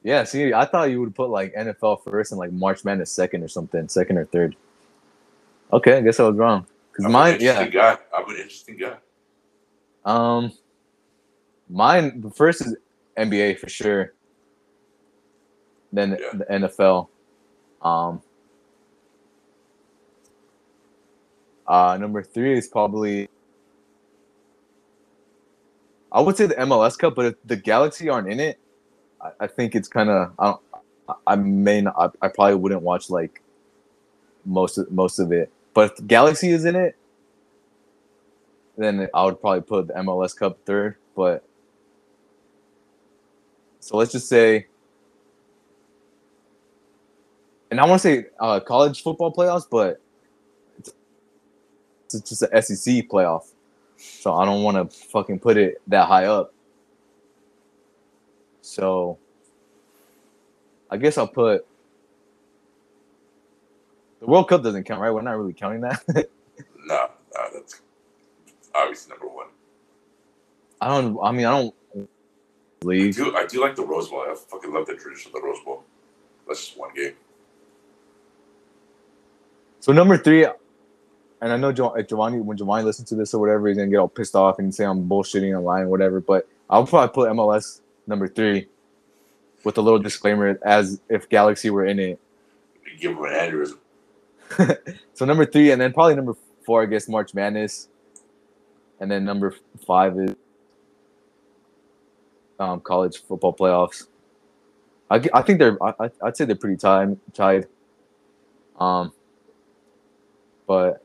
Yeah, 0.03 0.23
see, 0.23 0.53
I 0.53 0.63
thought 0.65 0.89
you 0.89 1.01
would 1.01 1.13
put 1.15 1.29
like 1.29 1.53
NFL 1.53 2.03
first 2.03 2.31
and 2.31 2.39
like 2.39 2.51
March 2.53 2.85
Madness 2.85 3.11
second 3.11 3.43
or 3.43 3.47
something, 3.49 3.89
second 3.89 4.17
or 4.17 4.25
third. 4.25 4.55
Okay, 5.73 5.97
I 5.97 6.01
guess 6.01 6.19
I 6.19 6.23
was 6.23 6.37
wrong. 6.37 6.65
Cause 6.95 7.05
I'm 7.05 7.11
mine, 7.11 7.37
yeah, 7.41 7.67
guy. 7.67 7.97
I'm 8.15 8.25
an 8.29 8.37
interesting 8.37 8.77
guy. 8.77 8.95
um, 10.05 10.51
mine 11.69 12.21
the 12.21 12.29
first 12.31 12.61
is 12.61 12.75
NBA 13.17 13.59
for 13.59 13.67
sure. 13.69 14.13
Then 15.91 16.17
Yeah. 16.19 16.31
the 16.33 16.45
NFL. 16.45 17.09
Um. 17.81 18.21
Uh, 21.67 21.97
number 21.99 22.23
three 22.23 22.57
is 22.57 22.67
probably. 22.69 23.29
I 26.17 26.21
would 26.21 26.35
say 26.35 26.47
the 26.47 26.55
MLS 26.55 26.97
Cup, 26.97 27.13
but 27.13 27.25
if 27.27 27.35
the 27.45 27.55
Galaxy 27.55 28.09
aren't 28.09 28.27
in 28.27 28.39
it, 28.39 28.59
I, 29.21 29.29
I 29.41 29.47
think 29.47 29.75
it's 29.75 29.87
kind 29.87 30.09
of. 30.09 30.31
I 30.39 30.45
don't. 30.47 30.61
I- 31.27 31.35
may 31.35 31.81
not. 31.81 32.17
I, 32.21 32.25
I 32.25 32.29
probably 32.29 32.55
wouldn't 32.55 32.81
watch 32.81 33.11
like 33.11 33.43
most 34.43 34.79
of 34.79 34.91
most 34.91 35.19
of 35.19 35.31
it. 35.31 35.51
But 35.75 35.91
if 35.91 35.97
the 35.97 36.01
Galaxy 36.01 36.49
is 36.49 36.65
in 36.65 36.75
it, 36.75 36.95
then 38.79 39.07
I 39.13 39.25
would 39.25 39.39
probably 39.39 39.61
put 39.61 39.89
the 39.89 39.93
MLS 39.93 40.35
Cup 40.35 40.57
third. 40.65 40.95
But 41.15 41.43
so 43.79 43.97
let's 43.97 44.11
just 44.11 44.27
say, 44.27 44.65
and 47.69 47.79
I 47.79 47.85
want 47.85 48.01
to 48.01 48.07
say 48.07 48.25
uh, 48.39 48.59
college 48.59 49.03
football 49.03 49.31
playoffs, 49.31 49.67
but 49.69 50.01
it's, 50.79 50.91
it's 52.11 52.27
just 52.27 52.41
a 52.41 52.61
SEC 52.63 53.07
playoff, 53.07 53.51
so 53.97 54.33
I 54.35 54.45
don't 54.45 54.63
want 54.63 54.77
to 54.77 54.97
fucking 55.07 55.39
put 55.39 55.57
it 55.57 55.81
that 55.87 56.07
high 56.07 56.25
up. 56.25 56.53
So 58.61 59.17
I 60.89 60.97
guess 60.97 61.17
I'll 61.17 61.27
put 61.27 61.65
the 64.19 64.25
World 64.25 64.49
Cup 64.49 64.63
doesn't 64.63 64.83
count, 64.83 65.01
right? 65.01 65.11
We're 65.11 65.21
not 65.21 65.37
really 65.37 65.53
counting 65.53 65.81
that. 65.81 66.03
No, 66.87 67.09
no, 67.35 67.41
that's 67.53 67.81
obviously 68.73 69.09
number 69.09 69.27
one. 69.27 69.47
I 70.79 70.87
don't. 70.87 71.19
I 71.21 71.31
mean, 71.33 71.45
I 71.45 71.51
don't. 71.51 71.75
I 72.89 73.11
do, 73.11 73.35
I 73.35 73.45
do 73.45 73.59
like 73.59 73.75
the 73.75 73.85
Rose 73.85 74.07
Bowl. 74.07 74.21
I 74.21 74.33
fucking 74.33 74.73
love 74.73 74.85
the 74.85 74.95
tradition 74.95 75.31
of 75.35 75.41
the 75.41 75.45
Rose 75.45 75.59
Bowl. 75.65 75.83
That's 76.47 76.65
just 76.65 76.77
one 76.77 76.93
game. 76.95 77.11
So 79.81 79.91
number 79.91 80.17
three, 80.17 80.47
and 81.41 81.53
I 81.53 81.57
know 81.57 81.71
jo- 81.73 81.95
Giovanni, 82.07 82.39
when 82.41 82.57
Giovanni 82.57 82.83
listens 82.85 83.09
to 83.09 83.15
this 83.15 83.33
or 83.33 83.39
whatever, 83.41 83.67
he's 83.67 83.77
gonna 83.77 83.89
get 83.89 83.97
all 83.97 84.09
pissed 84.09 84.35
off 84.35 84.59
and 84.59 84.73
say 84.73 84.85
I'm 84.85 85.07
bullshitting 85.09 85.57
online 85.57 85.83
or 85.85 85.89
whatever. 85.89 86.21
But 86.21 86.47
I'll 86.69 86.85
probably 86.87 87.13
put 87.13 87.29
MLS 87.31 87.81
number 88.07 88.27
three 88.27 88.67
with 89.63 89.77
a 89.77 89.81
little 89.81 89.99
disclaimer 89.99 90.59
as 90.63 91.01
if 91.09 91.29
Galaxy 91.29 91.69
were 91.71 91.85
in 91.85 91.99
it. 91.99 92.19
Give 92.99 93.15
them 93.15 93.25
an 93.25 93.31
aneurysm. 93.33 93.79
So 95.15 95.25
number 95.25 95.45
three, 95.45 95.71
and 95.71 95.81
then 95.81 95.93
probably 95.93 96.15
number 96.15 96.35
four, 96.65 96.83
I 96.83 96.87
guess 96.87 97.09
March 97.09 97.33
Madness, 97.33 97.89
and 98.99 99.11
then 99.11 99.25
number 99.25 99.55
five 99.87 100.17
is 100.19 100.35
um, 102.59 102.81
college 102.81 103.23
football 103.27 103.53
playoffs. 103.55 104.07
I 105.11 105.43
think 105.43 105.59
they're 105.59 105.81
I, 105.83 105.93
I- 105.99 106.11
I'd 106.23 106.37
say 106.37 106.45
they're 106.45 106.55
pretty 106.55 106.77
tied 106.77 107.17
tied. 107.33 107.67
Um, 108.79 109.13
but 110.67 111.03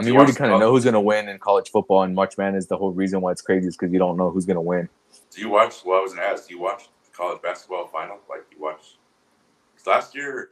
I 0.00 0.02
mean, 0.02 0.08
you 0.08 0.14
you 0.14 0.18
already 0.18 0.32
kind 0.32 0.52
of 0.52 0.60
know 0.60 0.70
who's 0.70 0.84
gonna 0.84 1.00
win 1.00 1.28
in 1.28 1.38
college 1.38 1.70
football, 1.70 2.02
and 2.02 2.14
March 2.14 2.36
Madness. 2.38 2.64
Is 2.64 2.68
the 2.68 2.76
whole 2.76 2.92
reason 2.92 3.20
why 3.20 3.32
it's 3.32 3.42
crazy 3.42 3.68
is 3.68 3.76
because 3.76 3.92
you 3.92 3.98
don't 3.98 4.16
know 4.16 4.30
who's 4.30 4.46
gonna 4.46 4.60
win. 4.60 4.88
Do 5.30 5.40
you 5.40 5.48
watch? 5.48 5.84
Well, 5.84 5.98
I 5.98 6.02
was 6.02 6.14
gonna 6.14 6.26
ask. 6.26 6.48
Do 6.48 6.54
you 6.54 6.60
watch 6.60 6.88
the 7.04 7.10
college 7.10 7.42
basketball 7.42 7.86
final? 7.88 8.18
Like 8.28 8.46
you 8.52 8.60
watch? 8.60 8.96
last 9.86 10.14
year 10.14 10.50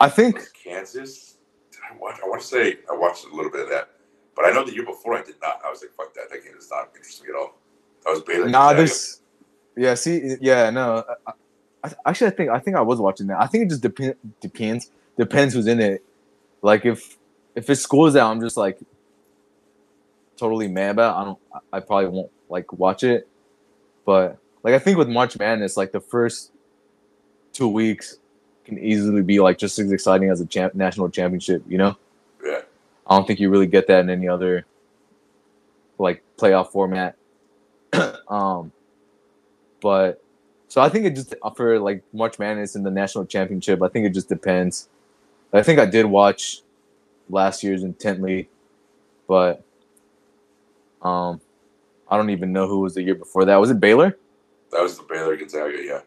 I 0.00 0.08
think 0.08 0.40
Kansas. 0.52 1.36
Did 1.70 1.80
I 1.90 1.96
watch? 1.96 2.16
I 2.22 2.28
want 2.28 2.40
to 2.42 2.46
say 2.46 2.78
I 2.90 2.96
watched 2.96 3.24
a 3.24 3.34
little 3.34 3.50
bit 3.50 3.62
of 3.62 3.68
that, 3.70 3.90
but 4.34 4.44
I 4.44 4.50
know 4.50 4.64
the 4.64 4.74
year 4.74 4.84
before 4.84 5.16
I 5.16 5.22
did 5.22 5.36
not. 5.40 5.60
I 5.64 5.70
was 5.70 5.82
like, 5.82 5.92
"Fuck 5.92 6.14
that! 6.14 6.30
That 6.30 6.44
game 6.44 6.54
is 6.58 6.70
not 6.70 6.90
interesting 6.94 7.28
at 7.30 7.36
all." 7.36 7.54
That 8.04 8.10
was 8.10 8.22
Baylor. 8.22 8.48
Nah, 8.48 8.72
this. 8.74 9.20
Yeah, 9.76 9.94
see, 9.94 10.36
yeah, 10.40 10.70
no. 10.70 11.04
I, 11.26 11.32
I, 11.84 11.92
actually, 12.06 12.28
I 12.28 12.30
think 12.30 12.50
I 12.50 12.58
think 12.58 12.76
I 12.76 12.82
was 12.82 12.98
watching 12.98 13.26
that. 13.28 13.40
I 13.40 13.46
think 13.46 13.64
it 13.64 13.68
just 13.70 13.82
depends 13.82 14.16
depends 14.40 14.90
depends 15.18 15.54
who's 15.54 15.66
in 15.66 15.80
it. 15.80 16.04
Like 16.62 16.84
if 16.84 17.16
if 17.56 17.70
it's 17.70 17.80
schools 17.80 18.12
that 18.12 18.22
I'm 18.22 18.40
just 18.40 18.56
like 18.56 18.78
totally 20.36 20.68
mad 20.68 20.90
about, 20.90 21.16
I 21.16 21.24
don't. 21.24 21.38
I 21.72 21.80
probably 21.80 22.08
won't 22.08 22.30
like 22.48 22.72
watch 22.72 23.02
it. 23.02 23.26
But 24.04 24.38
like 24.62 24.74
I 24.74 24.78
think 24.78 24.98
with 24.98 25.08
March 25.08 25.36
Madness, 25.38 25.76
like 25.76 25.90
the 25.90 26.00
first 26.00 26.52
two 27.52 27.66
weeks 27.66 28.18
can 28.64 28.78
easily 28.78 29.22
be 29.22 29.40
like 29.40 29.58
just 29.58 29.78
as 29.78 29.90
exciting 29.90 30.28
as 30.28 30.40
a 30.40 30.46
champ, 30.46 30.74
national 30.74 31.08
championship. 31.08 31.62
You 31.66 31.78
know, 31.78 31.96
Yeah, 32.44 32.60
I 33.06 33.16
don't 33.16 33.26
think 33.26 33.40
you 33.40 33.48
really 33.48 33.66
get 33.66 33.86
that 33.88 34.00
in 34.00 34.10
any 34.10 34.28
other 34.28 34.66
like 35.98 36.22
playoff 36.36 36.70
format. 36.70 37.16
um, 38.28 38.70
but 39.80 40.22
so 40.68 40.82
I 40.82 40.90
think 40.90 41.06
it 41.06 41.14
just 41.14 41.34
for 41.56 41.80
like 41.80 42.02
March 42.12 42.38
Madness 42.38 42.74
and 42.74 42.84
the 42.84 42.90
national 42.90 43.24
championship. 43.24 43.82
I 43.82 43.88
think 43.88 44.04
it 44.04 44.12
just 44.12 44.28
depends. 44.28 44.90
I 45.54 45.62
think 45.62 45.78
I 45.78 45.86
did 45.86 46.04
watch 46.04 46.60
last 47.28 47.62
year's 47.62 47.82
intently, 47.82 48.48
but 49.28 49.62
um, 51.02 51.40
I 52.08 52.16
don't 52.16 52.30
even 52.30 52.52
know 52.52 52.66
who 52.68 52.80
was 52.80 52.94
the 52.94 53.02
year 53.02 53.14
before 53.14 53.44
that. 53.44 53.56
Was 53.56 53.70
it 53.70 53.80
Baylor? 53.80 54.16
that 54.72 54.82
was 54.82 54.96
the 54.98 55.04
Baylor 55.04 55.36
Gonzaga. 55.36 55.78
Yeah, 55.82 56.00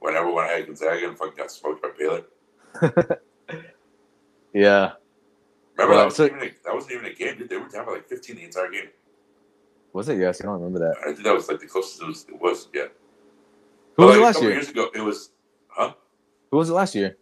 Whenever 0.00 0.26
when 0.32 0.44
everyone 0.44 0.46
had 0.46 0.66
Gonzaga 0.66 1.08
and 1.08 1.18
fucking 1.18 1.36
got 1.36 1.50
smoked 1.50 1.82
by 1.82 1.90
Baylor. 1.98 3.18
Yeah. 4.52 4.92
Remember 5.76 5.94
Well, 5.94 5.98
that, 5.98 6.04
was 6.06 6.16
so- 6.16 6.24
even 6.26 6.38
a, 6.38 6.50
that 6.64 6.74
wasn't 6.74 6.92
even 6.92 7.04
a 7.06 7.12
game. 7.14 7.36
Dude. 7.36 7.50
They 7.50 7.58
were 7.58 7.68
down 7.68 7.84
by 7.84 7.92
like 7.92 8.08
15 8.08 8.36
the 8.36 8.44
entire 8.44 8.70
game. 8.70 8.88
Was 9.92 10.08
it? 10.08 10.18
Yes, 10.18 10.40
I 10.40 10.44
don't 10.44 10.54
remember 10.54 10.78
that. 10.78 10.96
I 11.02 11.12
think 11.12 11.24
that 11.24 11.34
was 11.34 11.48
like 11.48 11.60
the 11.60 11.66
closest 11.66 12.00
it 12.00 12.06
was. 12.06 12.24
It 12.28 12.40
was 12.40 12.68
yeah. 12.72 12.82
Who 13.96 14.04
But, 14.04 14.06
was 14.06 14.16
like, 14.16 14.16
it 14.16 14.24
last 14.24 14.42
year? 14.42 14.50
Years 14.52 14.68
ago, 14.70 14.88
it 14.94 15.00
was 15.00 15.30
huh? 15.68 15.92
Who 16.50 16.56
was 16.56 16.70
it 16.70 16.72
last 16.72 16.94
year? 16.94 17.16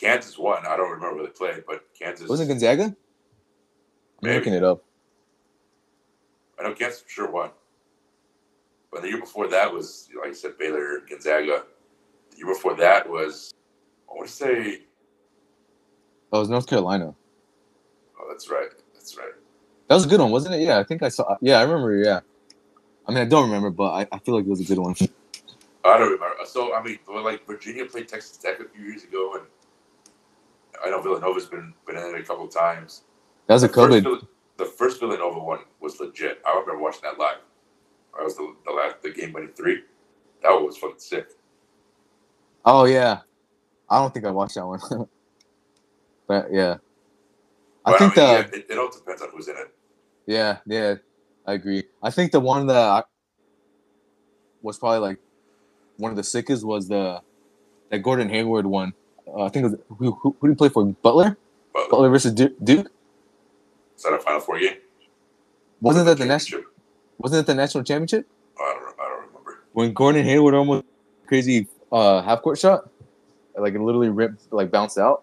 Kansas 0.00 0.38
won. 0.38 0.64
I 0.66 0.76
don't 0.76 0.90
remember 0.90 1.18
who 1.18 1.26
they 1.26 1.32
played, 1.32 1.64
but 1.66 1.84
Kansas. 1.98 2.28
Was 2.28 2.40
it 2.40 2.46
Gonzaga? 2.48 2.84
I'm 2.84 2.96
Maybe. 4.22 4.36
looking 4.36 4.54
it 4.54 4.64
up. 4.64 4.82
I 6.58 6.62
know 6.62 6.74
Kansas 6.74 7.00
for 7.02 7.08
sure 7.10 7.30
won. 7.30 7.50
But 8.90 9.02
the 9.02 9.08
year 9.08 9.20
before 9.20 9.46
that 9.48 9.72
was, 9.72 10.08
like 10.18 10.30
I 10.30 10.34
said, 10.34 10.58
Baylor, 10.58 11.00
Gonzaga. 11.08 11.64
The 12.30 12.36
year 12.38 12.46
before 12.46 12.74
that 12.76 13.08
was, 13.08 13.52
I 14.10 14.14
want 14.14 14.28
to 14.28 14.32
say, 14.34 14.82
Oh, 16.32 16.38
it 16.38 16.40
was 16.40 16.48
North 16.48 16.66
Carolina. 16.66 17.14
oh, 18.20 18.26
that's 18.28 18.48
right. 18.50 18.68
That's 18.94 19.16
right. 19.18 19.32
That 19.88 19.96
was 19.96 20.06
a 20.06 20.08
good 20.08 20.20
one, 20.20 20.30
wasn't 20.30 20.54
it? 20.54 20.60
Yeah, 20.60 20.78
I 20.78 20.84
think 20.84 21.02
I 21.02 21.08
saw. 21.08 21.36
Yeah, 21.40 21.58
I 21.58 21.62
remember. 21.62 21.96
Yeah, 21.96 22.20
I 23.06 23.10
mean, 23.10 23.18
I 23.18 23.24
don't 23.24 23.46
remember, 23.46 23.70
but 23.70 23.90
I, 23.90 24.06
I 24.12 24.18
feel 24.20 24.36
like 24.36 24.44
it 24.44 24.48
was 24.48 24.60
a 24.60 24.64
good 24.64 24.78
one. 24.78 24.94
I 25.84 25.98
don't 25.98 26.12
remember. 26.12 26.36
So, 26.46 26.74
I 26.74 26.82
mean, 26.82 26.98
like 27.08 27.44
Virginia 27.46 27.84
played 27.86 28.06
Texas 28.08 28.36
Tech 28.36 28.60
a 28.60 28.64
few 28.68 28.84
years 28.84 29.02
ago, 29.02 29.34
and 29.34 29.42
I 30.84 30.90
know 30.90 31.00
Villanova's 31.02 31.46
been, 31.46 31.74
been 31.86 31.96
in 31.96 32.14
it 32.14 32.20
a 32.20 32.24
couple 32.24 32.44
of 32.46 32.52
times. 32.52 33.02
That 33.46 33.54
was 33.54 33.62
a 33.64 33.68
first 33.68 34.04
COVID. 34.04 34.26
The 34.56 34.64
first 34.64 35.00
Villanova 35.00 35.38
one 35.40 35.60
was 35.80 35.98
legit. 36.00 36.40
I 36.46 36.50
remember 36.50 36.78
watching 36.82 37.00
that 37.04 37.18
live. 37.18 37.38
That 38.16 38.24
was 38.24 38.36
the, 38.36 38.54
the 38.66 38.72
last 38.72 39.02
the 39.02 39.10
game 39.10 39.32
winning 39.32 39.52
three. 39.56 39.82
That 40.42 40.50
one 40.52 40.66
was 40.66 40.76
fucking 40.76 40.98
sick. 40.98 41.28
Oh 42.64 42.84
yeah, 42.84 43.20
I 43.88 43.98
don't 43.98 44.12
think 44.12 44.26
I 44.26 44.30
watched 44.30 44.56
that 44.56 44.66
one. 44.66 44.80
but 46.26 46.48
yeah, 46.52 46.76
I 47.84 47.92
But, 47.92 47.98
think 47.98 48.16
mean, 48.16 48.26
the 48.26 48.32
yeah, 48.32 48.58
it, 48.58 48.66
it 48.70 48.78
all 48.78 48.90
depends 48.90 49.22
on 49.22 49.28
who's 49.32 49.48
in 49.48 49.56
it. 49.56 49.74
yeah 50.26 50.58
yeah 50.66 50.94
I 51.46 51.54
agree. 51.54 51.84
I 52.02 52.10
think 52.10 52.32
the 52.32 52.40
one 52.40 52.66
that 52.66 52.76
I, 52.76 53.02
was 54.62 54.78
probably 54.78 54.98
like 55.00 55.18
one 55.96 56.10
of 56.10 56.16
the 56.16 56.22
sickest 56.24 56.64
was 56.64 56.88
the 56.88 57.22
that 57.90 58.00
Gordon 58.00 58.28
Hayward 58.28 58.66
one. 58.66 58.92
Uh, 59.34 59.44
I 59.44 59.48
think 59.48 59.66
it 59.66 59.70
was, 59.70 59.80
who, 59.98 60.12
who 60.12 60.36
who 60.40 60.48
did 60.48 60.54
he 60.54 60.56
play 60.56 60.68
for? 60.68 60.84
Butler. 60.84 61.36
But 61.72 61.88
Butler 61.90 62.08
versus 62.10 62.32
Du- 62.32 62.54
Duke. 62.62 62.90
is 63.96 64.02
that 64.02 64.12
a 64.12 64.18
Final 64.18 64.40
Four 64.40 64.58
game? 64.58 64.76
Wasn't 65.80 66.04
that 66.06 66.18
the 66.18 66.26
national? 66.26 66.62
Wasn't 67.18 67.40
it 67.40 67.46
the 67.46 67.54
national 67.54 67.84
championship 67.84 68.26
I 68.58 68.72
don't. 68.74 68.94
I 69.00 69.08
don't 69.08 69.26
remember. 69.28 69.60
when 69.72 69.92
Gordon 69.92 70.24
Hayward 70.24 70.54
almost 70.54 70.84
crazy 71.26 71.68
uh, 71.92 72.22
half 72.22 72.42
court 72.42 72.58
shot, 72.58 72.88
like 73.56 73.74
it 73.74 73.80
literally 73.80 74.08
ripped 74.08 74.52
like 74.52 74.70
bounced 74.70 74.98
out. 74.98 75.22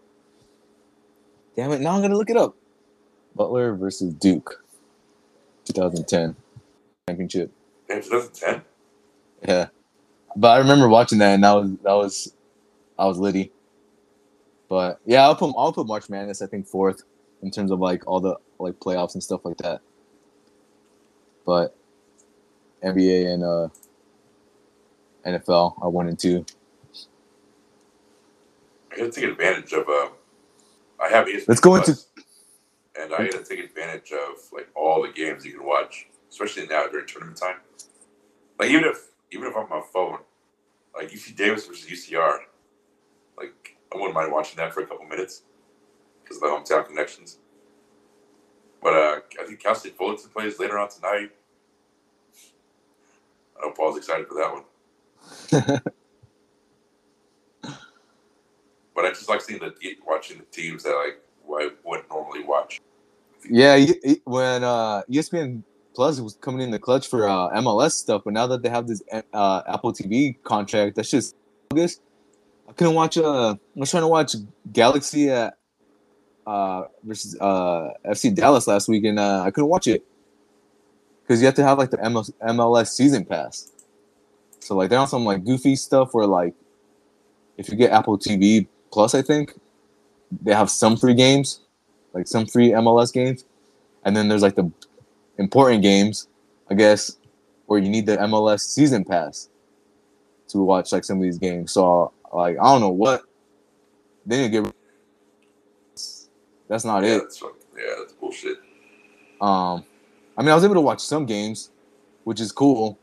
Damn 1.56 1.72
it! 1.72 1.82
Now 1.82 1.96
I'm 1.96 2.02
gonna 2.02 2.16
look 2.18 2.30
it 2.30 2.38
up. 2.38 2.56
Butler 3.36 3.76
versus 3.76 4.14
Duke, 4.14 4.64
2010 5.66 6.36
championship. 7.08 7.52
Damn, 7.88 8.02
2010. 8.02 8.62
Yeah, 9.48 9.68
but 10.36 10.48
I 10.50 10.58
remember 10.60 10.88
watching 10.88 11.18
that, 11.20 11.34
and 11.36 11.44
that 11.44 11.54
was 11.54 11.72
that 11.84 11.94
was 11.94 12.34
I 12.98 13.06
was 13.06 13.18
litty. 13.20 13.52
But 14.70 15.00
yeah, 15.06 15.24
I'll 15.24 15.36
put 15.36 15.54
I'll 15.58 15.74
put 15.74 15.88
March 15.88 16.10
Madness 16.10 16.42
I 16.42 16.48
think 16.48 16.68
fourth 16.68 17.04
in 17.42 17.52
terms 17.52 17.72
of 17.72 17.80
like 17.80 18.06
all 18.08 18.20
the 18.20 18.36
like 18.60 18.80
playoffs 18.80 19.14
and 19.14 19.24
stuff 19.24 19.46
like 19.46 19.58
that. 19.58 19.82
But 21.46 21.76
NBA 22.84 23.28
and 23.34 23.44
uh 23.44 23.68
NFL 25.26 25.82
are 25.82 25.90
one 25.90 26.08
and 26.08 26.20
two. 26.20 26.46
I 28.92 28.98
gotta 28.98 29.12
take 29.12 29.26
advantage 29.26 29.74
of. 29.74 29.88
Uh, 29.88 30.10
I 31.00 31.10
have 31.10 31.28
ESPN 31.28 31.48
Let's 31.48 31.60
go 31.62 31.76
into- 31.76 31.94
Plus, 31.94 32.08
and 33.00 33.14
I 33.14 33.18
gotta 33.30 33.44
take 33.44 33.60
advantage 33.60 34.12
of 34.12 34.52
like 34.52 34.68
all 34.76 35.02
the 35.04 35.12
games 35.12 35.46
you 35.46 35.58
can 35.58 35.66
watch, 35.66 36.08
especially 36.30 36.66
now 36.68 36.88
during 36.88 37.06
tournament 37.06 37.38
time. 37.38 37.58
Like 38.60 38.72
even 38.72 38.86
if 38.86 39.10
even 39.32 39.48
if 39.48 39.56
I'm 39.56 39.64
on 39.64 39.70
my 39.70 39.82
phone, 39.94 40.20
like 40.96 41.10
UC 41.12 41.36
Davis 41.36 41.68
versus 41.68 41.86
UCR, 41.86 42.40
like 43.38 43.77
I 43.94 43.98
wouldn't 43.98 44.14
mind 44.14 44.32
watching 44.32 44.58
that 44.58 44.74
for 44.74 44.82
a 44.82 44.88
couple 44.88 45.06
minutes 45.06 45.44
because 46.24 46.38
of 46.38 46.44
the 46.44 46.48
hometown 46.48 46.86
connections. 46.88 47.40
But 48.82 48.94
uh, 48.94 49.20
I 49.42 49.46
think 49.46 49.62
Cal 49.62 49.76
State 49.76 49.98
Fullerton 49.98 50.30
plays 50.30 50.60
later 50.60 50.78
on 50.78 50.90
tonight. 50.90 51.32
I 53.58 53.66
know 53.66 53.72
Paul's 53.72 53.98
excited 53.98 54.28
for 54.28 54.36
that 54.36 54.54
one. 55.62 55.82
But 58.98 59.06
I 59.06 59.10
just 59.10 59.30
like 59.30 59.42
seeing 59.42 59.60
the 59.60 59.72
watching 60.08 60.40
the 60.40 60.46
teams 60.46 60.82
that 60.82 60.90
like 60.90 61.22
I 61.62 61.70
wouldn't 61.86 62.10
normally 62.10 62.44
watch. 62.44 62.82
Yeah, 63.48 63.78
when 64.24 64.64
uh, 64.64 65.04
ESPN 65.04 65.62
Plus 65.94 66.20
was 66.20 66.36
coming 66.42 66.62
in 66.62 66.72
the 66.72 66.80
clutch 66.80 67.08
for 67.08 67.30
uh, 67.30 67.52
MLS 67.62 67.92
stuff, 67.92 68.24
but 68.26 68.34
now 68.34 68.48
that 68.48 68.64
they 68.64 68.70
have 68.70 68.88
this 68.88 69.04
uh, 69.34 69.62
Apple 69.68 69.94
TV 69.94 70.36
contract, 70.44 70.96
that's 70.96 71.12
just 71.12 71.36
bogus. 71.70 72.00
I 72.68 72.74
couldn't 72.74 72.96
watch. 72.96 73.18
Uh, 73.18 73.52
I 73.54 73.58
was 73.76 73.90
trying 73.90 74.04
to 74.04 74.08
watch 74.08 74.36
Galaxy 74.72 75.30
at 75.30 75.58
uh, 76.46 76.84
versus 77.04 77.38
uh, 77.40 77.92
FC 78.06 78.34
Dallas 78.34 78.68
last 78.68 78.88
week, 78.88 79.04
and 79.06 79.20
uh, 79.20 79.44
I 79.46 79.52
couldn't 79.52 79.70
watch 79.70 79.88
it 79.88 80.04
because 81.22 81.42
you 81.42 81.46
have 81.46 81.56
to 81.56 81.64
have 81.64 81.78
like 81.78 81.92
the 81.92 81.98
MLS, 81.98 82.32
MLS 82.42 82.88
season 82.88 83.26
pass. 83.26 83.72
So 84.60 84.76
like 84.76 84.90
they're 84.90 85.00
on 85.00 85.08
some 85.08 85.26
like 85.26 85.46
goofy 85.46 85.76
stuff 85.76 86.14
where 86.14 86.26
like 86.26 86.54
if 87.58 87.70
you 87.70 87.76
get 87.76 87.92
Apple 87.92 88.18
TV 88.18 88.68
Plus, 88.92 89.14
I 89.14 89.22
think 89.22 89.54
they 90.42 90.54
have 90.54 90.70
some 90.70 90.98
free 90.98 91.14
games, 91.14 91.62
like 92.14 92.28
some 92.28 92.46
free 92.46 92.70
MLS 92.72 93.14
games, 93.14 93.46
and 94.04 94.16
then 94.16 94.28
there's 94.28 94.42
like 94.42 94.56
the 94.56 94.72
important 95.38 95.84
games, 95.84 96.28
I 96.70 96.74
guess, 96.74 97.18
where 97.66 97.80
you 97.80 97.90
need 97.90 98.06
the 98.06 98.18
MLS 98.18 98.62
season 98.62 99.04
pass 99.04 99.50
to 100.50 100.60
watch 100.60 100.92
like 100.92 101.04
some 101.04 101.18
of 101.18 101.24
these 101.24 101.38
games. 101.38 101.74
So 101.74 102.12
like 102.34 102.58
I 102.60 102.64
don't 102.64 102.82
know 102.82 102.90
what 102.90 103.24
they 104.26 104.38
didn't 104.38 104.66
get. 104.66 104.76
That's 106.68 106.84
not 106.84 107.04
yeah, 107.04 107.16
it. 107.16 107.20
that's 107.20 107.38
fucking, 107.38 107.56
yeah, 107.78 107.96
that's 108.00 108.14
bullshit. 108.14 108.58
Um, 109.40 109.86
I 110.38 110.42
mean, 110.42 110.50
I 110.50 110.56
was 110.56 110.64
able 110.64 110.76
to 110.76 110.82
watch 110.82 111.00
some 111.00 111.26
games, 111.26 111.72
which 112.24 112.42
is 112.42 112.52
cool. 112.52 113.00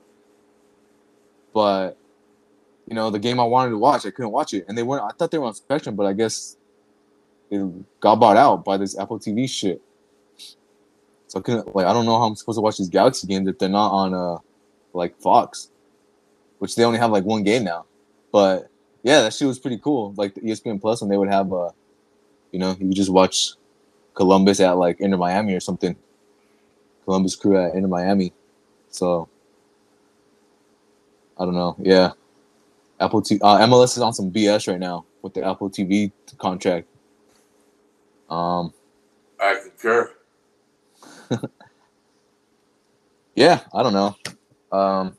But 1.54 1.96
you 2.86 2.94
know, 2.94 3.10
the 3.10 3.18
game 3.18 3.40
I 3.40 3.44
wanted 3.44 3.70
to 3.70 3.78
watch, 3.78 4.04
I 4.04 4.10
couldn't 4.10 4.32
watch 4.32 4.52
it, 4.52 4.66
and 4.68 4.76
they 4.76 4.82
weren't. 4.82 5.02
I 5.02 5.10
thought 5.16 5.30
they 5.30 5.38
were 5.38 5.46
on 5.46 5.54
Spectrum, 5.54 5.96
but 5.96 6.06
I 6.06 6.12
guess 6.12 6.56
it 7.50 8.00
got 8.00 8.16
bought 8.16 8.36
out 8.36 8.64
by 8.64 8.76
this 8.76 8.98
Apple 8.98 9.18
TV 9.18 9.48
shit. 9.48 9.80
So 11.28 11.38
I 11.38 11.42
couldn't 11.42 11.74
like 11.74 11.86
I 11.86 11.92
don't 11.92 12.04
know 12.04 12.18
how 12.18 12.24
I'm 12.24 12.36
supposed 12.36 12.58
to 12.58 12.62
watch 12.62 12.78
these 12.78 12.88
Galaxy 12.88 13.26
games 13.26 13.48
if 13.48 13.58
they're 13.58 13.68
not 13.68 13.90
on 13.90 14.14
uh 14.14 14.38
like 14.92 15.18
Fox, 15.20 15.70
which 16.58 16.76
they 16.76 16.84
only 16.84 16.98
have 16.98 17.10
like 17.10 17.24
one 17.24 17.42
game 17.42 17.64
now. 17.64 17.86
But 18.30 18.68
yeah, 19.04 19.20
that 19.20 19.32
shit 19.34 19.46
was 19.46 19.60
pretty 19.60 19.78
cool. 19.78 20.12
Like 20.16 20.34
the 20.34 20.40
ESPN 20.40 20.80
Plus, 20.80 21.00
when 21.00 21.10
they 21.10 21.16
would 21.16 21.30
have 21.30 21.52
uh, 21.52 21.70
you 22.50 22.58
know, 22.58 22.76
you 22.80 22.92
just 22.92 23.10
watch 23.10 23.50
Columbus 24.14 24.60
at 24.60 24.78
like 24.78 25.00
Inter 25.00 25.18
Miami 25.18 25.54
or 25.54 25.60
something. 25.60 25.94
Columbus 27.04 27.36
Crew 27.36 27.62
at 27.62 27.74
Inter 27.74 27.88
Miami. 27.88 28.32
So 28.88 29.28
I 31.38 31.44
don't 31.44 31.54
know. 31.54 31.76
Yeah, 31.78 32.12
Apple 32.98 33.22
T 33.22 33.38
uh, 33.42 33.58
MLS 33.66 33.96
is 33.96 33.98
on 33.98 34.14
some 34.14 34.30
BS 34.30 34.68
right 34.68 34.80
now 34.80 35.04
with 35.20 35.34
the 35.34 35.44
Apple 35.44 35.68
TV 35.68 36.12
contract. 36.38 36.88
Um, 38.30 38.72
I 39.38 39.60
concur. 39.62 40.12
yeah, 43.34 43.60
I 43.74 43.82
don't 43.82 43.92
know. 43.92 44.16
Um, 44.72 45.16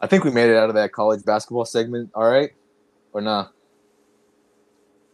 I 0.00 0.06
think 0.06 0.24
we 0.24 0.30
made 0.30 0.50
it 0.50 0.56
out 0.56 0.70
of 0.70 0.74
that 0.74 0.92
college 0.92 1.24
basketball 1.24 1.64
segment. 1.64 2.10
All 2.14 2.28
right, 2.28 2.50
or 3.14 3.22
not? 3.22 3.52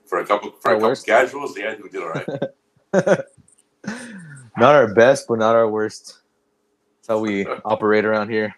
For 0.07 0.21
a 0.21 0.27
couple, 0.27 0.53
for 0.53 0.71
Our 0.71 0.75
a 0.75 0.79
couple 0.79 0.91
worst? 0.91 1.07
casuals, 1.07 1.59
yeah, 1.59 1.73
I 1.73 1.83
we 1.83 1.91
did 1.91 2.03
all 2.03 2.11
right. 2.11 2.29
not 4.57 4.75
our 4.77 4.95
best, 4.95 5.27
but 5.29 5.39
not 5.39 5.57
our 5.57 5.69
worst. 5.69 6.21
That's 6.99 7.09
how 7.09 7.21
we 7.21 7.49
operate 7.65 8.05
around 8.07 8.31
here. 8.31 8.55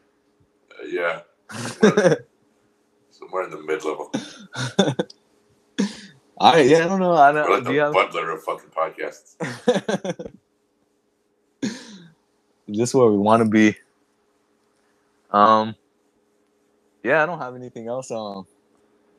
Uh, 0.72 0.86
yeah, 0.86 1.20
somewhere 3.10 3.44
in 3.44 3.50
the 3.50 3.62
mid 3.62 3.84
level. 3.84 4.10
Right, 6.40 6.68
yeah, 6.68 6.84
I 6.84 6.88
don't 6.88 7.00
know. 7.00 7.14
I 7.14 7.32
We're 7.42 7.50
don't. 7.50 7.58
like 7.58 7.64
Do 7.64 7.72
the 7.72 7.78
have? 7.78 7.92
butler 7.92 8.30
of 8.30 8.42
fucking 8.44 8.70
podcasts. 8.70 9.36
Is 12.68 12.78
this 12.78 12.94
where 12.94 13.10
we 13.10 13.18
want 13.18 13.42
to 13.44 13.48
be? 13.48 13.76
Um, 15.30 15.76
yeah, 17.04 17.22
I 17.22 17.26
don't 17.26 17.40
have 17.40 17.56
anything 17.56 17.88
else. 17.88 18.10
Um, 18.10 18.46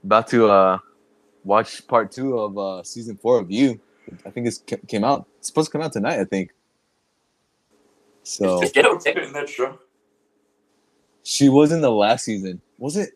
about 0.04 0.28
to 0.30 0.48
uh 0.50 0.78
watch 1.44 1.86
part 1.88 2.12
two 2.12 2.38
of 2.38 2.58
uh 2.58 2.84
season 2.84 3.18
four 3.18 3.40
of 3.40 3.50
You. 3.52 3.80
I 4.26 4.30
think 4.30 4.48
it's 4.48 4.64
came 4.88 5.04
out. 5.04 5.26
It's 5.40 5.48
supposed 5.48 5.68
to 5.68 5.72
come 5.72 5.82
out 5.82 5.94
tonight. 5.94 6.20
I 6.20 6.26
think. 6.26 6.52
So 8.24 8.62
Is 8.62 8.72
Jenna 8.72 8.90
Ortega 8.90 9.24
in 9.24 9.34
that 9.34 9.50
show? 9.50 9.78
she 11.24 11.48
was 11.50 11.72
in 11.72 11.82
the 11.82 11.92
last 11.92 12.26
season. 12.26 12.62
Was 12.78 12.98
it? 12.98 13.12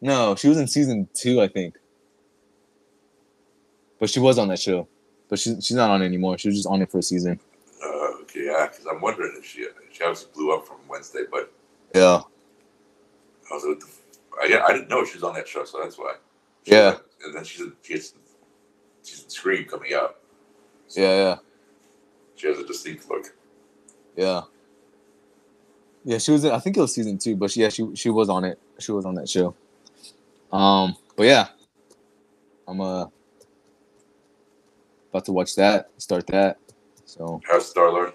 No, 0.00 0.34
she 0.34 0.48
was 0.48 0.58
in 0.58 0.66
season 0.66 1.08
two, 1.14 1.40
I 1.40 1.48
think. 1.48 1.76
But 4.00 4.10
she 4.10 4.20
was 4.20 4.38
on 4.38 4.48
that 4.48 4.58
show. 4.58 4.88
But 5.28 5.38
she's 5.38 5.64
she's 5.64 5.76
not 5.76 5.90
on 5.90 6.02
it 6.02 6.06
anymore. 6.06 6.36
She 6.38 6.48
was 6.48 6.56
just 6.56 6.68
on 6.68 6.82
it 6.82 6.90
for 6.90 6.98
a 6.98 7.02
season. 7.02 7.40
Uh, 7.82 7.88
okay, 8.22 8.46
yeah, 8.46 8.66
because 8.70 8.86
I'm 8.86 9.00
wondering 9.00 9.34
if 9.38 9.44
she 9.46 9.66
she 9.92 10.02
obviously 10.02 10.28
blew 10.34 10.52
up 10.54 10.66
from 10.66 10.76
Wednesday, 10.88 11.22
but 11.30 11.52
Yeah. 11.94 12.20
I 13.50 13.54
was 13.54 13.64
like, 13.64 13.76
what 13.76 13.80
the 13.80 13.86
I, 14.42 14.62
I 14.68 14.72
didn't 14.72 14.88
know 14.88 15.04
she 15.04 15.14
was 15.14 15.22
on 15.24 15.34
that 15.34 15.48
show, 15.48 15.64
so 15.64 15.80
that's 15.82 15.98
why. 15.98 16.14
Yeah. 16.64 16.96
and 17.24 17.34
then 17.34 17.44
she's 17.44 17.60
in, 17.60 17.72
she's 17.82 18.14
she's 19.02 19.22
in 19.24 19.30
Scream 19.30 19.64
coming 19.66 19.94
out. 19.94 20.16
So 20.88 21.00
Yeah, 21.00 21.16
yeah. 21.16 21.36
She 22.36 22.46
has 22.48 22.58
a 22.58 22.66
distinct 22.66 23.08
look. 23.10 23.34
Yeah. 24.16 24.42
Yeah, 26.04 26.18
she 26.18 26.32
was 26.32 26.44
in 26.44 26.52
I 26.52 26.58
think 26.58 26.76
it 26.76 26.80
was 26.80 26.94
season 26.94 27.18
two, 27.18 27.36
but 27.36 27.50
she, 27.50 27.62
yeah, 27.62 27.68
she 27.68 27.94
she 27.94 28.10
was 28.10 28.28
on 28.28 28.44
it. 28.44 28.58
She 28.78 28.92
was 28.92 29.04
on 29.04 29.14
that 29.16 29.28
show. 29.28 29.54
Um, 30.52 30.96
but 31.16 31.24
yeah. 31.24 31.48
I'm 32.66 32.80
uh 32.80 33.06
about 35.10 35.24
to 35.26 35.32
watch 35.32 35.54
that, 35.56 35.90
start 35.98 36.26
that. 36.28 36.58
So 37.04 37.40
How's 37.48 37.68
Star 37.68 37.90
Lord? 37.92 38.12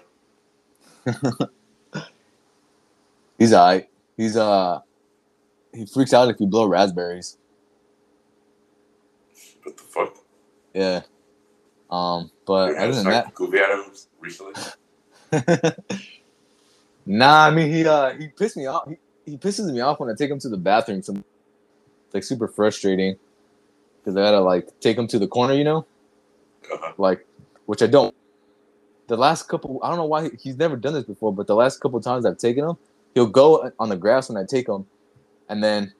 he's 3.38 3.52
alright. 3.54 3.88
He's 4.16 4.36
uh 4.36 4.80
he 5.74 5.86
freaks 5.86 6.12
out 6.12 6.28
if 6.28 6.36
you 6.40 6.46
blow 6.46 6.66
raspberries. 6.66 7.38
What 9.62 9.76
the 9.76 9.82
fuck? 9.82 10.16
Yeah. 10.74 11.02
Um, 11.90 12.30
but 12.46 12.76
other 12.76 12.92
than 12.92 13.04
psych 13.04 13.34
goofy 13.34 13.58
at 13.58 13.70
him 13.70 13.84
recently. 14.20 14.54
that, 15.30 15.76
nah. 17.06 17.46
I 17.46 17.50
mean, 17.50 17.70
he 17.72 17.86
uh 17.86 18.10
he 18.14 18.28
pissed 18.28 18.56
me 18.56 18.66
off. 18.66 18.88
He, 18.88 19.32
he 19.32 19.38
pisses 19.38 19.72
me 19.72 19.80
off 19.80 20.00
when 20.00 20.10
I 20.10 20.14
take 20.14 20.30
him 20.30 20.38
to 20.40 20.48
the 20.48 20.56
bathroom. 20.56 21.02
Some 21.02 21.16
it's 22.06 22.14
like 22.14 22.24
super 22.24 22.48
frustrating 22.48 23.16
because 23.98 24.16
I 24.16 24.20
gotta 24.22 24.40
like 24.40 24.68
take 24.80 24.96
him 24.98 25.06
to 25.08 25.18
the 25.18 25.28
corner, 25.28 25.54
you 25.54 25.64
know, 25.64 25.86
Uh-huh. 26.72 26.92
like 26.98 27.26
which 27.66 27.82
I 27.82 27.86
don't. 27.86 28.14
The 29.08 29.16
last 29.16 29.48
couple, 29.48 29.80
I 29.82 29.88
don't 29.88 29.98
know 29.98 30.06
why 30.06 30.24
he- 30.30 30.36
he's 30.40 30.56
never 30.56 30.76
done 30.76 30.94
this 30.94 31.04
before, 31.04 31.34
but 31.34 31.46
the 31.48 31.54
last 31.56 31.80
couple 31.80 32.00
times 32.00 32.24
I've 32.26 32.38
taken 32.38 32.64
him, 32.64 32.76
he'll 33.14 33.26
go 33.26 33.70
on 33.78 33.88
the 33.88 33.96
grass 33.96 34.28
when 34.28 34.38
I 34.38 34.46
take 34.46 34.68
him, 34.68 34.86
and 35.50 35.62
then 35.62 35.92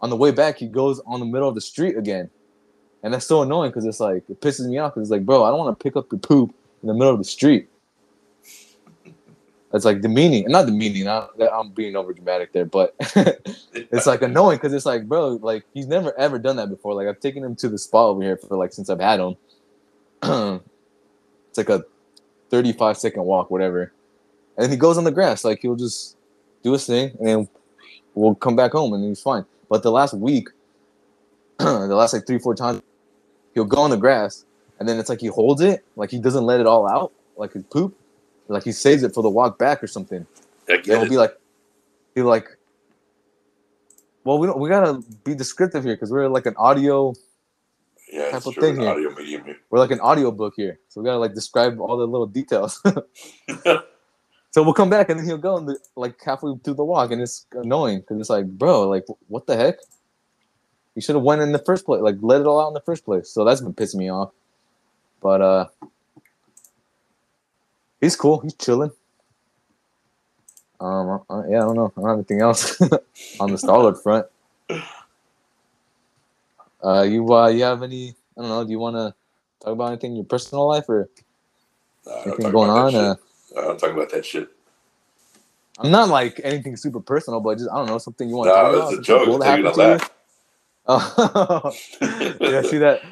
on 0.00 0.10
the 0.10 0.16
way 0.16 0.30
back 0.30 0.58
he 0.58 0.66
goes 0.66 1.00
on 1.06 1.20
the 1.20 1.26
middle 1.26 1.48
of 1.48 1.54
the 1.54 1.60
street 1.60 1.96
again, 1.96 2.28
and 3.02 3.14
that's 3.14 3.26
so 3.26 3.42
annoying 3.42 3.70
because 3.70 3.86
it's 3.86 4.00
like 4.00 4.28
it 4.28 4.40
pisses 4.40 4.68
me 4.68 4.76
off 4.76 4.94
because 4.94 5.08
it's 5.08 5.12
like, 5.12 5.24
bro, 5.24 5.44
I 5.44 5.50
don't 5.50 5.58
want 5.58 5.78
to 5.78 5.82
pick 5.82 5.96
up 5.96 6.12
your 6.12 6.18
poop 6.18 6.54
in 6.82 6.88
the 6.88 6.94
middle 6.94 7.12
of 7.12 7.18
the 7.18 7.24
street. 7.24 7.68
It's 9.72 9.84
like 9.84 10.00
demeaning, 10.00 10.46
not 10.48 10.66
demeaning. 10.66 11.04
Not, 11.04 11.30
I'm 11.52 11.70
being 11.70 11.94
over 11.94 12.14
dramatic 12.14 12.52
there, 12.52 12.64
but 12.64 12.94
it's 13.74 14.06
like 14.06 14.22
annoying 14.22 14.56
because 14.56 14.72
it's 14.72 14.86
like, 14.86 15.06
bro, 15.06 15.38
like 15.42 15.64
he's 15.74 15.86
never 15.86 16.18
ever 16.18 16.38
done 16.38 16.56
that 16.56 16.70
before. 16.70 16.94
Like 16.94 17.06
I've 17.06 17.20
taken 17.20 17.44
him 17.44 17.54
to 17.56 17.68
the 17.68 17.78
spot 17.78 18.06
over 18.06 18.22
here 18.22 18.36
for 18.36 18.56
like 18.56 18.72
since 18.72 18.90
I've 18.90 19.00
had 19.00 19.20
him. 19.20 19.36
it's 21.50 21.58
like 21.58 21.68
a 21.68 21.84
35 22.50 22.96
second 22.96 23.24
walk, 23.24 23.50
whatever. 23.50 23.92
And 24.56 24.64
then 24.64 24.70
he 24.70 24.76
goes 24.76 24.98
on 24.98 25.04
the 25.04 25.12
grass, 25.12 25.44
like 25.44 25.60
he'll 25.60 25.76
just 25.76 26.16
do 26.62 26.72
his 26.72 26.86
thing, 26.86 27.14
and 27.18 27.28
then 27.28 27.48
we'll 28.18 28.34
come 28.34 28.56
back 28.56 28.72
home 28.72 28.92
and 28.92 29.04
he's 29.04 29.20
fine. 29.20 29.44
But 29.68 29.82
the 29.82 29.90
last 29.90 30.14
week, 30.14 30.48
the 31.58 31.94
last 31.94 32.12
like 32.12 32.26
three 32.26 32.38
four 32.38 32.54
times, 32.54 32.82
he'll 33.54 33.64
go 33.64 33.78
on 33.78 33.90
the 33.90 33.96
grass 33.96 34.44
and 34.78 34.88
then 34.88 34.98
it's 34.98 35.08
like 35.08 35.20
he 35.20 35.26
holds 35.26 35.60
it, 35.60 35.84
like 35.96 36.10
he 36.10 36.18
doesn't 36.18 36.44
let 36.44 36.60
it 36.60 36.66
all 36.66 36.88
out, 36.88 37.12
like 37.36 37.52
his 37.52 37.64
poop, 37.64 37.96
like 38.48 38.64
he 38.64 38.72
saves 38.72 39.02
it 39.02 39.14
for 39.14 39.22
the 39.22 39.30
walk 39.30 39.58
back 39.58 39.82
or 39.82 39.86
something. 39.86 40.26
It'll 40.68 41.02
it. 41.02 41.10
be 41.10 41.16
like, 41.16 41.36
he 42.14 42.22
like. 42.22 42.48
Well, 44.24 44.38
we 44.38 44.46
don't. 44.46 44.58
We 44.58 44.68
gotta 44.68 45.00
be 45.24 45.34
descriptive 45.34 45.84
here 45.84 45.94
because 45.94 46.10
we're 46.10 46.28
like 46.28 46.46
an 46.46 46.54
audio. 46.58 47.14
yeah, 48.12 48.30
type 48.30 48.46
of 48.46 48.54
true. 48.54 48.62
thing 48.62 48.80
here. 48.80 48.90
audio 48.90 49.14
medium. 49.14 49.56
We're 49.70 49.78
like 49.78 49.90
an 49.90 50.00
audio 50.00 50.30
book 50.30 50.54
here, 50.56 50.78
so 50.88 51.00
we 51.00 51.06
gotta 51.06 51.18
like 51.18 51.34
describe 51.34 51.80
all 51.80 51.96
the 51.96 52.06
little 52.06 52.26
details. 52.26 52.82
so 54.50 54.62
we'll 54.62 54.74
come 54.74 54.90
back 54.90 55.08
and 55.08 55.18
then 55.18 55.26
he'll 55.26 55.38
go 55.38 55.56
and 55.56 55.68
the, 55.68 55.78
like 55.96 56.22
halfway 56.24 56.54
through 56.64 56.74
the 56.74 56.84
walk, 56.84 57.10
and 57.10 57.20
it's 57.20 57.46
annoying 57.52 58.00
because 58.00 58.18
it's 58.20 58.30
like, 58.30 58.46
bro, 58.46 58.88
like 58.88 59.04
what 59.28 59.46
the 59.46 59.56
heck? 59.56 59.76
You 60.94 61.02
should 61.02 61.14
have 61.14 61.24
went 61.24 61.42
in 61.42 61.52
the 61.52 61.58
first 61.58 61.84
place, 61.84 62.00
like 62.00 62.16
let 62.20 62.40
it 62.40 62.46
all 62.46 62.60
out 62.60 62.68
in 62.68 62.74
the 62.74 62.80
first 62.80 63.04
place. 63.04 63.30
So 63.30 63.44
that's 63.44 63.60
been 63.60 63.74
pissing 63.74 63.96
me 63.96 64.10
off. 64.10 64.32
But 65.20 65.40
uh, 65.42 65.66
he's 68.00 68.16
cool. 68.16 68.40
He's 68.40 68.54
chilling. 68.54 68.90
Um, 70.80 71.22
uh, 71.28 71.42
yeah, 71.48 71.58
I 71.58 71.66
don't 71.66 71.74
know. 71.74 71.92
I 71.96 72.00
don't 72.00 72.08
have 72.08 72.18
anything 72.18 72.40
else 72.40 72.80
on 73.40 73.50
the 73.50 73.58
Starlord 73.58 74.02
front. 74.02 74.26
Uh, 76.82 77.02
you 77.02 77.32
uh, 77.32 77.48
you 77.48 77.64
have 77.64 77.82
any? 77.82 78.14
I 78.36 78.42
don't 78.42 78.50
know. 78.50 78.64
Do 78.64 78.70
you 78.70 78.78
want 78.78 78.96
to 78.96 79.14
talk 79.62 79.72
about 79.72 79.88
anything 79.88 80.12
in 80.12 80.16
your 80.16 80.24
personal 80.24 80.68
life 80.68 80.88
or 80.88 81.08
I 82.06 82.22
anything 82.26 82.50
going 82.50 82.70
on? 82.70 83.18
I 83.58 83.62
don't 83.62 83.78
talk 83.80 83.92
about 83.92 84.10
that 84.12 84.26
shit. 84.26 84.50
I'm 85.78 85.90
not 85.90 86.08
like 86.10 86.40
anything 86.44 86.76
super 86.76 87.00
personal, 87.00 87.40
but 87.40 87.58
just 87.58 87.70
I 87.70 87.76
don't 87.76 87.88
know 87.88 87.98
something 87.98 88.28
you 88.28 88.36
want 88.36 88.52
to 88.54 88.60
talk 88.60 88.68
it's 88.74 88.90
about. 88.90 88.92
a 88.92 89.02
joke. 89.02 89.22
cool 89.24 89.36
It's 89.36 89.46
a 89.46 89.50
happened 89.50 89.74
to 89.74 89.80
laugh. 89.80 90.10
Oh, 90.86 91.72
yeah. 92.46 92.62
See 92.62 92.78
that? 92.78 93.02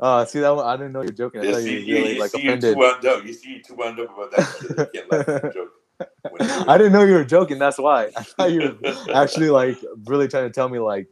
Uh, 0.00 0.24
see 0.26 0.40
that 0.40 0.54
one? 0.56 0.66
I 0.66 0.76
didn't 0.76 0.92
know 0.92 1.02
you 1.02 1.08
were 1.08 1.12
joking. 1.14 1.40
I 1.40 1.44
Yeah, 1.44 1.46
thought 1.46 1.58
see, 1.58 1.72
you 1.80 1.80
were 1.80 1.86
really 1.88 2.14
you 2.14 2.20
like 2.20 2.32
see 2.32 2.42
you 2.42 2.56
offended. 2.56 2.74
too 2.74 2.76
wound 2.78 3.06
up. 3.06 3.24
You 3.26 3.32
see 3.34 3.50
you 3.54 3.62
too 3.62 3.74
wound 3.74 4.00
up 4.00 4.14
about 4.14 4.32
that 4.32 4.48
shit. 4.50 4.72
Can't 4.94 5.10
laugh 5.10 5.26
at 5.36 5.52
joke. 5.52 5.72
When 6.28 6.44
you 6.44 6.52
do 6.52 6.66
I 6.68 6.78
didn't 6.78 6.92
know 6.92 7.04
you 7.04 7.14
were 7.14 7.24
joking. 7.24 7.58
That's 7.58 7.78
why. 7.78 8.10
I 8.16 8.22
thought 8.24 8.52
you 8.52 8.62
were 8.62 8.76
actually 9.12 9.50
like 9.50 9.80
really 10.06 10.28
trying 10.28 10.44
to 10.44 10.50
tell 10.54 10.68
me 10.68 10.78
like 10.80 11.08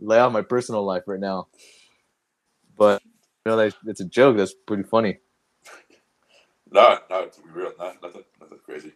lay 0.00 0.18
out 0.18 0.32
my 0.32 0.42
personal 0.42 0.84
life 0.84 1.04
right 1.06 1.20
now. 1.20 1.48
But 2.76 3.02
you 3.46 3.52
know 3.52 3.56
that 3.58 3.74
it's 3.86 4.00
a 4.00 4.06
joke. 4.06 4.36
That's 4.38 4.54
pretty 4.66 4.84
funny. 4.84 5.18
No, 6.72 6.98
no, 7.10 7.26
to 7.26 7.42
be 7.42 7.50
real, 7.50 7.72
not, 7.78 8.02
nothing, 8.02 8.24
nothing 8.40 8.58
crazy. 8.64 8.92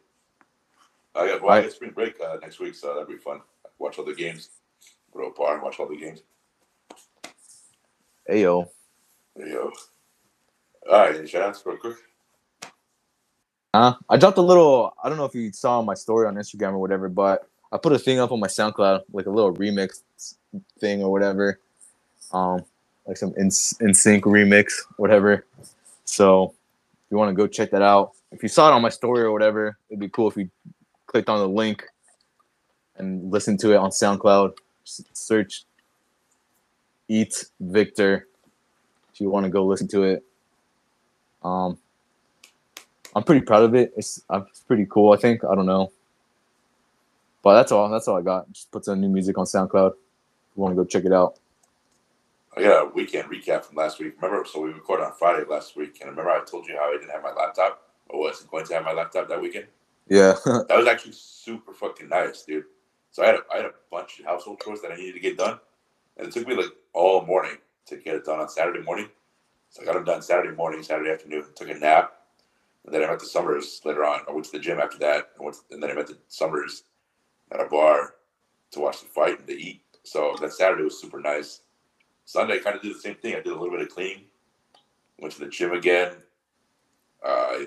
I 1.15 1.29
got, 1.29 1.43
well, 1.43 1.57
Right. 1.57 1.63
got 1.63 1.73
spring 1.73 1.93
break 1.93 2.17
uh, 2.21 2.39
next 2.43 2.61
week, 2.61 2.75
so 2.75 2.95
that'd 2.95 3.09
be 3.09 3.17
fun. 3.19 3.41
Watch 3.79 3.99
all 3.99 4.05
the 4.05 4.15
games. 4.15 4.51
Go 5.13 5.21
to 5.21 5.27
a 5.27 5.35
bar 5.35 5.55
and 5.55 5.63
watch 5.63 5.81
all 5.81 5.89
the 5.89 5.97
games. 5.97 6.23
Hey 8.27 8.43
yo. 8.43 8.73
Hey 9.37 9.51
yo. 9.51 9.73
All 10.91 11.01
right, 11.01 11.17
any 11.17 11.29
shout 11.29 11.43
outs 11.43 11.63
real 11.67 11.77
quick? 11.79 11.97
Uh, 13.75 13.95
I 14.09 14.17
dropped 14.17 14.39
a 14.39 14.43
little. 14.43 14.95
I 15.03 15.09
don't 15.09 15.19
know 15.19 15.25
if 15.25 15.35
you 15.35 15.53
saw 15.53 15.83
my 15.83 15.95
story 15.95 16.27
on 16.27 16.35
Instagram 16.37 16.73
or 16.73 16.79
whatever, 16.79 17.09
but 17.09 17.49
I 17.73 17.79
put 17.79 17.93
a 17.93 17.99
thing 17.99 18.19
up 18.21 18.33
on 18.33 18.41
my 18.41 18.49
SoundCloud, 18.49 19.03
like 19.13 19.27
a 19.27 19.31
little 19.31 19.55
remix 19.55 20.03
thing 20.81 21.03
or 21.03 21.11
whatever, 21.13 21.61
um, 22.33 22.65
like 23.07 23.17
some 23.17 23.35
in 23.37 23.51
sync 23.95 24.25
remix, 24.25 24.73
whatever. 24.97 25.47
So 26.05 26.55
you 27.13 27.19
want 27.19 27.29
to 27.29 27.35
go 27.35 27.47
check 27.47 27.71
that 27.71 27.83
out, 27.83 28.13
if 28.33 28.43
you 28.43 28.49
saw 28.49 28.69
it 28.69 28.73
on 28.73 28.83
my 28.83 28.89
story 28.89 29.21
or 29.21 29.31
whatever, 29.33 29.79
it'd 29.89 30.01
be 30.01 30.09
cool 30.09 30.29
if 30.29 30.37
you 30.37 30.51
clicked 31.07 31.29
on 31.29 31.39
the 31.39 31.49
link 31.49 31.85
and 32.97 33.31
listened 33.31 33.61
to 33.61 33.73
it 33.73 33.77
on 33.77 33.91
SoundCloud. 33.91 34.55
Search 34.85 35.65
Eat 37.09 37.45
Victor 37.61 38.27
if 39.13 39.21
you 39.21 39.31
want 39.31 39.45
to 39.45 39.51
go 39.51 39.65
listen 39.65 39.87
to 39.89 40.03
it. 40.05 40.25
Um, 41.43 41.79
I'm 43.15 43.25
pretty 43.25 43.45
proud 43.45 43.65
of 43.65 43.75
it. 43.75 43.93
It's, 43.97 44.23
uh, 44.31 44.41
it's 44.49 44.61
pretty 44.61 44.87
cool. 44.89 45.13
I 45.13 45.17
think. 45.17 45.45
I 45.45 45.55
don't 45.55 45.67
know, 45.67 45.93
but 47.43 47.55
that's 47.55 47.73
all. 47.73 47.89
That's 47.91 48.09
all 48.09 48.19
I 48.19 48.23
got. 48.23 48.51
Just 48.53 48.71
put 48.71 48.85
some 48.85 49.01
new 49.01 49.09
music 49.09 49.37
on 49.37 49.45
SoundCloud. 49.45 49.91
If 49.91 50.57
you 50.57 50.63
want 50.63 50.73
to 50.73 50.77
go 50.77 50.85
check 50.85 51.05
it 51.05 51.13
out. 51.13 51.39
I 52.57 52.63
got 52.63 52.87
a 52.87 52.91
weekend 52.91 53.31
recap 53.31 53.65
from 53.65 53.77
last 53.77 53.99
week. 53.99 54.15
Remember, 54.21 54.45
so 54.47 54.61
we 54.61 54.71
recorded 54.73 55.05
on 55.05 55.13
Friday 55.19 55.45
last 55.49 55.77
week, 55.77 55.99
and 56.01 56.11
remember 56.11 56.31
I 56.31 56.45
told 56.45 56.67
you 56.67 56.77
how 56.77 56.91
I 56.91 56.93
didn't 56.99 57.11
have 57.11 57.23
my 57.23 57.33
laptop. 57.33 57.83
I 58.13 58.17
wasn't 58.17 58.51
going 58.51 58.67
to 58.67 58.75
have 58.75 58.85
my 58.85 58.93
laptop 58.93 59.29
that 59.29 59.41
weekend. 59.41 59.69
Yeah. 60.09 60.35
That 60.45 60.77
was 60.77 60.87
actually 60.87 61.13
super 61.13 61.73
fucking 61.73 62.09
nice, 62.09 62.43
dude. 62.43 62.65
So 63.11 63.23
I 63.23 63.27
had 63.27 63.35
a, 63.37 63.41
I 63.53 63.57
had 63.59 63.67
a 63.67 63.73
bunch 63.91 64.21
of 64.21 64.27
household 64.27 64.61
chores 64.63 64.83
that 64.83 64.93
I 64.93 64.97
needed 64.97 65.15
to 65.15 65.21
get 65.21 65.39
done, 65.39 65.59
and 66.17 66.29
it 66.29 66.35
took 66.35 66.47
me 66.47 66.55
like 66.55 66.73
all 66.93 67.25
morning 67.25 67.57
to 67.87 67.97
get 67.97 68.17
it 68.17 68.25
done 68.25 68.41
on 68.41 68.49
Saturday 68.49 68.81
morning. 68.83 69.09
So 69.71 69.83
I 69.83 69.87
got 69.87 69.95
them 69.95 70.05
done 70.05 70.23
Saturday 70.23 70.55
morning, 70.55 70.83
Saturday 70.83 71.11
afternoon. 71.11 71.45
Took 71.57 71.71
a 71.71 71.75
nap, 71.75 72.13
and 72.85 72.95
then 72.95 73.03
I 73.03 73.09
went 73.09 73.21
to 73.21 73.27
Summers 73.27 73.81
later 73.85 74.05
on. 74.05 74.21
I 74.29 74.33
went 74.33 74.45
to 74.47 74.53
the 74.53 74.59
gym 74.59 74.79
after 74.79 74.99
that, 74.99 75.31
went 75.39 75.57
and 75.71 75.83
then 75.83 75.91
I 75.91 75.95
went 75.95 76.09
to 76.09 76.19
Summers 76.29 76.85
at 77.53 77.61
a 77.61 77.67
bar 77.67 78.15
to 78.73 78.81
watch 78.81 79.01
the 79.01 79.07
fight 79.09 79.39
and 79.39 79.49
to 79.49 79.55
eat. 79.55 79.83
So 80.05 80.37
that 80.41 80.53
Saturday 80.53 80.85
was 80.85 81.01
super 81.01 81.21
nice. 81.21 81.61
Sunday, 82.25 82.55
I 82.55 82.59
kind 82.59 82.77
of 82.77 82.83
did 82.83 82.95
the 82.95 83.01
same 83.01 83.17
thing. 83.17 83.35
I 83.35 83.41
did 83.41 83.49
a 83.49 83.59
little 83.59 83.71
bit 83.71 83.81
of 83.81 83.91
cleaning. 83.91 84.25
Went 85.19 85.35
to 85.35 85.41
the 85.41 85.49
gym 85.49 85.73
again. 85.73 86.13
Uh, 87.25 87.29
I, 87.29 87.65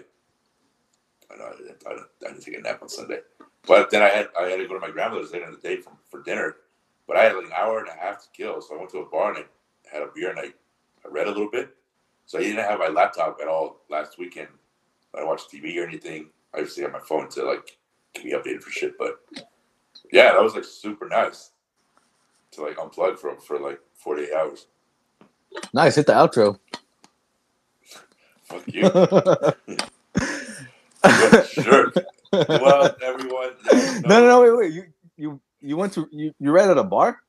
I, 1.32 1.52
I, 1.88 1.96
didn't, 2.22 2.42
take 2.42 2.58
a 2.58 2.62
nap 2.62 2.82
on 2.82 2.90
Sunday, 2.90 3.20
but 3.66 3.90
then 3.90 4.02
I 4.02 4.10
had 4.10 4.28
I 4.40 4.50
had 4.50 4.58
to 4.58 4.68
go 4.68 4.74
to 4.74 4.80
my 4.80 4.92
grandmother's 4.92 5.32
later 5.32 5.46
in 5.46 5.54
the 5.54 5.58
day 5.58 5.78
for, 5.78 5.94
for 6.10 6.22
dinner. 6.24 6.58
But 7.08 7.18
I 7.18 7.24
had 7.24 7.36
like 7.36 7.46
an 7.46 7.52
hour 7.54 7.80
and 7.80 7.88
a 7.88 7.94
half 7.94 8.24
to 8.24 8.28
kill, 8.36 8.62
so 8.62 8.76
I 8.76 8.80
went 8.80 8.92
to 8.92 9.00
a 9.00 9.10
bar 9.10 9.34
and 9.34 9.46
I 9.46 9.94
had 9.94 10.04
a 10.04 10.10
beer 10.14 10.32
and 10.32 10.40
I, 10.40 10.46
I 11.06 11.10
read 11.10 11.28
a 11.28 11.32
little 11.32 11.50
bit. 11.50 11.70
So 12.26 12.40
I 12.40 12.42
didn't 12.42 12.66
have 12.66 12.80
my 12.80 12.88
laptop 12.88 13.38
at 13.42 13.48
all 13.48 13.82
last 13.90 14.18
weekend. 14.18 14.48
I 15.14 15.20
didn't 15.20 15.30
watch 15.30 15.44
TV 15.48 15.78
or 15.78 15.88
anything. 15.88 16.30
I 16.54 16.62
just 16.62 16.80
had 16.80 16.92
my 16.92 17.00
phone 17.00 17.30
to 17.30 17.44
like 17.44 17.78
keep 18.14 18.26
me 18.26 18.32
updated 18.32 18.62
for 18.62 18.72
shit. 18.72 18.98
But 18.98 19.20
yeah, 20.12 20.32
that 20.32 20.42
was 20.42 20.56
like 20.56 20.64
super 20.64 21.08
nice 21.08 21.52
to 22.52 22.64
like 22.64 22.78
unplug 22.78 23.20
for 23.20 23.40
for 23.40 23.60
like 23.60 23.80
48 24.06 24.34
hours. 24.34 24.68
nice. 25.74 25.96
Hit 25.96 26.06
the 26.06 26.14
outro. 26.14 26.60
Fuck 28.44 28.64
you. 28.68 28.84
Jerk. 31.64 31.96
Well, 32.32 32.96
everyone. 33.02 33.52
no, 34.06 34.20
no, 34.20 34.28
no. 34.28 34.42
Wait, 34.42 34.58
wait. 34.58 34.74
You 34.74 34.84
you 35.18 35.42
you 35.60 35.76
went 35.76 35.94
to 35.94 36.08
you 36.12 36.34
you 36.40 36.52
read 36.52 36.70
at 36.70 36.78
a 36.78 36.84
bar? 36.84 37.20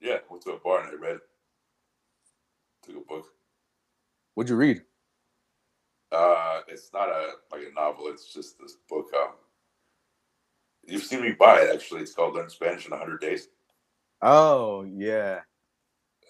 Yeah, 0.00 0.18
went 0.30 0.44
to 0.44 0.52
a 0.52 0.58
bar 0.58 0.84
and 0.84 0.90
I 0.90 0.94
read. 0.94 1.18
Took 2.86 2.96
a 2.96 3.00
book. 3.00 3.26
What'd 4.34 4.50
you 4.50 4.56
read? 4.56 4.82
Uh, 6.12 6.60
it's 6.68 6.90
not 6.94 7.08
a 7.08 7.30
like 7.50 7.62
a 7.62 7.74
novel. 7.74 8.06
It's 8.08 8.32
just 8.32 8.60
this 8.60 8.76
book. 8.88 9.06
Um, 9.18 9.32
you've 10.86 11.02
seen 11.02 11.22
me 11.22 11.32
buy 11.32 11.62
it. 11.62 11.74
Actually, 11.74 12.02
it's 12.02 12.14
called 12.14 12.34
"Learn 12.34 12.48
Spanish 12.48 12.84
in 12.84 12.92
100 12.92 13.20
Days." 13.20 13.48
Oh 14.22 14.84
yeah. 14.84 15.40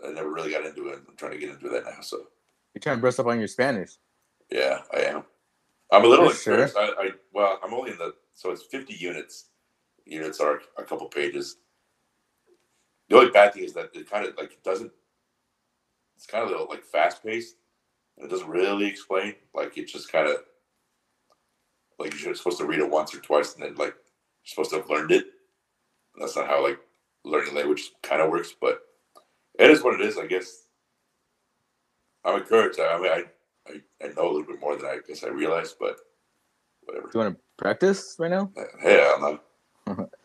I 0.04 0.10
never 0.12 0.30
really 0.32 0.50
got 0.50 0.66
into 0.66 0.88
it. 0.88 1.00
I'm 1.08 1.16
trying 1.16 1.32
to 1.32 1.38
get 1.38 1.50
into 1.50 1.68
that 1.70 1.84
now. 1.84 2.00
So 2.02 2.18
You're 2.74 2.80
trying 2.80 2.96
to 2.96 3.00
brush 3.00 3.18
up 3.18 3.26
on 3.26 3.38
your 3.38 3.48
Spanish. 3.48 3.92
yeah, 4.50 4.80
I 4.94 5.00
am. 5.02 5.24
I'm 5.92 6.04
a 6.04 6.08
little 6.08 6.30
sure. 6.32 6.64
I, 6.76 6.92
I 6.98 7.10
well, 7.32 7.60
I'm 7.62 7.74
only 7.74 7.92
in 7.92 7.98
the 7.98 8.14
so 8.34 8.50
it's 8.50 8.64
50 8.64 8.94
units. 8.94 9.46
Units 10.04 10.40
are 10.40 10.60
a 10.78 10.84
couple 10.84 11.06
pages. 11.08 11.56
The 13.08 13.16
only 13.16 13.30
bad 13.30 13.54
thing 13.54 13.64
is 13.64 13.72
that 13.74 13.90
it 13.94 14.10
kind 14.10 14.26
of 14.26 14.36
like 14.36 14.52
it 14.52 14.64
doesn't. 14.64 14.92
It's 16.16 16.26
kind 16.26 16.44
of 16.44 16.50
little 16.50 16.66
like 16.68 16.84
fast 16.84 17.24
paced. 17.24 17.56
It 18.18 18.30
doesn't 18.30 18.48
really 18.48 18.86
explain. 18.86 19.34
Like 19.54 19.76
it 19.78 19.86
just 19.88 20.10
kind 20.10 20.28
of 20.28 20.36
like 21.98 22.20
you're 22.22 22.34
supposed 22.34 22.58
to 22.58 22.66
read 22.66 22.80
it 22.80 22.90
once 22.90 23.14
or 23.14 23.20
twice, 23.20 23.54
and 23.54 23.62
then 23.62 23.74
like 23.76 23.94
you're 23.94 24.46
supposed 24.46 24.70
to 24.70 24.76
have 24.78 24.90
learned 24.90 25.12
it. 25.12 25.26
That's 26.18 26.36
not 26.36 26.48
how 26.48 26.62
like 26.62 26.80
learning 27.24 27.54
language 27.54 27.92
kind 28.02 28.22
of 28.22 28.30
works, 28.30 28.54
but 28.60 28.80
it 29.58 29.70
is 29.70 29.82
what 29.82 30.00
it 30.00 30.06
is, 30.06 30.18
I 30.18 30.26
guess. 30.26 30.64
I'm 32.24 32.40
encouraged. 32.40 32.80
I 32.80 32.98
mean, 32.98 33.12
I, 33.12 33.24
I, 33.68 33.80
I 34.04 34.08
know 34.08 34.28
a 34.28 34.32
little 34.32 34.44
bit 34.44 34.60
more 34.60 34.76
than 34.76 34.86
I 34.86 34.98
guess 35.06 35.22
I 35.22 35.28
realized, 35.28 35.76
but 35.78 35.96
whatever. 36.84 37.06
Do 37.06 37.18
you 37.18 37.24
want 37.24 37.36
to 37.36 37.42
practice 37.56 38.16
right 38.18 38.30
now? 38.30 38.50
Hey, 38.80 39.08
I'm 39.14 39.20
not. 39.20 40.10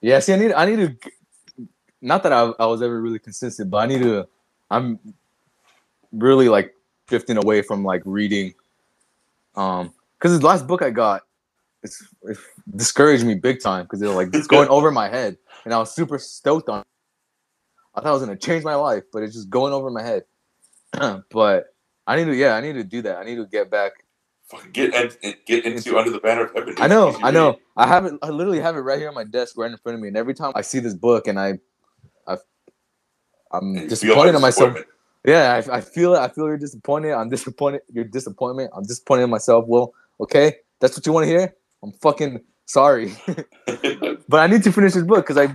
Yeah. 0.00 0.20
See, 0.20 0.32
I 0.32 0.36
need 0.36 0.52
I 0.52 0.64
need 0.64 0.76
to. 0.76 1.66
Not 2.00 2.22
that 2.22 2.32
I, 2.32 2.52
I 2.60 2.66
was 2.66 2.82
ever 2.82 3.02
really 3.02 3.18
consistent, 3.18 3.68
but 3.68 3.78
I 3.78 3.86
need 3.86 4.00
to. 4.02 4.28
I'm 4.70 5.00
really 6.12 6.48
like 6.48 6.72
drifting 7.08 7.36
away 7.36 7.62
from 7.62 7.84
like 7.84 8.02
reading. 8.04 8.54
Um, 9.56 9.92
because 10.16 10.38
the 10.38 10.46
last 10.46 10.68
book 10.68 10.82
I 10.82 10.90
got, 10.90 11.22
it's 11.82 12.06
it 12.22 12.38
discouraged 12.76 13.24
me 13.24 13.34
big 13.34 13.60
time 13.60 13.84
because 13.84 14.00
it 14.00 14.08
like 14.08 14.28
it's 14.32 14.46
going 14.46 14.68
over 14.68 14.92
my 14.92 15.08
head, 15.08 15.36
and 15.64 15.74
I 15.74 15.78
was 15.78 15.92
super 15.92 16.18
stoked 16.18 16.68
on. 16.68 16.82
It. 16.82 16.86
I 17.98 18.02
thought 18.02 18.10
it 18.10 18.12
was 18.12 18.22
gonna 18.22 18.36
change 18.36 18.64
my 18.64 18.74
life, 18.74 19.04
but 19.12 19.22
it's 19.22 19.34
just 19.34 19.50
going 19.50 19.72
over 19.72 19.90
my 19.90 20.02
head. 20.02 20.24
but 21.30 21.66
I 22.06 22.16
need 22.16 22.26
to, 22.26 22.34
yeah, 22.34 22.54
I 22.54 22.60
need 22.60 22.74
to 22.74 22.84
do 22.84 23.02
that. 23.02 23.18
I 23.18 23.24
need 23.24 23.36
to 23.36 23.46
get 23.46 23.70
back 23.70 23.92
Fucking 24.48 24.70
get 24.72 24.94
and, 25.22 25.36
get 25.44 25.66
into 25.66 25.98
under 25.98 26.10
the 26.10 26.20
banner 26.20 26.46
of 26.46 26.54
heaven. 26.54 26.74
I 26.78 26.86
know, 26.86 27.14
I 27.22 27.30
know. 27.30 27.50
read. 27.50 27.58
I 27.76 27.86
have 27.86 28.06
it. 28.06 28.14
I 28.22 28.30
literally 28.30 28.60
have 28.60 28.76
it 28.76 28.80
right 28.80 28.98
here 28.98 29.08
on 29.08 29.14
my 29.14 29.24
desk, 29.24 29.58
right 29.58 29.70
in 29.70 29.76
front 29.76 29.96
of 29.96 30.00
me. 30.00 30.08
And 30.08 30.16
every 30.16 30.32
time 30.32 30.52
I 30.54 30.62
see 30.62 30.78
this 30.78 30.94
book, 30.94 31.28
and 31.28 31.38
I, 31.38 31.58
I, 32.26 32.38
I'm 33.52 33.62
And 33.62 33.74
you 33.74 33.80
feel 33.80 33.88
disappointed 33.88 34.34
in 34.34 34.40
myself. 34.40 34.78
Yeah, 35.26 35.62
I, 35.70 35.76
I 35.76 35.80
feel 35.82 36.14
it. 36.14 36.20
I 36.20 36.28
feel 36.28 36.46
you're 36.46 36.56
disappointed. 36.56 37.12
I'm 37.12 37.28
disappointed. 37.28 37.82
Your 37.92 38.04
disappointment. 38.04 38.70
I'm 38.74 38.84
disappointed 38.84 39.24
in 39.24 39.30
myself. 39.30 39.66
Well, 39.68 39.92
okay, 40.18 40.56
that's 40.80 40.96
what 40.96 41.04
you 41.04 41.12
want 41.12 41.24
to 41.24 41.28
hear. 41.30 41.54
I'm 41.82 41.92
fucking 41.92 42.40
sorry, 42.64 43.12
but 43.66 44.40
I 44.40 44.46
need 44.46 44.62
to 44.62 44.72
finish 44.72 44.94
this 44.94 45.04
book 45.04 45.26
because 45.26 45.36
I 45.36 45.54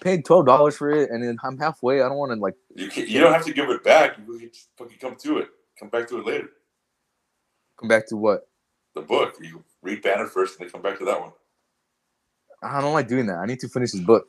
paid 0.00 0.24
twelve 0.24 0.46
dollars 0.46 0.76
for 0.76 0.90
it, 0.90 1.10
and 1.10 1.22
then 1.22 1.38
I'm 1.44 1.58
halfway. 1.58 2.02
I 2.02 2.08
don't 2.08 2.18
want 2.18 2.32
to 2.32 2.38
like. 2.38 2.54
you 2.74 2.88
can, 2.88 3.06
you 3.06 3.20
don't 3.20 3.32
have 3.32 3.44
to 3.44 3.52
give 3.52 3.70
it 3.70 3.84
back. 3.84 4.16
You 4.18 4.38
can 4.38 4.50
fucking 4.76 4.98
come 5.00 5.16
to 5.16 5.38
it. 5.38 5.48
Come 5.78 5.88
back 5.88 6.08
to 6.08 6.18
it 6.18 6.26
later. 6.26 6.48
Come 7.78 7.88
back 7.88 8.06
to 8.08 8.16
what? 8.16 8.48
The 8.94 9.02
book. 9.02 9.36
You 9.40 9.64
read 9.82 10.02
Banner 10.02 10.26
first, 10.26 10.58
and 10.58 10.66
then 10.66 10.72
come 10.72 10.82
back 10.82 10.98
to 10.98 11.04
that 11.06 11.20
one. 11.20 11.32
I 12.62 12.80
don't 12.80 12.94
like 12.94 13.08
doing 13.08 13.26
that. 13.26 13.38
I 13.38 13.46
need 13.46 13.60
to 13.60 13.68
finish 13.68 13.92
this 13.92 14.00
book. 14.00 14.28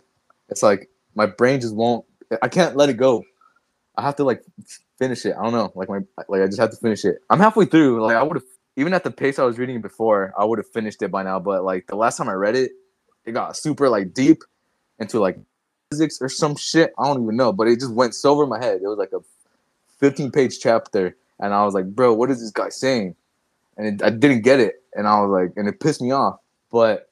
It's 0.49 0.63
like 0.63 0.89
my 1.15 1.25
brain 1.25 1.61
just 1.61 1.75
won't. 1.75 2.05
I 2.41 2.47
can't 2.47 2.75
let 2.75 2.89
it 2.89 2.97
go. 2.97 3.23
I 3.97 4.01
have 4.01 4.15
to 4.17 4.23
like 4.23 4.43
finish 4.99 5.25
it. 5.25 5.35
I 5.37 5.43
don't 5.43 5.53
know. 5.53 5.71
Like 5.75 5.89
my 5.89 5.99
like 6.27 6.41
I 6.41 6.45
just 6.47 6.59
have 6.59 6.71
to 6.71 6.77
finish 6.77 7.05
it. 7.05 7.19
I'm 7.29 7.39
halfway 7.39 7.65
through. 7.65 8.01
Like 8.03 8.15
I 8.15 8.23
would 8.23 8.37
have 8.37 8.43
even 8.75 8.93
at 8.93 9.03
the 9.03 9.11
pace 9.11 9.39
I 9.39 9.43
was 9.43 9.57
reading 9.57 9.77
it 9.77 9.81
before, 9.81 10.33
I 10.37 10.43
would 10.43 10.59
have 10.59 10.69
finished 10.69 11.01
it 11.01 11.11
by 11.11 11.23
now. 11.23 11.39
But 11.39 11.63
like 11.63 11.87
the 11.87 11.95
last 11.95 12.17
time 12.17 12.29
I 12.29 12.33
read 12.33 12.55
it, 12.55 12.71
it 13.25 13.31
got 13.31 13.55
super 13.55 13.89
like 13.89 14.13
deep 14.13 14.43
into 14.99 15.19
like 15.19 15.37
physics 15.89 16.19
or 16.21 16.29
some 16.29 16.55
shit. 16.55 16.93
I 16.97 17.07
don't 17.07 17.23
even 17.23 17.35
know. 17.35 17.51
But 17.51 17.67
it 17.67 17.79
just 17.79 17.93
went 17.93 18.15
so 18.15 18.31
over 18.31 18.47
my 18.47 18.63
head. 18.63 18.81
It 18.81 18.87
was 18.87 18.97
like 18.97 19.13
a 19.13 19.19
15 19.99 20.31
page 20.31 20.59
chapter, 20.59 21.15
and 21.39 21.53
I 21.53 21.63
was 21.65 21.73
like, 21.73 21.85
bro, 21.85 22.13
what 22.13 22.29
is 22.29 22.41
this 22.41 22.51
guy 22.51 22.69
saying? 22.69 23.15
And 23.77 24.01
it, 24.01 24.05
I 24.05 24.09
didn't 24.09 24.41
get 24.41 24.59
it, 24.59 24.83
and 24.93 25.07
I 25.07 25.21
was 25.21 25.29
like, 25.29 25.53
and 25.57 25.67
it 25.67 25.79
pissed 25.79 26.01
me 26.01 26.11
off. 26.11 26.39
But 26.71 27.09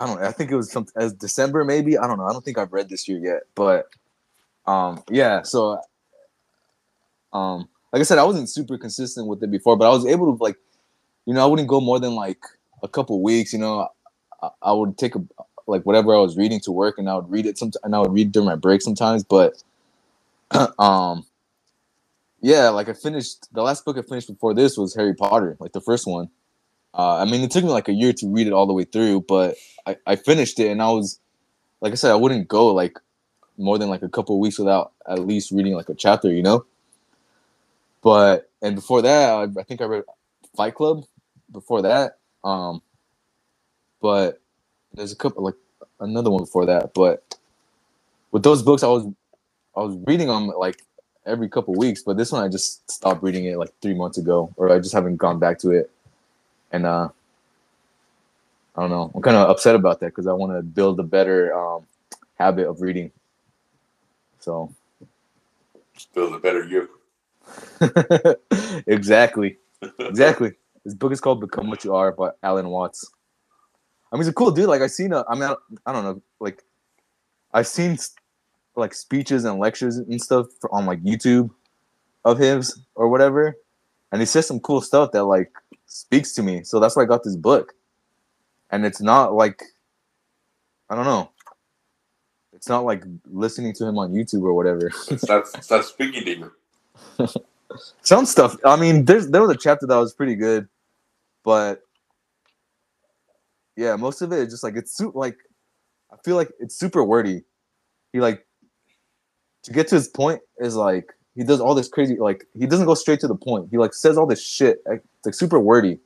I 0.00 0.06
don't. 0.06 0.22
I 0.22 0.32
think 0.32 0.50
it 0.50 0.56
was 0.56 0.72
some 0.72 0.86
as 0.96 1.12
December 1.12 1.64
maybe. 1.64 1.98
I 1.98 2.06
don't 2.06 2.18
know. 2.18 2.26
I 2.26 2.32
don't 2.32 2.44
think 2.44 2.58
I've 2.58 2.72
read 2.72 2.88
this 2.88 3.06
year 3.08 3.18
yet, 3.18 3.42
but 3.54 3.88
um 4.66 5.02
yeah, 5.10 5.42
so 5.42 5.80
um 7.32 7.68
like 7.92 8.00
I 8.00 8.04
said, 8.04 8.18
I 8.18 8.24
wasn't 8.24 8.48
super 8.48 8.78
consistent 8.78 9.26
with 9.26 9.42
it 9.42 9.50
before, 9.50 9.76
but 9.76 9.86
I 9.86 9.90
was 9.90 10.06
able 10.06 10.36
to 10.36 10.42
like 10.42 10.56
you 11.26 11.34
know, 11.34 11.42
I 11.42 11.46
wouldn't 11.46 11.68
go 11.68 11.80
more 11.80 12.00
than 12.00 12.14
like 12.14 12.38
a 12.82 12.88
couple 12.88 13.22
weeks, 13.22 13.52
you 13.52 13.58
know. 13.58 13.88
I, 14.42 14.48
I 14.62 14.72
would 14.72 14.96
take 14.96 15.14
a 15.16 15.22
like 15.66 15.84
whatever 15.84 16.14
I 16.14 16.20
was 16.20 16.36
reading 16.36 16.60
to 16.62 16.72
work 16.72 16.98
and 16.98 17.08
I 17.10 17.16
would 17.16 17.30
read 17.30 17.46
it 17.46 17.58
sometimes, 17.58 17.78
and 17.84 17.94
I 17.96 18.00
would 18.00 18.12
read 18.12 18.32
during 18.32 18.46
my 18.48 18.56
break 18.56 18.82
sometimes, 18.82 19.24
but 19.24 19.62
um 20.80 21.26
yeah, 22.42 22.70
like 22.70 22.88
I 22.88 22.94
finished 22.94 23.48
the 23.52 23.62
last 23.62 23.84
book 23.84 23.98
I 23.98 24.02
finished 24.02 24.28
before 24.28 24.54
this 24.54 24.78
was 24.78 24.94
Harry 24.94 25.14
Potter, 25.14 25.56
like 25.60 25.72
the 25.72 25.80
first 25.82 26.06
one. 26.06 26.30
Uh, 26.94 27.18
I 27.18 27.26
mean, 27.26 27.42
it 27.42 27.50
took 27.50 27.64
me 27.64 27.70
like 27.70 27.88
a 27.88 27.92
year 27.94 28.12
to 28.14 28.28
read 28.28 28.46
it 28.48 28.52
all 28.54 28.66
the 28.66 28.72
way 28.74 28.84
through, 28.84 29.22
but 29.22 29.56
I, 29.86 29.96
I 30.06 30.16
finished 30.16 30.60
it 30.60 30.68
and 30.70 30.82
I 30.82 30.90
was, 30.90 31.20
like 31.80 31.92
I 31.92 31.96
said, 31.96 32.12
I 32.12 32.16
wouldn't 32.16 32.48
go 32.48 32.68
like 32.74 32.98
more 33.58 33.78
than 33.78 33.90
like 33.90 34.02
a 34.02 34.08
couple 34.10 34.40
weeks 34.40 34.58
without 34.58 34.92
at 35.08 35.20
least 35.20 35.52
reading 35.52 35.74
like 35.74 35.88
a 35.90 35.94
chapter, 35.94 36.32
you 36.32 36.42
know. 36.42 36.66
But 38.02 38.50
and 38.62 38.76
before 38.76 39.02
that, 39.02 39.30
I, 39.30 39.60
I 39.60 39.64
think 39.64 39.80
I 39.82 39.86
read 39.86 40.04
Fight 40.56 40.74
Club. 40.74 41.04
Before 41.52 41.82
that, 41.82 42.18
um, 42.44 42.82
but 44.02 44.39
there's 44.94 45.12
a 45.12 45.16
couple 45.16 45.44
like 45.44 45.56
another 46.00 46.30
one 46.30 46.42
before 46.44 46.66
that. 46.66 46.94
But 46.94 47.36
with 48.32 48.42
those 48.44 48.62
books, 48.62 48.82
I 48.84 48.88
was 48.88 49.06
I 49.76 49.80
was 49.80 49.96
reading 50.06 50.28
them 50.28 50.48
like 50.48 50.82
every 51.26 51.48
couple 51.48 51.74
weeks, 51.76 52.02
but 52.02 52.16
this 52.18 52.32
one 52.32 52.44
I 52.44 52.48
just 52.48 52.90
stopped 52.90 53.22
reading 53.22 53.46
it 53.46 53.58
like 53.58 53.70
three 53.82 53.94
months 53.94 54.18
ago, 54.18 54.52
or 54.56 54.72
I 54.72 54.78
just 54.78 54.94
haven't 54.94 55.16
gone 55.18 55.38
back 55.40 55.58
to 55.60 55.70
it 55.72 55.90
and 56.72 56.86
uh 56.86 57.08
I 58.76 58.80
don't 58.82 58.90
know. 58.90 59.10
I'm 59.14 59.22
kind 59.22 59.36
of 59.36 59.50
upset 59.50 59.74
about 59.74 60.00
that 60.00 60.06
because 60.08 60.26
I 60.26 60.32
want 60.32 60.52
to 60.56 60.62
build 60.62 60.98
a 61.00 61.02
better 61.02 61.54
um, 61.54 61.86
habit 62.38 62.66
of 62.68 62.80
reading. 62.80 63.12
So 64.40 64.74
Just 65.94 66.14
build 66.14 66.34
a 66.34 66.38
better 66.40 66.64
you. 66.64 66.88
exactly, 68.88 69.58
exactly. 70.00 70.52
This 70.84 70.94
book 70.94 71.12
is 71.12 71.20
called 71.20 71.40
"Become 71.40 71.70
What 71.70 71.84
You 71.84 71.94
Are" 71.94 72.12
by 72.12 72.30
Alan 72.42 72.68
Watts. 72.68 73.10
I 74.10 74.16
mean, 74.16 74.22
he's 74.22 74.28
a 74.28 74.32
cool 74.32 74.50
dude. 74.50 74.68
Like 74.68 74.82
I've 74.82 74.90
seen, 74.90 75.12
a, 75.12 75.24
I 75.28 75.34
mean, 75.34 75.44
I, 75.44 75.54
I 75.86 75.92
don't 75.92 76.04
know, 76.04 76.22
like 76.40 76.62
I've 77.52 77.66
seen 77.66 77.98
like 78.76 78.94
speeches 78.94 79.44
and 79.44 79.58
lectures 79.58 79.96
and 79.96 80.20
stuff 80.20 80.46
on 80.70 80.86
like 80.86 81.02
YouTube 81.02 81.50
of 82.24 82.38
his 82.38 82.80
or 82.94 83.08
whatever, 83.08 83.56
and 84.12 84.20
he 84.20 84.26
says 84.26 84.46
some 84.46 84.60
cool 84.60 84.80
stuff 84.80 85.12
that 85.12 85.24
like 85.24 85.52
speaks 85.86 86.32
to 86.34 86.42
me. 86.42 86.62
So 86.64 86.80
that's 86.80 86.96
why 86.96 87.02
I 87.02 87.06
got 87.06 87.24
this 87.24 87.36
book. 87.36 87.74
And 88.70 88.86
it's 88.86 89.00
not 89.00 89.34
like 89.34 89.62
I 90.88 90.96
don't 90.96 91.04
know. 91.04 91.30
It's 92.52 92.68
not 92.68 92.84
like 92.84 93.04
listening 93.30 93.72
to 93.74 93.86
him 93.86 93.98
on 93.98 94.12
YouTube 94.12 94.42
or 94.42 94.54
whatever. 94.54 94.90
It's 95.08 95.28
not 95.28 95.84
speaking 95.84 96.24
to 96.24 96.38
you. 96.38 96.52
Some 98.02 98.26
stuff. 98.26 98.56
I 98.64 98.76
mean, 98.76 99.04
there's 99.04 99.28
there 99.28 99.40
was 99.40 99.50
a 99.50 99.56
chapter 99.56 99.86
that 99.86 99.96
was 99.96 100.12
pretty 100.12 100.34
good, 100.34 100.68
but 101.44 101.82
yeah, 103.76 103.96
most 103.96 104.22
of 104.22 104.32
it 104.32 104.40
is 104.40 104.48
just 104.50 104.62
like 104.62 104.76
it's 104.76 104.96
su- 104.96 105.12
like 105.14 105.36
I 106.12 106.16
feel 106.24 106.36
like 106.36 106.50
it's 106.58 106.78
super 106.78 107.04
wordy. 107.04 107.42
He 108.12 108.20
like 108.20 108.46
to 109.64 109.72
get 109.72 109.88
to 109.88 109.94
his 109.94 110.08
point 110.08 110.40
is 110.58 110.76
like 110.76 111.12
he 111.34 111.44
does 111.44 111.60
all 111.60 111.74
this 111.74 111.88
crazy 111.88 112.16
like 112.16 112.46
he 112.58 112.66
doesn't 112.66 112.86
go 112.86 112.94
straight 112.94 113.20
to 113.20 113.28
the 113.28 113.34
point. 113.34 113.68
He 113.70 113.78
like 113.78 113.94
says 113.94 114.18
all 114.18 114.26
this 114.26 114.44
shit. 114.44 114.82
Like, 114.86 115.02
it's 115.18 115.26
like 115.26 115.34
super 115.34 115.60
wordy. 115.60 115.98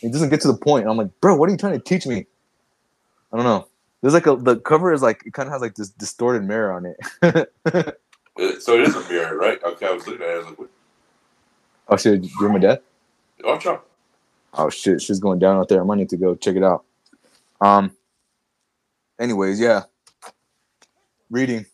He 0.00 0.10
doesn't 0.10 0.28
get 0.28 0.40
to 0.42 0.48
the 0.48 0.56
point. 0.56 0.82
And 0.82 0.90
I'm 0.90 0.96
like, 0.96 1.10
bro, 1.20 1.36
what 1.36 1.48
are 1.48 1.52
you 1.52 1.58
trying 1.58 1.72
to 1.72 1.78
teach 1.80 2.06
me? 2.06 2.26
I 3.32 3.36
don't 3.36 3.44
know. 3.44 3.66
There's 4.02 4.14
like 4.14 4.26
a 4.26 4.36
the 4.36 4.56
cover 4.56 4.92
is 4.92 5.02
like 5.02 5.22
it 5.26 5.32
kind 5.32 5.46
of 5.48 5.52
has 5.52 5.62
like 5.62 5.74
this 5.74 5.90
distorted 5.90 6.44
mirror 6.44 6.72
on 6.72 6.86
it. 6.86 8.00
So 8.60 8.74
it 8.74 8.82
is 8.82 8.94
a 8.94 9.08
mirror, 9.08 9.36
right? 9.38 9.58
Okay, 9.64 9.86
I 9.86 9.92
was 9.92 10.06
looking 10.06 10.22
at 10.22 10.28
it. 10.28 10.32
I 10.32 10.36
was 10.36 10.46
like, 10.46 10.58
what? 10.58 10.70
oh 11.88 11.96
shit, 11.96 12.26
you're 12.38 12.50
my 12.50 12.58
dad? 12.58 12.80
Watch 13.42 13.64
out. 13.64 13.86
Oh 14.52 14.68
shit, 14.68 15.00
she's 15.00 15.18
going 15.18 15.38
down 15.38 15.56
out 15.56 15.68
there. 15.68 15.80
I 15.80 15.84
might 15.84 15.96
need 15.96 16.10
to 16.10 16.16
go 16.18 16.34
check 16.34 16.56
it 16.56 16.62
out. 16.62 16.84
Um. 17.60 17.92
Anyways, 19.18 19.60
yeah. 19.60 19.84
Reading. 21.30 21.66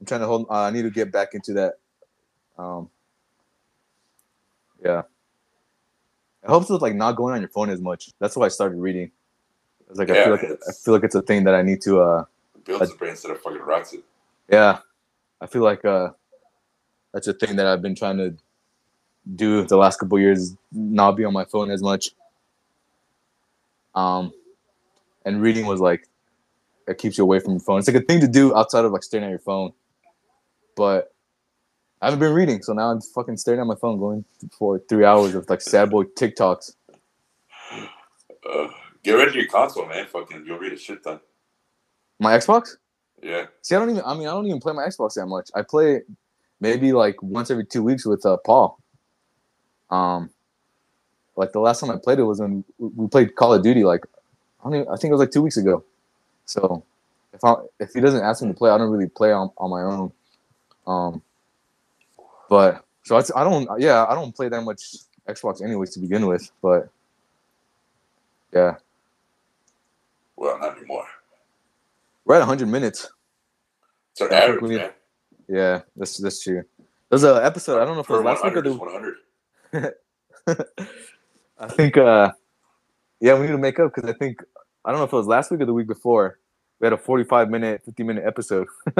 I'm 0.00 0.06
trying 0.06 0.20
to 0.20 0.26
hold. 0.26 0.46
Uh, 0.50 0.62
I 0.62 0.70
need 0.70 0.82
to 0.82 0.90
get 0.90 1.12
back 1.12 1.34
into 1.34 1.52
that. 1.54 1.74
Um. 2.58 2.90
Yeah. 4.84 5.02
It 6.42 6.48
helps 6.48 6.68
with 6.68 6.82
like 6.82 6.94
not 6.94 7.16
going 7.16 7.34
on 7.34 7.40
your 7.40 7.48
phone 7.48 7.70
as 7.70 7.80
much. 7.80 8.10
That's 8.18 8.36
why 8.36 8.46
I 8.46 8.48
started 8.48 8.78
reading. 8.78 9.10
It's 9.88 9.98
like 9.98 10.10
I 10.10 10.24
feel 10.24 10.32
like 10.32 10.44
I 10.44 10.72
feel 10.72 10.94
like 10.94 11.04
it's 11.04 11.14
a 11.14 11.22
thing 11.22 11.44
that 11.44 11.54
I 11.54 11.62
need 11.62 11.80
to. 11.82 12.00
uh 12.02 12.24
It 12.54 12.64
builds 12.64 12.90
the 12.90 12.96
brain 12.96 13.12
instead 13.12 13.30
of 13.30 13.40
fucking 13.40 13.60
rots 13.60 13.92
it. 13.94 14.04
Yeah, 14.50 14.78
I 15.40 15.46
feel 15.46 15.62
like 15.62 15.84
uh 15.84 16.10
that's 17.12 17.28
a 17.28 17.32
thing 17.32 17.56
that 17.56 17.66
I've 17.66 17.80
been 17.80 17.94
trying 17.94 18.18
to 18.18 18.36
do 19.36 19.64
the 19.64 19.76
last 19.76 19.98
couple 19.98 20.18
years. 20.18 20.54
Not 20.72 21.12
be 21.12 21.24
on 21.24 21.32
my 21.32 21.44
phone 21.44 21.70
as 21.70 21.82
much. 21.82 22.10
Um, 23.94 24.32
and 25.24 25.40
reading 25.40 25.66
was 25.66 25.80
like 25.80 26.08
it 26.86 26.98
keeps 26.98 27.18
you 27.18 27.24
away 27.24 27.40
from 27.40 27.52
your 27.52 27.60
phone. 27.60 27.78
It's 27.78 27.88
like 27.88 27.96
a 27.96 28.06
thing 28.06 28.20
to 28.20 28.28
do 28.28 28.54
outside 28.54 28.84
of 28.84 28.92
like 28.92 29.02
staring 29.02 29.24
at 29.24 29.30
your 29.30 29.38
phone. 29.38 29.72
But 30.76 31.12
I 32.02 32.06
haven't 32.06 32.20
been 32.20 32.34
reading, 32.34 32.62
so 32.62 32.72
now 32.72 32.90
I'm 32.90 33.00
fucking 33.00 33.36
staring 33.36 33.60
at 33.60 33.66
my 33.66 33.76
phone, 33.76 33.98
going 33.98 34.24
for 34.58 34.78
three 34.88 35.04
hours 35.04 35.34
of 35.34 35.48
like 35.48 35.60
sad 35.60 35.90
boy 35.90 36.04
TikToks. 36.04 36.74
Uh, 37.72 38.68
get 39.02 39.12
rid 39.12 39.28
of 39.28 39.34
your 39.34 39.46
console, 39.46 39.86
man. 39.86 40.06
Fucking, 40.06 40.44
you'll 40.46 40.58
read 40.58 40.72
a 40.72 40.76
shit 40.76 41.02
ton. 41.02 41.20
My 42.18 42.36
Xbox. 42.36 42.76
Yeah. 43.22 43.46
See, 43.62 43.74
I 43.74 43.78
don't 43.78 43.90
even. 43.90 44.02
I 44.04 44.14
mean, 44.14 44.28
I 44.28 44.32
don't 44.32 44.46
even 44.46 44.60
play 44.60 44.74
my 44.74 44.84
Xbox 44.84 45.14
that 45.14 45.26
much. 45.26 45.50
I 45.54 45.62
play 45.62 46.02
maybe 46.60 46.92
like 46.92 47.22
once 47.22 47.50
every 47.50 47.64
two 47.64 47.82
weeks 47.82 48.04
with 48.04 48.24
uh, 48.26 48.36
Paul. 48.44 48.78
Um, 49.90 50.30
like 51.36 51.52
the 51.52 51.60
last 51.60 51.80
time 51.80 51.90
I 51.90 51.96
played 51.96 52.18
it 52.18 52.24
was 52.24 52.40
when 52.40 52.64
we 52.78 53.08
played 53.08 53.34
Call 53.34 53.54
of 53.54 53.62
Duty. 53.62 53.84
Like, 53.84 54.04
I 54.64 54.70
don't 54.70 54.80
even, 54.82 54.88
I 54.92 54.96
think 54.96 55.10
it 55.10 55.14
was 55.14 55.20
like 55.20 55.32
two 55.32 55.42
weeks 55.42 55.56
ago. 55.58 55.84
So 56.46 56.84
if 57.32 57.44
I 57.44 57.54
if 57.80 57.92
he 57.94 58.00
doesn't 58.00 58.22
ask 58.24 58.42
me 58.42 58.48
to 58.48 58.54
play, 58.54 58.70
I 58.70 58.78
don't 58.78 58.90
really 58.90 59.08
play 59.08 59.32
on, 59.32 59.50
on 59.58 59.70
my 59.70 59.82
own. 59.82 60.12
Um, 60.86 61.22
but 62.48 62.84
so 63.04 63.18
it's, 63.18 63.32
I 63.36 63.44
don't. 63.44 63.68
Yeah, 63.80 64.06
I 64.06 64.14
don't 64.14 64.34
play 64.34 64.48
that 64.50 64.62
much 64.62 64.82
Xbox 65.28 65.62
anyways 65.62 65.90
to 65.94 66.00
begin 66.00 66.26
with. 66.26 66.50
But 66.62 66.88
yeah, 68.52 68.76
Well, 70.36 70.58
not 70.60 70.76
anymore. 70.78 71.06
we're 72.24 72.36
at 72.36 72.40
100 72.40 72.68
minutes. 72.68 73.10
It's 74.12 74.22
our 74.22 74.30
Yeah, 74.30 74.38
average, 74.44 74.60
we 74.60 74.76
man. 74.76 74.90
Yeah, 75.48 75.82
that's 75.96 76.18
that's 76.18 76.42
true. 76.42 76.64
There's 77.10 77.24
a 77.24 77.44
episode. 77.44 77.80
I 77.80 77.84
don't 77.86 77.94
know 77.94 78.02
if 78.02 78.10
it 78.10 78.12
was 78.14 78.22
last 78.22 78.44
week 78.44 78.56
or 78.56 78.62
100 78.62 78.64
the 78.64 78.74
100. 78.74 79.16
I 81.58 81.68
think 81.68 81.96
uh 81.98 82.32
yeah, 83.20 83.34
we 83.34 83.42
need 83.46 83.52
to 83.52 83.58
make 83.58 83.78
up 83.80 83.94
because 83.94 84.10
I 84.10 84.14
think 84.14 84.42
I 84.84 84.90
don't 84.90 84.98
know 85.00 85.04
if 85.04 85.12
it 85.12 85.16
was 85.16 85.26
last 85.26 85.50
week 85.50 85.60
or 85.60 85.66
the 85.66 85.72
week 85.72 85.86
before. 85.86 86.38
We 86.80 86.86
had 86.86 86.92
a 86.92 86.98
45 86.98 87.50
minute, 87.50 87.82
50 87.84 88.02
minute 88.02 88.24
episode. 88.26 88.66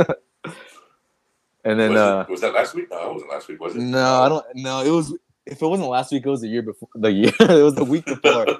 and 1.64 1.78
then 1.80 1.92
was, 1.92 1.98
uh 2.00 2.24
it, 2.28 2.30
was 2.32 2.40
that 2.40 2.54
last 2.54 2.74
week? 2.74 2.90
No, 2.90 3.10
it 3.10 3.12
wasn't 3.14 3.30
last 3.30 3.48
week, 3.48 3.60
was 3.60 3.74
it? 3.74 3.80
no, 3.80 4.22
I 4.22 4.28
don't 4.28 4.44
no, 4.54 4.82
it 4.82 4.90
was 4.90 5.16
if 5.46 5.60
it 5.60 5.66
wasn't 5.66 5.88
last 5.90 6.10
week, 6.12 6.24
it 6.24 6.30
was 6.30 6.40
the 6.40 6.48
year 6.48 6.62
before. 6.62 6.88
The 6.94 7.12
year 7.12 7.32
it 7.40 7.62
was 7.62 7.74
the 7.74 7.84
week 7.84 8.04
before. 8.06 8.46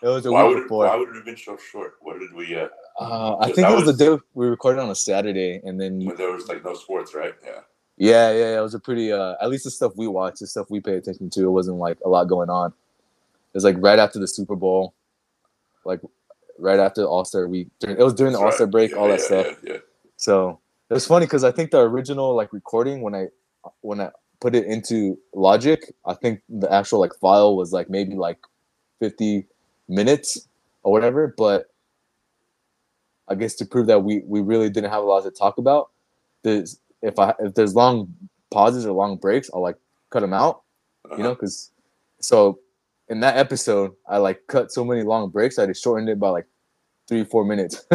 It 0.00 0.06
was 0.06 0.24
a 0.26 0.30
why 0.30 0.44
week 0.46 0.54
would 0.54 0.62
before. 0.62 0.86
why 0.86 0.94
would 0.94 1.08
it 1.08 1.16
have 1.16 1.24
been 1.24 1.36
so 1.36 1.56
short? 1.72 1.94
What 2.02 2.20
did 2.20 2.32
we? 2.32 2.54
Uh, 2.54 2.68
Uh, 3.00 3.36
I 3.40 3.46
think 3.46 3.66
it 3.68 3.74
was, 3.74 3.84
was- 3.84 3.98
the 3.98 4.16
day 4.16 4.22
we 4.32 4.46
recorded 4.46 4.80
on 4.80 4.90
a 4.90 4.94
Saturday, 4.94 5.60
and 5.64 5.80
then 5.80 6.04
when 6.04 6.14
there 6.14 6.30
was 6.30 6.46
like 6.46 6.64
no 6.64 6.74
sports, 6.74 7.16
right? 7.16 7.34
Yeah. 7.44 7.50
yeah, 7.96 8.30
yeah, 8.30 8.38
yeah, 8.52 8.58
it 8.58 8.62
was 8.62 8.74
a 8.74 8.78
pretty. 8.78 9.10
Uh, 9.12 9.34
at 9.42 9.50
least 9.50 9.64
the 9.64 9.72
stuff 9.72 9.94
we 9.96 10.06
watched, 10.06 10.38
the 10.38 10.46
stuff 10.46 10.70
we 10.70 10.78
pay 10.78 10.94
attention 10.94 11.30
to, 11.30 11.42
it 11.46 11.50
wasn't 11.50 11.78
like 11.78 11.98
a 12.04 12.08
lot 12.08 12.28
going 12.28 12.48
on. 12.48 12.68
It 12.70 13.54
was 13.54 13.64
like 13.64 13.74
right 13.80 13.98
after 13.98 14.20
the 14.20 14.28
Super 14.28 14.54
Bowl, 14.54 14.94
like 15.84 16.00
right 16.58 16.78
after 16.78 17.04
All 17.04 17.24
Star 17.24 17.48
Week. 17.48 17.68
During, 17.80 17.98
it 17.98 18.02
was 18.02 18.14
during 18.14 18.32
the 18.32 18.38
All 18.38 18.52
Star 18.52 18.66
right. 18.66 18.72
break, 18.72 18.90
Yeah, 18.90 18.96
all 18.96 19.08
that 19.08 19.20
yeah, 19.20 19.24
stuff. 19.24 19.46
Yeah, 19.62 19.72
yeah. 19.72 19.78
So 20.16 20.60
it 20.90 20.94
was 20.94 21.06
funny 21.06 21.26
because 21.26 21.44
I 21.44 21.52
think 21.52 21.70
the 21.70 21.80
original 21.80 22.34
like 22.34 22.52
recording 22.52 23.02
when 23.02 23.14
I 23.14 23.26
when 23.80 24.00
I 24.00 24.10
put 24.40 24.54
it 24.54 24.66
into 24.66 25.18
Logic, 25.34 25.92
I 26.06 26.14
think 26.14 26.40
the 26.48 26.72
actual 26.72 27.00
like 27.00 27.14
file 27.20 27.56
was 27.56 27.72
like 27.72 27.90
maybe 27.90 28.14
like 28.14 28.38
fifty 28.98 29.46
minutes 29.88 30.48
or 30.82 30.92
whatever. 30.92 31.34
But 31.36 31.70
I 33.28 33.34
guess 33.34 33.54
to 33.56 33.66
prove 33.66 33.86
that 33.86 34.00
we 34.00 34.22
we 34.26 34.40
really 34.40 34.70
didn't 34.70 34.90
have 34.90 35.02
a 35.02 35.06
lot 35.06 35.24
to 35.24 35.30
talk 35.30 35.58
about, 35.58 35.90
there's 36.42 36.80
if 37.02 37.18
I 37.18 37.34
if 37.40 37.54
there's 37.54 37.74
long 37.74 38.12
pauses 38.50 38.86
or 38.86 38.92
long 38.92 39.16
breaks, 39.16 39.50
I'll 39.52 39.62
like 39.62 39.76
cut 40.10 40.20
them 40.20 40.32
out, 40.32 40.62
you 41.04 41.12
uh-huh. 41.12 41.22
know, 41.22 41.34
because 41.34 41.70
so 42.20 42.58
in 43.10 43.20
that 43.20 43.36
episode 43.36 43.92
I 44.08 44.18
like 44.18 44.42
cut 44.46 44.70
so 44.72 44.84
many 44.84 45.02
long 45.02 45.30
breaks 45.30 45.58
I 45.58 45.66
just 45.66 45.82
shortened 45.82 46.08
it 46.08 46.18
by 46.20 46.28
like 46.30 46.46
three 47.06 47.24
four 47.24 47.44
minutes. 47.44 47.84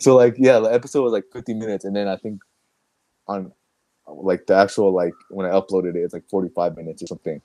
so 0.00 0.16
like 0.16 0.34
yeah, 0.38 0.58
the 0.58 0.70
episode 0.72 1.02
was 1.02 1.12
like 1.12 1.24
50 1.32 1.54
minutes, 1.54 1.84
and 1.84 1.94
then 1.94 2.08
I 2.08 2.16
think 2.16 2.42
on 3.28 3.52
like 4.06 4.46
the 4.46 4.54
actual 4.54 4.92
like 4.92 5.14
when 5.30 5.46
I 5.46 5.50
uploaded 5.50 5.94
it, 5.96 6.02
it's 6.02 6.14
like 6.14 6.28
45 6.28 6.76
minutes 6.76 7.02
or 7.02 7.06
something. 7.06 7.40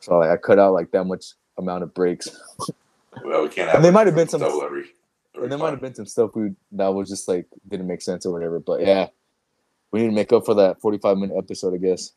So 0.00 0.18
like 0.18 0.30
I 0.30 0.36
cut 0.36 0.58
out 0.58 0.72
like 0.72 0.90
that 0.92 1.04
much 1.04 1.32
amount 1.58 1.82
of 1.84 1.94
breaks, 1.94 2.28
Well, 3.24 3.42
we 3.44 3.48
can't 3.48 3.74
And 3.74 3.84
there 3.84 3.92
might 3.92 4.06
have 4.06 4.16
been 4.16 4.28
some- 4.28 4.42
every. 4.42 4.60
every 4.64 4.84
and 5.36 5.50
there 5.50 5.58
might 5.58 5.70
have 5.70 5.80
been 5.80 5.94
some 5.94 6.06
stuff 6.06 6.30
we 6.36 6.52
that 6.72 6.88
was 6.94 7.08
just 7.08 7.26
like 7.28 7.46
didn't 7.68 7.86
make 7.88 8.02
sense 8.02 8.24
or 8.24 8.32
whatever. 8.32 8.60
But 8.60 8.80
yeah, 8.82 9.08
we 9.90 10.00
need 10.00 10.06
to 10.06 10.12
make 10.12 10.32
up 10.32 10.44
for 10.46 10.54
that 10.54 10.80
45 10.80 11.18
minute 11.18 11.36
episode, 11.36 11.74
I 11.74 11.78
guess. 11.78 12.12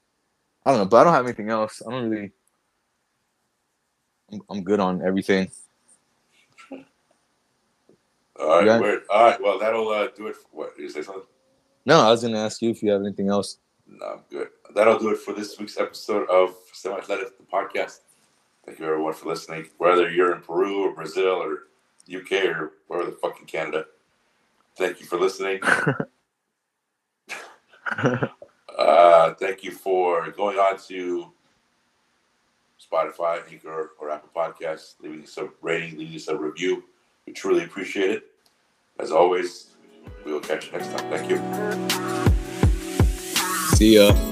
I 0.67 0.71
don't 0.71 0.79
know, 0.79 0.85
but 0.85 0.97
I 0.97 1.03
don't 1.05 1.13
have 1.13 1.25
anything 1.25 1.49
else. 1.49 1.81
I 1.87 1.91
don't 1.91 2.09
really. 2.09 2.33
I'm, 4.33 4.41
I'm 4.49 4.63
good 4.65 4.81
on 4.81 5.01
everything. 5.01 5.49
All 8.37 8.65
right. 8.65 8.99
All 9.09 9.23
right, 9.23 9.41
well, 9.41 9.59
that'll 9.59 9.87
uh, 9.87 10.09
do 10.13 10.27
it. 10.27 10.35
For, 10.35 10.47
what? 10.51 10.73
You 10.77 10.89
say 10.89 11.03
something? 11.03 11.23
No, 11.85 12.01
I 12.01 12.11
was 12.11 12.21
gonna 12.21 12.43
ask 12.43 12.61
you 12.61 12.69
if 12.69 12.83
you 12.83 12.91
have 12.91 12.99
anything 12.99 13.29
else. 13.29 13.59
No, 13.87 14.05
I'm 14.05 14.19
good. 14.29 14.49
That'll 14.75 14.99
do 14.99 15.11
it 15.11 15.19
for 15.19 15.33
this 15.33 15.57
week's 15.57 15.77
episode 15.77 16.29
of 16.29 16.53
Semi 16.73 16.97
Athletic, 16.97 17.37
the 17.37 17.45
podcast. 17.45 18.01
Thank 18.65 18.79
you, 18.79 18.87
everyone, 18.87 19.13
for 19.13 19.29
listening. 19.29 19.67
Whether 19.77 20.09
you're 20.09 20.35
in 20.35 20.41
Peru 20.41 20.83
or 20.83 20.93
Brazil 20.93 21.41
or 21.41 21.59
UK 22.13 22.43
or 22.43 22.73
wherever 22.87 23.09
the 23.09 23.15
fuck 23.15 23.39
in 23.39 23.45
Canada, 23.45 23.85
thank 24.77 24.99
you 24.99 25.05
for 25.05 25.17
listening. 25.17 25.61
Uh, 28.87 29.33
thank 29.33 29.65
you 29.65 29.71
for 29.71 30.31
going 30.31 30.57
on 30.57 30.79
to 30.87 31.29
Spotify, 32.79 33.41
Anchor, 33.51 33.91
or 33.99 34.09
Apple 34.09 34.29
Podcasts, 34.33 34.93
leaving 35.01 35.23
us 35.23 35.37
a 35.37 35.49
rating, 35.61 35.99
leaving 35.99 36.15
us 36.15 36.29
a 36.29 36.37
review. 36.37 36.85
We 37.25 37.33
truly 37.33 37.65
appreciate 37.65 38.11
it. 38.11 38.31
As 38.97 39.11
always, 39.11 39.75
we 40.23 40.31
will 40.31 40.39
catch 40.39 40.67
you 40.67 40.71
next 40.71 40.87
time. 40.87 41.09
Thank 41.11 41.29
you. 41.29 41.37
See 43.75 43.95
ya. 43.95 44.26